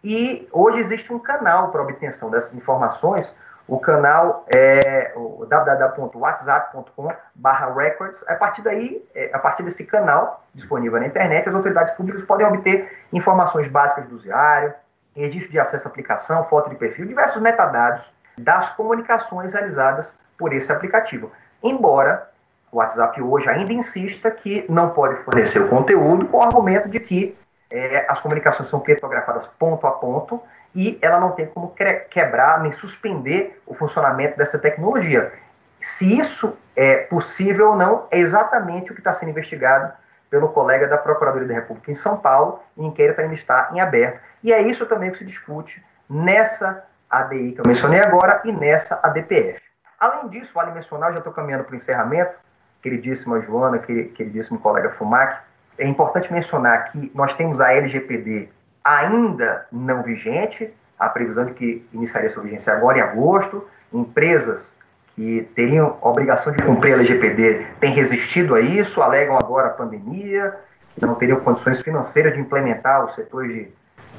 e 0.03 0.49
hoje 0.53 0.78
existe 0.78 1.12
um 1.12 1.19
canal 1.19 1.70
para 1.70 1.82
obtenção 1.82 2.31
dessas 2.31 2.55
informações 2.55 3.35
O 3.66 3.78
canal 3.78 4.45
é 4.55 5.15
o 5.16 5.47
www.whatsapp.com/records. 5.47 8.23
A 8.28 8.35
partir 8.35 8.61
daí, 8.61 9.03
é, 9.15 9.31
a 9.32 9.39
partir 9.39 9.62
desse 9.62 9.86
canal 9.86 10.45
disponível 10.55 11.01
na 11.01 11.07
internet, 11.07 11.49
as 11.49 11.55
autoridades 11.55 11.95
públicas 11.95 12.23
podem 12.24 12.47
obter 12.47 13.07
informações 13.11 13.66
básicas 13.69 14.07
do 14.07 14.15
usuário, 14.15 14.74
registro 15.16 15.51
de 15.51 15.59
acesso 15.59 15.89
à 15.89 15.91
aplicação, 15.91 16.45
foto 16.45 16.69
de 16.69 16.77
perfil, 16.77 17.07
diversos 17.07 17.41
metadados 17.41 18.12
das 18.36 18.69
comunicações 18.69 19.55
realizadas 19.55 20.19
por 20.36 20.53
esse 20.53 20.70
aplicativo. 20.70 21.32
Embora 21.65 22.28
o 22.70 22.77
WhatsApp 22.77 23.23
hoje 23.23 23.49
ainda 23.49 23.73
insista 23.73 24.31
que 24.31 24.66
não 24.69 24.91
pode 24.91 25.16
fornecer 25.24 25.61
o 25.61 25.69
conteúdo 25.70 26.28
com 26.28 26.36
o 26.36 26.43
argumento 26.43 26.91
de 26.91 27.01
que 27.01 27.35
é, 27.70 28.05
as 28.07 28.20
comunicações 28.20 28.69
são 28.69 28.81
criptografadas 28.81 29.47
ponto 29.47 29.86
a 29.86 29.93
ponto 29.93 30.43
e 30.74 30.99
ela 31.01 31.19
não 31.19 31.32
tem 31.32 31.47
como 31.47 31.74
quebrar 32.11 32.61
nem 32.61 32.70
suspender 32.70 33.62
o 33.66 33.73
funcionamento 33.73 34.36
dessa 34.36 34.59
tecnologia. 34.59 35.32
Se 35.81 36.19
isso 36.19 36.57
é 36.77 36.97
possível 36.97 37.70
ou 37.70 37.77
não, 37.77 38.07
é 38.11 38.19
exatamente 38.19 38.91
o 38.91 38.95
que 38.95 39.01
está 39.01 39.15
sendo 39.15 39.31
investigado 39.31 39.93
pelo 40.28 40.49
colega 40.49 40.86
da 40.86 40.99
Procuradoria 40.99 41.49
da 41.49 41.55
República 41.55 41.91
em 41.91 41.95
São 41.95 42.16
Paulo, 42.16 42.61
e 42.77 42.81
o 42.81 42.85
inquérito 42.85 43.20
ainda 43.20 43.35
está 43.35 43.70
em 43.73 43.81
aberto. 43.81 44.20
E 44.43 44.53
é 44.53 44.61
isso 44.61 44.85
também 44.86 45.11
que 45.11 45.19
se 45.19 45.24
discute 45.24 45.85
nessa 46.11 46.85
ADI 47.09 47.53
que 47.53 47.61
eu 47.61 47.65
mencionei 47.66 48.01
agora 48.01 48.43
e 48.45 48.53
nessa 48.53 48.99
ADPF. 49.03 49.73
Além 50.05 50.28
disso, 50.28 50.52
vale 50.55 50.70
mencionar, 50.70 51.12
já 51.12 51.18
estou 51.18 51.32
caminhando 51.32 51.64
para 51.64 51.72
o 51.72 51.76
encerramento, 51.76 52.35
queridíssima 52.82 53.40
Joana, 53.40 53.78
queridíssimo 53.78 54.59
colega 54.59 54.90
Fumac, 54.90 55.39
é 55.78 55.86
importante 55.86 56.31
mencionar 56.31 56.85
que 56.85 57.10
nós 57.14 57.32
temos 57.32 57.59
a 57.59 57.72
LGPD 57.72 58.51
ainda 58.85 59.66
não 59.72 60.02
vigente, 60.02 60.70
a 60.98 61.09
previsão 61.09 61.47
de 61.47 61.55
que 61.55 61.89
iniciaria 61.90 62.28
sua 62.28 62.43
vigência 62.43 62.74
agora 62.74 62.98
em 62.98 63.01
agosto. 63.01 63.66
Empresas 63.90 64.78
que 65.16 65.48
teriam 65.55 65.97
obrigação 66.02 66.52
de 66.52 66.62
cumprir 66.62 66.93
a 66.93 66.97
LGPD 66.97 67.66
têm 67.81 67.94
resistido 67.94 68.55
a 68.55 68.60
isso, 68.60 69.01
alegam 69.01 69.39
agora 69.39 69.68
a 69.68 69.70
pandemia, 69.70 70.55
que 70.94 71.01
não 71.01 71.14
teriam 71.14 71.40
condições 71.40 71.81
financeiras 71.81 72.35
de 72.35 72.40
implementar 72.40 73.06
os 73.06 73.14
setores 73.14 73.51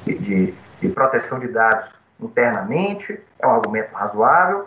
de, 0.04 0.18
de, 0.18 0.54
de 0.80 0.88
proteção 0.88 1.38
de 1.38 1.46
dados 1.46 1.94
internamente. 2.20 3.20
É 3.38 3.46
um 3.46 3.52
argumento 3.52 3.94
razoável. 3.94 4.66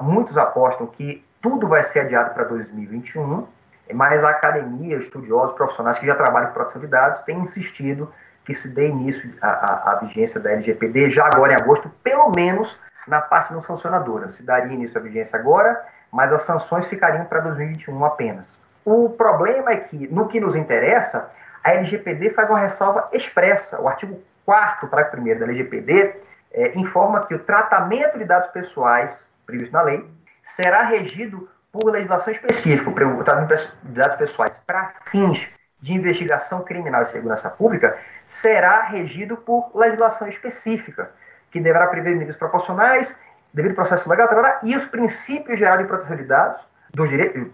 Muitos 0.00 0.38
apostam 0.38 0.86
que 0.86 1.24
tudo 1.42 1.68
vai 1.68 1.82
ser 1.82 2.00
adiado 2.00 2.34
para 2.34 2.44
2021, 2.44 3.46
mas 3.94 4.24
a 4.24 4.30
academia, 4.30 4.96
estudiosos, 4.96 5.54
profissionais 5.54 5.98
que 5.98 6.06
já 6.06 6.14
trabalham 6.14 6.48
com 6.48 6.54
proteção 6.54 6.80
de 6.80 6.86
dados 6.86 7.22
têm 7.22 7.38
insistido 7.38 8.12
que 8.44 8.54
se 8.54 8.68
dê 8.68 8.88
início 8.88 9.32
à, 9.40 9.92
à, 9.92 9.94
vigência 9.96 10.40
da 10.40 10.52
LGPD 10.52 11.10
já 11.10 11.26
agora 11.26 11.52
em 11.52 11.56
agosto, 11.56 11.90
pelo 12.02 12.30
menos 12.30 12.78
na 13.06 13.20
parte 13.20 13.52
não 13.52 13.60
sancionadora. 13.60 14.28
Se 14.28 14.42
daria 14.42 14.72
início 14.72 14.98
à 14.98 15.02
vigência 15.02 15.38
agora, 15.38 15.84
mas 16.12 16.32
as 16.32 16.42
sanções 16.42 16.86
ficariam 16.86 17.24
para 17.24 17.40
2021 17.40 18.04
apenas. 18.04 18.60
O 18.84 19.10
problema 19.10 19.72
é 19.72 19.76
que, 19.76 20.06
no 20.08 20.28
que 20.28 20.40
nos 20.40 20.54
interessa, 20.54 21.28
a 21.62 21.72
LGPD 21.72 22.30
faz 22.30 22.48
uma 22.48 22.60
ressalva 22.60 23.08
expressa. 23.12 23.80
O 23.80 23.88
artigo 23.88 24.20
4 24.44 24.88
parágrafo 24.88 25.20
1 25.20 25.24
da 25.38 25.44
LGPD 25.44 26.16
é, 26.52 26.78
informa 26.78 27.26
que 27.26 27.34
o 27.34 27.38
tratamento 27.40 28.16
de 28.16 28.24
dados 28.24 28.46
pessoais 28.48 29.28
previsto 29.46 29.72
na 29.72 29.82
lei 29.82 30.04
será 30.42 30.82
regido 30.82 31.48
por 31.72 31.90
legislação 31.90 32.32
específica, 32.32 32.90
o 32.90 33.22
tratamento 33.22 33.54
de 33.82 33.92
dados 33.92 34.16
pessoais 34.16 34.58
para 34.58 34.92
fins 35.06 35.48
de 35.80 35.92
investigação 35.92 36.62
criminal 36.62 37.02
e 37.02 37.06
segurança 37.06 37.50
pública 37.50 37.98
será 38.24 38.82
regido 38.82 39.36
por 39.36 39.70
legislação 39.74 40.26
específica, 40.26 41.10
que 41.50 41.60
deverá 41.60 41.86
prever 41.86 42.14
medidas 42.14 42.36
proporcionais, 42.36 43.20
devido 43.52 43.72
ao 43.72 43.76
processo 43.76 44.08
legal, 44.08 44.28
e 44.62 44.74
os 44.74 44.86
princípios 44.86 45.58
gerais 45.58 45.80
de 45.80 45.86
proteção 45.86 46.16
de 46.16 46.24
dados, 46.24 46.66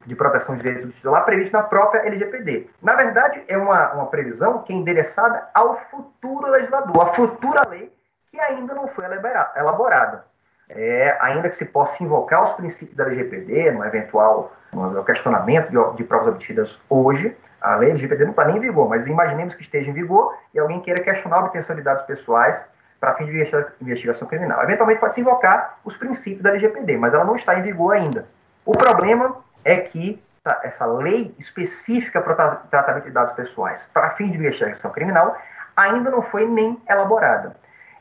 de 0.07 0.15
proteção 0.15 0.55
de 0.55 0.63
direitos 0.63 0.87
do 0.87 0.93
titular, 0.93 1.25
previsto 1.25 1.53
na 1.53 1.65
própria 1.65 2.07
LGPD. 2.07 2.71
Na 2.81 2.95
verdade, 2.95 3.43
é 3.49 3.59
uma, 3.59 3.93
uma 3.93 4.07
previsão 4.07 4.63
que 4.63 4.73
é 4.73 4.77
endereçada 4.77 5.49
ao 5.53 5.77
futuro 5.91 6.49
legislador, 6.49 7.03
à 7.03 7.07
futura 7.07 7.69
lei 7.69 7.93
que 8.31 8.41
ainda 8.41 8.73
não 8.73 8.87
foi 8.87 9.05
elaborada. 9.05 10.25
É, 10.69 11.17
ainda 11.21 11.49
que 11.49 11.57
se 11.57 11.67
possa 11.67 12.03
invocar 12.03 12.43
os 12.43 12.53
princípios 12.53 12.97
da 12.97 13.05
LGPD, 13.05 13.73
no 13.73 13.85
eventual 13.85 14.53
no 14.73 15.05
questionamento 15.05 15.71
de, 15.71 15.97
de 15.97 16.05
provas 16.05 16.29
obtidas 16.29 16.83
hoje, 16.89 17.37
a 17.61 17.77
lei 17.77 17.91
LGPD 17.91 18.25
não 18.25 18.31
está 18.31 18.45
nem 18.45 18.57
em 18.57 18.61
vigor, 18.61 18.89
mas 18.89 19.07
imaginemos 19.07 19.55
que 19.55 19.63
esteja 19.63 19.91
em 19.91 19.95
vigor 19.95 20.35
e 20.55 20.59
alguém 20.59 20.81
queira 20.81 21.03
questionar 21.03 21.37
a 21.37 21.45
obtenção 21.45 21.77
de 21.77 21.83
dados 21.83 22.03
pessoais 22.05 22.67
para 22.99 23.15
fim 23.15 23.27
de 23.27 23.33
investigação 23.81 24.27
criminal. 24.27 24.63
Eventualmente 24.63 25.01
pode 25.01 25.15
se 25.15 25.21
invocar 25.21 25.79
os 25.85 25.97
princípios 25.97 26.43
da 26.43 26.51
LGPD, 26.51 26.97
mas 26.97 27.13
ela 27.13 27.25
não 27.25 27.35
está 27.35 27.59
em 27.59 27.63
vigor 27.63 27.95
ainda. 27.95 28.27
O 28.65 28.73
problema 28.73 29.37
é 29.65 29.77
que 29.77 30.23
essa 30.63 30.87
lei 30.87 31.35
específica 31.39 32.21
para 32.21 32.57
tratamento 32.71 33.05
de 33.05 33.11
dados 33.11 33.33
pessoais 33.33 33.89
para 33.93 34.11
fim 34.11 34.31
de 34.31 34.39
investigação 34.39 34.91
criminal 34.91 35.37
ainda 35.77 36.11
não 36.11 36.23
foi 36.23 36.47
nem 36.47 36.81
elaborada. 36.89 37.57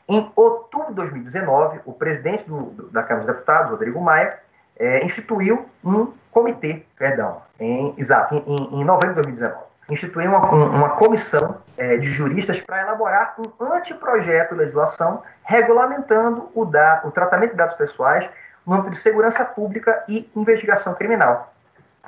Em 0.08 0.30
outubro 0.34 0.88
de 0.88 0.94
2019, 0.94 1.80
o 1.84 1.92
presidente 1.92 2.48
do, 2.48 2.90
da 2.90 3.02
Câmara 3.02 3.26
dos 3.26 3.34
Deputados, 3.34 3.70
Rodrigo 3.70 4.00
Maia, 4.00 4.38
é, 4.78 5.04
instituiu 5.04 5.66
um 5.84 6.12
comitê, 6.30 6.84
perdão, 6.98 7.42
em, 7.58 7.94
exato, 7.96 8.34
em, 8.34 8.80
em 8.80 8.84
novembro 8.84 9.14
de 9.16 9.22
2019, 9.22 9.64
instituiu 9.90 10.30
uma, 10.30 10.50
uma 10.50 10.88
comissão 10.90 11.58
é, 11.76 11.96
de 11.96 12.08
juristas 12.08 12.60
para 12.60 12.80
elaborar 12.80 13.34
um 13.38 13.64
anteprojeto 13.64 14.54
de 14.54 14.60
legislação 14.60 15.22
regulamentando 15.44 16.48
o, 16.54 16.64
da, 16.64 17.02
o 17.04 17.10
tratamento 17.10 17.50
de 17.50 17.56
dados 17.56 17.74
pessoais 17.74 18.28
no 18.66 18.74
âmbito 18.74 18.90
de 18.90 18.98
segurança 18.98 19.44
pública 19.44 20.04
e 20.08 20.30
investigação 20.34 20.94
criminal. 20.94 21.52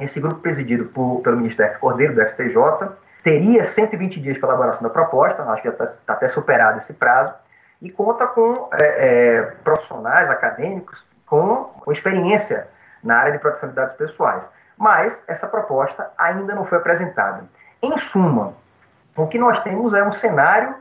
Esse 0.00 0.20
grupo, 0.20 0.40
presidido 0.40 0.86
por, 0.86 1.20
pelo 1.20 1.36
ministro 1.36 1.64
F. 1.64 1.78
Cordeiro, 1.78 2.14
do 2.14 2.26
FTJ, 2.26 2.88
teria 3.22 3.64
120 3.64 4.20
dias 4.20 4.38
para 4.38 4.50
elaboração 4.50 4.82
da 4.82 4.90
proposta, 4.90 5.42
acho 5.44 5.62
que 5.62 5.68
está 5.68 5.86
tá 5.86 6.12
até 6.14 6.28
superado 6.28 6.78
esse 6.78 6.92
prazo, 6.92 7.32
e 7.84 7.90
conta 7.90 8.26
com 8.26 8.70
é, 8.72 9.36
é, 9.36 9.42
profissionais 9.62 10.30
acadêmicos 10.30 11.06
com, 11.26 11.64
com 11.64 11.92
experiência 11.92 12.66
na 13.02 13.18
área 13.18 13.32
de 13.32 13.38
proteção 13.38 13.68
de 13.68 13.74
dados 13.74 13.94
pessoais. 13.94 14.50
Mas 14.76 15.22
essa 15.28 15.46
proposta 15.46 16.10
ainda 16.16 16.54
não 16.54 16.64
foi 16.64 16.78
apresentada. 16.78 17.44
Em 17.82 17.96
suma, 17.98 18.54
o 19.14 19.26
que 19.26 19.38
nós 19.38 19.60
temos 19.60 19.92
é 19.92 20.02
um 20.02 20.10
cenário, 20.10 20.74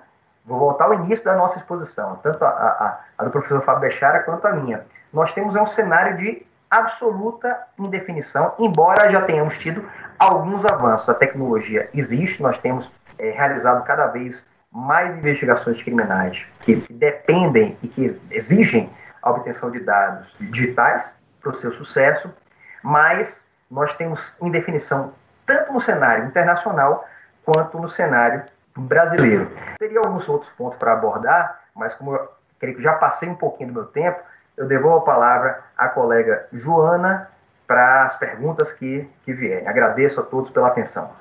vou 0.45 0.57
voltar 0.57 0.85
ao 0.85 0.93
início 0.93 1.25
da 1.25 1.35
nossa 1.35 1.57
exposição, 1.57 2.15
tanto 2.23 2.43
a, 2.45 2.49
a, 2.49 2.99
a 3.17 3.23
do 3.25 3.29
professor 3.29 3.61
Fábio 3.61 3.81
Bechara 3.81 4.21
quanto 4.21 4.47
a 4.47 4.53
minha. 4.53 4.85
Nós 5.11 5.33
temos 5.33 5.57
é 5.57 5.61
um 5.61 5.65
cenário 5.65 6.15
de 6.15 6.45
absoluta 6.71 7.67
indefinição, 7.77 8.53
embora 8.57 9.09
já 9.09 9.21
tenhamos 9.21 9.57
tido 9.57 9.87
alguns 10.17 10.65
avanços. 10.65 11.09
A 11.09 11.13
tecnologia 11.13 11.89
existe, 11.93 12.41
nós 12.41 12.57
temos 12.57 12.89
é, 13.19 13.29
realizado 13.31 13.83
cada 13.83 14.07
vez 14.07 14.47
mais 14.73 15.15
investigações 15.15 15.81
criminais 15.81 16.45
que, 16.61 16.81
que 16.81 16.93
dependem 16.93 17.77
e 17.83 17.87
que 17.87 18.19
exigem 18.31 18.89
a 19.21 19.29
obtenção 19.29 19.69
de 19.69 19.79
dados 19.79 20.35
digitais 20.39 21.15
para 21.41 21.51
o 21.51 21.55
seu 21.55 21.71
sucesso, 21.71 22.33
mas 22.81 23.47
nós 23.69 23.93
temos 23.93 24.33
indefinição 24.41 25.13
tanto 25.45 25.71
no 25.71 25.79
cenário 25.79 26.25
internacional 26.25 27.07
quanto 27.45 27.77
no 27.77 27.87
cenário 27.87 28.43
brasileiro. 28.75 29.51
Teria 29.77 29.99
alguns 29.99 30.27
outros 30.27 30.49
pontos 30.49 30.77
para 30.77 30.93
abordar, 30.93 31.61
mas 31.75 31.93
como 31.93 32.15
eu 32.15 32.29
creio 32.59 32.75
que 32.75 32.81
já 32.81 32.93
passei 32.93 33.29
um 33.29 33.35
pouquinho 33.35 33.69
do 33.69 33.73
meu 33.75 33.85
tempo, 33.85 34.19
eu 34.57 34.67
devolvo 34.67 34.99
a 34.99 35.01
palavra 35.01 35.63
à 35.77 35.87
colega 35.89 36.47
Joana 36.51 37.29
para 37.67 38.03
as 38.03 38.15
perguntas 38.15 38.71
que, 38.71 39.09
que 39.23 39.33
vierem. 39.33 39.67
Agradeço 39.67 40.19
a 40.19 40.23
todos 40.23 40.49
pela 40.49 40.67
atenção. 40.67 41.11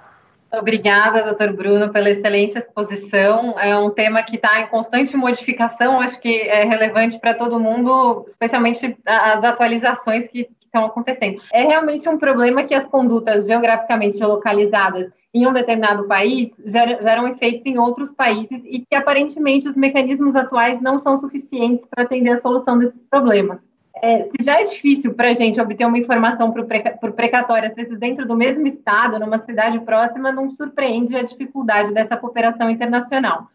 Obrigada, 0.53 1.23
doutor 1.25 1.55
Bruno, 1.55 1.91
pela 1.91 2.11
excelente 2.11 2.59
exposição. 2.59 3.59
É 3.59 3.77
um 3.77 3.89
tema 3.89 4.23
que 4.23 4.37
está 4.37 4.61
em 4.61 4.67
constante 4.67 5.17
modificação, 5.17 5.99
acho 5.99 6.21
que 6.21 6.43
é 6.43 6.65
relevante 6.65 7.19
para 7.19 7.35
todo 7.35 7.59
mundo, 7.59 8.25
especialmente 8.29 8.97
as 9.07 9.43
atualizações 9.43 10.29
que 10.29 10.51
estão 10.61 10.85
acontecendo. 10.85 11.41
É 11.53 11.63
realmente 11.65 12.07
um 12.07 12.19
problema 12.19 12.65
que 12.65 12.75
as 12.75 12.87
condutas 12.87 13.47
geograficamente 13.47 14.23
localizadas 14.23 15.11
em 15.35 15.47
um 15.47 15.55
determinado 15.55 16.07
país 16.07 16.51
geram, 16.67 17.27
efeitos 17.29 17.65
em 17.65 17.79
outros 17.79 18.13
países 18.13 18.61
e 18.65 18.81
que 18.81 18.95
aparentemente 18.95 19.67
os 19.67 19.75
mecanismos 19.75 20.37
atuais 20.37 20.83
não 20.83 20.99
são 20.99 21.17
suficientes 21.17 21.87
para 21.87 22.05
atender 22.05 22.33
a 22.33 22.39
solução 22.39 22.77
desses 22.77 23.03
problemas 23.09 23.72
é, 24.03 24.25
se 24.25 24.37
já 24.43 24.61
é 24.61 24.65
difícil 24.65 25.15
para 25.15 25.29
a 25.29 25.33
gente 25.33 25.61
obter 25.61 25.87
uma 25.87 25.97
informação 25.97 26.51
por, 26.51 26.67
por 27.01 27.13
precatória, 27.13 27.69
às 27.69 27.77
vezes 27.77 27.97
dentro 27.97 28.27
do 28.27 28.35
mesmo 28.35 28.67
estado, 28.67 29.17
numa 29.17 29.39
cidade 29.39 29.79
próxima, 29.79 30.33
não 30.33 30.51
surpreende 30.51 31.17
a 31.17 31.23
dificuldade 31.23 31.95
dessa 31.95 32.17
cooperação 32.17 32.69
internacional. 32.69 33.47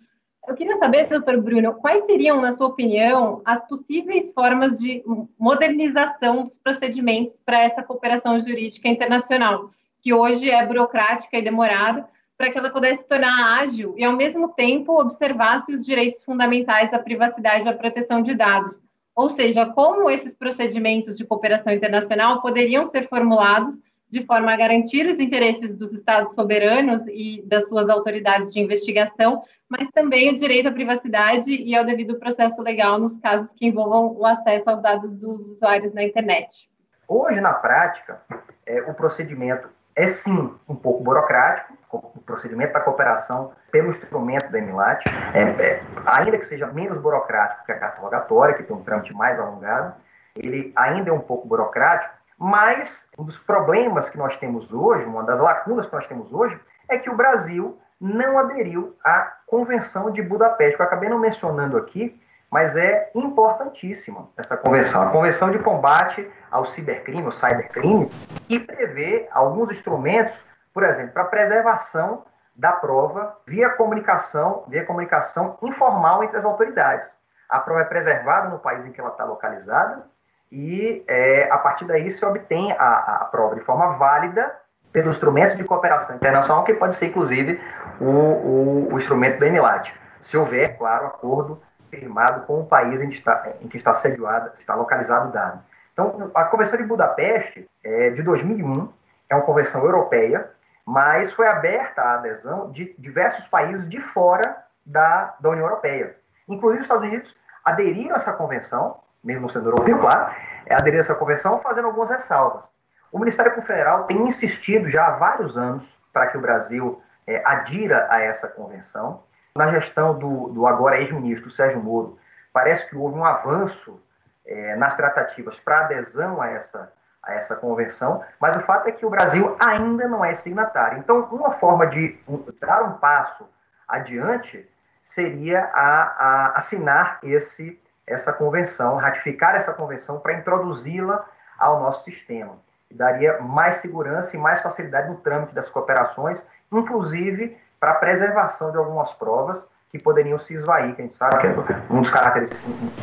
Eu 0.48 0.56
queria 0.56 0.76
saber, 0.76 1.10
doutor 1.10 1.42
Bruno, 1.42 1.74
quais 1.74 2.06
seriam, 2.06 2.40
na 2.40 2.54
sua 2.54 2.68
opinião, 2.68 3.42
as 3.44 3.68
possíveis 3.68 4.32
formas 4.32 4.80
de 4.80 5.04
modernização 5.38 6.44
dos 6.44 6.56
procedimentos 6.56 7.38
para 7.46 7.64
essa 7.64 7.84
cooperação 7.84 8.40
jurídica 8.40 8.88
internacional, 8.88 9.72
que 10.02 10.14
hoje 10.14 10.50
é 10.50 10.66
burocrática 10.66 11.38
e 11.38 11.42
demorada, 11.42 12.08
para 12.38 12.50
que 12.50 12.58
ela 12.58 12.70
pudesse 12.70 13.02
se 13.02 13.08
tornar 13.10 13.60
ágil 13.60 13.96
e, 13.98 14.06
ao 14.06 14.16
mesmo 14.16 14.48
tempo, 14.54 14.98
observasse 14.98 15.74
os 15.74 15.86
direitos 15.86 16.24
fundamentais 16.24 16.94
à 16.94 17.00
privacidade 17.00 17.66
e 17.66 17.70
à 17.70 17.74
proteção 17.74 18.22
de 18.22 18.34
dados 18.34 18.80
ou 19.18 19.32
seja, 19.32 19.66
como 19.66 20.12
esses 20.12 20.32
procedimentos 20.36 21.18
de 21.18 21.26
cooperação 21.26 21.74
internacional 21.74 22.40
poderiam 22.40 22.88
ser 22.88 23.10
formulados 23.10 23.76
de 24.08 24.24
forma 24.24 24.54
a 24.54 24.56
garantir 24.56 25.08
os 25.08 25.20
interesses 25.20 25.74
dos 25.74 25.92
Estados 25.92 26.34
soberanos 26.34 27.02
e 27.08 27.44
das 27.48 27.68
suas 27.68 27.90
autoridades 27.90 28.54
de 28.54 28.60
investigação, 28.60 29.42
mas 29.68 29.90
também 29.90 30.30
o 30.32 30.36
direito 30.36 30.70
à 30.70 30.72
privacidade 30.72 31.52
e 31.52 31.76
ao 31.76 31.84
devido 31.84 32.20
processo 32.20 32.62
legal 32.62 33.00
nos 33.00 33.18
casos 33.18 33.52
que 33.54 33.66
envolvam 33.66 34.16
o 34.16 34.24
acesso 34.24 34.70
aos 34.70 34.84
dados 34.84 35.12
dos 35.16 35.50
usuários 35.50 35.94
na 35.94 36.04
internet. 36.04 36.70
Hoje, 37.08 37.42
na 37.42 37.54
prática, 37.54 38.22
é, 38.68 38.84
o 38.84 38.94
procedimento 38.94 39.68
é 39.96 40.06
sim 40.06 40.54
um 40.70 40.76
pouco 40.76 41.04
burocrático, 41.04 41.74
o 41.92 42.22
procedimento 42.22 42.74
da 42.74 42.82
cooperação 42.82 43.52
pelo 43.72 43.90
instrumento 43.90 44.50
da 44.52 44.60
EMILAT, 44.60 45.04
é, 45.34 45.42
é, 45.42 45.84
ainda 46.06 46.38
que 46.38 46.46
seja 46.46 46.68
menos 46.68 46.98
burocrático 46.98 47.66
que 47.66 47.72
a 47.72 47.80
carta 47.80 48.02
rogatória, 48.02 48.56
que 48.56 48.64
tem 48.64 48.76
um 48.76 48.84
trâmite 48.84 49.14
mais 49.14 49.40
alongado, 49.40 49.96
ele 50.36 50.72
ainda 50.76 51.10
é 51.10 51.14
um 51.14 51.20
pouco 51.20 51.48
burocrático, 51.48 52.14
mas 52.38 53.10
um 53.18 53.24
dos 53.24 53.38
problemas 53.38 54.10
que 54.10 54.18
nós 54.18 54.38
temos 54.38 54.72
hoje, 54.72 55.06
uma 55.06 55.24
das 55.24 55.40
lacunas 55.40 55.88
que 55.88 55.94
nós 55.94 56.08
temos 56.08 56.32
hoje, 56.32 56.60
é 56.88 56.98
que 56.98 57.10
o 57.10 57.16
Brasil 57.16 57.78
não 58.00 58.38
aderiu 58.38 58.96
à 59.04 59.34
Convenção 59.48 60.12
de 60.12 60.22
Budapeste, 60.22 60.76
que 60.76 60.82
eu 60.82 60.86
acabei 60.86 61.10
não 61.10 61.20
mencionando 61.20 61.78
aqui, 61.78 62.20
mas 62.50 62.78
é 62.78 63.12
importantíssima 63.14 64.30
essa 64.38 64.56
convenção. 64.56 65.02
A 65.02 65.12
Convenção 65.12 65.52
de 65.52 65.60
Combate 65.60 66.30
ao 66.50 66.66
Cibercrime, 66.66 67.26
ao 67.26 67.32
Cybercrime, 67.32 68.10
que 68.48 68.60
prevê 68.60 69.28
alguns 69.32 69.72
instrumentos, 69.72 70.46
por 70.74 70.84
exemplo, 70.84 71.12
para 71.14 71.26
preservação 71.26 72.24
da 72.58 72.72
prova 72.72 73.38
via 73.46 73.70
comunicação, 73.70 74.64
via 74.68 74.84
comunicação 74.84 75.58
informal 75.62 76.24
entre 76.24 76.38
as 76.38 76.46
autoridades. 76.46 77.16
A 77.48 77.60
prova 77.60 77.82
é 77.82 77.86
preservada 77.86 78.50
no 78.50 78.58
país 78.58 78.86
em 78.86 78.92
que 78.92 79.00
ela 79.00 79.12
está 79.12 79.24
localizada 79.24 80.04
e 80.52 81.04
é, 81.08 81.50
a 81.52 81.58
partir 81.58 81.86
daí 81.86 82.10
se 82.10 82.26
obtém 82.26 82.72
a, 82.74 83.20
a 83.22 83.26
prova 83.26 83.56
de 83.56 83.62
forma 83.62 83.98
válida 83.98 84.54
pelos 84.92 85.18
instrumentos 85.18 85.56
de 85.56 85.64
cooperação 85.64 86.16
internacional, 86.16 86.64
que 86.64 86.74
pode 86.74 86.96
ser 86.96 87.08
inclusive 87.08 87.62
o, 88.00 88.06
o, 88.06 88.94
o 88.94 88.98
instrumento 88.98 89.40
da 89.40 89.48
ENILAT, 89.48 89.94
se 90.20 90.36
houver, 90.36 90.78
claro, 90.78 91.06
acordo 91.06 91.62
firmado 91.90 92.46
com 92.46 92.62
o 92.62 92.66
país 92.66 93.02
em 93.02 93.10
que 93.10 93.16
está, 93.16 93.54
em 93.62 93.68
que 93.68 93.78
está 93.78 93.94
sediado, 93.94 94.52
está 94.56 94.76
localizado 94.76 95.30
o 95.30 95.32
dado. 95.32 95.62
Então, 95.94 96.32
a 96.34 96.44
Convenção 96.46 96.78
de 96.78 96.84
Budapeste 96.84 97.70
é 97.84 98.10
de 98.10 98.24
2001, 98.24 98.90
é 99.30 99.36
uma 99.36 99.44
convenção 99.44 99.84
europeia, 99.84 100.50
mas 100.88 101.34
foi 101.34 101.46
aberta 101.50 102.02
a 102.02 102.14
adesão 102.14 102.72
de 102.72 102.96
diversos 102.98 103.46
países 103.46 103.90
de 103.90 104.00
fora 104.00 104.64
da, 104.86 105.36
da 105.38 105.50
União 105.50 105.66
Europeia. 105.66 106.16
Inclusive 106.48 106.80
os 106.80 106.86
Estados 106.86 107.04
Unidos 107.04 107.36
aderiram 107.66 108.14
a 108.14 108.16
essa 108.16 108.32
convenção, 108.32 109.02
mesmo 109.22 109.50
sendo 109.50 109.68
europeu, 109.68 110.00
claro, 110.00 110.34
é, 110.66 110.74
aderiram 110.74 111.00
a 111.00 111.02
essa 111.02 111.14
convenção 111.14 111.60
fazendo 111.60 111.88
algumas 111.88 112.10
ressalvas. 112.10 112.72
O 113.12 113.20
Ministério 113.20 113.52
Público 113.52 113.68
Federal 113.68 114.06
tem 114.06 114.26
insistido 114.26 114.88
já 114.88 115.08
há 115.08 115.12
vários 115.18 115.58
anos 115.58 116.00
para 116.14 116.28
que 116.28 116.38
o 116.38 116.42
Brasil 116.42 117.02
é, 117.28 117.44
adira 117.46 118.08
a 118.10 118.22
essa 118.22 118.48
convenção. 118.48 119.24
Na 119.58 119.70
gestão 119.70 120.18
do, 120.18 120.48
do 120.50 120.66
agora 120.66 121.00
ex-ministro 121.00 121.50
Sérgio 121.50 121.84
Moro, 121.84 122.18
parece 122.54 122.90
que 122.90 122.96
houve 122.96 123.20
um 123.20 123.26
avanço 123.26 124.02
é, 124.46 124.74
nas 124.78 124.96
tratativas 124.96 125.60
para 125.60 125.82
adesão 125.82 126.42
a 126.42 126.48
essa, 126.50 126.94
a 127.28 127.34
essa 127.34 127.56
convenção, 127.56 128.24
mas 128.40 128.56
o 128.56 128.62
fato 128.62 128.88
é 128.88 128.92
que 128.92 129.06
o 129.06 129.10
Brasil 129.10 129.56
ainda 129.60 130.08
não 130.08 130.24
é 130.24 130.34
signatário. 130.34 130.98
Então, 130.98 131.24
uma 131.32 131.52
forma 131.52 131.86
de 131.86 132.18
dar 132.60 132.82
um 132.84 132.94
passo 132.94 133.48
adiante 133.88 134.68
seria 135.04 135.70
a, 135.74 136.02
a 136.04 136.48
assinar 136.58 137.20
esse, 137.22 137.80
essa 138.06 138.32
convenção, 138.32 138.96
ratificar 138.96 139.56
essa 139.56 139.74
convenção 139.74 140.20
para 140.20 140.34
introduzi-la 140.34 141.26
ao 141.60 141.82
nosso 141.82 142.06
sistema. 142.06 142.56
Daria 142.90 143.42
mais 143.42 143.76
segurança 143.76 144.38
e 144.38 144.40
mais 144.40 144.62
facilidade 144.62 145.10
no 145.10 145.18
trâmite 145.18 145.54
das 145.54 145.70
cooperações, 145.70 146.48
inclusive 146.72 147.58
para 147.80 147.92
a 147.92 147.96
preservação 147.96 148.72
de 148.72 148.78
algumas 148.78 149.14
provas 149.14 149.68
que 149.92 150.00
poderiam 150.00 150.40
se 150.40 150.54
esvair, 150.54 150.96
que 150.96 151.02
a 151.02 151.06
gente 151.06 151.14
sabe 151.14 151.38
que 151.40 151.48
é 151.48 151.50
um 151.90 152.02
dos 152.02 152.12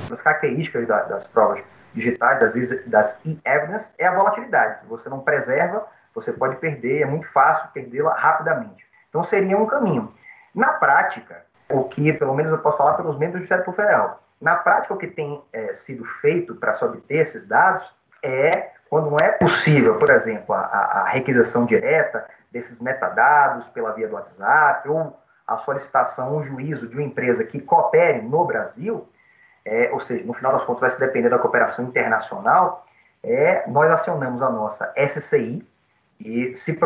das 0.09 0.23
características 0.23 0.87
da, 0.87 1.03
das 1.03 1.25
provas 1.25 1.63
digitais, 1.95 2.41
das, 2.41 2.85
das 2.87 3.21
e-evidence, 3.25 3.93
é 3.99 4.07
a 4.07 4.15
volatilidade. 4.15 4.81
Se 4.81 4.87
você 4.87 5.09
não 5.09 5.21
preserva, 5.21 5.87
você 6.15 6.33
pode 6.33 6.57
perder, 6.57 7.03
é 7.03 7.07
muito 7.07 7.29
fácil 7.29 7.69
perdê-la 7.73 8.15
rapidamente. 8.15 8.85
Então 9.09 9.23
seria 9.23 9.57
um 9.57 9.67
caminho. 9.67 10.13
Na 10.55 10.73
prática, 10.75 11.45
o 11.69 11.85
que, 11.85 12.13
pelo 12.13 12.35
menos 12.35 12.53
eu 12.53 12.59
posso 12.59 12.79
falar 12.79 12.95
pelos 12.95 13.15
membros 13.15 13.33
do 13.33 13.37
Ministério 13.39 13.65
Público 13.65 13.83
Federal, 13.83 14.23
na 14.41 14.57
prática 14.57 14.93
o 14.93 14.97
que 14.99 15.07
tem 15.07 15.43
é, 15.53 15.73
sido 15.73 16.05
feito 16.05 16.55
para 16.57 16.73
se 16.75 16.85
obter 16.85 17.17
esses 17.17 17.45
dados 17.45 17.95
é, 18.23 18.71
quando 18.91 19.11
não 19.11 19.19
é 19.21 19.31
possível, 19.31 19.99
por 19.99 20.11
exemplo, 20.11 20.55
a, 20.55 20.61
a 20.61 21.09
requisição 21.09 21.65
direta, 21.65 22.27
desses 22.51 22.81
metadados 22.81 23.67
pela 23.69 23.93
via 23.93 24.07
do 24.07 24.15
WhatsApp 24.15 24.89
ou 24.89 25.19
a 25.47 25.57
solicitação, 25.57 26.37
um 26.37 26.43
juízo 26.43 26.89
de 26.89 26.97
uma 26.97 27.03
empresa 27.03 27.45
que 27.45 27.61
coopere 27.61 28.23
no 28.23 28.45
Brasil, 28.45 29.09
é, 29.65 29.91
ou 29.93 30.01
seja, 30.01 30.25
no 30.25 30.35
final 30.35 30.53
das 30.53 30.65
contas 30.65 30.81
vai 30.81 30.91
se 30.91 31.01
depender 31.01 31.29
da 31.29 31.39
cooperação 31.39 31.85
internacional, 31.85 32.87
é, 33.23 33.65
nós 33.69 33.91
acionamos 33.91 34.43
a 34.43 34.51
nossa 34.51 34.93
SCI 34.97 35.67
e 36.21 36.57
se, 36.57 36.79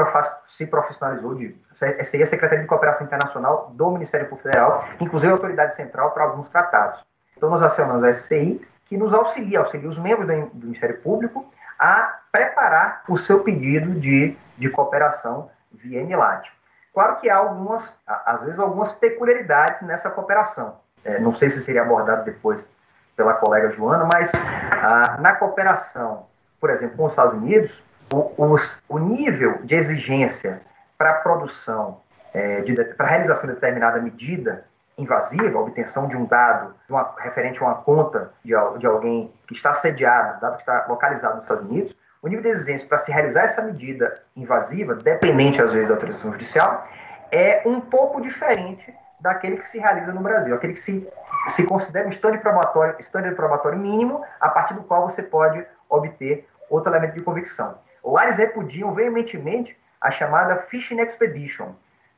se 0.46 0.66
profissionalizou 0.66 1.34
de 1.34 1.56
SCI 1.74 2.22
é 2.22 2.26
Secretaria 2.26 2.62
de 2.62 2.68
Cooperação 2.68 3.06
Internacional 3.06 3.70
do 3.74 3.90
Ministério 3.90 4.28
Público 4.28 4.48
Federal, 4.48 4.88
inclusive 5.00 5.32
a 5.32 5.34
autoridade 5.34 5.74
central 5.74 6.12
para 6.12 6.24
alguns 6.24 6.48
tratados. 6.48 7.04
Então 7.36 7.50
nós 7.50 7.62
acionamos 7.62 8.04
a 8.04 8.12
SCI 8.12 8.60
que 8.86 8.96
nos 8.96 9.12
auxilia, 9.12 9.58
auxilia 9.58 9.88
os 9.88 9.98
membros 9.98 10.26
do, 10.26 10.46
do 10.46 10.66
Ministério 10.66 11.00
Público 11.02 11.44
a 11.78 12.20
preparar 12.32 13.02
o 13.08 13.18
seu 13.18 13.42
pedido 13.42 13.94
de, 13.94 14.36
de 14.56 14.70
cooperação 14.70 15.50
via 15.72 16.00
Emilat. 16.00 16.50
Claro 16.92 17.16
que 17.16 17.28
há 17.30 17.36
algumas, 17.36 18.00
às 18.06 18.42
vezes, 18.42 18.58
algumas 18.58 18.92
peculiaridades 18.92 19.82
nessa 19.82 20.10
cooperação. 20.10 20.80
É, 21.04 21.18
não 21.20 21.32
sei 21.32 21.50
se 21.50 21.62
seria 21.62 21.82
abordado 21.82 22.24
depois 22.24 22.68
pela 23.16 23.34
colega 23.34 23.70
Joana, 23.70 24.08
mas 24.12 24.30
ah, 24.72 25.18
na 25.20 25.34
cooperação, 25.34 26.26
por 26.60 26.70
exemplo, 26.70 26.96
com 26.96 27.04
os 27.06 27.12
Estados 27.12 27.34
Unidos, 27.34 27.84
o, 28.12 28.32
os, 28.36 28.82
o 28.88 28.98
nível 28.98 29.58
de 29.64 29.74
exigência 29.74 30.60
para 30.96 31.10
a 31.10 31.14
produção, 31.14 32.00
é, 32.32 32.62
para 32.96 33.06
a 33.06 33.10
realização 33.10 33.48
de 33.48 33.54
determinada 33.54 34.00
medida 34.00 34.64
invasiva, 34.96 35.58
a 35.58 35.62
obtenção 35.62 36.08
de 36.08 36.16
um 36.16 36.24
dado 36.24 36.74
uma, 36.88 37.14
referente 37.18 37.62
a 37.62 37.66
uma 37.66 37.74
conta 37.76 38.32
de, 38.44 38.52
de 38.78 38.86
alguém 38.86 39.32
que 39.46 39.54
está 39.54 39.72
sediado, 39.72 40.40
dado 40.40 40.56
que 40.56 40.62
está 40.62 40.86
localizado 40.88 41.36
nos 41.36 41.44
Estados 41.44 41.64
Unidos, 41.64 41.96
o 42.20 42.28
nível 42.28 42.42
de 42.42 42.48
exigência 42.48 42.88
para 42.88 42.98
se 42.98 43.12
realizar 43.12 43.44
essa 43.44 43.62
medida 43.62 44.20
invasiva, 44.36 44.94
dependente 44.94 45.62
às 45.62 45.72
vezes 45.72 45.88
da 45.88 45.94
autorização 45.94 46.32
judicial, 46.32 46.84
é 47.30 47.62
um 47.64 47.80
pouco 47.80 48.20
diferente 48.20 48.92
daquele 49.20 49.56
que 49.56 49.66
se 49.66 49.78
realiza 49.78 50.12
no 50.12 50.20
Brasil, 50.20 50.54
aquele 50.54 50.72
que 50.72 50.80
se, 50.80 51.08
se 51.48 51.66
considera 51.66 52.06
um 52.06 52.10
standard 52.10 52.42
probatório, 52.42 52.96
standard 53.00 53.34
probatório 53.34 53.78
mínimo, 53.78 54.24
a 54.40 54.48
partir 54.48 54.74
do 54.74 54.82
qual 54.82 55.08
você 55.08 55.22
pode 55.22 55.64
obter 55.88 56.46
outro 56.70 56.90
elemento 56.92 57.14
de 57.14 57.22
convicção. 57.22 57.78
Lá 58.04 58.24
eles 58.24 58.36
repudiam 58.36 58.92
veementemente 58.92 59.78
a 60.00 60.10
chamada 60.10 60.56
fishing 60.56 61.00
expedition. 61.00 61.72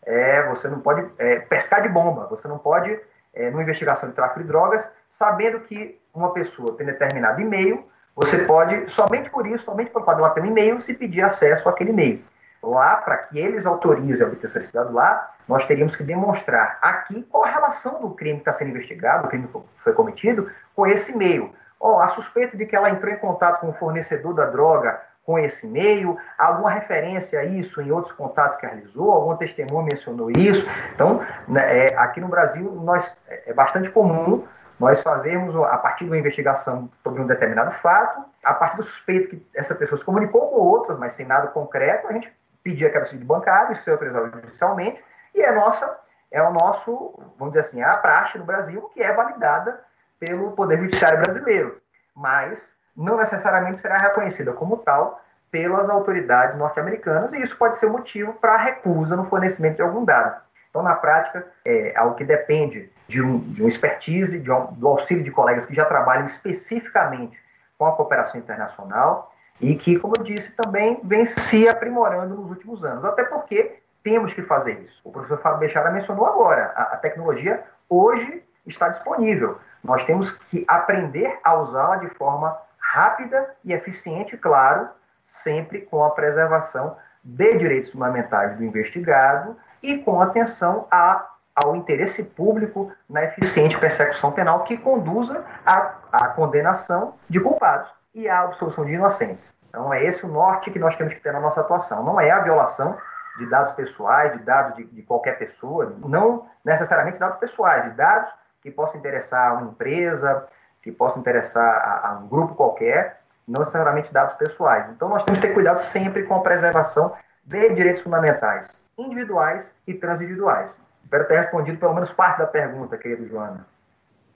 É, 0.05 0.47
você 0.49 0.69
não 0.69 0.81
pode 0.81 1.07
é, 1.19 1.41
pescar 1.41 1.83
de 1.83 1.89
bomba, 1.89 2.27
você 2.27 2.49
não 2.49 2.59
pode, 2.59 2.99
é, 3.35 3.51
numa 3.51 3.63
investigação 3.63 4.09
de 4.09 4.15
tráfico 4.15 4.41
de 4.41 4.47
drogas, 4.47 4.91
sabendo 5.09 5.61
que 5.61 6.01
uma 6.13 6.33
pessoa 6.33 6.77
tem 6.77 6.87
determinado 6.87 7.41
e-mail, 7.41 7.87
você 8.15 8.45
pode, 8.45 8.91
somente 8.91 9.31
por 9.31 9.47
isso, 9.47 9.65
somente 9.65 9.91
pelo 9.91 10.05
ela 10.11 10.31
ter 10.31 10.43
um 10.43 10.47
e-mail, 10.47 10.81
se 10.81 10.95
pedir 10.95 11.23
acesso 11.23 11.69
àquele 11.69 11.91
e-mail. 11.91 12.23
Lá, 12.63 12.97
para 12.97 13.17
que 13.19 13.39
eles 13.39 13.65
autorizem 13.65 14.27
a 14.27 14.29
obtenção 14.29 14.61
desse 14.61 14.73
dado 14.73 14.93
lá, 14.93 15.35
nós 15.49 15.67
teríamos 15.67 15.97
que 15.97 16.03
demonstrar 16.03 16.79
aqui 16.83 17.23
qual 17.23 17.45
a 17.45 17.49
relação 17.49 18.01
do 18.01 18.11
crime 18.11 18.37
que 18.37 18.43
está 18.43 18.53
sendo 18.53 18.71
investigado, 18.71 19.25
do 19.25 19.29
crime 19.29 19.49
que 19.49 19.83
foi 19.83 19.93
cometido, 19.93 20.51
com 20.77 20.87
esse 20.87 21.13
e-mail. 21.13 21.53
Oh, 21.79 21.99
a 21.99 22.09
suspeita 22.09 22.57
de 22.57 22.67
que 22.67 22.77
ela 22.77 22.91
entrou 22.91 23.13
em 23.13 23.17
contato 23.17 23.61
com 23.61 23.71
o 23.71 23.73
fornecedor 23.73 24.35
da 24.35 24.45
droga 24.45 25.01
com 25.25 25.39
esse 25.39 25.67
e-mail, 25.67 26.19
alguma 26.37 26.71
referência 26.71 27.41
a 27.41 27.45
isso 27.45 27.81
em 27.81 27.91
outros 27.91 28.13
contatos 28.13 28.57
que 28.59 28.67
realizou, 28.67 29.11
algum 29.13 29.37
testemunho 29.37 29.85
mencionou 29.85 30.31
isso. 30.31 30.69
Então, 30.95 31.21
né, 31.47 31.87
é, 31.87 31.97
aqui 31.97 32.21
no 32.21 32.29
Brasil, 32.29 32.71
nós, 32.83 33.17
é, 33.29 33.51
é 33.51 33.55
bastante 33.55 33.91
comum 33.91 34.45
nós 34.81 35.03
fazemos, 35.03 35.55
a 35.55 35.77
partir 35.77 36.05
de 36.05 36.11
uma 36.11 36.19
investigação 36.19 36.91
sobre 37.05 37.21
um 37.21 37.27
determinado 37.27 37.71
fato, 37.71 38.25
a 38.43 38.55
partir 38.55 38.79
do 38.79 38.83
suspeito 38.83 39.29
que 39.29 39.47
essa 39.55 39.75
pessoa 39.75 39.99
se 39.99 40.05
comunicou 40.05 40.49
com 40.49 40.57
outras, 40.57 40.99
mas 40.99 41.13
sem 41.13 41.27
nada 41.27 41.49
concreto, 41.49 42.09
a 42.09 42.13
gente 42.15 42.33
pedia 42.63 42.89
aquela 42.89 43.05
de 43.05 43.25
bancário, 43.25 43.73
isso 43.73 43.89
é 43.89 43.93
autorizado 43.93 44.31
judicialmente, 44.31 45.05
e 45.35 45.43
é, 45.43 45.53
nossa, 45.53 45.99
é 46.31 46.43
o 46.43 46.53
nosso, 46.53 47.15
vamos 47.39 47.53
dizer 47.53 47.61
assim, 47.61 47.83
a 47.83 47.97
praxe 47.97 48.39
no 48.39 48.45
Brasil, 48.45 48.83
que 48.95 49.03
é 49.03 49.13
validada 49.13 49.81
pelo 50.19 50.53
Poder 50.53 50.79
Judiciário 50.79 51.21
brasileiro, 51.21 51.81
mas 52.15 52.75
não 52.97 53.17
necessariamente 53.17 53.81
será 53.81 53.97
reconhecida 53.97 54.53
como 54.53 54.77
tal 54.79 55.21
pelas 55.51 55.91
autoridades 55.91 56.57
norte-americanas, 56.57 57.33
e 57.33 57.41
isso 57.41 57.57
pode 57.57 57.77
ser 57.77 57.89
motivo 57.89 58.35
para 58.35 58.57
recusa 58.57 59.17
no 59.17 59.25
fornecimento 59.25 59.77
de 59.77 59.83
algum 59.83 60.05
dado. 60.05 60.41
Então, 60.69 60.83
na 60.83 60.95
prática, 60.95 61.45
é 61.65 61.93
algo 61.97 62.15
que 62.15 62.25
depende 62.25 62.91
de 63.09 63.21
um, 63.21 63.39
de 63.39 63.65
um 63.65 63.67
expertise, 63.67 64.39
de 64.39 64.53
um, 64.53 64.67
do 64.67 64.87
auxílio 64.87 65.25
de 65.25 65.33
colegas 65.33 65.67
que 65.67 65.75
já 65.75 65.85
trabalham 65.85 66.27
especificamente 66.27 67.43
com 67.77 67.87
a 67.87 67.97
cooperação 67.97 68.39
internacional 68.39 69.35
e 69.61 69.75
que, 69.75 69.99
como 69.99 70.15
eu 70.19 70.23
disse, 70.23 70.53
também 70.53 71.01
vem 71.05 71.27
se 71.27 71.69
aprimorando 71.69 72.35
nos 72.35 72.51
últimos 72.51 72.83
anos. 72.85 73.05
Até 73.05 73.25
porque 73.25 73.81
temos 74.03 74.33
que 74.33 74.43
fazer 74.43 74.81
isso. 74.81 75.03
O 75.05 75.13
professor 75.13 75.39
Fábio 75.41 75.61
Bechara 75.61 75.91
mencionou 75.91 76.27
agora, 76.27 76.73
a, 76.75 76.83
a 76.95 76.97
tecnologia 76.97 77.63
hoje 77.89 78.43
está 78.67 78.89
disponível. 78.89 79.59
Nós 79.85 80.05
temos 80.05 80.31
que 80.31 80.65
aprender 80.67 81.39
a 81.45 81.55
usá-la 81.59 81.97
de 81.97 82.09
forma 82.09 82.57
rápida 82.79 83.55
e 83.65 83.73
eficiente, 83.73 84.37
claro, 84.37 84.89
sempre 85.25 85.83
com 85.83 86.05
a 86.05 86.11
preservação 86.11 86.97
de 87.23 87.59
direitos 87.59 87.91
fundamentais 87.91 88.57
do 88.57 88.65
investigado 88.65 89.57
e 89.83 89.99
com 89.99 90.21
atenção 90.23 90.87
a, 90.91 91.27
ao 91.55 91.77
interesse 91.77 92.25
público 92.25 92.91
na 93.09 93.25
eficiente 93.25 93.79
persecução 93.79 94.33
penal 94.33 94.65
que 94.65 94.77
conduza 94.79 95.45
à, 95.65 95.95
à 96.11 96.29
condenação 96.29 97.15
de 97.29 97.39
culpados 97.41 98.00
e 98.15 98.29
à 98.29 98.41
absolução 98.41 98.85
de 98.85 98.95
inocentes. 98.95 99.55
Então, 99.69 99.93
é 99.93 100.05
esse 100.05 100.25
o 100.27 100.29
norte 100.29 100.71
que 100.71 100.79
nós 100.79 100.97
temos 100.97 101.15
que 101.15 101.21
ter 101.21 101.33
na 101.33 101.41
nossa 101.41 101.61
atuação. 101.61 102.03
Não 102.03 102.21
é 102.21 102.31
a 102.31 102.41
violação 102.41 102.97
de 103.39 103.47
dados 103.47 103.73
pessoais, 103.73 104.37
de 104.37 104.43
dados 104.43 104.75
de, 104.75 104.85
de 104.85 105.03
qualquer 105.03 105.39
pessoa, 105.39 105.95
não 106.05 106.47
necessariamente 106.65 107.19
dados 107.19 107.39
pessoais, 107.39 107.85
de 107.85 107.93
dados 107.93 108.33
que 108.61 108.71
possam 108.71 108.99
interessar 108.99 109.51
a 109.51 109.55
uma 109.55 109.71
empresa, 109.71 110.47
que 110.83 110.91
possam 110.91 111.21
interessar 111.21 111.65
a, 111.65 112.09
a 112.09 112.13
um 112.19 112.27
grupo 112.27 112.55
qualquer, 112.55 113.21
não 113.47 113.61
necessariamente 113.61 114.13
dados 114.13 114.35
pessoais. 114.35 114.91
Então, 114.91 115.09
nós 115.09 115.25
temos 115.25 115.39
que 115.39 115.47
ter 115.47 115.55
cuidado 115.55 115.79
sempre 115.79 116.25
com 116.25 116.35
a 116.35 116.41
preservação 116.41 117.15
de 117.45 117.71
direitos 117.71 118.03
fundamentais, 118.03 118.85
individuais 118.99 119.75
e 119.87 119.95
transindividuais. 119.95 120.79
Espero 121.03 121.27
ter 121.27 121.37
respondido 121.37 121.79
pelo 121.79 121.95
menos 121.95 122.13
parte 122.13 122.39
da 122.39 122.47
pergunta, 122.47 122.97
querido 122.99 123.25
Joana. 123.27 123.67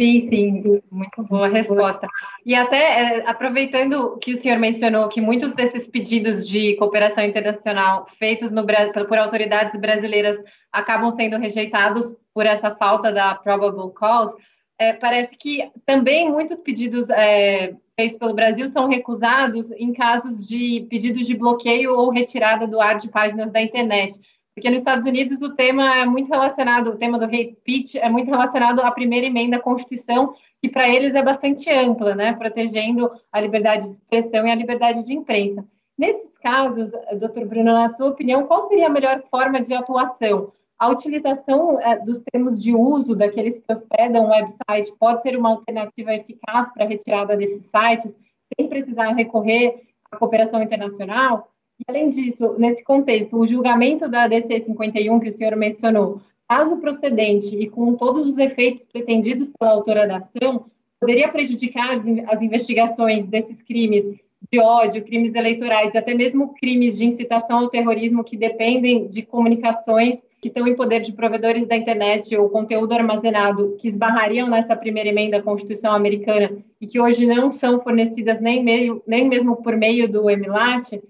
Sim, 0.00 0.28
sim, 0.28 0.80
muito 0.90 1.22
boa 1.22 1.46
resposta. 1.46 2.08
E 2.44 2.54
até 2.54 3.18
é, 3.18 3.28
aproveitando 3.28 4.18
que 4.18 4.32
o 4.32 4.36
senhor 4.36 4.58
mencionou 4.58 5.08
que 5.08 5.20
muitos 5.20 5.52
desses 5.52 5.86
pedidos 5.86 6.48
de 6.48 6.74
cooperação 6.76 7.24
internacional 7.24 8.06
feitos 8.18 8.50
no, 8.50 8.66
por 9.08 9.18
autoridades 9.18 9.80
brasileiras 9.80 10.36
acabam 10.72 11.10
sendo 11.12 11.38
rejeitados 11.38 12.12
por 12.32 12.44
essa 12.44 12.74
falta 12.74 13.12
da 13.12 13.36
probable 13.36 13.92
cause, 13.94 14.36
é, 14.78 14.92
parece 14.92 15.36
que 15.36 15.70
também 15.86 16.28
muitos 16.28 16.58
pedidos 16.58 17.08
é, 17.10 17.74
feitos 17.94 18.18
pelo 18.18 18.34
Brasil 18.34 18.68
são 18.68 18.88
recusados 18.88 19.70
em 19.72 19.92
casos 19.92 20.46
de 20.48 20.86
pedidos 20.90 21.26
de 21.26 21.36
bloqueio 21.36 21.96
ou 21.96 22.10
retirada 22.10 22.66
do 22.66 22.80
ar 22.80 22.96
de 22.96 23.08
páginas 23.08 23.52
da 23.52 23.62
internet. 23.62 24.20
Porque 24.54 24.70
nos 24.70 24.78
Estados 24.78 25.04
Unidos 25.04 25.42
o 25.42 25.54
tema 25.54 25.96
é 25.96 26.06
muito 26.06 26.30
relacionado, 26.30 26.88
o 26.88 26.96
tema 26.96 27.18
do 27.18 27.24
hate 27.24 27.54
speech 27.54 27.98
é 27.98 28.08
muito 28.08 28.30
relacionado 28.30 28.80
à 28.80 28.90
primeira 28.92 29.26
emenda 29.26 29.56
da 29.56 29.62
Constituição, 29.62 30.34
que 30.62 30.68
para 30.68 30.88
eles 30.88 31.14
é 31.14 31.22
bastante 31.22 31.68
ampla, 31.68 32.14
né, 32.14 32.32
protegendo 32.34 33.10
a 33.32 33.40
liberdade 33.40 33.86
de 33.86 33.94
expressão 33.94 34.46
e 34.46 34.50
a 34.50 34.54
liberdade 34.54 35.04
de 35.04 35.12
imprensa. 35.12 35.66
Nesses 35.98 36.38
casos, 36.38 36.92
doutor 37.18 37.46
Bruno, 37.46 37.72
na 37.72 37.88
sua 37.88 38.08
opinião, 38.08 38.46
qual 38.46 38.62
seria 38.68 38.86
a 38.86 38.90
melhor 38.90 39.22
forma 39.28 39.60
de 39.60 39.74
atuação? 39.74 40.52
A 40.78 40.88
utilização 40.88 41.80
é, 41.80 41.98
dos 41.98 42.20
termos 42.32 42.62
de 42.62 42.74
uso 42.74 43.14
daqueles 43.14 43.58
que 43.58 43.72
hospedam 43.72 44.24
o 44.24 44.28
website 44.28 44.92
pode 44.98 45.22
ser 45.22 45.36
uma 45.36 45.50
alternativa 45.50 46.14
eficaz 46.14 46.72
para 46.72 46.84
a 46.84 46.88
retirada 46.88 47.36
desses 47.36 47.64
sites, 47.66 48.18
sem 48.56 48.68
precisar 48.68 49.12
recorrer 49.12 49.82
à 50.10 50.16
cooperação 50.16 50.62
internacional? 50.62 51.53
E, 51.80 51.84
além 51.88 52.08
disso, 52.08 52.54
nesse 52.58 52.84
contexto, 52.84 53.36
o 53.36 53.46
julgamento 53.46 54.08
da 54.08 54.28
DC 54.28 54.60
51 54.60 55.20
que 55.20 55.28
o 55.28 55.32
senhor 55.32 55.56
mencionou, 55.56 56.20
caso 56.48 56.76
procedente 56.78 57.56
e 57.56 57.68
com 57.68 57.94
todos 57.94 58.26
os 58.26 58.38
efeitos 58.38 58.84
pretendidos 58.84 59.50
pela 59.58 59.72
autora 59.72 60.06
da 60.06 60.18
ação, 60.18 60.66
poderia 61.00 61.28
prejudicar 61.28 61.92
as 61.92 62.42
investigações 62.42 63.26
desses 63.26 63.60
crimes 63.60 64.04
de 64.52 64.60
ódio, 64.60 65.04
crimes 65.04 65.34
eleitorais, 65.34 65.96
até 65.96 66.14
mesmo 66.14 66.54
crimes 66.54 66.98
de 66.98 67.06
incitação 67.06 67.60
ao 67.60 67.68
terrorismo 67.68 68.22
que 68.22 68.36
dependem 68.36 69.08
de 69.08 69.22
comunicações 69.22 70.24
que 70.40 70.48
estão 70.48 70.68
em 70.68 70.76
poder 70.76 71.00
de 71.00 71.12
provedores 71.12 71.66
da 71.66 71.74
internet 71.74 72.36
ou 72.36 72.50
conteúdo 72.50 72.92
armazenado 72.92 73.76
que 73.80 73.88
esbarrariam 73.88 74.46
nessa 74.46 74.76
primeira 74.76 75.08
emenda 75.08 75.38
da 75.38 75.42
Constituição 75.42 75.92
americana 75.92 76.50
e 76.78 76.86
que 76.86 77.00
hoje 77.00 77.26
não 77.26 77.50
são 77.50 77.80
fornecidas 77.80 78.42
nem, 78.42 78.62
meio, 78.62 79.02
nem 79.06 79.26
mesmo 79.26 79.56
por 79.56 79.74
meio 79.74 80.06
do 80.06 80.28
EMILAT, 80.28 81.00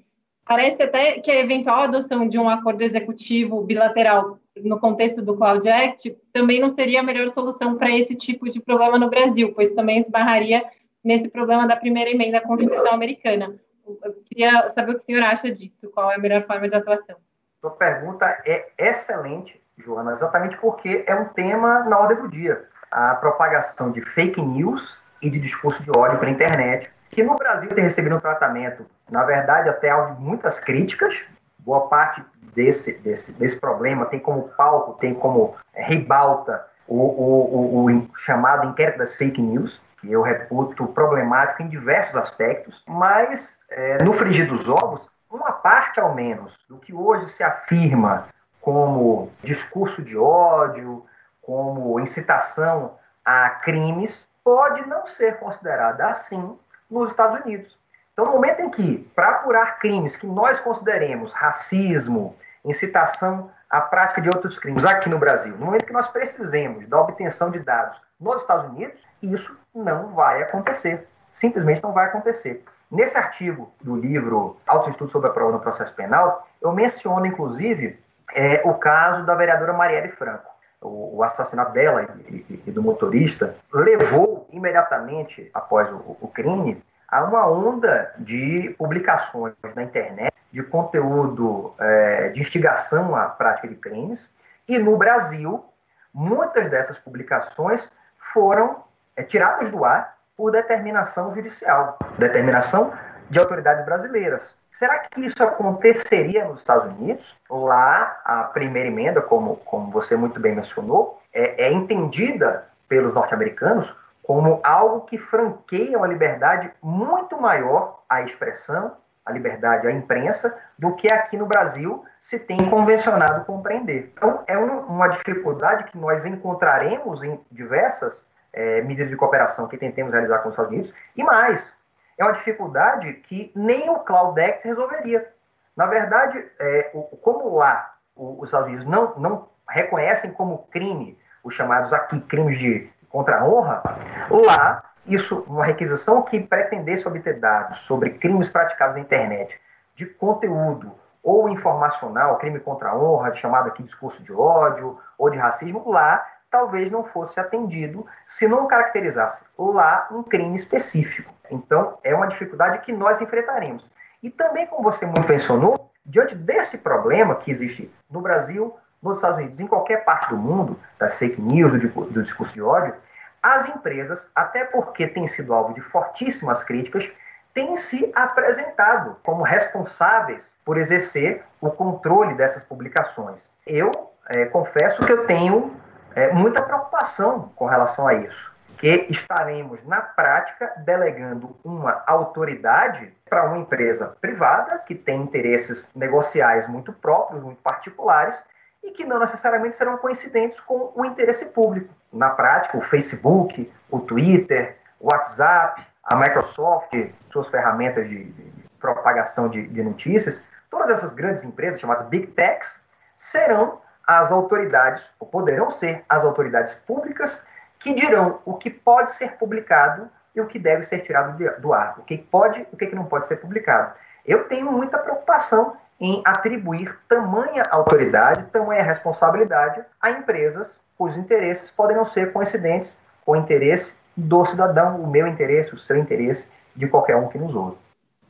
parece 0.47 0.83
até 0.83 1.21
que 1.21 1.31
a 1.31 1.41
eventual 1.41 1.83
adoção 1.83 2.29
de 2.29 2.39
um 2.39 2.49
acordo 2.49 2.83
executivo 2.83 3.63
bilateral 3.63 4.39
no 4.63 4.79
contexto 4.79 5.21
do 5.23 5.37
Cloud 5.37 5.69
Act 5.69 6.17
também 6.33 6.61
não 6.61 6.71
seria 6.71 7.01
a 7.01 7.03
melhor 7.03 7.29
solução 7.31 7.77
para 7.77 7.91
esse 7.91 8.15
tipo 8.15 8.49
de 8.49 8.61
problema 8.61 8.99
no 8.99 9.11
Brasil, 9.11 9.53
pois 9.55 9.73
também 9.73 9.99
esbarraria 9.99 10.65
nesse 11.03 11.29
problema 11.29 11.67
da 11.67 11.77
primeira 11.77 12.11
emenda 12.11 12.41
da 12.41 12.47
Constituição 12.47 12.93
americana. 12.93 13.55
Eu 14.03 14.15
queria 14.25 14.69
saber 14.71 14.93
o 14.93 14.95
que 14.97 15.03
o 15.03 15.05
senhor 15.05 15.23
acha 15.23 15.51
disso, 15.51 15.91
qual 15.91 16.11
é 16.11 16.15
a 16.15 16.19
melhor 16.19 16.43
forma 16.45 16.69
de 16.69 16.75
atuação. 16.75 17.17
Sua 17.61 17.71
pergunta 17.71 18.27
é 18.47 18.69
excelente, 18.79 19.61
Joana, 19.77 20.13
exatamente 20.13 20.57
porque 20.59 21.05
é 21.07 21.15
um 21.15 21.27
tema 21.27 21.81
na 21.81 21.99
ordem 21.99 22.19
do 22.19 22.29
dia. 22.29 22.65
A 22.91 23.15
propagação 23.17 23.91
de 23.91 24.01
fake 24.01 24.41
news 24.41 24.97
e 25.21 25.29
de 25.29 25.41
discurso 25.41 25.83
de 25.83 25.91
ódio 25.91 26.19
pela 26.19 26.31
internet, 26.31 26.91
que 27.15 27.23
no 27.23 27.37
Brasil 27.37 27.69
tem 27.71 27.85
recebido 27.85 28.17
um 28.17 28.21
tratamento, 28.21 28.85
na 29.09 29.23
verdade, 29.23 29.69
até 29.69 29.89
de 29.89 30.21
muitas 30.21 30.59
críticas. 30.59 31.23
Boa 31.61 31.89
parte 31.89 32.25
desse, 32.53 32.99
desse, 32.99 33.33
desse 33.33 33.59
problema 33.59 34.07
tem 34.07 34.19
como 34.19 34.49
palco, 34.57 34.99
tem 34.99 35.15
como 35.15 35.55
ribalta 35.73 36.67
o, 36.89 36.97
o, 36.97 37.85
o, 37.85 37.91
o 37.91 38.19
chamado 38.19 38.67
inquérito 38.67 38.99
das 38.99 39.15
fake 39.15 39.41
news, 39.41 39.81
que 40.01 40.11
eu 40.11 40.23
reputo 40.23 40.87
problemático 40.89 41.63
em 41.63 41.69
diversos 41.69 42.17
aspectos, 42.17 42.85
mas 42.87 43.61
é, 43.71 44.03
no 44.03 44.13
frigir 44.13 44.49
dos 44.49 44.69
ovos, 44.69 45.09
uma 45.31 45.53
parte 45.53 46.01
ao 46.01 46.15
menos 46.15 46.65
do 46.69 46.79
que 46.79 46.93
hoje 46.93 47.29
se 47.29 47.45
afirma 47.45 48.27
como 48.61 49.31
discurso 49.41 50.03
de 50.03 50.19
ódio, 50.19 51.07
como 51.41 52.01
incitação 52.01 52.97
a 53.25 53.51
crimes, 53.51 54.29
pode 54.43 54.87
não 54.87 55.07
ser 55.07 55.39
considerada 55.39 56.09
assim 56.09 56.59
nos 56.91 57.11
Estados 57.11 57.41
Unidos. 57.41 57.79
Então, 58.13 58.27
no 58.27 58.33
momento 58.33 58.61
em 58.61 58.71
que, 58.71 58.99
para 59.15 59.31
apurar 59.31 59.79
crimes 59.79 60.17
que 60.17 60.27
nós 60.27 60.61
consideremos 60.61 61.33
racismo, 61.33 62.37
incitação 62.65 63.51
à 63.69 63.81
prática 63.81 64.21
de 64.21 64.29
outros 64.29 64.59
crimes 64.59 64.85
aqui 64.85 65.09
no 65.09 65.19
Brasil, 65.19 65.57
no 65.57 65.67
momento 65.67 65.85
que 65.85 65.93
nós 65.93 66.07
precisemos 66.07 66.87
da 66.87 67.01
obtenção 67.01 67.51
de 67.51 67.59
dados 67.59 68.01
nos 68.21 68.41
Estados 68.41 68.67
Unidos, 68.67 69.05
isso 69.21 69.59
não 69.75 70.15
vai 70.15 70.43
acontecer. 70.43 71.09
Simplesmente 71.33 71.83
não 71.83 71.93
vai 71.93 72.07
acontecer. 72.07 72.65
Nesse 72.91 73.19
artigo 73.19 73.73
do 73.83 73.97
livro 73.97 74.57
Altos 74.67 74.91
Estudos 74.91 75.11
sobre 75.11 75.29
a 75.29 75.33
Prova 75.33 75.53
no 75.53 75.61
Processo 75.61 75.93
Penal, 75.95 76.47
eu 76.63 76.73
menciono, 76.73 77.27
inclusive, 77.27 77.99
é, 78.33 78.63
o 78.65 78.75
caso 78.75 79.25
da 79.25 79.35
vereadora 79.35 79.73
Marielle 79.73 80.13
Franco. 80.13 80.49
O, 80.81 81.17
o 81.17 81.23
assassinato 81.23 81.73
dela 81.73 82.07
e, 82.29 82.35
e, 82.35 82.63
e, 82.67 82.71
do 82.71 82.83
motorista 82.83 83.57
levou 83.73 84.34
imediatamente, 84.55 85.51
após 85.53 85.91
o, 85.91 86.17
o 86.21 86.29
crime, 86.29 86.83
a 87.09 87.25
uma 87.25 87.47
onda 87.49 88.13
de 88.19 88.75
publicações 88.79 89.55
na 89.75 89.83
internet 89.83 90.33
de 90.53 90.63
conteúdo 90.63 91.75
é, 91.79 92.29
de 92.29 92.41
instigação 92.41 93.17
à 93.17 93.25
prática 93.25 93.69
de 93.69 93.75
crimes. 93.75 94.33
E 94.69 94.79
no 94.79 94.97
Brasil, 94.97 95.65
muitas 96.13 96.71
dessas 96.71 96.99
publicações 96.99 97.93
foram 98.33 98.85
é, 99.17 99.23
tiradas 99.23 99.71
do 99.71 99.85
ar 99.85 100.17
por 100.37 100.51
determinação 100.53 101.35
judicial, 101.35 101.99
determinação 102.19 102.93
de 103.31 103.39
autoridades 103.39 103.85
brasileiras. 103.85 104.57
Será 104.71 104.99
que 104.99 105.21
isso 105.21 105.43
aconteceria 105.43 106.45
nos 106.45 106.59
Estados 106.59 106.87
Unidos? 106.87 107.37
Lá, 107.49 108.21
a 108.25 108.45
primeira 108.45 108.89
emenda, 108.89 109.21
como, 109.23 109.57
como 109.57 109.91
você 109.91 110.17
muito 110.17 110.41
bem 110.41 110.55
mencionou, 110.55 111.21
é, 111.33 111.67
é 111.67 111.73
entendida 111.73 112.65
pelos 112.89 113.15
norte-americanos 113.15 113.97
como 114.25 114.61
algo 114.65 115.03
que 115.03 115.19
franqueia 115.19 115.99
uma 115.99 116.07
liberdade 116.07 116.73
muito 116.83 117.39
maior 117.39 118.03
à 118.09 118.23
expressão, 118.23 118.97
a 119.25 119.31
liberdade 119.31 119.87
à 119.87 119.93
imprensa 119.93 120.59
do 120.79 120.97
que 120.97 121.13
aqui 121.13 121.37
no 121.37 121.47
Brasil 121.47 122.05
se 122.19 122.39
tem 122.39 122.71
convencionado 122.71 123.45
compreender. 123.45 124.13
Então, 124.17 124.43
é 124.47 124.59
um, 124.59 124.81
uma 124.81 125.09
dificuldade 125.09 125.85
que 125.85 125.99
nós 125.99 126.25
encontraremos 126.25 127.23
em 127.23 127.39
diversas 127.51 128.31
é, 128.51 128.81
medidas 128.81 129.11
de 129.11 129.17
cooperação 129.17 129.69
que 129.69 129.77
tentemos 129.77 130.13
realizar 130.13 130.39
com 130.39 130.49
os 130.49 130.55
Estados 130.55 130.73
Unidos, 130.73 130.95
e 131.15 131.23
mais, 131.23 131.75
é 132.17 132.25
uma 132.25 132.33
dificuldade 132.33 133.13
que 133.15 133.53
nem 133.55 133.91
o 133.91 133.99
Cloud 134.01 134.41
Act 134.41 134.67
resolveria. 134.67 135.31
Na 135.77 135.87
verdade, 135.87 136.43
é, 136.59 136.91
o, 136.95 137.03
como 137.19 137.57
lá 137.57 137.95
os 138.17 138.49
Estados 138.49 138.69
Unidos 138.69 138.87
não, 138.87 139.15
não 139.19 139.49
reconhecem 139.69 140.31
como 140.33 140.67
crime 140.71 141.19
os 141.43 141.53
chamados 141.53 141.93
aqui 141.93 142.19
crimes 142.21 142.59
de 142.59 142.91
contra 143.15 143.39
a 143.39 143.45
honra, 143.45 143.81
lá 144.29 144.83
isso, 145.07 145.45
uma 145.47 145.65
requisição 145.65 146.21
que 146.23 146.41
pretendesse 146.41 147.07
obter 147.07 147.39
dados 147.39 147.79
sobre 147.79 148.11
crimes 148.11 148.49
praticados 148.49 148.97
na 148.97 149.01
internet 149.01 149.61
de 149.95 150.05
conteúdo 150.05 150.93
ou 151.23 151.49
informacional, 151.49 152.37
crime 152.39 152.59
contra 152.59 152.91
a 152.91 152.99
honra, 152.99 153.33
chamado 153.33 153.69
aqui 153.69 153.85
discurso 153.85 154.21
de 154.25 154.33
ódio 154.33 154.99
ou 155.17 155.31
de 155.31 155.39
racismo, 155.39 155.89
lá 155.89 156.27
talvez 156.51 156.91
não 156.91 157.05
fosse 157.05 157.39
atendido 157.39 158.05
se 158.27 158.49
não 158.49 158.67
caracterizasse 158.67 159.45
lá 159.57 160.09
um 160.11 160.25
crime 160.25 160.57
específico. 160.57 161.33
Então, 161.49 161.99
é 162.03 162.13
uma 162.17 162.27
dificuldade 162.27 162.81
que 162.81 162.93
nós 162.93 163.21
enfrentaremos. 163.21 163.89
E 164.25 164.29
também, 164.29 164.67
como 164.67 164.83
você 164.83 165.07
mencionou, 165.07 165.89
diante 166.05 166.35
desse 166.35 166.79
problema 166.79 167.37
que 167.37 167.53
existe 167.53 167.89
no 168.11 168.21
Brasil, 168.21 168.77
nos 169.05 169.19
Estados 169.19 169.39
Unidos, 169.39 169.61
em 169.61 169.67
qualquer 169.67 170.05
parte 170.05 170.31
do 170.31 170.37
mundo, 170.37 170.79
das 170.99 171.19
fake 171.19 171.41
news, 171.41 171.73
do, 171.73 171.89
do 171.89 172.23
discurso 172.23 172.55
de 172.55 172.63
ódio, 172.63 172.95
as 173.43 173.69
empresas, 173.69 174.31
até 174.35 174.65
porque 174.65 175.07
têm 175.07 175.27
sido 175.27 175.53
alvo 175.53 175.75
de 175.75 175.83
fortíssimas 175.83 176.63
críticas, 176.63 177.11
têm 177.53 177.77
se 177.77 178.11
apresentado 178.15 179.17
como 179.23 179.43
responsáveis 179.43 180.59
por 180.65 180.79
exercer 180.79 181.45
o 181.61 181.71
controle 181.71 182.35
dessas 182.35 182.65
publicações. 182.65 183.51
Eu 183.67 183.91
é, 184.29 184.47
confesso 184.47 185.05
que 185.05 185.13
eu 185.13 185.27
tenho 185.27 185.77
é, 186.15 186.33
muita 186.33 186.63
preocupação 186.63 187.53
com 187.55 187.67
relação 187.67 188.09
a 188.09 188.15
isso, 188.15 188.53
que 188.79 189.07
estaremos, 189.11 189.85
na 189.85 190.01
prática, 190.01 190.73
delegando 190.79 191.57
uma 191.63 192.03
autoridade 192.07 193.13
para 193.29 193.45
uma 193.45 193.59
empresa 193.59 194.17
privada 194.21 194.79
que 194.79 194.95
tem 194.95 195.21
interesses 195.21 195.91
negociais 195.95 196.67
muito 196.67 196.93
próprios, 196.93 197.43
muito 197.43 197.61
particulares, 197.63 198.45
e 198.85 198.93
que 198.93 199.05
não 199.05 199.19
necessariamente 199.19 199.75
serão 199.75 199.97
coincidentes 199.97 200.61
com 200.61 200.93
o 200.95 201.05
interesse 201.05 201.47
público. 201.47 201.93
Na 202.13 202.31
prática, 202.31 202.77
o 202.77 202.83
Facebook, 202.83 203.73
o 203.91 204.01
Twitter, 204.01 204.77
o 205.01 205.13
WhatsApp, 205.13 205.83
a 206.05 206.15
Microsoft, 206.15 206.93
suas 207.31 207.49
ferramentas 207.49 208.09
de, 208.09 208.33
propagação 208.79 209.49
de, 209.49 209.67
de 209.67 209.83
notícias, 209.83 210.45
todas 210.71 210.91
essas 210.91 211.15
grandes 211.15 211.43
empresas 211.43 211.81
chamadas 211.81 212.07
Big 212.07 212.27
Techs 212.29 212.79
serão 213.17 213.81
as 214.07 214.31
autoridades, 214.31 215.11
ou 215.19 215.27
poderão 215.27 215.71
ser 215.71 216.05
as 216.07 216.23
autoridades 216.23 216.75
públicas, 216.75 217.47
que 217.79 217.95
dirão 217.95 218.41
o 218.45 218.55
que 218.55 218.69
pode 218.69 219.13
ser 219.13 219.39
publicado 219.39 220.11
e 220.35 220.41
o 220.41 220.47
que 220.47 220.59
deve 220.59 220.83
ser 220.83 221.01
tirado 221.01 221.39
do 221.59 221.73
ar, 221.73 221.99
o 221.99 222.03
que 222.03 222.19
pode 222.19 222.61
e 222.61 222.75
o 222.75 222.77
que 222.77 222.95
não 222.95 223.07
pode 223.07 223.27
ser 223.27 223.37
publicado. 223.37 223.95
Eu 224.27 224.45
tenho 224.45 224.71
muita 224.71 224.99
preocupação 224.99 225.77
em 226.05 226.21
atribuir 226.23 226.99
tamanha 227.09 227.63
autoridade, 227.71 228.45
tamanha 228.53 228.83
responsabilidade 228.83 229.83
a 229.99 230.11
empresas 230.11 230.79
cujos 230.99 231.17
interesses 231.17 231.71
podem 231.71 231.97
não 231.97 232.05
ser 232.05 232.31
coincidentes 232.31 233.01
com 233.25 233.33
o 233.33 233.37
interesse 233.37 233.95
do 234.15 234.45
cidadão, 234.45 235.01
o 235.01 235.11
meu 235.11 235.27
interesse, 235.27 235.73
o 235.73 235.79
seu 235.79 235.97
interesse, 235.97 236.47
de 236.77 236.87
qualquer 236.89 237.17
um 237.17 237.29
que 237.29 237.39
nos 237.39 237.55
ouve. 237.55 237.77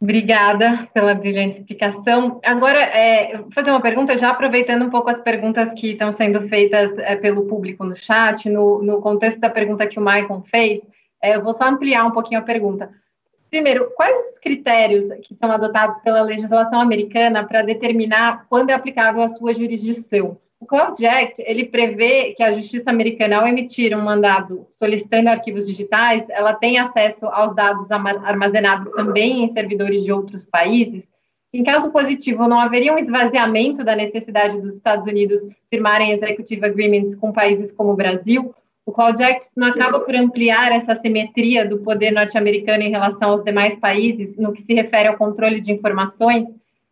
Obrigada 0.00 0.88
pela 0.94 1.14
brilhante 1.14 1.56
explicação. 1.56 2.40
Agora, 2.44 2.78
é, 2.78 3.38
vou 3.38 3.50
fazer 3.50 3.70
uma 3.70 3.80
pergunta, 3.80 4.16
já 4.16 4.30
aproveitando 4.30 4.84
um 4.84 4.90
pouco 4.90 5.10
as 5.10 5.20
perguntas 5.20 5.74
que 5.74 5.92
estão 5.92 6.12
sendo 6.12 6.42
feitas 6.42 6.96
é, 6.98 7.16
pelo 7.16 7.46
público 7.46 7.84
no 7.84 7.96
chat, 7.96 8.48
no, 8.48 8.82
no, 8.82 9.00
contexto 9.00 9.40
da 9.40 9.50
pergunta 9.50 9.86
que 9.86 9.98
o 9.98 10.02
Maicon 10.02 10.42
fez, 10.42 10.80
é, 11.20 11.34
eu 11.34 11.42
vou 11.42 11.52
só 11.52 11.64
ampliar 11.64 12.04
um 12.04 12.12
pouquinho 12.12 12.40
a 12.40 12.44
pergunta. 12.44 12.90
Primeiro, 13.54 13.92
quais 13.94 14.32
os 14.32 14.38
critérios 14.40 15.06
que 15.22 15.32
são 15.32 15.52
adotados 15.52 15.96
pela 15.98 16.22
legislação 16.22 16.80
americana 16.80 17.46
para 17.46 17.62
determinar 17.62 18.46
quando 18.48 18.70
é 18.70 18.72
aplicável 18.72 19.22
a 19.22 19.28
sua 19.28 19.54
jurisdição? 19.54 20.36
O 20.58 20.66
Cloud 20.66 21.06
Act, 21.06 21.40
ele 21.46 21.66
prevê 21.66 22.34
que 22.36 22.42
a 22.42 22.50
justiça 22.50 22.90
americana, 22.90 23.36
ao 23.36 23.46
emitir 23.46 23.96
um 23.96 24.02
mandado 24.02 24.66
solicitando 24.76 25.28
arquivos 25.28 25.68
digitais, 25.68 26.28
ela 26.30 26.52
tem 26.52 26.80
acesso 26.80 27.26
aos 27.26 27.54
dados 27.54 27.92
armazenados 27.92 28.90
também 28.90 29.44
em 29.44 29.48
servidores 29.48 30.02
de 30.02 30.10
outros 30.10 30.44
países. 30.44 31.08
Em 31.52 31.62
caso 31.62 31.92
positivo, 31.92 32.48
não 32.48 32.58
haveria 32.58 32.92
um 32.92 32.98
esvaziamento 32.98 33.84
da 33.84 33.94
necessidade 33.94 34.60
dos 34.60 34.74
Estados 34.74 35.06
Unidos 35.06 35.40
firmarem 35.70 36.10
executive 36.10 36.66
agreements 36.66 37.14
com 37.14 37.30
países 37.30 37.70
como 37.70 37.92
o 37.92 37.96
Brasil? 37.96 38.52
O 38.86 38.92
Cloud 38.92 39.22
Act 39.22 39.48
não 39.56 39.68
acaba 39.68 40.00
por 40.00 40.14
ampliar 40.14 40.70
essa 40.70 40.94
simetria 40.94 41.66
do 41.66 41.78
poder 41.78 42.10
norte-americano 42.10 42.82
em 42.82 42.90
relação 42.90 43.30
aos 43.30 43.42
demais 43.42 43.78
países 43.78 44.36
no 44.36 44.52
que 44.52 44.60
se 44.60 44.74
refere 44.74 45.08
ao 45.08 45.16
controle 45.16 45.58
de 45.58 45.72
informações? 45.72 46.48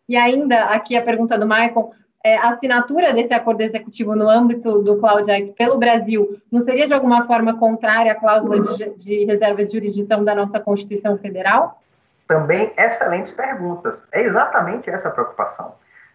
E 0.08 0.16
ainda, 0.16 0.64
aqui 0.64 0.96
a 0.96 1.02
pergunta 1.02 1.38
do 1.38 1.46
Michael, 1.46 1.92
é, 2.24 2.36
a 2.36 2.48
assinatura 2.48 3.12
desse 3.12 3.34
acordo 3.34 3.60
executivo 3.60 4.16
no 4.16 4.28
âmbito 4.28 4.80
do 4.80 4.98
Cloud 4.98 5.30
Act 5.30 5.52
pelo 5.52 5.76
Brasil 5.76 6.40
não 6.50 6.62
seria 6.62 6.86
de 6.86 6.94
alguma 6.94 7.26
forma 7.26 7.58
contrária 7.58 8.12
à 8.12 8.14
cláusula 8.14 8.60
de, 8.60 8.96
de 8.96 9.26
de 9.26 9.72
jurisdição 9.72 10.24
da 10.24 10.34
nossa 10.34 10.58
Constituição 10.58 11.18
Federal? 11.18 11.82
Também 12.26 12.72
excelentes 12.78 13.32
perguntas. 13.32 14.06
É 14.12 14.22
exatamente 14.22 14.88
essa 14.88 15.10
preocupação. 15.10 15.74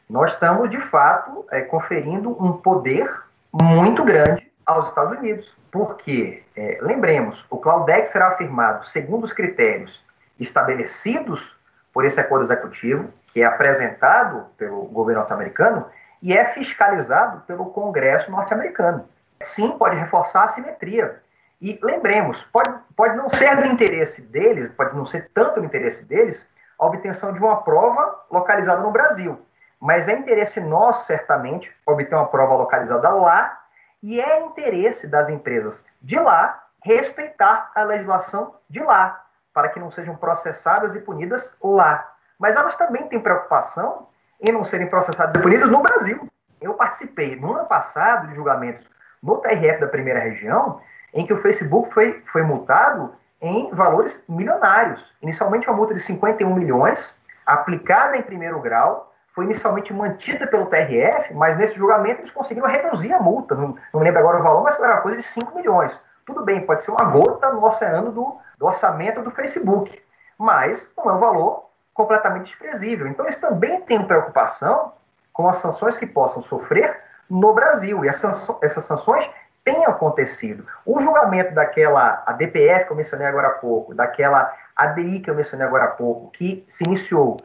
Nós 0.10 0.32
estamos, 0.32 0.70
de 0.70 0.80
fato, 0.80 1.46
é, 1.52 1.62
conferindo 1.62 2.32
um 2.44 2.54
poder 2.54 3.08
muito 3.54 4.04
grande 4.04 4.50
aos 4.68 4.90
Estados 4.90 5.18
Unidos, 5.18 5.58
porque, 5.72 6.44
é, 6.56 6.78
lembremos, 6.82 7.48
o 7.50 7.58
Cloud 7.58 7.90
Act 7.90 8.10
será 8.10 8.28
afirmado 8.28 8.86
segundo 8.86 9.24
os 9.24 9.32
critérios 9.32 10.06
estabelecidos 10.38 11.58
por 11.94 12.06
esse 12.06 12.20
acordo 12.20 12.46
executivo, 12.46 13.12
que 13.28 13.42
é 13.42 13.46
apresentado 13.46 14.46
pelo 14.58 14.84
governo 14.84 15.22
norte-americano 15.22 15.88
e 16.22 16.38
é 16.38 16.46
fiscalizado 16.46 17.42
pelo 17.48 17.72
Congresso 17.72 18.30
norte-americano. 18.30 19.08
Sim, 19.42 19.78
pode 19.78 19.96
reforçar 19.96 20.44
a 20.44 20.48
simetria. 20.48 21.22
E 21.62 21.80
lembremos, 21.82 22.44
pode, 22.44 22.72
pode 22.96 23.16
não 23.16 23.30
ser 23.30 23.56
do 23.56 23.66
interesse 23.66 24.22
deles, 24.22 24.70
pode 24.70 24.96
não 24.96 25.06
ser 25.06 25.32
tanto 25.34 25.60
do 25.60 25.66
interesse 25.66 26.06
deles, 26.06 26.48
a 26.78 26.86
obtenção 26.86 27.34
de 27.34 27.40
uma 27.40 27.64
prova 27.64 28.20
localizada 28.30 28.82
no 28.82 28.92
Brasil. 28.92 29.42
Mas 29.80 30.08
é 30.08 30.14
interesse 30.14 30.60
nosso, 30.60 31.06
certamente, 31.06 31.76
obter 31.86 32.16
uma 32.16 32.28
prova 32.28 32.56
localizada 32.56 33.10
lá, 33.10 33.60
e 34.02 34.22
é 34.22 34.46
interesse 34.46 35.08
das 35.08 35.30
empresas 35.30 35.86
de 36.02 36.20
lá 36.20 36.64
respeitar 36.84 37.72
a 37.76 37.84
legislação 37.84 38.56
de 38.70 38.82
lá, 38.82 39.26
para 39.54 39.70
que 39.70 39.80
não 39.80 39.92
sejam 39.92 40.16
processadas 40.16 40.96
e 40.96 41.02
punidas 41.02 41.56
lá. 41.62 42.14
Mas 42.38 42.56
elas 42.56 42.76
também 42.76 43.08
têm 43.08 43.20
preocupação 43.20 44.08
em 44.40 44.52
não 44.52 44.64
serem 44.64 44.88
processadas 44.88 45.36
e 45.36 45.42
punidas 45.42 45.70
no 45.70 45.82
Brasil. 45.82 46.28
Eu 46.62 46.76
participei 46.76 47.36
no 47.36 47.54
ano 47.54 47.66
passado 47.66 48.28
de 48.28 48.36
julgamentos 48.36 48.90
no 49.22 49.38
TRF 49.38 49.80
da 49.80 49.88
primeira 49.88 50.20
região, 50.20 50.80
em 51.14 51.26
que 51.26 51.34
o 51.34 51.42
Facebook 51.42 51.92
foi, 51.92 52.24
foi 52.28 52.44
multado 52.44 53.16
em 53.42 53.74
valores 53.74 54.24
milionários. 54.28 55.16
Inicialmente, 55.22 55.68
uma 55.68 55.76
multa 55.76 55.94
de 55.94 56.00
51 56.00 56.54
milhões, 56.54 57.18
aplicada 57.46 58.18
em 58.18 58.22
primeiro 58.22 58.60
grau, 58.60 59.14
foi 59.38 59.46
inicialmente 59.46 59.94
mantida 59.94 60.48
pelo 60.48 60.66
TRF, 60.66 61.32
mas 61.36 61.56
nesse 61.56 61.78
julgamento 61.78 62.22
eles 62.22 62.32
conseguiram 62.32 62.68
reduzir 62.68 63.14
a 63.14 63.20
multa. 63.20 63.54
Não, 63.54 63.76
não 63.94 64.00
me 64.00 64.04
lembro 64.04 64.20
agora 64.20 64.40
o 64.40 64.44
valor, 64.44 64.64
mas 64.64 64.80
era 64.80 64.94
uma 64.94 65.02
coisa 65.02 65.18
de 65.18 65.24
5 65.24 65.56
milhões. 65.56 66.02
Tudo 66.26 66.44
bem, 66.44 66.66
pode 66.66 66.82
ser 66.82 66.90
uma 66.90 67.04
gota 67.04 67.52
no 67.52 67.64
oceano 67.64 68.12
do, 68.12 68.36
do 68.58 68.66
orçamento 68.66 69.22
do 69.22 69.30
Facebook, 69.30 70.02
mas 70.40 70.92
não 70.98 71.12
é 71.12 71.14
um 71.14 71.20
valor 71.20 71.70
completamente 71.94 72.46
desprezível. 72.46 73.06
Então, 73.06 73.26
eles 73.26 73.40
também 73.40 73.80
têm 73.82 74.04
preocupação 74.04 74.94
com 75.32 75.48
as 75.48 75.58
sanções 75.58 75.96
que 76.00 76.08
possam 76.08 76.42
sofrer 76.42 77.00
no 77.30 77.54
Brasil. 77.54 78.04
E 78.04 78.08
essas 78.08 78.86
sanções 78.86 79.30
têm 79.64 79.86
acontecido. 79.86 80.66
O 80.84 81.00
julgamento 81.00 81.54
daquela 81.54 82.24
a 82.26 82.34
DPF 82.34 82.88
que 82.88 82.92
eu 82.92 82.98
mencionei 82.98 83.28
agora 83.28 83.50
há 83.50 83.52
pouco, 83.52 83.94
daquela 83.94 84.52
ADI 84.76 85.20
que 85.20 85.30
eu 85.30 85.36
mencionei 85.36 85.68
agora 85.68 85.84
há 85.84 85.90
pouco, 85.90 86.32
que 86.32 86.66
se 86.68 86.84
iniciou 86.86 87.38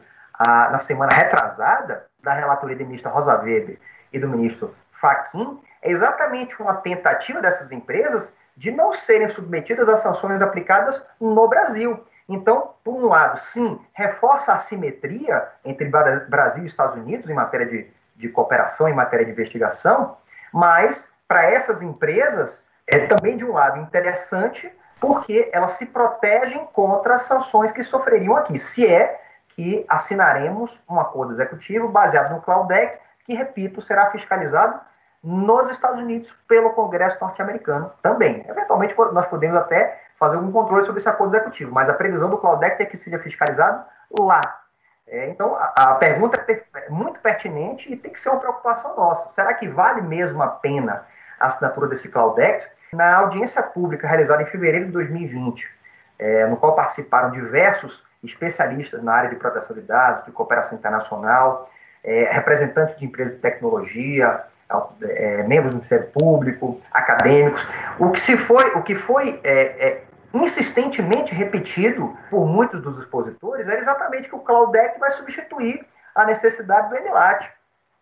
ah, 0.47 0.69
na 0.69 0.79
semana 0.79 1.13
retrasada, 1.13 2.05
da 2.21 2.33
relatoria 2.33 2.75
do 2.75 2.85
ministro 2.85 3.11
Rosa 3.11 3.37
Weber 3.41 3.77
e 4.11 4.19
do 4.19 4.29
ministro 4.29 4.75
Faquim, 4.91 5.59
é 5.81 5.91
exatamente 5.91 6.61
uma 6.61 6.75
tentativa 6.75 7.41
dessas 7.41 7.71
empresas 7.71 8.35
de 8.55 8.71
não 8.71 8.93
serem 8.93 9.27
submetidas 9.27 9.89
às 9.89 9.99
sanções 9.99 10.41
aplicadas 10.41 11.03
no 11.19 11.47
Brasil. 11.47 12.05
Então, 12.29 12.73
por 12.83 12.95
um 12.95 13.07
lado, 13.07 13.37
sim, 13.37 13.79
reforça 13.93 14.53
a 14.53 14.57
simetria 14.57 15.49
entre 15.65 15.89
Brasil 16.29 16.63
e 16.63 16.67
Estados 16.67 16.95
Unidos 16.95 17.29
em 17.29 17.33
matéria 17.33 17.65
de, 17.65 17.91
de 18.15 18.29
cooperação, 18.29 18.87
em 18.87 18.93
matéria 18.93 19.25
de 19.25 19.31
investigação, 19.31 20.17
mas 20.53 21.11
para 21.27 21.43
essas 21.45 21.81
empresas 21.81 22.67
é 22.87 22.99
também, 23.07 23.35
de 23.35 23.43
um 23.43 23.53
lado, 23.53 23.79
interessante 23.79 24.71
porque 24.99 25.49
elas 25.51 25.73
se 25.73 25.87
protegem 25.87 26.65
contra 26.71 27.15
as 27.15 27.23
sanções 27.23 27.73
que 27.73 27.83
sofreriam 27.83 28.37
aqui, 28.37 28.57
se 28.57 28.87
é 28.87 29.22
que 29.55 29.85
assinaremos 29.87 30.83
um 30.89 30.99
acordo 30.99 31.31
executivo 31.31 31.87
baseado 31.87 32.33
no 32.33 32.41
Cloud 32.41 32.73
Act, 32.73 32.99
que, 33.25 33.35
repito, 33.35 33.81
será 33.81 34.09
fiscalizado 34.09 34.79
nos 35.23 35.69
Estados 35.69 35.99
Unidos 35.99 36.33
pelo 36.47 36.71
Congresso 36.71 37.17
norte-americano 37.21 37.91
também. 38.01 38.43
Eventualmente, 38.47 38.95
nós 38.97 39.25
podemos 39.27 39.55
até 39.55 40.01
fazer 40.15 40.35
algum 40.35 40.51
controle 40.51 40.83
sobre 40.83 40.99
esse 40.99 41.07
acordo 41.07 41.35
executivo, 41.35 41.71
mas 41.71 41.87
a 41.87 41.93
previsão 41.93 42.29
do 42.29 42.37
Claudec 42.37 42.81
é 42.81 42.85
que 42.85 42.97
seja 42.97 43.19
fiscalizado 43.19 43.85
lá. 44.19 44.41
É, 45.07 45.29
então, 45.29 45.53
a, 45.55 45.73
a, 45.75 45.95
pergunta 45.95 46.43
é 46.47 46.89
muito 46.89 47.19
pertinente 47.19 47.91
e 47.91 47.95
tem 47.95 48.11
que 48.11 48.19
ser 48.19 48.29
uma 48.29 48.39
preocupação 48.39 48.95
nossa. 48.95 49.29
Será 49.29 49.53
que 49.53 49.67
vale 49.67 50.01
mesmo 50.01 50.41
a 50.41 50.47
pena 50.47 51.05
a 51.39 51.47
assinatura 51.47 51.87
desse 51.87 52.09
Claudec? 52.09 52.65
Na 52.91 53.17
audiência 53.17 53.61
pública 53.61 54.07
realizada 54.07 54.41
em 54.41 54.45
fevereiro 54.45 54.85
de 54.85 54.91
2020, 54.91 55.69
é, 56.19 56.47
no 56.47 56.57
qual 56.57 56.75
participaram 56.75 57.31
diversos 57.31 58.03
especialistas 58.23 59.03
na 59.03 59.13
área 59.13 59.29
de 59.29 59.35
proteção 59.35 59.75
de 59.75 59.81
dados, 59.81 60.23
de 60.25 60.31
cooperação 60.31 60.77
internacional, 60.77 61.69
é, 62.03 62.29
representantes 62.31 62.95
de 62.95 63.05
empresas 63.05 63.35
de 63.35 63.39
tecnologia, 63.39 64.43
é, 65.01 65.43
membros 65.43 65.71
do 65.71 65.77
Ministério 65.77 66.07
Público, 66.07 66.79
acadêmicos. 66.91 67.67
O 67.99 68.11
que 68.11 68.19
se 68.19 68.37
foi, 68.37 68.73
o 68.73 68.81
que 68.81 68.95
foi 68.95 69.39
é, 69.43 69.87
é, 69.87 70.03
insistentemente 70.33 71.33
repetido 71.35 72.17
por 72.29 72.45
muitos 72.45 72.79
dos 72.79 72.97
expositores 72.97 73.67
era 73.67 73.79
exatamente 73.79 74.27
que 74.27 74.35
o 74.35 74.39
Cloud 74.39 74.77
Act 74.77 74.99
vai 74.99 75.11
substituir 75.11 75.85
a 76.15 76.25
necessidade 76.25 76.89
do 76.89 77.01
MLAT. 77.01 77.51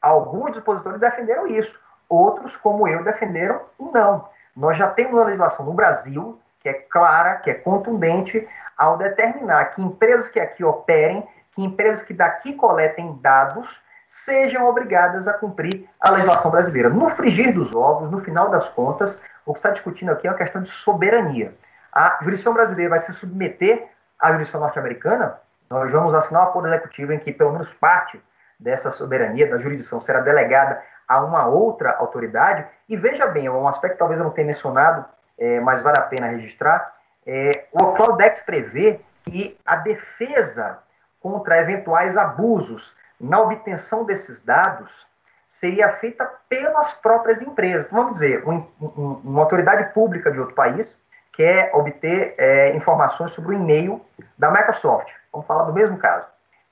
Alguns 0.02 0.57
expositores 0.57 0.99
defenderam 0.99 1.48
isso, 1.48 1.80
outros, 2.07 2.56
como 2.56 2.88
eu, 2.88 3.03
defenderam 3.03 3.61
não. 3.80 4.27
Nós 4.56 4.77
já 4.77 4.88
temos 4.88 5.14
uma 5.14 5.26
legislação 5.26 5.65
no 5.65 5.73
Brasil 5.73 6.39
que 6.61 6.69
é 6.69 6.73
clara, 6.73 7.38
que 7.38 7.49
é 7.49 7.56
contundente, 7.56 8.48
ao 8.82 8.98
determinar 8.98 9.66
que 9.66 9.82
empresas 9.82 10.28
que 10.28 10.40
aqui 10.40 10.64
operem, 10.64 11.28
que 11.52 11.64
empresas 11.64 12.03
que 12.03 12.16
daqui 12.16 12.53
coletem 12.53 13.16
dados, 13.22 13.80
sejam 14.08 14.66
obrigadas 14.66 15.28
a 15.28 15.34
cumprir 15.34 15.88
a 15.99 16.10
legislação 16.10 16.49
brasileira. 16.49 16.90
No 16.90 17.08
frigir 17.12 17.53
dos 17.53 17.76
ovos, 17.76 18.10
no 18.10 18.24
final 18.24 18.49
das 18.49 18.70
contas, 18.70 19.22
o 19.45 19.53
que 19.53 19.60
está 19.60 19.70
discutindo 19.70 20.12
aqui 20.12 20.28
é 20.28 20.32
uma 20.32 20.38
questão 20.38 20.64
de 20.64 20.70
soberania. 20.70 21.53
A 21.94 22.18
jurisdição 22.24 22.56
brasileira 22.56 22.90
vai 22.90 22.99
se 22.99 23.14
submeter 23.14 23.88
à 24.20 24.32
jurisdição 24.32 24.60
norte-americana, 24.60 25.38
nós 25.70 25.91
vamos 25.91 26.16
assinar 26.16 26.41
um 26.41 26.49
acordo 26.49 26.68
executivo 26.68 27.14
em 27.14 27.20
que 27.20 27.32
pelo 27.32 27.52
menos 27.52 27.74
parte 27.76 28.20
dessa 28.60 28.90
soberania, 28.90 29.48
da 29.48 29.60
jurisdição, 29.60 30.02
será 30.02 30.22
delegada 30.22 30.82
a 31.08 31.22
uma 31.22 31.45
outra 31.45 31.91
autoridade. 31.91 32.66
E 32.90 32.98
veja 32.98 33.28
bem, 33.28 33.48
um 33.48 33.68
aspecto 33.68 33.94
que 33.94 33.99
talvez 33.99 34.20
eu 34.20 34.24
não 34.24 34.34
tenha 34.34 34.48
mencionado, 34.48 35.06
é, 35.38 35.60
mas 35.60 35.84
vale 35.84 35.99
a 35.99 36.02
pena 36.02 36.28
registrar, 36.28 36.94
é, 37.26 37.65
o 37.72 38.22
Act 38.22 38.43
prevê 38.45 38.99
que 39.23 39.57
a 39.65 39.76
defesa 39.76 40.80
contra 41.19 41.61
eventuais 41.61 42.18
abusos 42.18 42.95
na 43.19 43.39
obtenção 43.39 44.03
desses 44.03 44.41
dados 44.41 45.07
seria 45.48 45.89
feita 45.89 46.26
pelas 46.49 46.93
próprias 46.93 47.41
empresas. 47.41 47.85
Então, 47.85 47.99
vamos 47.99 48.14
dizer, 48.14 48.48
um, 48.48 48.65
um, 48.81 49.22
uma 49.23 49.41
autoridade 49.41 49.93
pública 49.93 50.31
de 50.31 50.39
outro 50.39 50.56
país 50.56 50.99
quer 51.34 51.72
obter 51.73 52.35
é, 52.38 52.76
informações 52.76 53.31
sobre 53.31 53.52
o 53.52 53.57
e-mail 53.57 54.03
da 54.38 54.49
Microsoft. 54.49 55.14
Vamos 55.31 55.48
falar 55.48 55.64
do 55.64 55.73
mesmo 55.73 55.98
caso. 55.98 56.26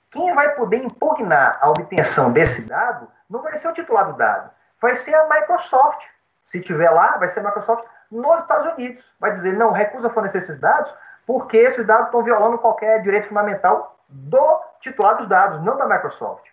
Quem 0.10 0.34
vai 0.34 0.56
poder 0.56 0.78
impugnar 0.78 1.60
a 1.62 1.70
obtenção 1.70 2.32
desse 2.32 2.64
dado 2.64 3.08
não 3.30 3.44
vai 3.44 3.56
ser 3.58 3.68
o 3.68 3.74
titular 3.74 4.06
do 4.06 4.14
dado, 4.14 4.50
vai 4.82 4.96
ser 4.96 5.14
a 5.14 5.28
Microsoft. 5.30 6.08
Se 6.46 6.60
tiver 6.60 6.90
lá, 6.90 7.18
vai 7.18 7.30
ser 7.30 7.42
a 7.42 7.44
Microsoft 7.44 7.86
nos 8.12 8.42
Estados 8.42 8.74
Unidos. 8.74 9.12
Vai 9.20 9.32
dizer, 9.32 9.54
não, 9.54 9.72
recusa 9.72 10.10
fornecer 10.10 10.40
esses 10.40 10.60
dados 10.60 10.96
porque 11.26 11.58
esses 11.58 11.86
dados 11.86 12.08
estão 12.08 12.24
violando 12.24 12.58
qualquer 12.58 13.02
direito 13.02 13.28
fundamental 13.28 13.96
do 14.10 14.62
titular 14.80 15.16
dos 15.16 15.28
dados, 15.28 15.60
não 15.60 15.78
da 15.78 15.88
Microsoft. 15.88 16.44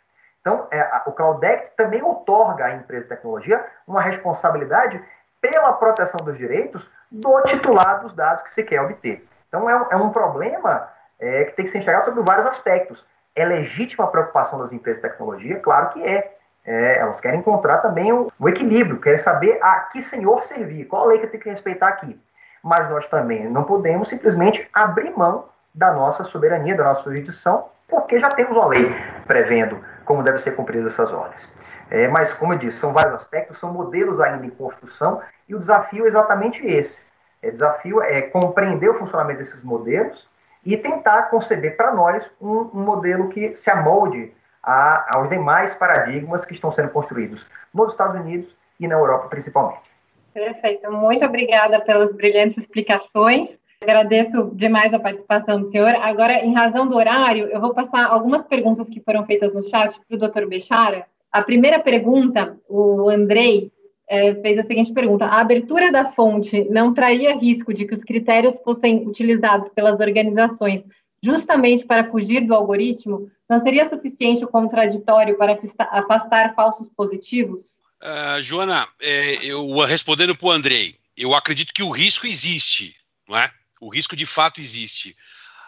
Então, 0.43 0.69
é, 0.71 0.81
a, 0.81 1.03
o 1.07 1.13
Cloud 1.13 1.45
Act 1.45 1.73
também 1.75 2.03
otorga 2.03 2.67
à 2.67 2.75
empresa 2.75 3.05
de 3.05 3.09
tecnologia 3.09 3.65
uma 3.87 4.03
responsabilidade 4.03 5.03
pela 5.41 5.73
proteção 5.73 6.19
dos 6.25 6.37
direitos 6.37 6.91
do 7.11 7.43
titular 7.43 8.01
dos 8.01 8.13
dados 8.13 8.43
que 8.43 8.53
se 8.53 8.63
quer 8.65 8.83
obter. 8.83 9.27
Então, 9.49 9.69
é 9.69 9.77
um, 9.77 9.87
é 9.93 9.97
um 9.97 10.11
problema 10.11 10.89
é, 11.19 11.45
que 11.45 11.53
tem 11.53 11.65
que 11.65 11.71
ser 11.71 11.79
enxergado 11.79 12.05
sobre 12.05 12.23
vários 12.23 12.47
aspectos. 12.47 13.07
É 13.35 13.45
legítima 13.45 14.05
a 14.05 14.09
preocupação 14.09 14.59
das 14.59 14.73
empresas 14.73 15.03
de 15.03 15.09
tecnologia? 15.09 15.59
Claro 15.61 15.89
que 15.89 16.05
é. 16.05 16.36
É 16.67 16.99
elas 16.99 17.21
querem 17.21 17.41
encontrar 17.41 17.79
também 17.79 18.13
o, 18.13 18.31
o, 18.39 18.49
equilíbrio, 18.49 19.01
querem 19.01 19.19
saber 19.19 19.59
a 19.63 19.81
que 19.81 20.03
senhor 20.03 20.43
servir, 20.43 20.87
qual 20.87 21.05
a 21.05 21.07
lei 21.07 21.19
que 21.19 21.27
tem 21.29 21.39
que 21.39 21.49
respeitar 21.49 21.89
aqui. 21.89 22.21
Mas 22.63 22.89
nós 22.89 23.07
também 23.07 23.49
não 23.49 23.63
podemos 23.63 24.09
simplesmente 24.09 24.69
abrir 24.73 25.17
mão 25.17 25.45
da 25.73 25.93
nossa 25.93 26.25
soberania, 26.25 26.75
da 26.75 26.85
nossa 26.85 27.05
jurisdição, 27.05 27.67
porque 27.87 28.19
já 28.19 28.29
temos 28.29 28.57
uma 28.57 28.67
lei 28.67 28.93
prevendo 29.27 29.79
como 30.05 30.23
devem 30.23 30.41
ser 30.41 30.53
cumpridas 30.53 30.93
essas 30.93 31.13
ordens. 31.13 31.53
É, 31.91 32.09
mas, 32.09 32.33
como 32.35 32.53
eu 32.53 32.59
disse, 32.59 32.79
são 32.79 32.93
vários 32.93 33.15
aspectos, 33.15 33.59
são 33.59 33.73
modelos 33.73 34.21
ainda 34.21 34.45
em 34.45 34.51
construção, 34.51 35.21
e 35.49 35.55
o 35.55 35.59
desafio 35.59 36.05
é 36.05 36.09
exatamente 36.09 36.67
esse. 36.67 37.05
O 37.43 37.51
desafio 37.51 38.03
é 38.03 38.23
compreender 38.23 38.89
o 38.89 38.95
funcionamento 38.95 39.39
desses 39.39 39.63
modelos 39.63 40.29
e 40.65 40.77
tentar 40.77 41.25
conceber 41.25 41.77
para 41.77 41.93
nós 41.93 42.33
um, 42.41 42.71
um, 42.75 42.83
modelo 42.83 43.29
que 43.29 43.55
se 43.55 43.71
amolde 43.71 44.35
a, 44.67 45.17
aos 45.17 45.31
demais 45.31 45.75
paradigmas 45.75 46.45
que 46.45 46.53
estão 46.53 46.73
sendo 46.73 46.91
construídos 46.91 47.47
nos 47.73 47.93
Estados 47.93 48.21
Unidos 48.21 48.57
e 48.81 48.89
na 48.89 48.97
Europa, 48.97 49.29
principalmente. 49.29 49.95
Perfeito. 50.35 50.91
Muito 50.91 51.25
obrigada 51.25 51.81
pelas 51.81 52.13
brilhantes 52.13 52.59
explicações. 52.59 53.57
Agradeço 53.81 54.51
demais 54.55 54.93
a 54.93 54.99
participação 54.99 55.61
do 55.61 55.67
senhor. 55.67 55.95
Agora, 55.97 56.45
em 56.45 56.53
razão 56.53 56.89
do 56.89 56.97
horário, 56.97 57.47
eu 57.47 57.61
vou 57.61 57.73
passar 57.73 58.07
algumas 58.07 58.45
perguntas 58.45 58.89
que 58.89 59.01
foram 59.01 59.25
feitas 59.25 59.55
no 59.55 59.63
chat 59.63 59.99
para 60.07 60.17
o 60.17 60.19
doutor 60.19 60.47
Bechara. 60.49 61.07
A 61.31 61.43
primeira 61.43 61.79
pergunta, 61.79 62.57
o 62.69 63.09
Andrei 63.09 63.71
é, 64.09 64.35
fez 64.37 64.59
a 64.59 64.63
seguinte 64.63 64.93
pergunta: 64.93 65.27
a 65.27 65.41
abertura 65.41 65.93
da 65.93 66.07
fonte 66.07 66.65
não 66.71 66.93
traria 66.93 67.37
risco 67.37 67.73
de 67.73 67.87
que 67.87 67.95
os 67.95 68.03
critérios 68.03 68.59
fossem 68.61 69.07
utilizados 69.07 69.69
pelas 69.69 70.01
organizações 70.01 70.87
justamente 71.27 71.85
para 71.85 72.09
fugir 72.09 72.47
do 72.47 72.55
algoritmo? 72.55 73.29
Não 73.51 73.59
seria 73.59 73.85
suficiente 73.85 74.45
o 74.45 74.49
contraditório 74.49 75.37
para 75.37 75.59
afastar 75.91 76.55
falsos 76.55 76.89
positivos? 76.89 77.65
Uh, 78.01 78.41
Joana, 78.41 78.89
é, 79.01 79.45
eu 79.45 79.69
respondendo 79.81 80.37
para 80.37 80.47
o 80.47 80.53
Andrei, 80.53 80.95
eu 81.17 81.35
acredito 81.35 81.73
que 81.73 81.83
o 81.83 81.91
risco 81.91 82.27
existe, 82.27 82.95
não 83.29 83.37
é? 83.37 83.51
O 83.81 83.89
risco 83.89 84.15
de 84.15 84.25
fato 84.25 84.61
existe. 84.61 85.17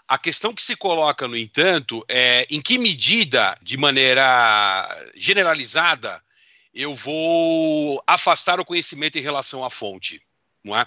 A 0.07 0.17
questão 0.17 0.55
que 0.55 0.63
se 0.63 0.77
coloca, 0.77 1.27
no 1.27 1.37
entanto, 1.37 2.05
é 2.09 2.47
em 2.49 2.63
que 2.63 2.79
medida, 2.79 3.55
de 3.61 3.77
maneira 3.77 4.89
generalizada, 5.17 6.23
eu 6.73 6.95
vou 6.95 8.03
afastar 8.07 8.61
o 8.61 8.65
conhecimento 8.65 9.19
em 9.19 9.23
relação 9.23 9.65
à 9.65 9.71
fonte, 9.71 10.23
não 10.63 10.79
é? 10.79 10.87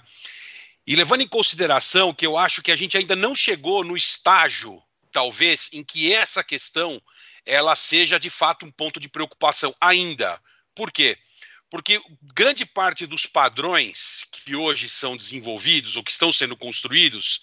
E 0.86 0.96
levando 0.96 1.22
em 1.22 1.28
consideração 1.28 2.14
que 2.14 2.26
eu 2.26 2.38
acho 2.38 2.62
que 2.62 2.72
a 2.72 2.76
gente 2.76 2.98
ainda 2.98 3.16
não 3.16 3.36
chegou 3.36 3.84
no 3.84 3.96
estágio, 3.96 4.82
talvez, 5.12 5.70
em 5.74 5.84
que 5.84 6.14
essa 6.14 6.44
questão 6.44 7.02
ela 7.46 7.76
seja 7.76 8.20
de 8.20 8.30
fato 8.30 8.66
um 8.66 8.72
ponto 8.72 9.00
de 9.00 9.10
preocupação 9.10 9.76
ainda. 9.80 10.42
Por 10.76 10.92
quê? 10.92 11.18
Porque 11.70 12.02
grande 12.36 12.66
parte 12.66 13.06
dos 13.06 13.26
padrões 13.26 14.26
que 14.32 14.56
hoje 14.56 14.90
são 14.90 15.16
desenvolvidos 15.16 15.96
ou 15.96 16.04
que 16.04 16.12
estão 16.12 16.32
sendo 16.32 16.58
construídos, 16.58 17.42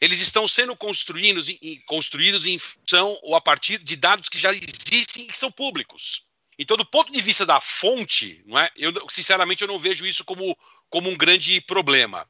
eles 0.00 0.20
estão 0.20 0.46
sendo 0.46 0.76
construídos, 0.76 1.46
construídos 1.86 2.46
em 2.46 2.58
função 2.58 3.18
ou 3.22 3.34
a 3.34 3.40
partir 3.40 3.82
de 3.82 3.96
dados 3.96 4.28
que 4.28 4.38
já 4.38 4.50
existem 4.50 5.24
e 5.24 5.28
que 5.28 5.36
são 5.36 5.50
públicos. 5.50 6.22
Então, 6.58 6.76
do 6.76 6.86
ponto 6.86 7.12
de 7.12 7.20
vista 7.20 7.44
da 7.44 7.60
fonte, 7.60 8.42
não 8.46 8.58
é? 8.58 8.70
eu, 8.76 8.92
sinceramente, 9.10 9.62
eu 9.62 9.68
não 9.68 9.78
vejo 9.78 10.06
isso 10.06 10.24
como, 10.24 10.56
como 10.88 11.10
um 11.10 11.16
grande 11.16 11.60
problema. 11.60 12.26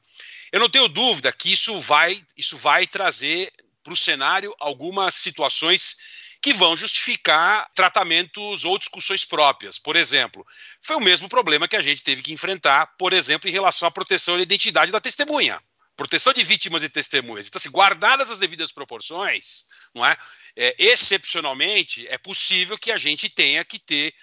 Eu 0.51 0.59
não 0.59 0.69
tenho 0.69 0.87
dúvida 0.87 1.31
que 1.31 1.51
isso 1.51 1.77
vai, 1.79 2.23
isso 2.35 2.57
vai 2.57 2.87
trazer 2.87 3.51
para 3.83 3.93
o 3.93 3.97
cenário 3.97 4.53
algumas 4.59 5.15
situações 5.15 5.97
que 6.41 6.53
vão 6.53 6.77
justificar 6.77 7.69
tratamentos 7.73 8.63
ou 8.63 8.77
discussões 8.77 9.25
próprias. 9.25 9.79
Por 9.79 9.95
exemplo, 9.95 10.45
foi 10.81 10.95
o 10.95 11.01
mesmo 11.01 11.27
problema 11.27 11.67
que 11.67 11.75
a 11.75 11.81
gente 11.81 12.03
teve 12.03 12.21
que 12.21 12.31
enfrentar, 12.31 12.87
por 12.97 13.11
exemplo, 13.11 13.49
em 13.49 13.51
relação 13.51 13.87
à 13.87 13.91
proteção 13.91 14.35
da 14.35 14.43
identidade 14.43 14.91
da 14.91 15.01
testemunha 15.01 15.59
proteção 15.97 16.31
de 16.31 16.43
vítimas 16.43 16.83
e 16.83 16.89
testemunhas. 16.89 17.47
Então, 17.47 17.57
assim, 17.57 17.71
guardadas 17.71 18.29
as 18.29 18.37
devidas 18.37 18.71
proporções, 18.71 19.65
não 19.95 20.05
é? 20.05 20.15
é 20.55 20.75
excepcionalmente, 20.77 22.07
é 22.07 22.19
possível 22.19 22.77
que 22.77 22.91
a 22.91 22.99
gente 22.99 23.27
tenha 23.27 23.65
que 23.65 23.79
ter 23.79 24.13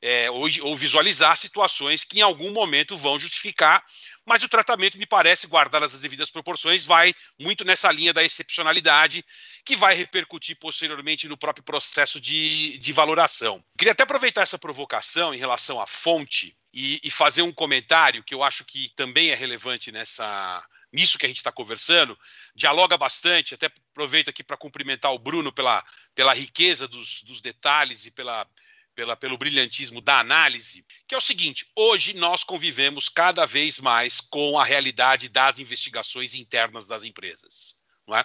é, 0.00 0.30
ou, 0.30 0.46
ou, 0.62 0.76
visualizar 0.76 1.36
situações 1.36 2.04
que 2.04 2.20
em 2.20 2.22
algum 2.22 2.52
momento 2.52 2.96
vão 2.96 3.18
justificar, 3.18 3.84
mas 4.26 4.42
o 4.42 4.48
tratamento, 4.48 4.98
me 4.98 5.06
parece, 5.06 5.46
guardadas 5.46 5.94
as 5.94 6.00
devidas 6.00 6.30
proporções, 6.30 6.84
vai 6.84 7.14
muito 7.40 7.64
nessa 7.64 7.90
linha 7.92 8.12
da 8.12 8.24
excepcionalidade, 8.24 9.24
que 9.64 9.76
vai 9.76 9.94
repercutir 9.94 10.58
posteriormente 10.58 11.28
no 11.28 11.36
próprio 11.36 11.64
processo 11.64 12.20
de, 12.20 12.78
de 12.78 12.92
valoração. 12.92 13.62
Queria 13.78 13.92
até 13.92 14.02
aproveitar 14.02 14.42
essa 14.42 14.58
provocação 14.58 15.34
em 15.34 15.38
relação 15.38 15.80
à 15.80 15.86
fonte 15.86 16.56
e, 16.72 17.00
e 17.04 17.10
fazer 17.10 17.42
um 17.42 17.52
comentário 17.52 18.24
que 18.24 18.34
eu 18.34 18.42
acho 18.42 18.64
que 18.64 18.90
também 18.96 19.30
é 19.30 19.34
relevante 19.34 19.92
nessa, 19.92 20.64
nisso 20.92 21.18
que 21.18 21.26
a 21.26 21.28
gente 21.28 21.38
está 21.38 21.52
conversando, 21.52 22.18
dialoga 22.54 22.96
bastante. 22.96 23.54
Até 23.54 23.66
aproveito 23.66 24.28
aqui 24.28 24.42
para 24.42 24.56
cumprimentar 24.56 25.12
o 25.12 25.18
Bruno 25.18 25.52
pela, 25.52 25.84
pela 26.14 26.32
riqueza 26.32 26.88
dos, 26.88 27.22
dos 27.24 27.40
detalhes 27.40 28.06
e 28.06 28.10
pela, 28.10 28.46
pela, 28.94 29.16
pelo 29.16 29.36
brilhantismo 29.36 30.00
da 30.00 30.20
análise, 30.20 30.84
que 31.06 31.14
é 31.14 31.18
o 31.18 31.20
seguinte: 31.20 31.66
hoje 31.74 32.14
nós 32.14 32.44
convivemos 32.44 33.08
cada 33.08 33.46
vez 33.46 33.78
mais 33.78 34.20
com 34.20 34.58
a 34.58 34.64
realidade 34.64 35.28
das 35.28 35.58
investigações 35.58 36.34
internas 36.34 36.86
das 36.86 37.04
empresas. 37.04 37.76
Não 38.06 38.16
é? 38.16 38.24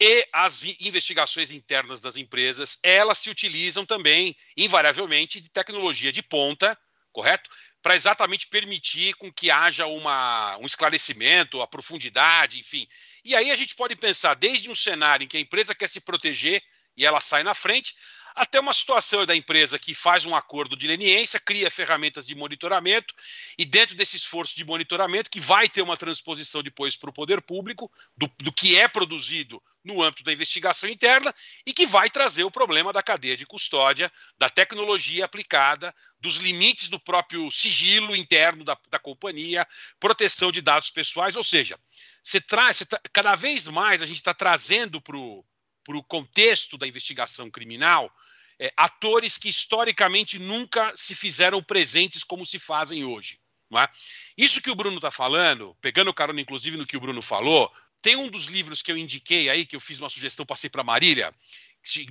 E 0.00 0.26
as 0.32 0.62
investigações 0.80 1.50
internas 1.50 2.00
das 2.00 2.16
empresas, 2.16 2.78
elas 2.82 3.18
se 3.18 3.28
utilizam 3.28 3.84
também, 3.84 4.34
invariavelmente, 4.56 5.40
de 5.40 5.50
tecnologia 5.50 6.10
de 6.10 6.22
ponta, 6.22 6.78
correto? 7.12 7.50
para 7.82 7.96
exatamente 7.96 8.46
permitir 8.48 9.14
com 9.14 9.32
que 9.32 9.50
haja 9.50 9.86
uma, 9.86 10.56
um 10.58 10.66
esclarecimento, 10.66 11.60
a 11.62 11.66
profundidade, 11.66 12.58
enfim. 12.58 12.86
E 13.24 13.34
aí 13.34 13.50
a 13.50 13.56
gente 13.56 13.74
pode 13.74 13.96
pensar 13.96 14.34
desde 14.34 14.70
um 14.70 14.74
cenário 14.74 15.24
em 15.24 15.28
que 15.28 15.36
a 15.36 15.40
empresa 15.40 15.74
quer 15.74 15.88
se 15.88 16.00
proteger 16.00 16.62
e 16.96 17.06
ela 17.06 17.20
sai 17.20 17.42
na 17.42 17.54
frente, 17.54 17.94
até 18.34 18.60
uma 18.60 18.72
situação 18.72 19.24
da 19.24 19.34
empresa 19.34 19.78
que 19.78 19.94
faz 19.94 20.24
um 20.24 20.34
acordo 20.34 20.76
de 20.76 20.86
leniência, 20.86 21.40
cria 21.40 21.70
ferramentas 21.70 22.26
de 22.26 22.34
monitoramento, 22.34 23.14
e 23.58 23.64
dentro 23.64 23.94
desse 23.94 24.16
esforço 24.16 24.56
de 24.56 24.64
monitoramento, 24.64 25.30
que 25.30 25.40
vai 25.40 25.68
ter 25.68 25.82
uma 25.82 25.96
transposição 25.96 26.62
depois 26.62 26.96
para 26.96 27.10
o 27.10 27.12
poder 27.12 27.40
público, 27.42 27.90
do, 28.16 28.30
do 28.38 28.52
que 28.52 28.76
é 28.76 28.88
produzido 28.88 29.62
no 29.82 30.02
âmbito 30.02 30.22
da 30.22 30.32
investigação 30.32 30.88
interna, 30.88 31.34
e 31.66 31.72
que 31.72 31.86
vai 31.86 32.10
trazer 32.10 32.44
o 32.44 32.50
problema 32.50 32.92
da 32.92 33.02
cadeia 33.02 33.36
de 33.36 33.46
custódia, 33.46 34.12
da 34.38 34.50
tecnologia 34.50 35.24
aplicada, 35.24 35.94
dos 36.18 36.36
limites 36.36 36.88
do 36.88 37.00
próprio 37.00 37.50
sigilo 37.50 38.14
interno 38.14 38.62
da, 38.62 38.76
da 38.90 38.98
companhia, 38.98 39.66
proteção 39.98 40.52
de 40.52 40.60
dados 40.60 40.90
pessoais, 40.90 41.34
ou 41.34 41.44
seja, 41.44 41.78
você 42.22 42.40
traz, 42.40 42.78
você 42.78 42.86
tá, 42.86 43.00
cada 43.12 43.34
vez 43.34 43.66
mais 43.68 44.02
a 44.02 44.06
gente 44.06 44.16
está 44.16 44.34
trazendo 44.34 45.00
para 45.00 45.16
o 45.16 45.44
para 45.90 45.98
o 45.98 46.04
contexto 46.04 46.78
da 46.78 46.86
investigação 46.86 47.50
criminal, 47.50 48.14
é, 48.60 48.72
atores 48.76 49.36
que 49.36 49.48
historicamente 49.48 50.38
nunca 50.38 50.92
se 50.94 51.16
fizeram 51.16 51.60
presentes 51.60 52.22
como 52.22 52.46
se 52.46 52.60
fazem 52.60 53.04
hoje. 53.04 53.40
É? 53.76 53.88
Isso 54.36 54.60
que 54.60 54.70
o 54.70 54.74
Bruno 54.74 54.96
está 54.96 55.10
falando, 55.10 55.76
pegando 55.80 56.14
carona 56.14 56.40
inclusive 56.40 56.76
no 56.76 56.86
que 56.86 56.96
o 56.96 57.00
Bruno 57.00 57.20
falou, 57.20 57.72
tem 58.00 58.14
um 58.14 58.28
dos 58.28 58.46
livros 58.46 58.82
que 58.82 58.92
eu 58.92 58.96
indiquei 58.96 59.48
aí, 59.48 59.66
que 59.66 59.74
eu 59.74 59.80
fiz 59.80 59.98
uma 59.98 60.08
sugestão, 60.08 60.46
passei 60.46 60.70
para 60.70 60.84
Marília, 60.84 61.34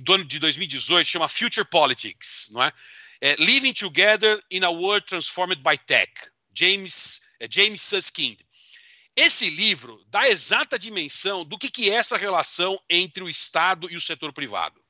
do 0.00 0.14
ano 0.14 0.24
de 0.24 0.38
2018, 0.38 1.06
chama 1.06 1.28
Future 1.28 1.66
Politics, 1.66 2.48
não 2.50 2.62
é? 2.62 2.72
é 3.20 3.36
Living 3.36 3.72
Together 3.72 4.42
in 4.50 4.62
a 4.62 4.70
World 4.70 5.06
Transformed 5.06 5.62
by 5.62 5.78
Tech, 5.78 6.12
James, 6.54 7.20
é, 7.38 7.46
James 7.50 7.80
Suskind. 7.80 8.40
Esse 9.16 9.50
livro 9.50 10.02
dá 10.08 10.28
exata 10.28 10.78
dimensão 10.78 11.44
do 11.44 11.58
que, 11.58 11.70
que 11.70 11.90
é 11.90 11.94
essa 11.94 12.16
relação 12.16 12.80
entre 12.88 13.22
o 13.22 13.28
Estado 13.28 13.90
e 13.90 13.96
o 13.96 14.00
setor 14.00 14.32
privado. 14.32 14.80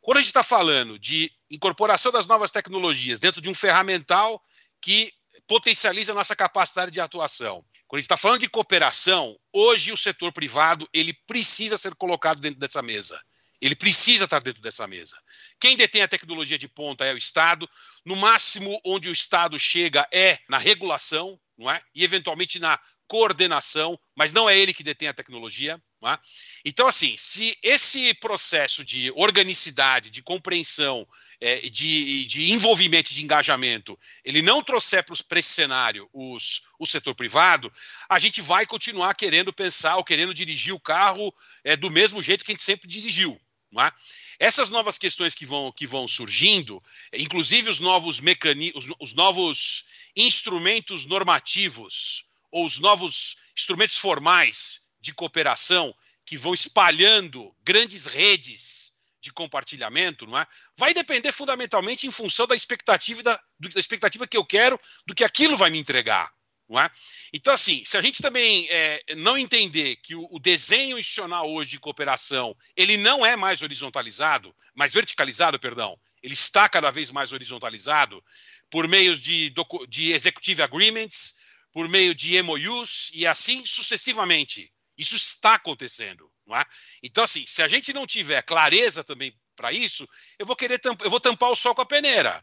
Quando 0.00 0.18
a 0.18 0.20
gente 0.20 0.30
está 0.30 0.42
falando 0.42 0.98
de 0.98 1.32
incorporação 1.50 2.12
das 2.12 2.26
novas 2.26 2.50
tecnologias 2.50 3.18
dentro 3.18 3.40
de 3.40 3.48
um 3.48 3.54
ferramental 3.54 4.42
que 4.80 5.12
potencializa 5.46 6.12
a 6.12 6.14
nossa 6.14 6.34
capacidade 6.34 6.90
de 6.90 7.00
atuação. 7.00 7.64
Quando 7.86 7.98
a 7.98 8.00
gente 8.00 8.06
está 8.06 8.16
falando 8.16 8.40
de 8.40 8.48
cooperação, 8.48 9.38
hoje 9.52 9.92
o 9.92 9.96
setor 9.96 10.32
privado 10.32 10.88
ele 10.92 11.12
precisa 11.26 11.76
ser 11.76 11.94
colocado 11.94 12.40
dentro 12.40 12.58
dessa 12.58 12.82
mesa. 12.82 13.20
Ele 13.60 13.74
precisa 13.74 14.24
estar 14.24 14.42
dentro 14.42 14.60
dessa 14.60 14.86
mesa. 14.86 15.16
Quem 15.58 15.76
detém 15.76 16.02
a 16.02 16.08
tecnologia 16.08 16.58
de 16.58 16.68
ponta 16.68 17.04
é 17.04 17.14
o 17.14 17.16
Estado. 17.16 17.68
No 18.04 18.14
máximo, 18.14 18.78
onde 18.84 19.08
o 19.08 19.12
Estado 19.12 19.58
chega 19.58 20.06
é 20.12 20.38
na 20.48 20.58
regulação, 20.58 21.40
não 21.56 21.70
é? 21.70 21.82
E 21.94 22.04
eventualmente 22.04 22.58
na 22.58 22.78
coordenação, 23.06 23.98
mas 24.14 24.32
não 24.32 24.48
é 24.48 24.58
ele 24.58 24.74
que 24.74 24.82
detém 24.82 25.08
a 25.08 25.14
tecnologia. 25.14 25.80
É? 26.04 26.18
Então, 26.64 26.86
assim, 26.86 27.16
se 27.16 27.56
esse 27.62 28.14
processo 28.14 28.84
de 28.84 29.10
organicidade, 29.12 30.10
de 30.10 30.22
compreensão, 30.22 31.06
é, 31.40 31.68
de, 31.68 32.24
de, 32.26 32.52
envolvimento, 32.52 33.12
de 33.12 33.22
engajamento, 33.22 33.98
ele 34.24 34.40
não 34.40 34.62
trouxer 34.62 35.04
para 35.04 35.38
esse 35.38 35.50
cenário 35.50 36.08
os, 36.12 36.62
o 36.78 36.86
setor 36.86 37.14
privado, 37.14 37.72
a 38.08 38.18
gente 38.18 38.40
vai 38.40 38.66
continuar 38.66 39.14
querendo 39.14 39.52
pensar 39.52 39.96
ou 39.96 40.04
querendo 40.04 40.32
dirigir 40.32 40.74
o 40.74 40.80
carro 40.80 41.34
é, 41.64 41.76
do 41.76 41.90
mesmo 41.90 42.22
jeito 42.22 42.44
que 42.44 42.52
a 42.52 42.54
gente 42.54 42.62
sempre 42.62 42.88
dirigiu. 42.88 43.40
É? 43.78 43.92
Essas 44.38 44.70
novas 44.70 44.96
questões 44.96 45.34
que 45.34 45.44
vão, 45.44 45.72
que 45.72 45.86
vão 45.86 46.06
surgindo, 46.06 46.82
inclusive 47.12 47.68
os 47.68 47.80
novos 47.80 48.20
mecanismos, 48.20 48.86
os, 48.86 48.94
os 49.00 49.12
novos 49.14 49.84
instrumentos 50.14 51.04
normativos 51.04 52.24
ou 52.50 52.64
os 52.64 52.78
novos 52.78 53.36
instrumentos 53.56 53.96
formais 53.96 54.80
de 55.00 55.12
cooperação 55.14 55.94
que 56.24 56.36
vão 56.36 56.52
espalhando 56.52 57.54
grandes 57.62 58.06
redes 58.06 58.92
de 59.20 59.32
compartilhamento, 59.32 60.26
não 60.26 60.38
é? 60.38 60.46
Vai 60.76 60.94
depender 60.94 61.32
fundamentalmente 61.32 62.06
em 62.06 62.10
função 62.10 62.46
da 62.46 62.54
expectativa 62.54 63.22
da, 63.22 63.40
da 63.58 63.80
expectativa 63.80 64.26
que 64.26 64.36
eu 64.36 64.44
quero 64.44 64.78
do 65.06 65.14
que 65.14 65.24
aquilo 65.24 65.56
vai 65.56 65.70
me 65.70 65.78
entregar. 65.78 66.32
Não 66.68 66.80
é? 66.80 66.90
Então, 67.32 67.54
assim, 67.54 67.84
se 67.84 67.96
a 67.96 68.00
gente 68.00 68.20
também 68.20 68.66
é, 68.68 69.00
não 69.16 69.38
entender 69.38 69.96
que 69.96 70.16
o, 70.16 70.26
o, 70.32 70.40
desenho 70.40 70.98
institucional 70.98 71.48
hoje 71.48 71.70
de 71.70 71.78
cooperação 71.78 72.56
ele 72.76 72.96
não 72.96 73.24
é 73.24 73.36
mais 73.36 73.62
horizontalizado, 73.62 74.54
mais 74.74 74.92
verticalizado, 74.92 75.60
perdão, 75.60 75.96
ele 76.20 76.34
está 76.34 76.68
cada 76.68 76.90
vez 76.90 77.10
mais 77.12 77.32
horizontalizado 77.32 78.22
por 78.68 78.88
meio 78.88 79.16
de, 79.16 79.52
de 79.88 80.10
executive 80.10 80.60
agreements, 80.60 81.36
por 81.76 81.90
meio 81.90 82.14
de 82.14 82.40
MOUs 82.42 83.10
e 83.12 83.26
assim 83.26 83.66
sucessivamente. 83.66 84.72
Isso 84.96 85.14
está 85.14 85.56
acontecendo. 85.56 86.32
Não 86.46 86.56
é? 86.56 86.64
Então, 87.02 87.22
assim, 87.22 87.44
se 87.46 87.62
a 87.62 87.68
gente 87.68 87.92
não 87.92 88.06
tiver 88.06 88.40
clareza 88.40 89.04
também 89.04 89.38
para 89.54 89.70
isso, 89.72 90.08
eu 90.38 90.46
vou 90.46 90.56
querer 90.56 90.80
eu 91.04 91.10
vou 91.10 91.20
tampar 91.20 91.50
o 91.50 91.54
sol 91.54 91.74
com 91.74 91.82
a 91.82 91.86
peneira. 91.86 92.42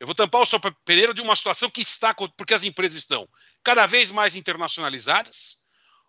Eu 0.00 0.06
vou 0.08 0.16
tampar 0.16 0.40
o 0.40 0.44
sol 0.44 0.58
com 0.58 0.66
a 0.66 0.74
peneira 0.84 1.14
de 1.14 1.20
uma 1.20 1.36
situação 1.36 1.70
que 1.70 1.80
está, 1.80 2.12
porque 2.12 2.54
as 2.54 2.64
empresas 2.64 2.98
estão 2.98 3.28
cada 3.62 3.86
vez 3.86 4.10
mais 4.10 4.34
internacionalizadas, 4.34 5.58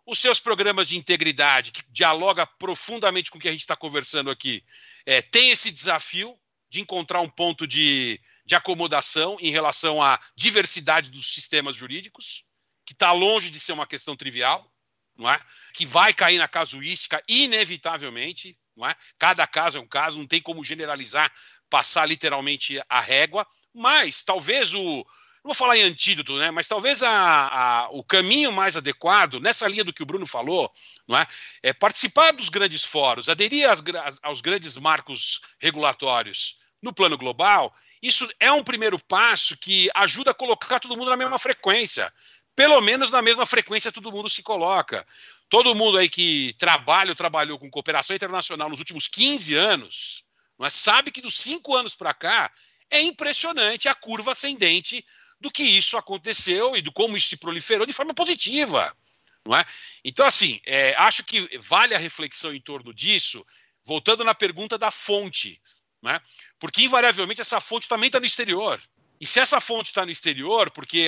os 0.03 0.17
seus 0.17 0.39
programas 0.39 0.87
de 0.87 0.97
integridade, 0.97 1.71
que 1.71 1.83
dialoga 1.91 2.47
profundamente 2.57 3.29
com 3.29 3.37
o 3.37 3.41
que 3.41 3.49
a 3.49 3.51
gente 3.51 3.61
está 3.61 3.75
conversando 3.75 4.31
aqui, 4.31 4.65
é, 5.05 5.21
tem 5.21 5.51
esse 5.51 5.69
desafio 5.69 6.35
de 6.71 6.81
encontrar 6.81 7.21
um 7.21 7.29
ponto 7.29 7.67
de, 7.67 8.19
de 8.43 8.55
acomodação 8.55 9.37
em 9.39 9.51
relação 9.51 10.01
à 10.01 10.19
diversidade 10.35 11.11
dos 11.11 11.35
sistemas 11.35 11.75
jurídicos 11.75 12.43
que 12.85 12.93
está 12.93 13.11
longe 13.11 13.49
de 13.49 13.60
ser 13.60 13.73
uma 13.73 13.88
questão 13.88 14.15
trivial, 14.15 14.69
não 15.18 15.30
é? 15.30 15.39
que 15.73 15.85
vai 15.85 16.14
cair 16.14 16.38
na 16.38 16.47
casuística 16.47 17.22
inevitavelmente. 17.27 18.57
Não 18.76 18.88
é? 18.88 18.95
Cada 19.19 19.45
caso 19.45 19.77
é 19.77 19.81
um 19.81 19.88
caso, 19.88 20.18
não 20.18 20.26
tem 20.26 20.41
como 20.41 20.64
generalizar, 20.64 21.31
passar 21.69 22.07
literalmente 22.07 22.81
a 22.89 22.99
régua, 22.99 23.47
mas 23.73 24.23
talvez 24.23 24.73
o. 24.73 25.05
Não 25.43 25.49
vou 25.49 25.53
falar 25.53 25.77
em 25.77 25.84
antídoto, 25.84 26.38
né? 26.38 26.51
mas 26.51 26.69
talvez 26.69 27.03
a, 27.03 27.11
a, 27.11 27.89
o 27.89 28.01
caminho 28.01 28.49
mais 28.49 28.77
adequado, 28.77 29.41
nessa 29.41 29.68
linha 29.68 29.84
do 29.84 29.91
que 29.91 30.01
o 30.01 30.05
Bruno 30.05 30.26
falou, 30.26 30.72
não 31.05 31.18
é? 31.18 31.27
é 31.61 31.73
participar 31.73 32.31
dos 32.31 32.47
grandes 32.47 32.85
fóruns, 32.85 33.27
aderir 33.27 33.69
às, 33.69 33.84
aos 34.23 34.39
grandes 34.39 34.77
marcos 34.77 35.41
regulatórios 35.60 36.60
no 36.81 36.93
plano 36.93 37.18
global. 37.18 37.76
Isso 38.01 38.27
é 38.39 38.51
um 38.53 38.64
primeiro 38.64 38.97
passo 38.97 39.57
que 39.57 39.89
ajuda 39.93 40.31
a 40.31 40.34
colocar 40.34 40.80
todo 40.80 40.95
mundo 40.95 41.10
na 41.10 41.18
mesma 41.18 41.38
frequência 41.38 42.11
pelo 42.55 42.80
menos 42.81 43.09
na 43.09 43.21
mesma 43.21 43.45
frequência 43.45 43.91
todo 43.91 44.11
mundo 44.11 44.30
se 44.30 44.43
coloca. 44.43 45.05
Todo 45.49 45.75
mundo 45.75 45.97
aí 45.97 46.09
que 46.09 46.55
trabalha 46.57 47.11
ou 47.11 47.15
trabalhou 47.15 47.59
com 47.59 47.69
cooperação 47.69 48.15
internacional 48.15 48.69
nos 48.69 48.80
últimos 48.80 49.07
15 49.07 49.55
anos, 49.55 50.23
mas 50.57 50.73
sabe 50.73 51.11
que 51.11 51.21
dos 51.21 51.35
cinco 51.35 51.75
anos 51.75 51.95
para 51.95 52.13
cá 52.13 52.51
é 52.89 53.01
impressionante 53.01 53.89
a 53.89 53.95
curva 53.95 54.31
ascendente 54.31 55.05
do 55.39 55.51
que 55.51 55.63
isso 55.63 55.97
aconteceu 55.97 56.75
e 56.75 56.81
do 56.81 56.91
como 56.91 57.17
isso 57.17 57.27
se 57.27 57.38
proliferou 57.38 57.85
de 57.85 57.93
forma 57.93 58.13
positiva. 58.13 58.95
Não 59.45 59.57
é? 59.57 59.65
Então, 60.05 60.25
assim, 60.25 60.61
é, 60.65 60.95
acho 60.95 61.23
que 61.23 61.57
vale 61.57 61.93
a 61.93 61.97
reflexão 61.97 62.53
em 62.53 62.61
torno 62.61 62.93
disso, 62.93 63.45
voltando 63.84 64.23
na 64.23 64.34
pergunta 64.34 64.77
da 64.77 64.89
fonte, 64.89 65.61
não 66.01 66.11
é? 66.11 66.21
porque 66.57 66.84
invariavelmente 66.84 67.41
essa 67.41 67.59
fonte 67.59 67.89
também 67.89 68.07
está 68.07 68.19
no 68.19 68.25
exterior. 68.25 68.81
E 69.23 69.25
se 69.25 69.39
essa 69.39 69.61
fonte 69.61 69.85
está 69.85 70.03
no 70.03 70.11
exterior, 70.11 70.69
porque 70.69 71.07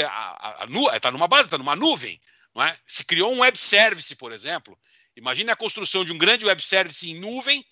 está 0.93 1.11
numa 1.11 1.27
base, 1.27 1.47
está 1.47 1.57
numa 1.57 1.75
nuvem, 1.75 2.17
não 2.55 2.63
é? 2.63 2.79
se 2.87 3.03
criou 3.03 3.33
um 3.33 3.39
web 3.39 3.57
service, 3.57 4.15
por 4.15 4.31
exemplo, 4.31 4.79
imagine 5.17 5.51
a 5.51 5.55
construção 5.55 6.05
de 6.05 6.13
um 6.13 6.17
grande 6.17 6.45
web 6.45 6.63
service 6.63 7.11
em 7.11 7.19
nuvem 7.19 7.65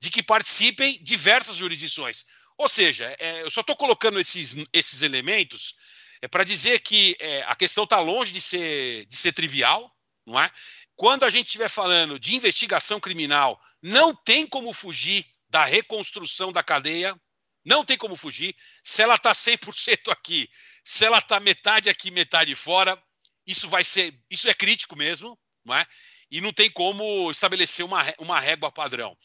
de 0.00 0.10
que 0.10 0.22
participem 0.22 0.98
diversas 1.02 1.58
jurisdições. 1.58 2.24
Ou 2.56 2.66
seja, 2.66 3.14
é, 3.18 3.42
eu 3.42 3.50
só 3.50 3.60
estou 3.60 3.76
colocando 3.76 4.18
esses, 4.18 4.56
esses 4.72 5.02
elementos 5.02 5.74
é, 6.22 6.26
para 6.26 6.44
dizer 6.44 6.80
que 6.80 7.14
é, 7.20 7.42
a 7.42 7.54
questão 7.54 7.84
está 7.84 8.00
longe 8.00 8.32
de 8.32 8.40
ser, 8.40 9.04
de 9.04 9.16
ser 9.18 9.34
trivial, 9.34 9.94
não 10.24 10.40
é? 10.40 10.50
Quando 10.96 11.24
a 11.24 11.30
gente 11.30 11.48
estiver 11.48 11.68
falando 11.68 12.18
de 12.18 12.34
investigação 12.34 12.98
criminal, 12.98 13.60
não 13.82 14.14
tem 14.14 14.46
como 14.46 14.72
fugir 14.72 15.26
da 15.50 15.66
reconstrução 15.66 16.50
da 16.50 16.62
cadeia 16.62 17.14
não 17.64 17.84
tem 17.84 17.96
como 17.96 18.16
fugir. 18.16 18.54
Se 18.82 19.02
ela 19.02 19.14
está 19.14 19.32
100% 19.32 20.10
aqui, 20.10 20.48
se 20.84 21.04
ela 21.04 21.18
está 21.18 21.38
metade 21.40 21.88
aqui, 21.88 22.10
metade 22.10 22.54
fora, 22.54 23.00
isso 23.46 23.68
vai 23.68 23.84
ser, 23.84 24.14
isso 24.30 24.48
é 24.48 24.54
crítico 24.54 24.96
mesmo, 24.96 25.38
não 25.64 25.74
é? 25.74 25.86
E 26.30 26.40
não 26.40 26.52
tem 26.52 26.70
como 26.70 27.30
estabelecer 27.30 27.84
uma, 27.84 28.02
uma 28.18 28.38
régua 28.38 28.70
padrão. 28.70 29.16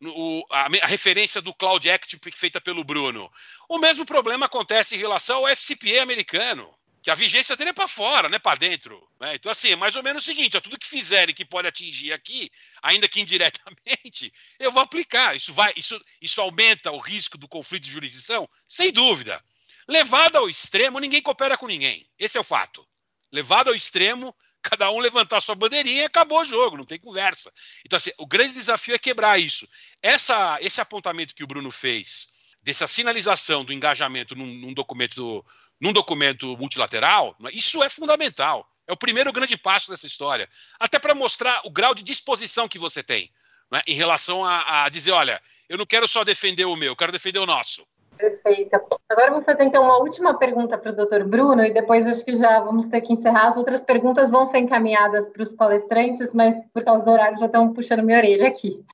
O, 0.00 0.44
a, 0.50 0.66
a, 0.66 0.86
referência 0.86 1.40
do 1.40 1.54
Cloud 1.54 1.88
Act 1.88 2.18
feita 2.34 2.60
pelo 2.60 2.82
Bruno. 2.82 3.30
O 3.68 3.78
mesmo 3.78 4.04
problema 4.04 4.46
acontece 4.46 4.96
em 4.96 4.98
relação 4.98 5.38
ao 5.38 5.56
FCPA 5.56 6.02
americano 6.02 6.72
que 7.02 7.10
a 7.10 7.14
vigência 7.16 7.56
dele 7.56 7.70
é 7.70 7.72
para 7.72 7.88
fora, 7.88 8.28
não 8.28 8.36
é 8.36 8.38
para 8.38 8.58
dentro. 8.58 8.96
Né? 9.20 9.34
Então, 9.34 9.50
assim, 9.50 9.72
é 9.72 9.76
mais 9.76 9.96
ou 9.96 10.02
menos 10.02 10.22
o 10.22 10.26
seguinte: 10.26 10.56
ó, 10.56 10.60
tudo 10.60 10.78
que 10.78 10.86
fizerem 10.86 11.34
que 11.34 11.44
pode 11.44 11.66
atingir 11.66 12.12
aqui, 12.12 12.50
ainda 12.80 13.08
que 13.08 13.20
indiretamente, 13.20 14.32
eu 14.58 14.70
vou 14.70 14.80
aplicar. 14.80 15.34
Isso, 15.34 15.52
vai, 15.52 15.72
isso, 15.76 16.00
isso 16.20 16.40
aumenta 16.40 16.92
o 16.92 16.98
risco 16.98 17.36
do 17.36 17.48
conflito 17.48 17.82
de 17.82 17.90
jurisdição? 17.90 18.48
Sem 18.68 18.92
dúvida. 18.92 19.42
Levado 19.88 20.36
ao 20.36 20.48
extremo, 20.48 21.00
ninguém 21.00 21.20
coopera 21.20 21.58
com 21.58 21.66
ninguém. 21.66 22.08
Esse 22.16 22.38
é 22.38 22.40
o 22.40 22.44
fato. 22.44 22.86
Levado 23.32 23.68
ao 23.68 23.74
extremo, 23.74 24.34
cada 24.62 24.88
um 24.92 25.00
levantar 25.00 25.40
sua 25.40 25.56
bandeirinha 25.56 26.02
e 26.02 26.04
acabou 26.04 26.40
o 26.40 26.44
jogo, 26.44 26.76
não 26.76 26.84
tem 26.84 27.00
conversa. 27.00 27.52
Então, 27.84 27.96
assim, 27.96 28.12
o 28.16 28.26
grande 28.26 28.54
desafio 28.54 28.94
é 28.94 28.98
quebrar 28.98 29.40
isso. 29.40 29.68
Essa, 30.00 30.56
esse 30.60 30.80
apontamento 30.80 31.34
que 31.34 31.42
o 31.42 31.48
Bruno 31.48 31.70
fez 31.70 32.28
dessa 32.62 32.86
sinalização 32.86 33.64
do 33.64 33.72
engajamento 33.72 34.36
num, 34.36 34.46
num 34.46 34.72
documento, 34.72 35.44
num 35.82 35.92
documento 35.92 36.56
multilateral, 36.56 37.34
isso 37.52 37.82
é 37.82 37.88
fundamental. 37.88 38.64
É 38.86 38.92
o 38.92 38.96
primeiro 38.96 39.32
grande 39.32 39.56
passo 39.56 39.90
dessa 39.90 40.06
história. 40.06 40.48
Até 40.78 40.96
para 40.96 41.12
mostrar 41.12 41.60
o 41.64 41.70
grau 41.70 41.92
de 41.92 42.04
disposição 42.04 42.68
que 42.68 42.78
você 42.78 43.02
tem 43.02 43.28
né, 43.70 43.80
em 43.88 43.94
relação 43.94 44.44
a, 44.44 44.84
a, 44.84 44.88
dizer: 44.88 45.10
olha, 45.10 45.42
eu 45.68 45.76
não 45.76 45.84
quero 45.84 46.06
só 46.06 46.22
defender 46.22 46.64
o 46.66 46.76
meu, 46.76 46.92
eu 46.92 46.96
quero 46.96 47.10
defender 47.10 47.40
o 47.40 47.46
nosso. 47.46 47.84
Perfeito. 48.16 48.76
Agora 49.08 49.28
eu 49.28 49.32
vou 49.32 49.42
fazer 49.42 49.64
então 49.64 49.82
uma 49.82 49.96
última 49.96 50.38
pergunta 50.38 50.78
para 50.78 50.92
o 50.92 50.94
doutor 50.94 51.24
Bruno 51.24 51.64
e 51.64 51.74
depois 51.74 52.06
acho 52.06 52.24
que 52.24 52.36
já 52.36 52.60
vamos 52.60 52.86
ter 52.86 53.00
que 53.00 53.12
encerrar. 53.12 53.48
As 53.48 53.56
outras 53.56 53.82
perguntas 53.82 54.30
vão 54.30 54.46
ser 54.46 54.58
encaminhadas 54.58 55.28
para 55.30 55.42
os 55.42 55.52
palestrantes, 55.52 56.32
mas 56.32 56.54
por 56.72 56.84
causa 56.84 57.04
do 57.04 57.10
horário 57.10 57.38
já 57.38 57.46
estão 57.46 57.72
puxando 57.72 58.04
minha 58.04 58.18
orelha 58.18 58.46
aqui. 58.46 58.84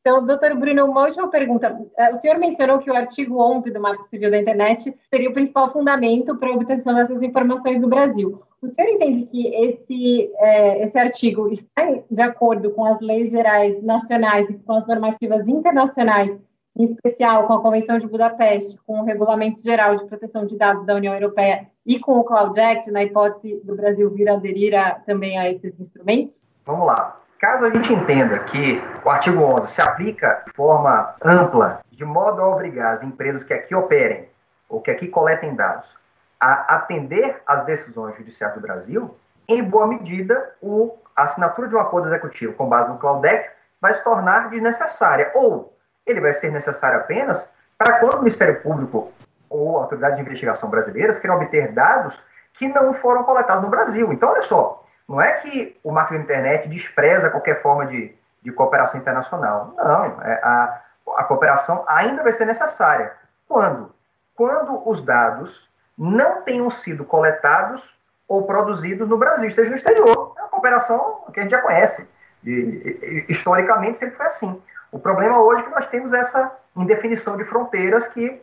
Então, 0.00 0.24
doutor 0.24 0.56
Bruno, 0.56 0.86
uma 0.86 1.04
última 1.04 1.28
pergunta. 1.28 1.78
É, 1.96 2.10
o 2.12 2.16
senhor 2.16 2.38
mencionou 2.38 2.78
que 2.78 2.90
o 2.90 2.94
artigo 2.94 3.42
11 3.42 3.70
do 3.70 3.80
Marco 3.80 4.04
Civil 4.04 4.30
da 4.30 4.38
Internet 4.38 4.94
seria 5.12 5.28
o 5.28 5.34
principal 5.34 5.70
fundamento 5.70 6.36
para 6.36 6.48
a 6.48 6.54
obtenção 6.54 6.94
dessas 6.94 7.22
informações 7.22 7.80
no 7.82 7.88
Brasil. 7.88 8.42
O 8.62 8.68
senhor 8.68 8.88
entende 8.88 9.26
que 9.26 9.54
esse, 9.54 10.30
é, 10.38 10.82
esse 10.82 10.98
artigo 10.98 11.48
está 11.48 11.98
de 12.10 12.22
acordo 12.22 12.72
com 12.72 12.84
as 12.84 12.98
leis 13.00 13.30
gerais 13.30 13.82
nacionais 13.82 14.48
e 14.48 14.58
com 14.58 14.72
as 14.72 14.86
normativas 14.86 15.46
internacionais, 15.46 16.38
em 16.76 16.84
especial 16.84 17.46
com 17.46 17.54
a 17.54 17.62
Convenção 17.62 17.98
de 17.98 18.06
Budapeste, 18.06 18.78
com 18.86 19.00
o 19.00 19.04
Regulamento 19.04 19.62
Geral 19.62 19.94
de 19.94 20.06
Proteção 20.06 20.46
de 20.46 20.56
Dados 20.56 20.86
da 20.86 20.94
União 20.94 21.12
Europeia 21.12 21.68
e 21.84 21.98
com 21.98 22.18
o 22.18 22.24
Cloud 22.24 22.58
Act, 22.58 22.90
na 22.90 23.02
hipótese 23.02 23.60
do 23.64 23.76
Brasil 23.76 24.10
vir 24.10 24.28
aderir 24.30 24.74
a, 24.74 24.94
também 24.94 25.38
a 25.38 25.50
esses 25.50 25.78
instrumentos? 25.78 26.46
Vamos 26.64 26.86
lá. 26.86 27.20
Caso 27.40 27.64
a 27.64 27.70
gente 27.70 27.90
entenda 27.90 28.38
que 28.40 28.82
o 29.02 29.08
artigo 29.08 29.42
11 29.42 29.66
se 29.66 29.80
aplica 29.80 30.42
de 30.46 30.52
forma 30.52 31.14
ampla, 31.24 31.80
de 31.90 32.04
modo 32.04 32.42
a 32.42 32.46
obrigar 32.46 32.92
as 32.92 33.02
empresas 33.02 33.42
que 33.42 33.54
aqui 33.54 33.74
operem 33.74 34.28
ou 34.68 34.78
que 34.82 34.90
aqui 34.90 35.08
coletem 35.08 35.54
dados 35.54 35.96
a 36.38 36.74
atender 36.74 37.40
às 37.46 37.64
decisões 37.64 38.14
judiciais 38.18 38.52
do 38.52 38.60
Brasil, 38.60 39.16
em 39.48 39.64
boa 39.64 39.86
medida, 39.86 40.54
o, 40.60 40.98
a 41.16 41.22
assinatura 41.22 41.66
de 41.66 41.74
um 41.74 41.80
acordo 41.80 42.08
executivo 42.08 42.52
com 42.52 42.68
base 42.68 42.90
no 42.90 42.98
Claudec 42.98 43.48
vai 43.80 43.94
se 43.94 44.04
tornar 44.04 44.50
desnecessária. 44.50 45.32
Ou 45.34 45.74
ele 46.06 46.20
vai 46.20 46.34
ser 46.34 46.52
necessário 46.52 46.98
apenas 46.98 47.48
para 47.78 48.00
quando 48.00 48.16
o 48.16 48.18
Ministério 48.18 48.60
Público 48.60 49.12
ou 49.48 49.78
a 49.78 49.82
autoridade 49.82 50.16
de 50.16 50.22
investigação 50.22 50.68
brasileiras 50.68 51.18
queiram 51.18 51.36
obter 51.36 51.72
dados 51.72 52.22
que 52.52 52.68
não 52.68 52.92
foram 52.92 53.22
coletados 53.24 53.62
no 53.62 53.70
Brasil. 53.70 54.12
Então, 54.12 54.28
olha 54.30 54.42
só, 54.42 54.84
não 55.10 55.20
é 55.20 55.32
que 55.32 55.76
o 55.82 55.90
marketing 55.90 56.18
da 56.18 56.24
internet 56.24 56.68
despreza 56.68 57.30
qualquer 57.30 57.60
forma 57.60 57.84
de, 57.84 58.14
de 58.40 58.52
cooperação 58.52 59.00
internacional. 59.00 59.74
Não, 59.76 60.22
é, 60.22 60.40
a, 60.40 60.80
a 61.16 61.24
cooperação 61.24 61.84
ainda 61.88 62.22
vai 62.22 62.32
ser 62.32 62.44
necessária. 62.44 63.12
Quando? 63.48 63.92
Quando 64.36 64.88
os 64.88 65.00
dados 65.00 65.68
não 65.98 66.42
tenham 66.42 66.70
sido 66.70 67.04
coletados 67.04 67.98
ou 68.28 68.46
produzidos 68.46 69.08
no 69.08 69.18
Brasil, 69.18 69.48
esteja 69.48 69.70
no 69.70 69.74
exterior. 69.74 70.32
É 70.38 70.42
uma 70.42 70.48
cooperação 70.48 71.24
que 71.34 71.40
a 71.40 71.42
gente 71.42 71.50
já 71.50 71.60
conhece. 71.60 72.08
E, 72.44 73.26
historicamente 73.28 73.96
sempre 73.96 74.14
foi 74.14 74.26
assim. 74.26 74.62
O 74.92 75.00
problema 75.00 75.40
hoje 75.40 75.62
é 75.62 75.64
que 75.64 75.72
nós 75.72 75.88
temos 75.88 76.12
essa 76.12 76.52
indefinição 76.76 77.36
de 77.36 77.42
fronteiras 77.42 78.06
que 78.06 78.40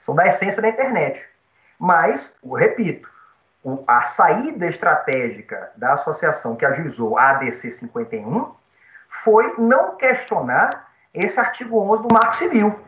são 0.00 0.12
da 0.16 0.26
essência 0.26 0.60
da 0.60 0.66
internet. 0.66 1.24
Mas, 1.78 2.34
eu 2.42 2.50
repito, 2.54 3.08
a 3.86 4.02
saída 4.02 4.66
estratégica 4.66 5.72
da 5.76 5.94
associação 5.94 6.54
que 6.54 6.66
ajuizou 6.66 7.16
a 7.16 7.30
ADC 7.30 7.70
51 7.70 8.54
foi 9.08 9.54
não 9.56 9.96
questionar 9.96 10.88
esse 11.14 11.40
artigo 11.40 11.78
11 11.78 12.02
do 12.02 12.08
Marco 12.12 12.36
Civil. 12.36 12.78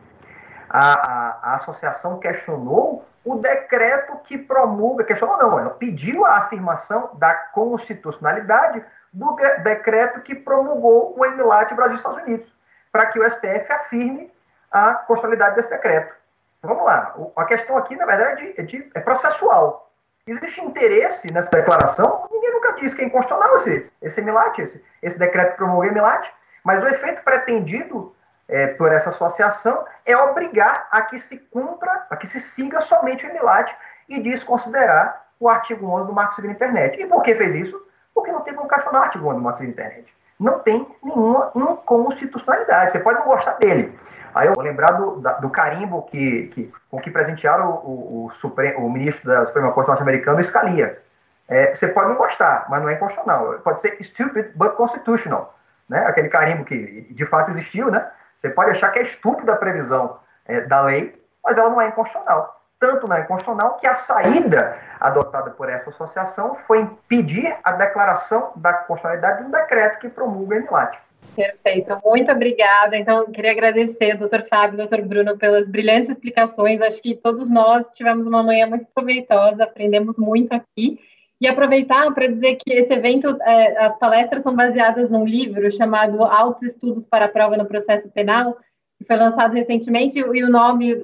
A, 0.69 0.93
a, 0.93 1.39
a 1.51 1.55
associação 1.55 2.19
questionou 2.19 3.05
o 3.23 3.35
decreto 3.35 4.17
que 4.23 4.37
promulga, 4.37 5.03
questionou 5.03 5.37
não, 5.37 5.59
ela 5.59 5.71
pediu 5.71 6.25
a 6.25 6.37
afirmação 6.37 7.09
da 7.15 7.33
constitucionalidade 7.33 8.83
do 9.11 9.35
decreto 9.63 10.21
que 10.21 10.35
promulgou 10.35 11.17
o 11.17 11.25
Emilat 11.25 11.73
Brasil 11.73 11.95
e 11.95 11.97
Estados 11.97 12.19
Unidos, 12.19 12.53
para 12.91 13.07
que 13.07 13.19
o 13.19 13.29
STF 13.29 13.71
afirme 13.71 14.31
a 14.71 14.93
constitucionalidade 14.93 15.55
desse 15.55 15.69
decreto. 15.69 16.15
Vamos 16.61 16.85
lá, 16.85 17.15
a 17.35 17.45
questão 17.45 17.77
aqui, 17.77 17.95
na 17.95 18.05
verdade, 18.05 18.53
é, 18.57 18.61
de, 18.61 18.89
é 18.93 18.99
processual. 18.99 19.86
Existe 20.27 20.61
interesse 20.61 21.31
nessa 21.31 21.49
declaração? 21.49 22.27
Ninguém 22.29 22.51
nunca 22.51 22.73
disse 22.73 22.95
que 22.95 23.01
é 23.01 23.05
inconstitucional 23.05 23.55
esse, 23.57 23.89
esse 24.01 24.19
Emilat, 24.19 24.59
esse, 24.59 24.83
esse 25.01 25.17
decreto 25.17 25.51
que 25.51 25.57
promulga 25.57 25.87
Emilat, 25.87 26.29
mas 26.63 26.83
o 26.83 26.87
efeito 26.87 27.23
pretendido 27.23 28.13
é, 28.47 28.67
por 28.67 28.91
essa 28.91 29.09
associação 29.09 29.85
é 30.05 30.17
obrigar 30.17 30.87
a 30.91 31.01
que 31.01 31.17
se 31.17 31.37
cumpra, 31.37 32.05
a 32.09 32.15
que 32.17 32.27
se 32.27 32.41
siga 32.41 32.81
somente 32.81 33.25
o 33.25 33.29
Emilat 33.29 33.73
e 34.09 34.19
desconsiderar 34.19 35.27
o 35.39 35.47
artigo 35.47 35.87
11 35.87 36.07
do 36.07 36.13
Marco 36.13 36.35
Civil 36.35 36.49
da 36.49 36.55
Internet. 36.55 37.01
E 37.01 37.05
por 37.05 37.21
que 37.21 37.33
fez 37.35 37.55
isso? 37.55 37.81
Porque 38.13 38.31
não 38.31 38.41
tem 38.41 38.53
como 38.53 38.67
questionar 38.67 38.99
o 38.99 39.03
artigo 39.03 39.27
11 39.27 39.35
do 39.37 39.43
Marco 39.43 39.59
Civil 39.59 39.75
da 39.75 39.83
Internet. 39.83 40.17
Não 40.39 40.59
tem 40.59 40.87
nenhuma 41.03 41.51
inconstitucionalidade. 41.55 42.91
Você 42.91 42.99
pode 42.99 43.19
não 43.19 43.25
gostar 43.25 43.53
dele, 43.53 43.97
Aí 44.37 44.47
eu 44.47 44.53
vou 44.53 44.63
lembrar 44.63 44.91
do, 44.91 45.19
do 45.41 45.49
carimbo 45.49 46.03
que, 46.03 46.47
que, 46.47 46.71
com 46.91 46.99
que 46.99 47.09
presentearam 47.09 47.81
o, 47.83 48.25
o, 48.25 48.29
Supremo, 48.29 48.85
o 48.85 48.91
ministro 48.91 49.27
da 49.27 49.43
Suprema 49.45 49.71
Corte 49.71 49.87
norte-americana, 49.87 50.43
Scalia. 50.43 51.01
É, 51.47 51.73
você 51.73 51.87
pode 51.87 52.09
não 52.09 52.17
gostar, 52.17 52.67
mas 52.69 52.81
não 52.81 52.89
é 52.89 52.93
inconstitucional. 52.93 53.53
Pode 53.63 53.81
ser 53.81 53.97
stupid 54.03 54.51
but 54.55 54.73
constitutional. 54.73 55.57
Né? 55.89 56.05
Aquele 56.05 56.29
carimbo 56.29 56.65
que 56.65 57.07
de 57.09 57.25
fato 57.25 57.49
existiu, 57.49 57.89
né? 57.89 58.07
Você 58.35 58.51
pode 58.51 58.71
achar 58.71 58.89
que 58.91 58.99
é 58.99 59.01
estúpida 59.01 59.53
a 59.53 59.55
previsão 59.55 60.19
é, 60.45 60.61
da 60.61 60.81
lei, 60.81 61.19
mas 61.43 61.57
ela 61.57 61.69
não 61.69 61.81
é 61.81 61.87
inconstitucional. 61.87 62.61
Tanto 62.79 63.07
não 63.07 63.15
é 63.15 63.21
inconstitucional 63.21 63.77
que 63.77 63.87
a 63.87 63.95
saída 63.95 64.77
adotada 64.99 65.49
por 65.49 65.67
essa 65.67 65.89
associação 65.89 66.53
foi 66.53 66.81
impedir 66.81 67.57
a 67.63 67.71
declaração 67.71 68.51
da 68.55 68.71
constitucionalidade 68.73 69.41
de 69.41 69.47
um 69.47 69.51
decreto 69.51 69.97
que 69.97 70.09
promulga 70.09 70.57
a 70.57 70.59
MILAT. 70.59 71.06
Perfeito, 71.35 71.95
muito 72.03 72.31
obrigada. 72.31 72.97
Então, 72.97 73.31
queria 73.31 73.51
agradecer, 73.51 74.17
doutor 74.17 74.43
Fábio, 74.47 74.77
doutor 74.77 75.01
Bruno, 75.03 75.37
pelas 75.37 75.69
brilhantes 75.69 76.09
explicações. 76.09 76.81
Acho 76.81 77.01
que 77.01 77.15
todos 77.15 77.49
nós 77.49 77.89
tivemos 77.91 78.25
uma 78.25 78.41
manhã 78.41 78.65
muito 78.65 78.87
proveitosa, 78.93 79.63
aprendemos 79.63 80.17
muito 80.17 80.53
aqui. 80.53 80.99
E 81.39 81.47
aproveitar 81.47 82.11
para 82.15 82.27
dizer 82.27 82.55
que 82.55 82.73
esse 82.73 82.91
evento, 82.91 83.37
é, 83.43 83.85
as 83.85 83.97
palestras 83.99 84.41
são 84.41 84.55
baseadas 84.55 85.11
num 85.11 85.23
livro 85.23 85.71
chamado 85.71 86.23
Altos 86.23 86.63
Estudos 86.63 87.05
para 87.05 87.25
a 87.25 87.29
Prova 87.29 87.55
no 87.55 87.67
Processo 87.67 88.09
Penal, 88.09 88.57
que 88.97 89.05
foi 89.05 89.15
lançado 89.15 89.53
recentemente, 89.53 90.17
e 90.17 90.43
o 90.43 90.49
nome, 90.49 90.95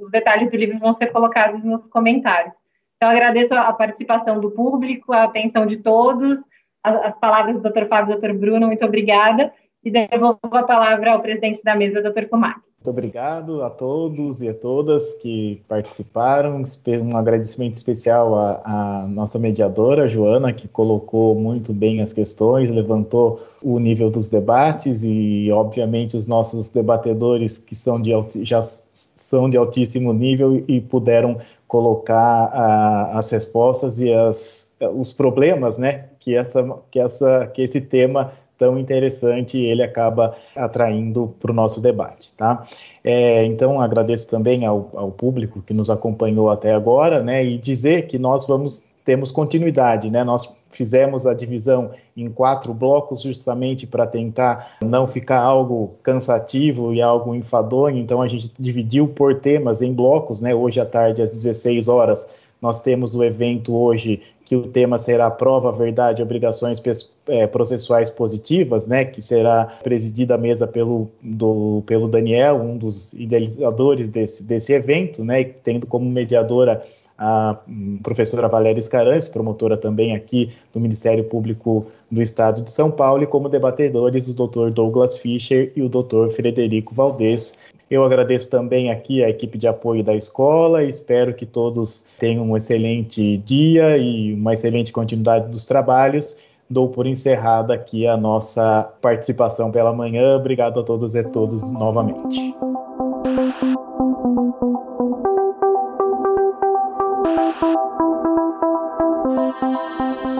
os 0.00 0.10
detalhes 0.10 0.50
do 0.50 0.56
livro 0.56 0.78
vão 0.78 0.92
ser 0.92 1.06
colocados 1.12 1.62
nos 1.62 1.86
comentários. 1.86 2.54
Então, 2.96 3.08
agradeço 3.08 3.54
a 3.54 3.72
participação 3.72 4.40
do 4.40 4.50
público, 4.50 5.12
a 5.12 5.22
atenção 5.22 5.64
de 5.64 5.76
todos 5.76 6.40
as 6.82 7.18
palavras 7.18 7.60
do 7.60 7.70
Dr. 7.70 7.84
Fábio 7.86 8.12
e 8.12 8.16
do 8.16 8.20
Dr. 8.20 8.32
Bruno, 8.32 8.66
muito 8.66 8.84
obrigada, 8.84 9.52
e 9.84 9.90
devolvo 9.90 10.38
a 10.42 10.62
palavra 10.62 11.12
ao 11.12 11.20
presidente 11.20 11.62
da 11.62 11.74
mesa, 11.74 12.02
Dr. 12.02 12.28
Fumac. 12.28 12.60
Muito 12.80 12.90
obrigado 12.90 13.62
a 13.62 13.68
todos 13.68 14.40
e 14.40 14.48
a 14.48 14.54
todas 14.54 15.14
que 15.16 15.62
participaram. 15.68 16.62
Um 17.02 17.16
agradecimento 17.16 17.74
especial 17.74 18.34
à, 18.34 18.62
à, 18.64 19.06
nossa 19.06 19.38
mediadora, 19.38 20.08
Joana, 20.08 20.50
que 20.50 20.66
colocou 20.66 21.34
muito 21.34 21.74
bem 21.74 22.00
as 22.00 22.14
questões, 22.14 22.70
levantou 22.70 23.42
o 23.62 23.78
nível 23.78 24.10
dos 24.10 24.30
debates 24.30 25.04
e, 25.04 25.50
obviamente, 25.52 26.16
os 26.16 26.26
nossos 26.26 26.70
debatedores 26.70 27.58
que 27.58 27.74
são 27.74 28.00
de, 28.00 28.12
já 28.44 28.62
são 28.62 29.50
de 29.50 29.58
altíssimo 29.58 30.14
nível 30.14 30.64
e 30.66 30.80
puderam 30.80 31.38
colocar 31.68 32.46
a, 32.46 33.18
as 33.18 33.30
respostas 33.30 34.00
e 34.00 34.10
as, 34.10 34.74
os 34.94 35.12
problemas, 35.12 35.76
né, 35.76 36.06
que, 36.20 36.36
essa, 36.36 36.62
que, 36.90 37.00
essa, 37.00 37.46
que 37.48 37.62
esse 37.62 37.80
tema 37.80 38.32
tão 38.60 38.78
interessante 38.78 39.56
ele 39.56 39.82
acaba 39.82 40.36
atraindo 40.54 41.34
para 41.40 41.50
o 41.50 41.54
nosso 41.54 41.80
debate, 41.80 42.34
tá? 42.36 42.62
É, 43.02 43.42
então 43.46 43.80
agradeço 43.80 44.28
também 44.28 44.66
ao, 44.66 44.90
ao, 44.94 45.10
público 45.10 45.62
que 45.62 45.72
nos 45.72 45.88
acompanhou 45.88 46.50
até 46.50 46.74
agora, 46.74 47.22
né? 47.22 47.42
E 47.42 47.56
dizer 47.56 48.06
que 48.06 48.18
nós 48.18 48.46
vamos 48.46 48.90
temos 49.02 49.32
continuidade, 49.32 50.10
né? 50.10 50.22
Nós 50.22 50.46
fizemos 50.70 51.26
a 51.26 51.34
divisão 51.34 51.90
em 52.16 52.30
quatro 52.30 52.72
blocos 52.74 53.22
justamente 53.22 53.86
para 53.86 54.06
tentar 54.06 54.76
não 54.82 55.06
ficar 55.06 55.40
algo 55.40 55.94
cansativo 56.02 56.92
e 56.92 57.00
algo 57.00 57.34
enfadonho. 57.34 57.96
Então 57.96 58.20
a 58.20 58.28
gente 58.28 58.52
dividiu 58.58 59.08
por 59.08 59.40
temas 59.40 59.80
em 59.80 59.92
blocos, 59.92 60.42
né? 60.42 60.54
Hoje 60.54 60.78
à 60.80 60.86
tarde 60.86 61.22
às 61.22 61.30
16 61.30 61.88
horas 61.88 62.28
nós 62.60 62.82
temos 62.82 63.14
o 63.14 63.24
evento 63.24 63.74
hoje 63.74 64.20
que 64.44 64.56
o 64.56 64.66
tema 64.66 64.98
será 64.98 65.30
prova, 65.30 65.70
verdade, 65.70 66.22
obrigações 66.22 66.82
é, 67.28 67.46
processuais 67.46 68.10
positivas, 68.10 68.88
né, 68.88 69.04
que 69.04 69.22
será 69.22 69.64
presidida 69.82 70.34
a 70.34 70.38
mesa 70.38 70.66
pelo, 70.66 71.08
do, 71.22 71.84
pelo 71.86 72.08
Daniel, 72.08 72.56
um 72.56 72.76
dos 72.76 73.12
idealizadores 73.12 74.10
desse, 74.10 74.42
desse 74.42 74.72
evento, 74.72 75.24
né, 75.24 75.44
tendo 75.44 75.86
como 75.86 76.10
mediadora 76.10 76.82
a 77.16 77.58
professora 78.02 78.48
Valéria 78.48 78.80
Escarães, 78.80 79.28
promotora 79.28 79.76
também 79.76 80.16
aqui 80.16 80.50
do 80.72 80.80
Ministério 80.80 81.22
Público 81.22 81.86
do 82.10 82.22
Estado 82.22 82.62
de 82.62 82.72
São 82.72 82.90
Paulo, 82.90 83.22
e 83.22 83.26
como 83.26 83.48
debatedores 83.48 84.26
o 84.26 84.32
doutor 84.32 84.72
Douglas 84.72 85.18
Fischer 85.18 85.70
e 85.76 85.82
o 85.82 85.88
doutor 85.88 86.32
Frederico 86.32 86.94
Valdez. 86.94 87.58
Eu 87.90 88.04
agradeço 88.04 88.48
também 88.48 88.88
aqui 88.88 89.24
a 89.24 89.28
equipe 89.28 89.58
de 89.58 89.66
apoio 89.66 90.04
da 90.04 90.14
escola. 90.14 90.84
Espero 90.84 91.34
que 91.34 91.44
todos 91.44 92.08
tenham 92.20 92.48
um 92.48 92.56
excelente 92.56 93.38
dia 93.38 93.98
e 93.98 94.32
uma 94.32 94.54
excelente 94.54 94.92
continuidade 94.92 95.48
dos 95.48 95.66
trabalhos. 95.66 96.38
Dou 96.68 96.88
por 96.88 97.04
encerrada 97.04 97.74
aqui 97.74 98.06
a 98.06 98.16
nossa 98.16 98.88
participação 99.02 99.72
pela 99.72 99.92
manhã. 99.92 100.36
Obrigado 100.36 100.78
a 100.78 100.84
todos 100.84 101.16
e 101.16 101.24
todos 101.24 101.68
novamente. 101.72 102.54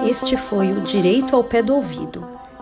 Este 0.08 0.36
foi 0.36 0.70
o 0.70 0.82
Direito 0.82 1.34
ao 1.34 1.42
Pé 1.42 1.62
do 1.62 1.74
Ouvido. 1.74 2.39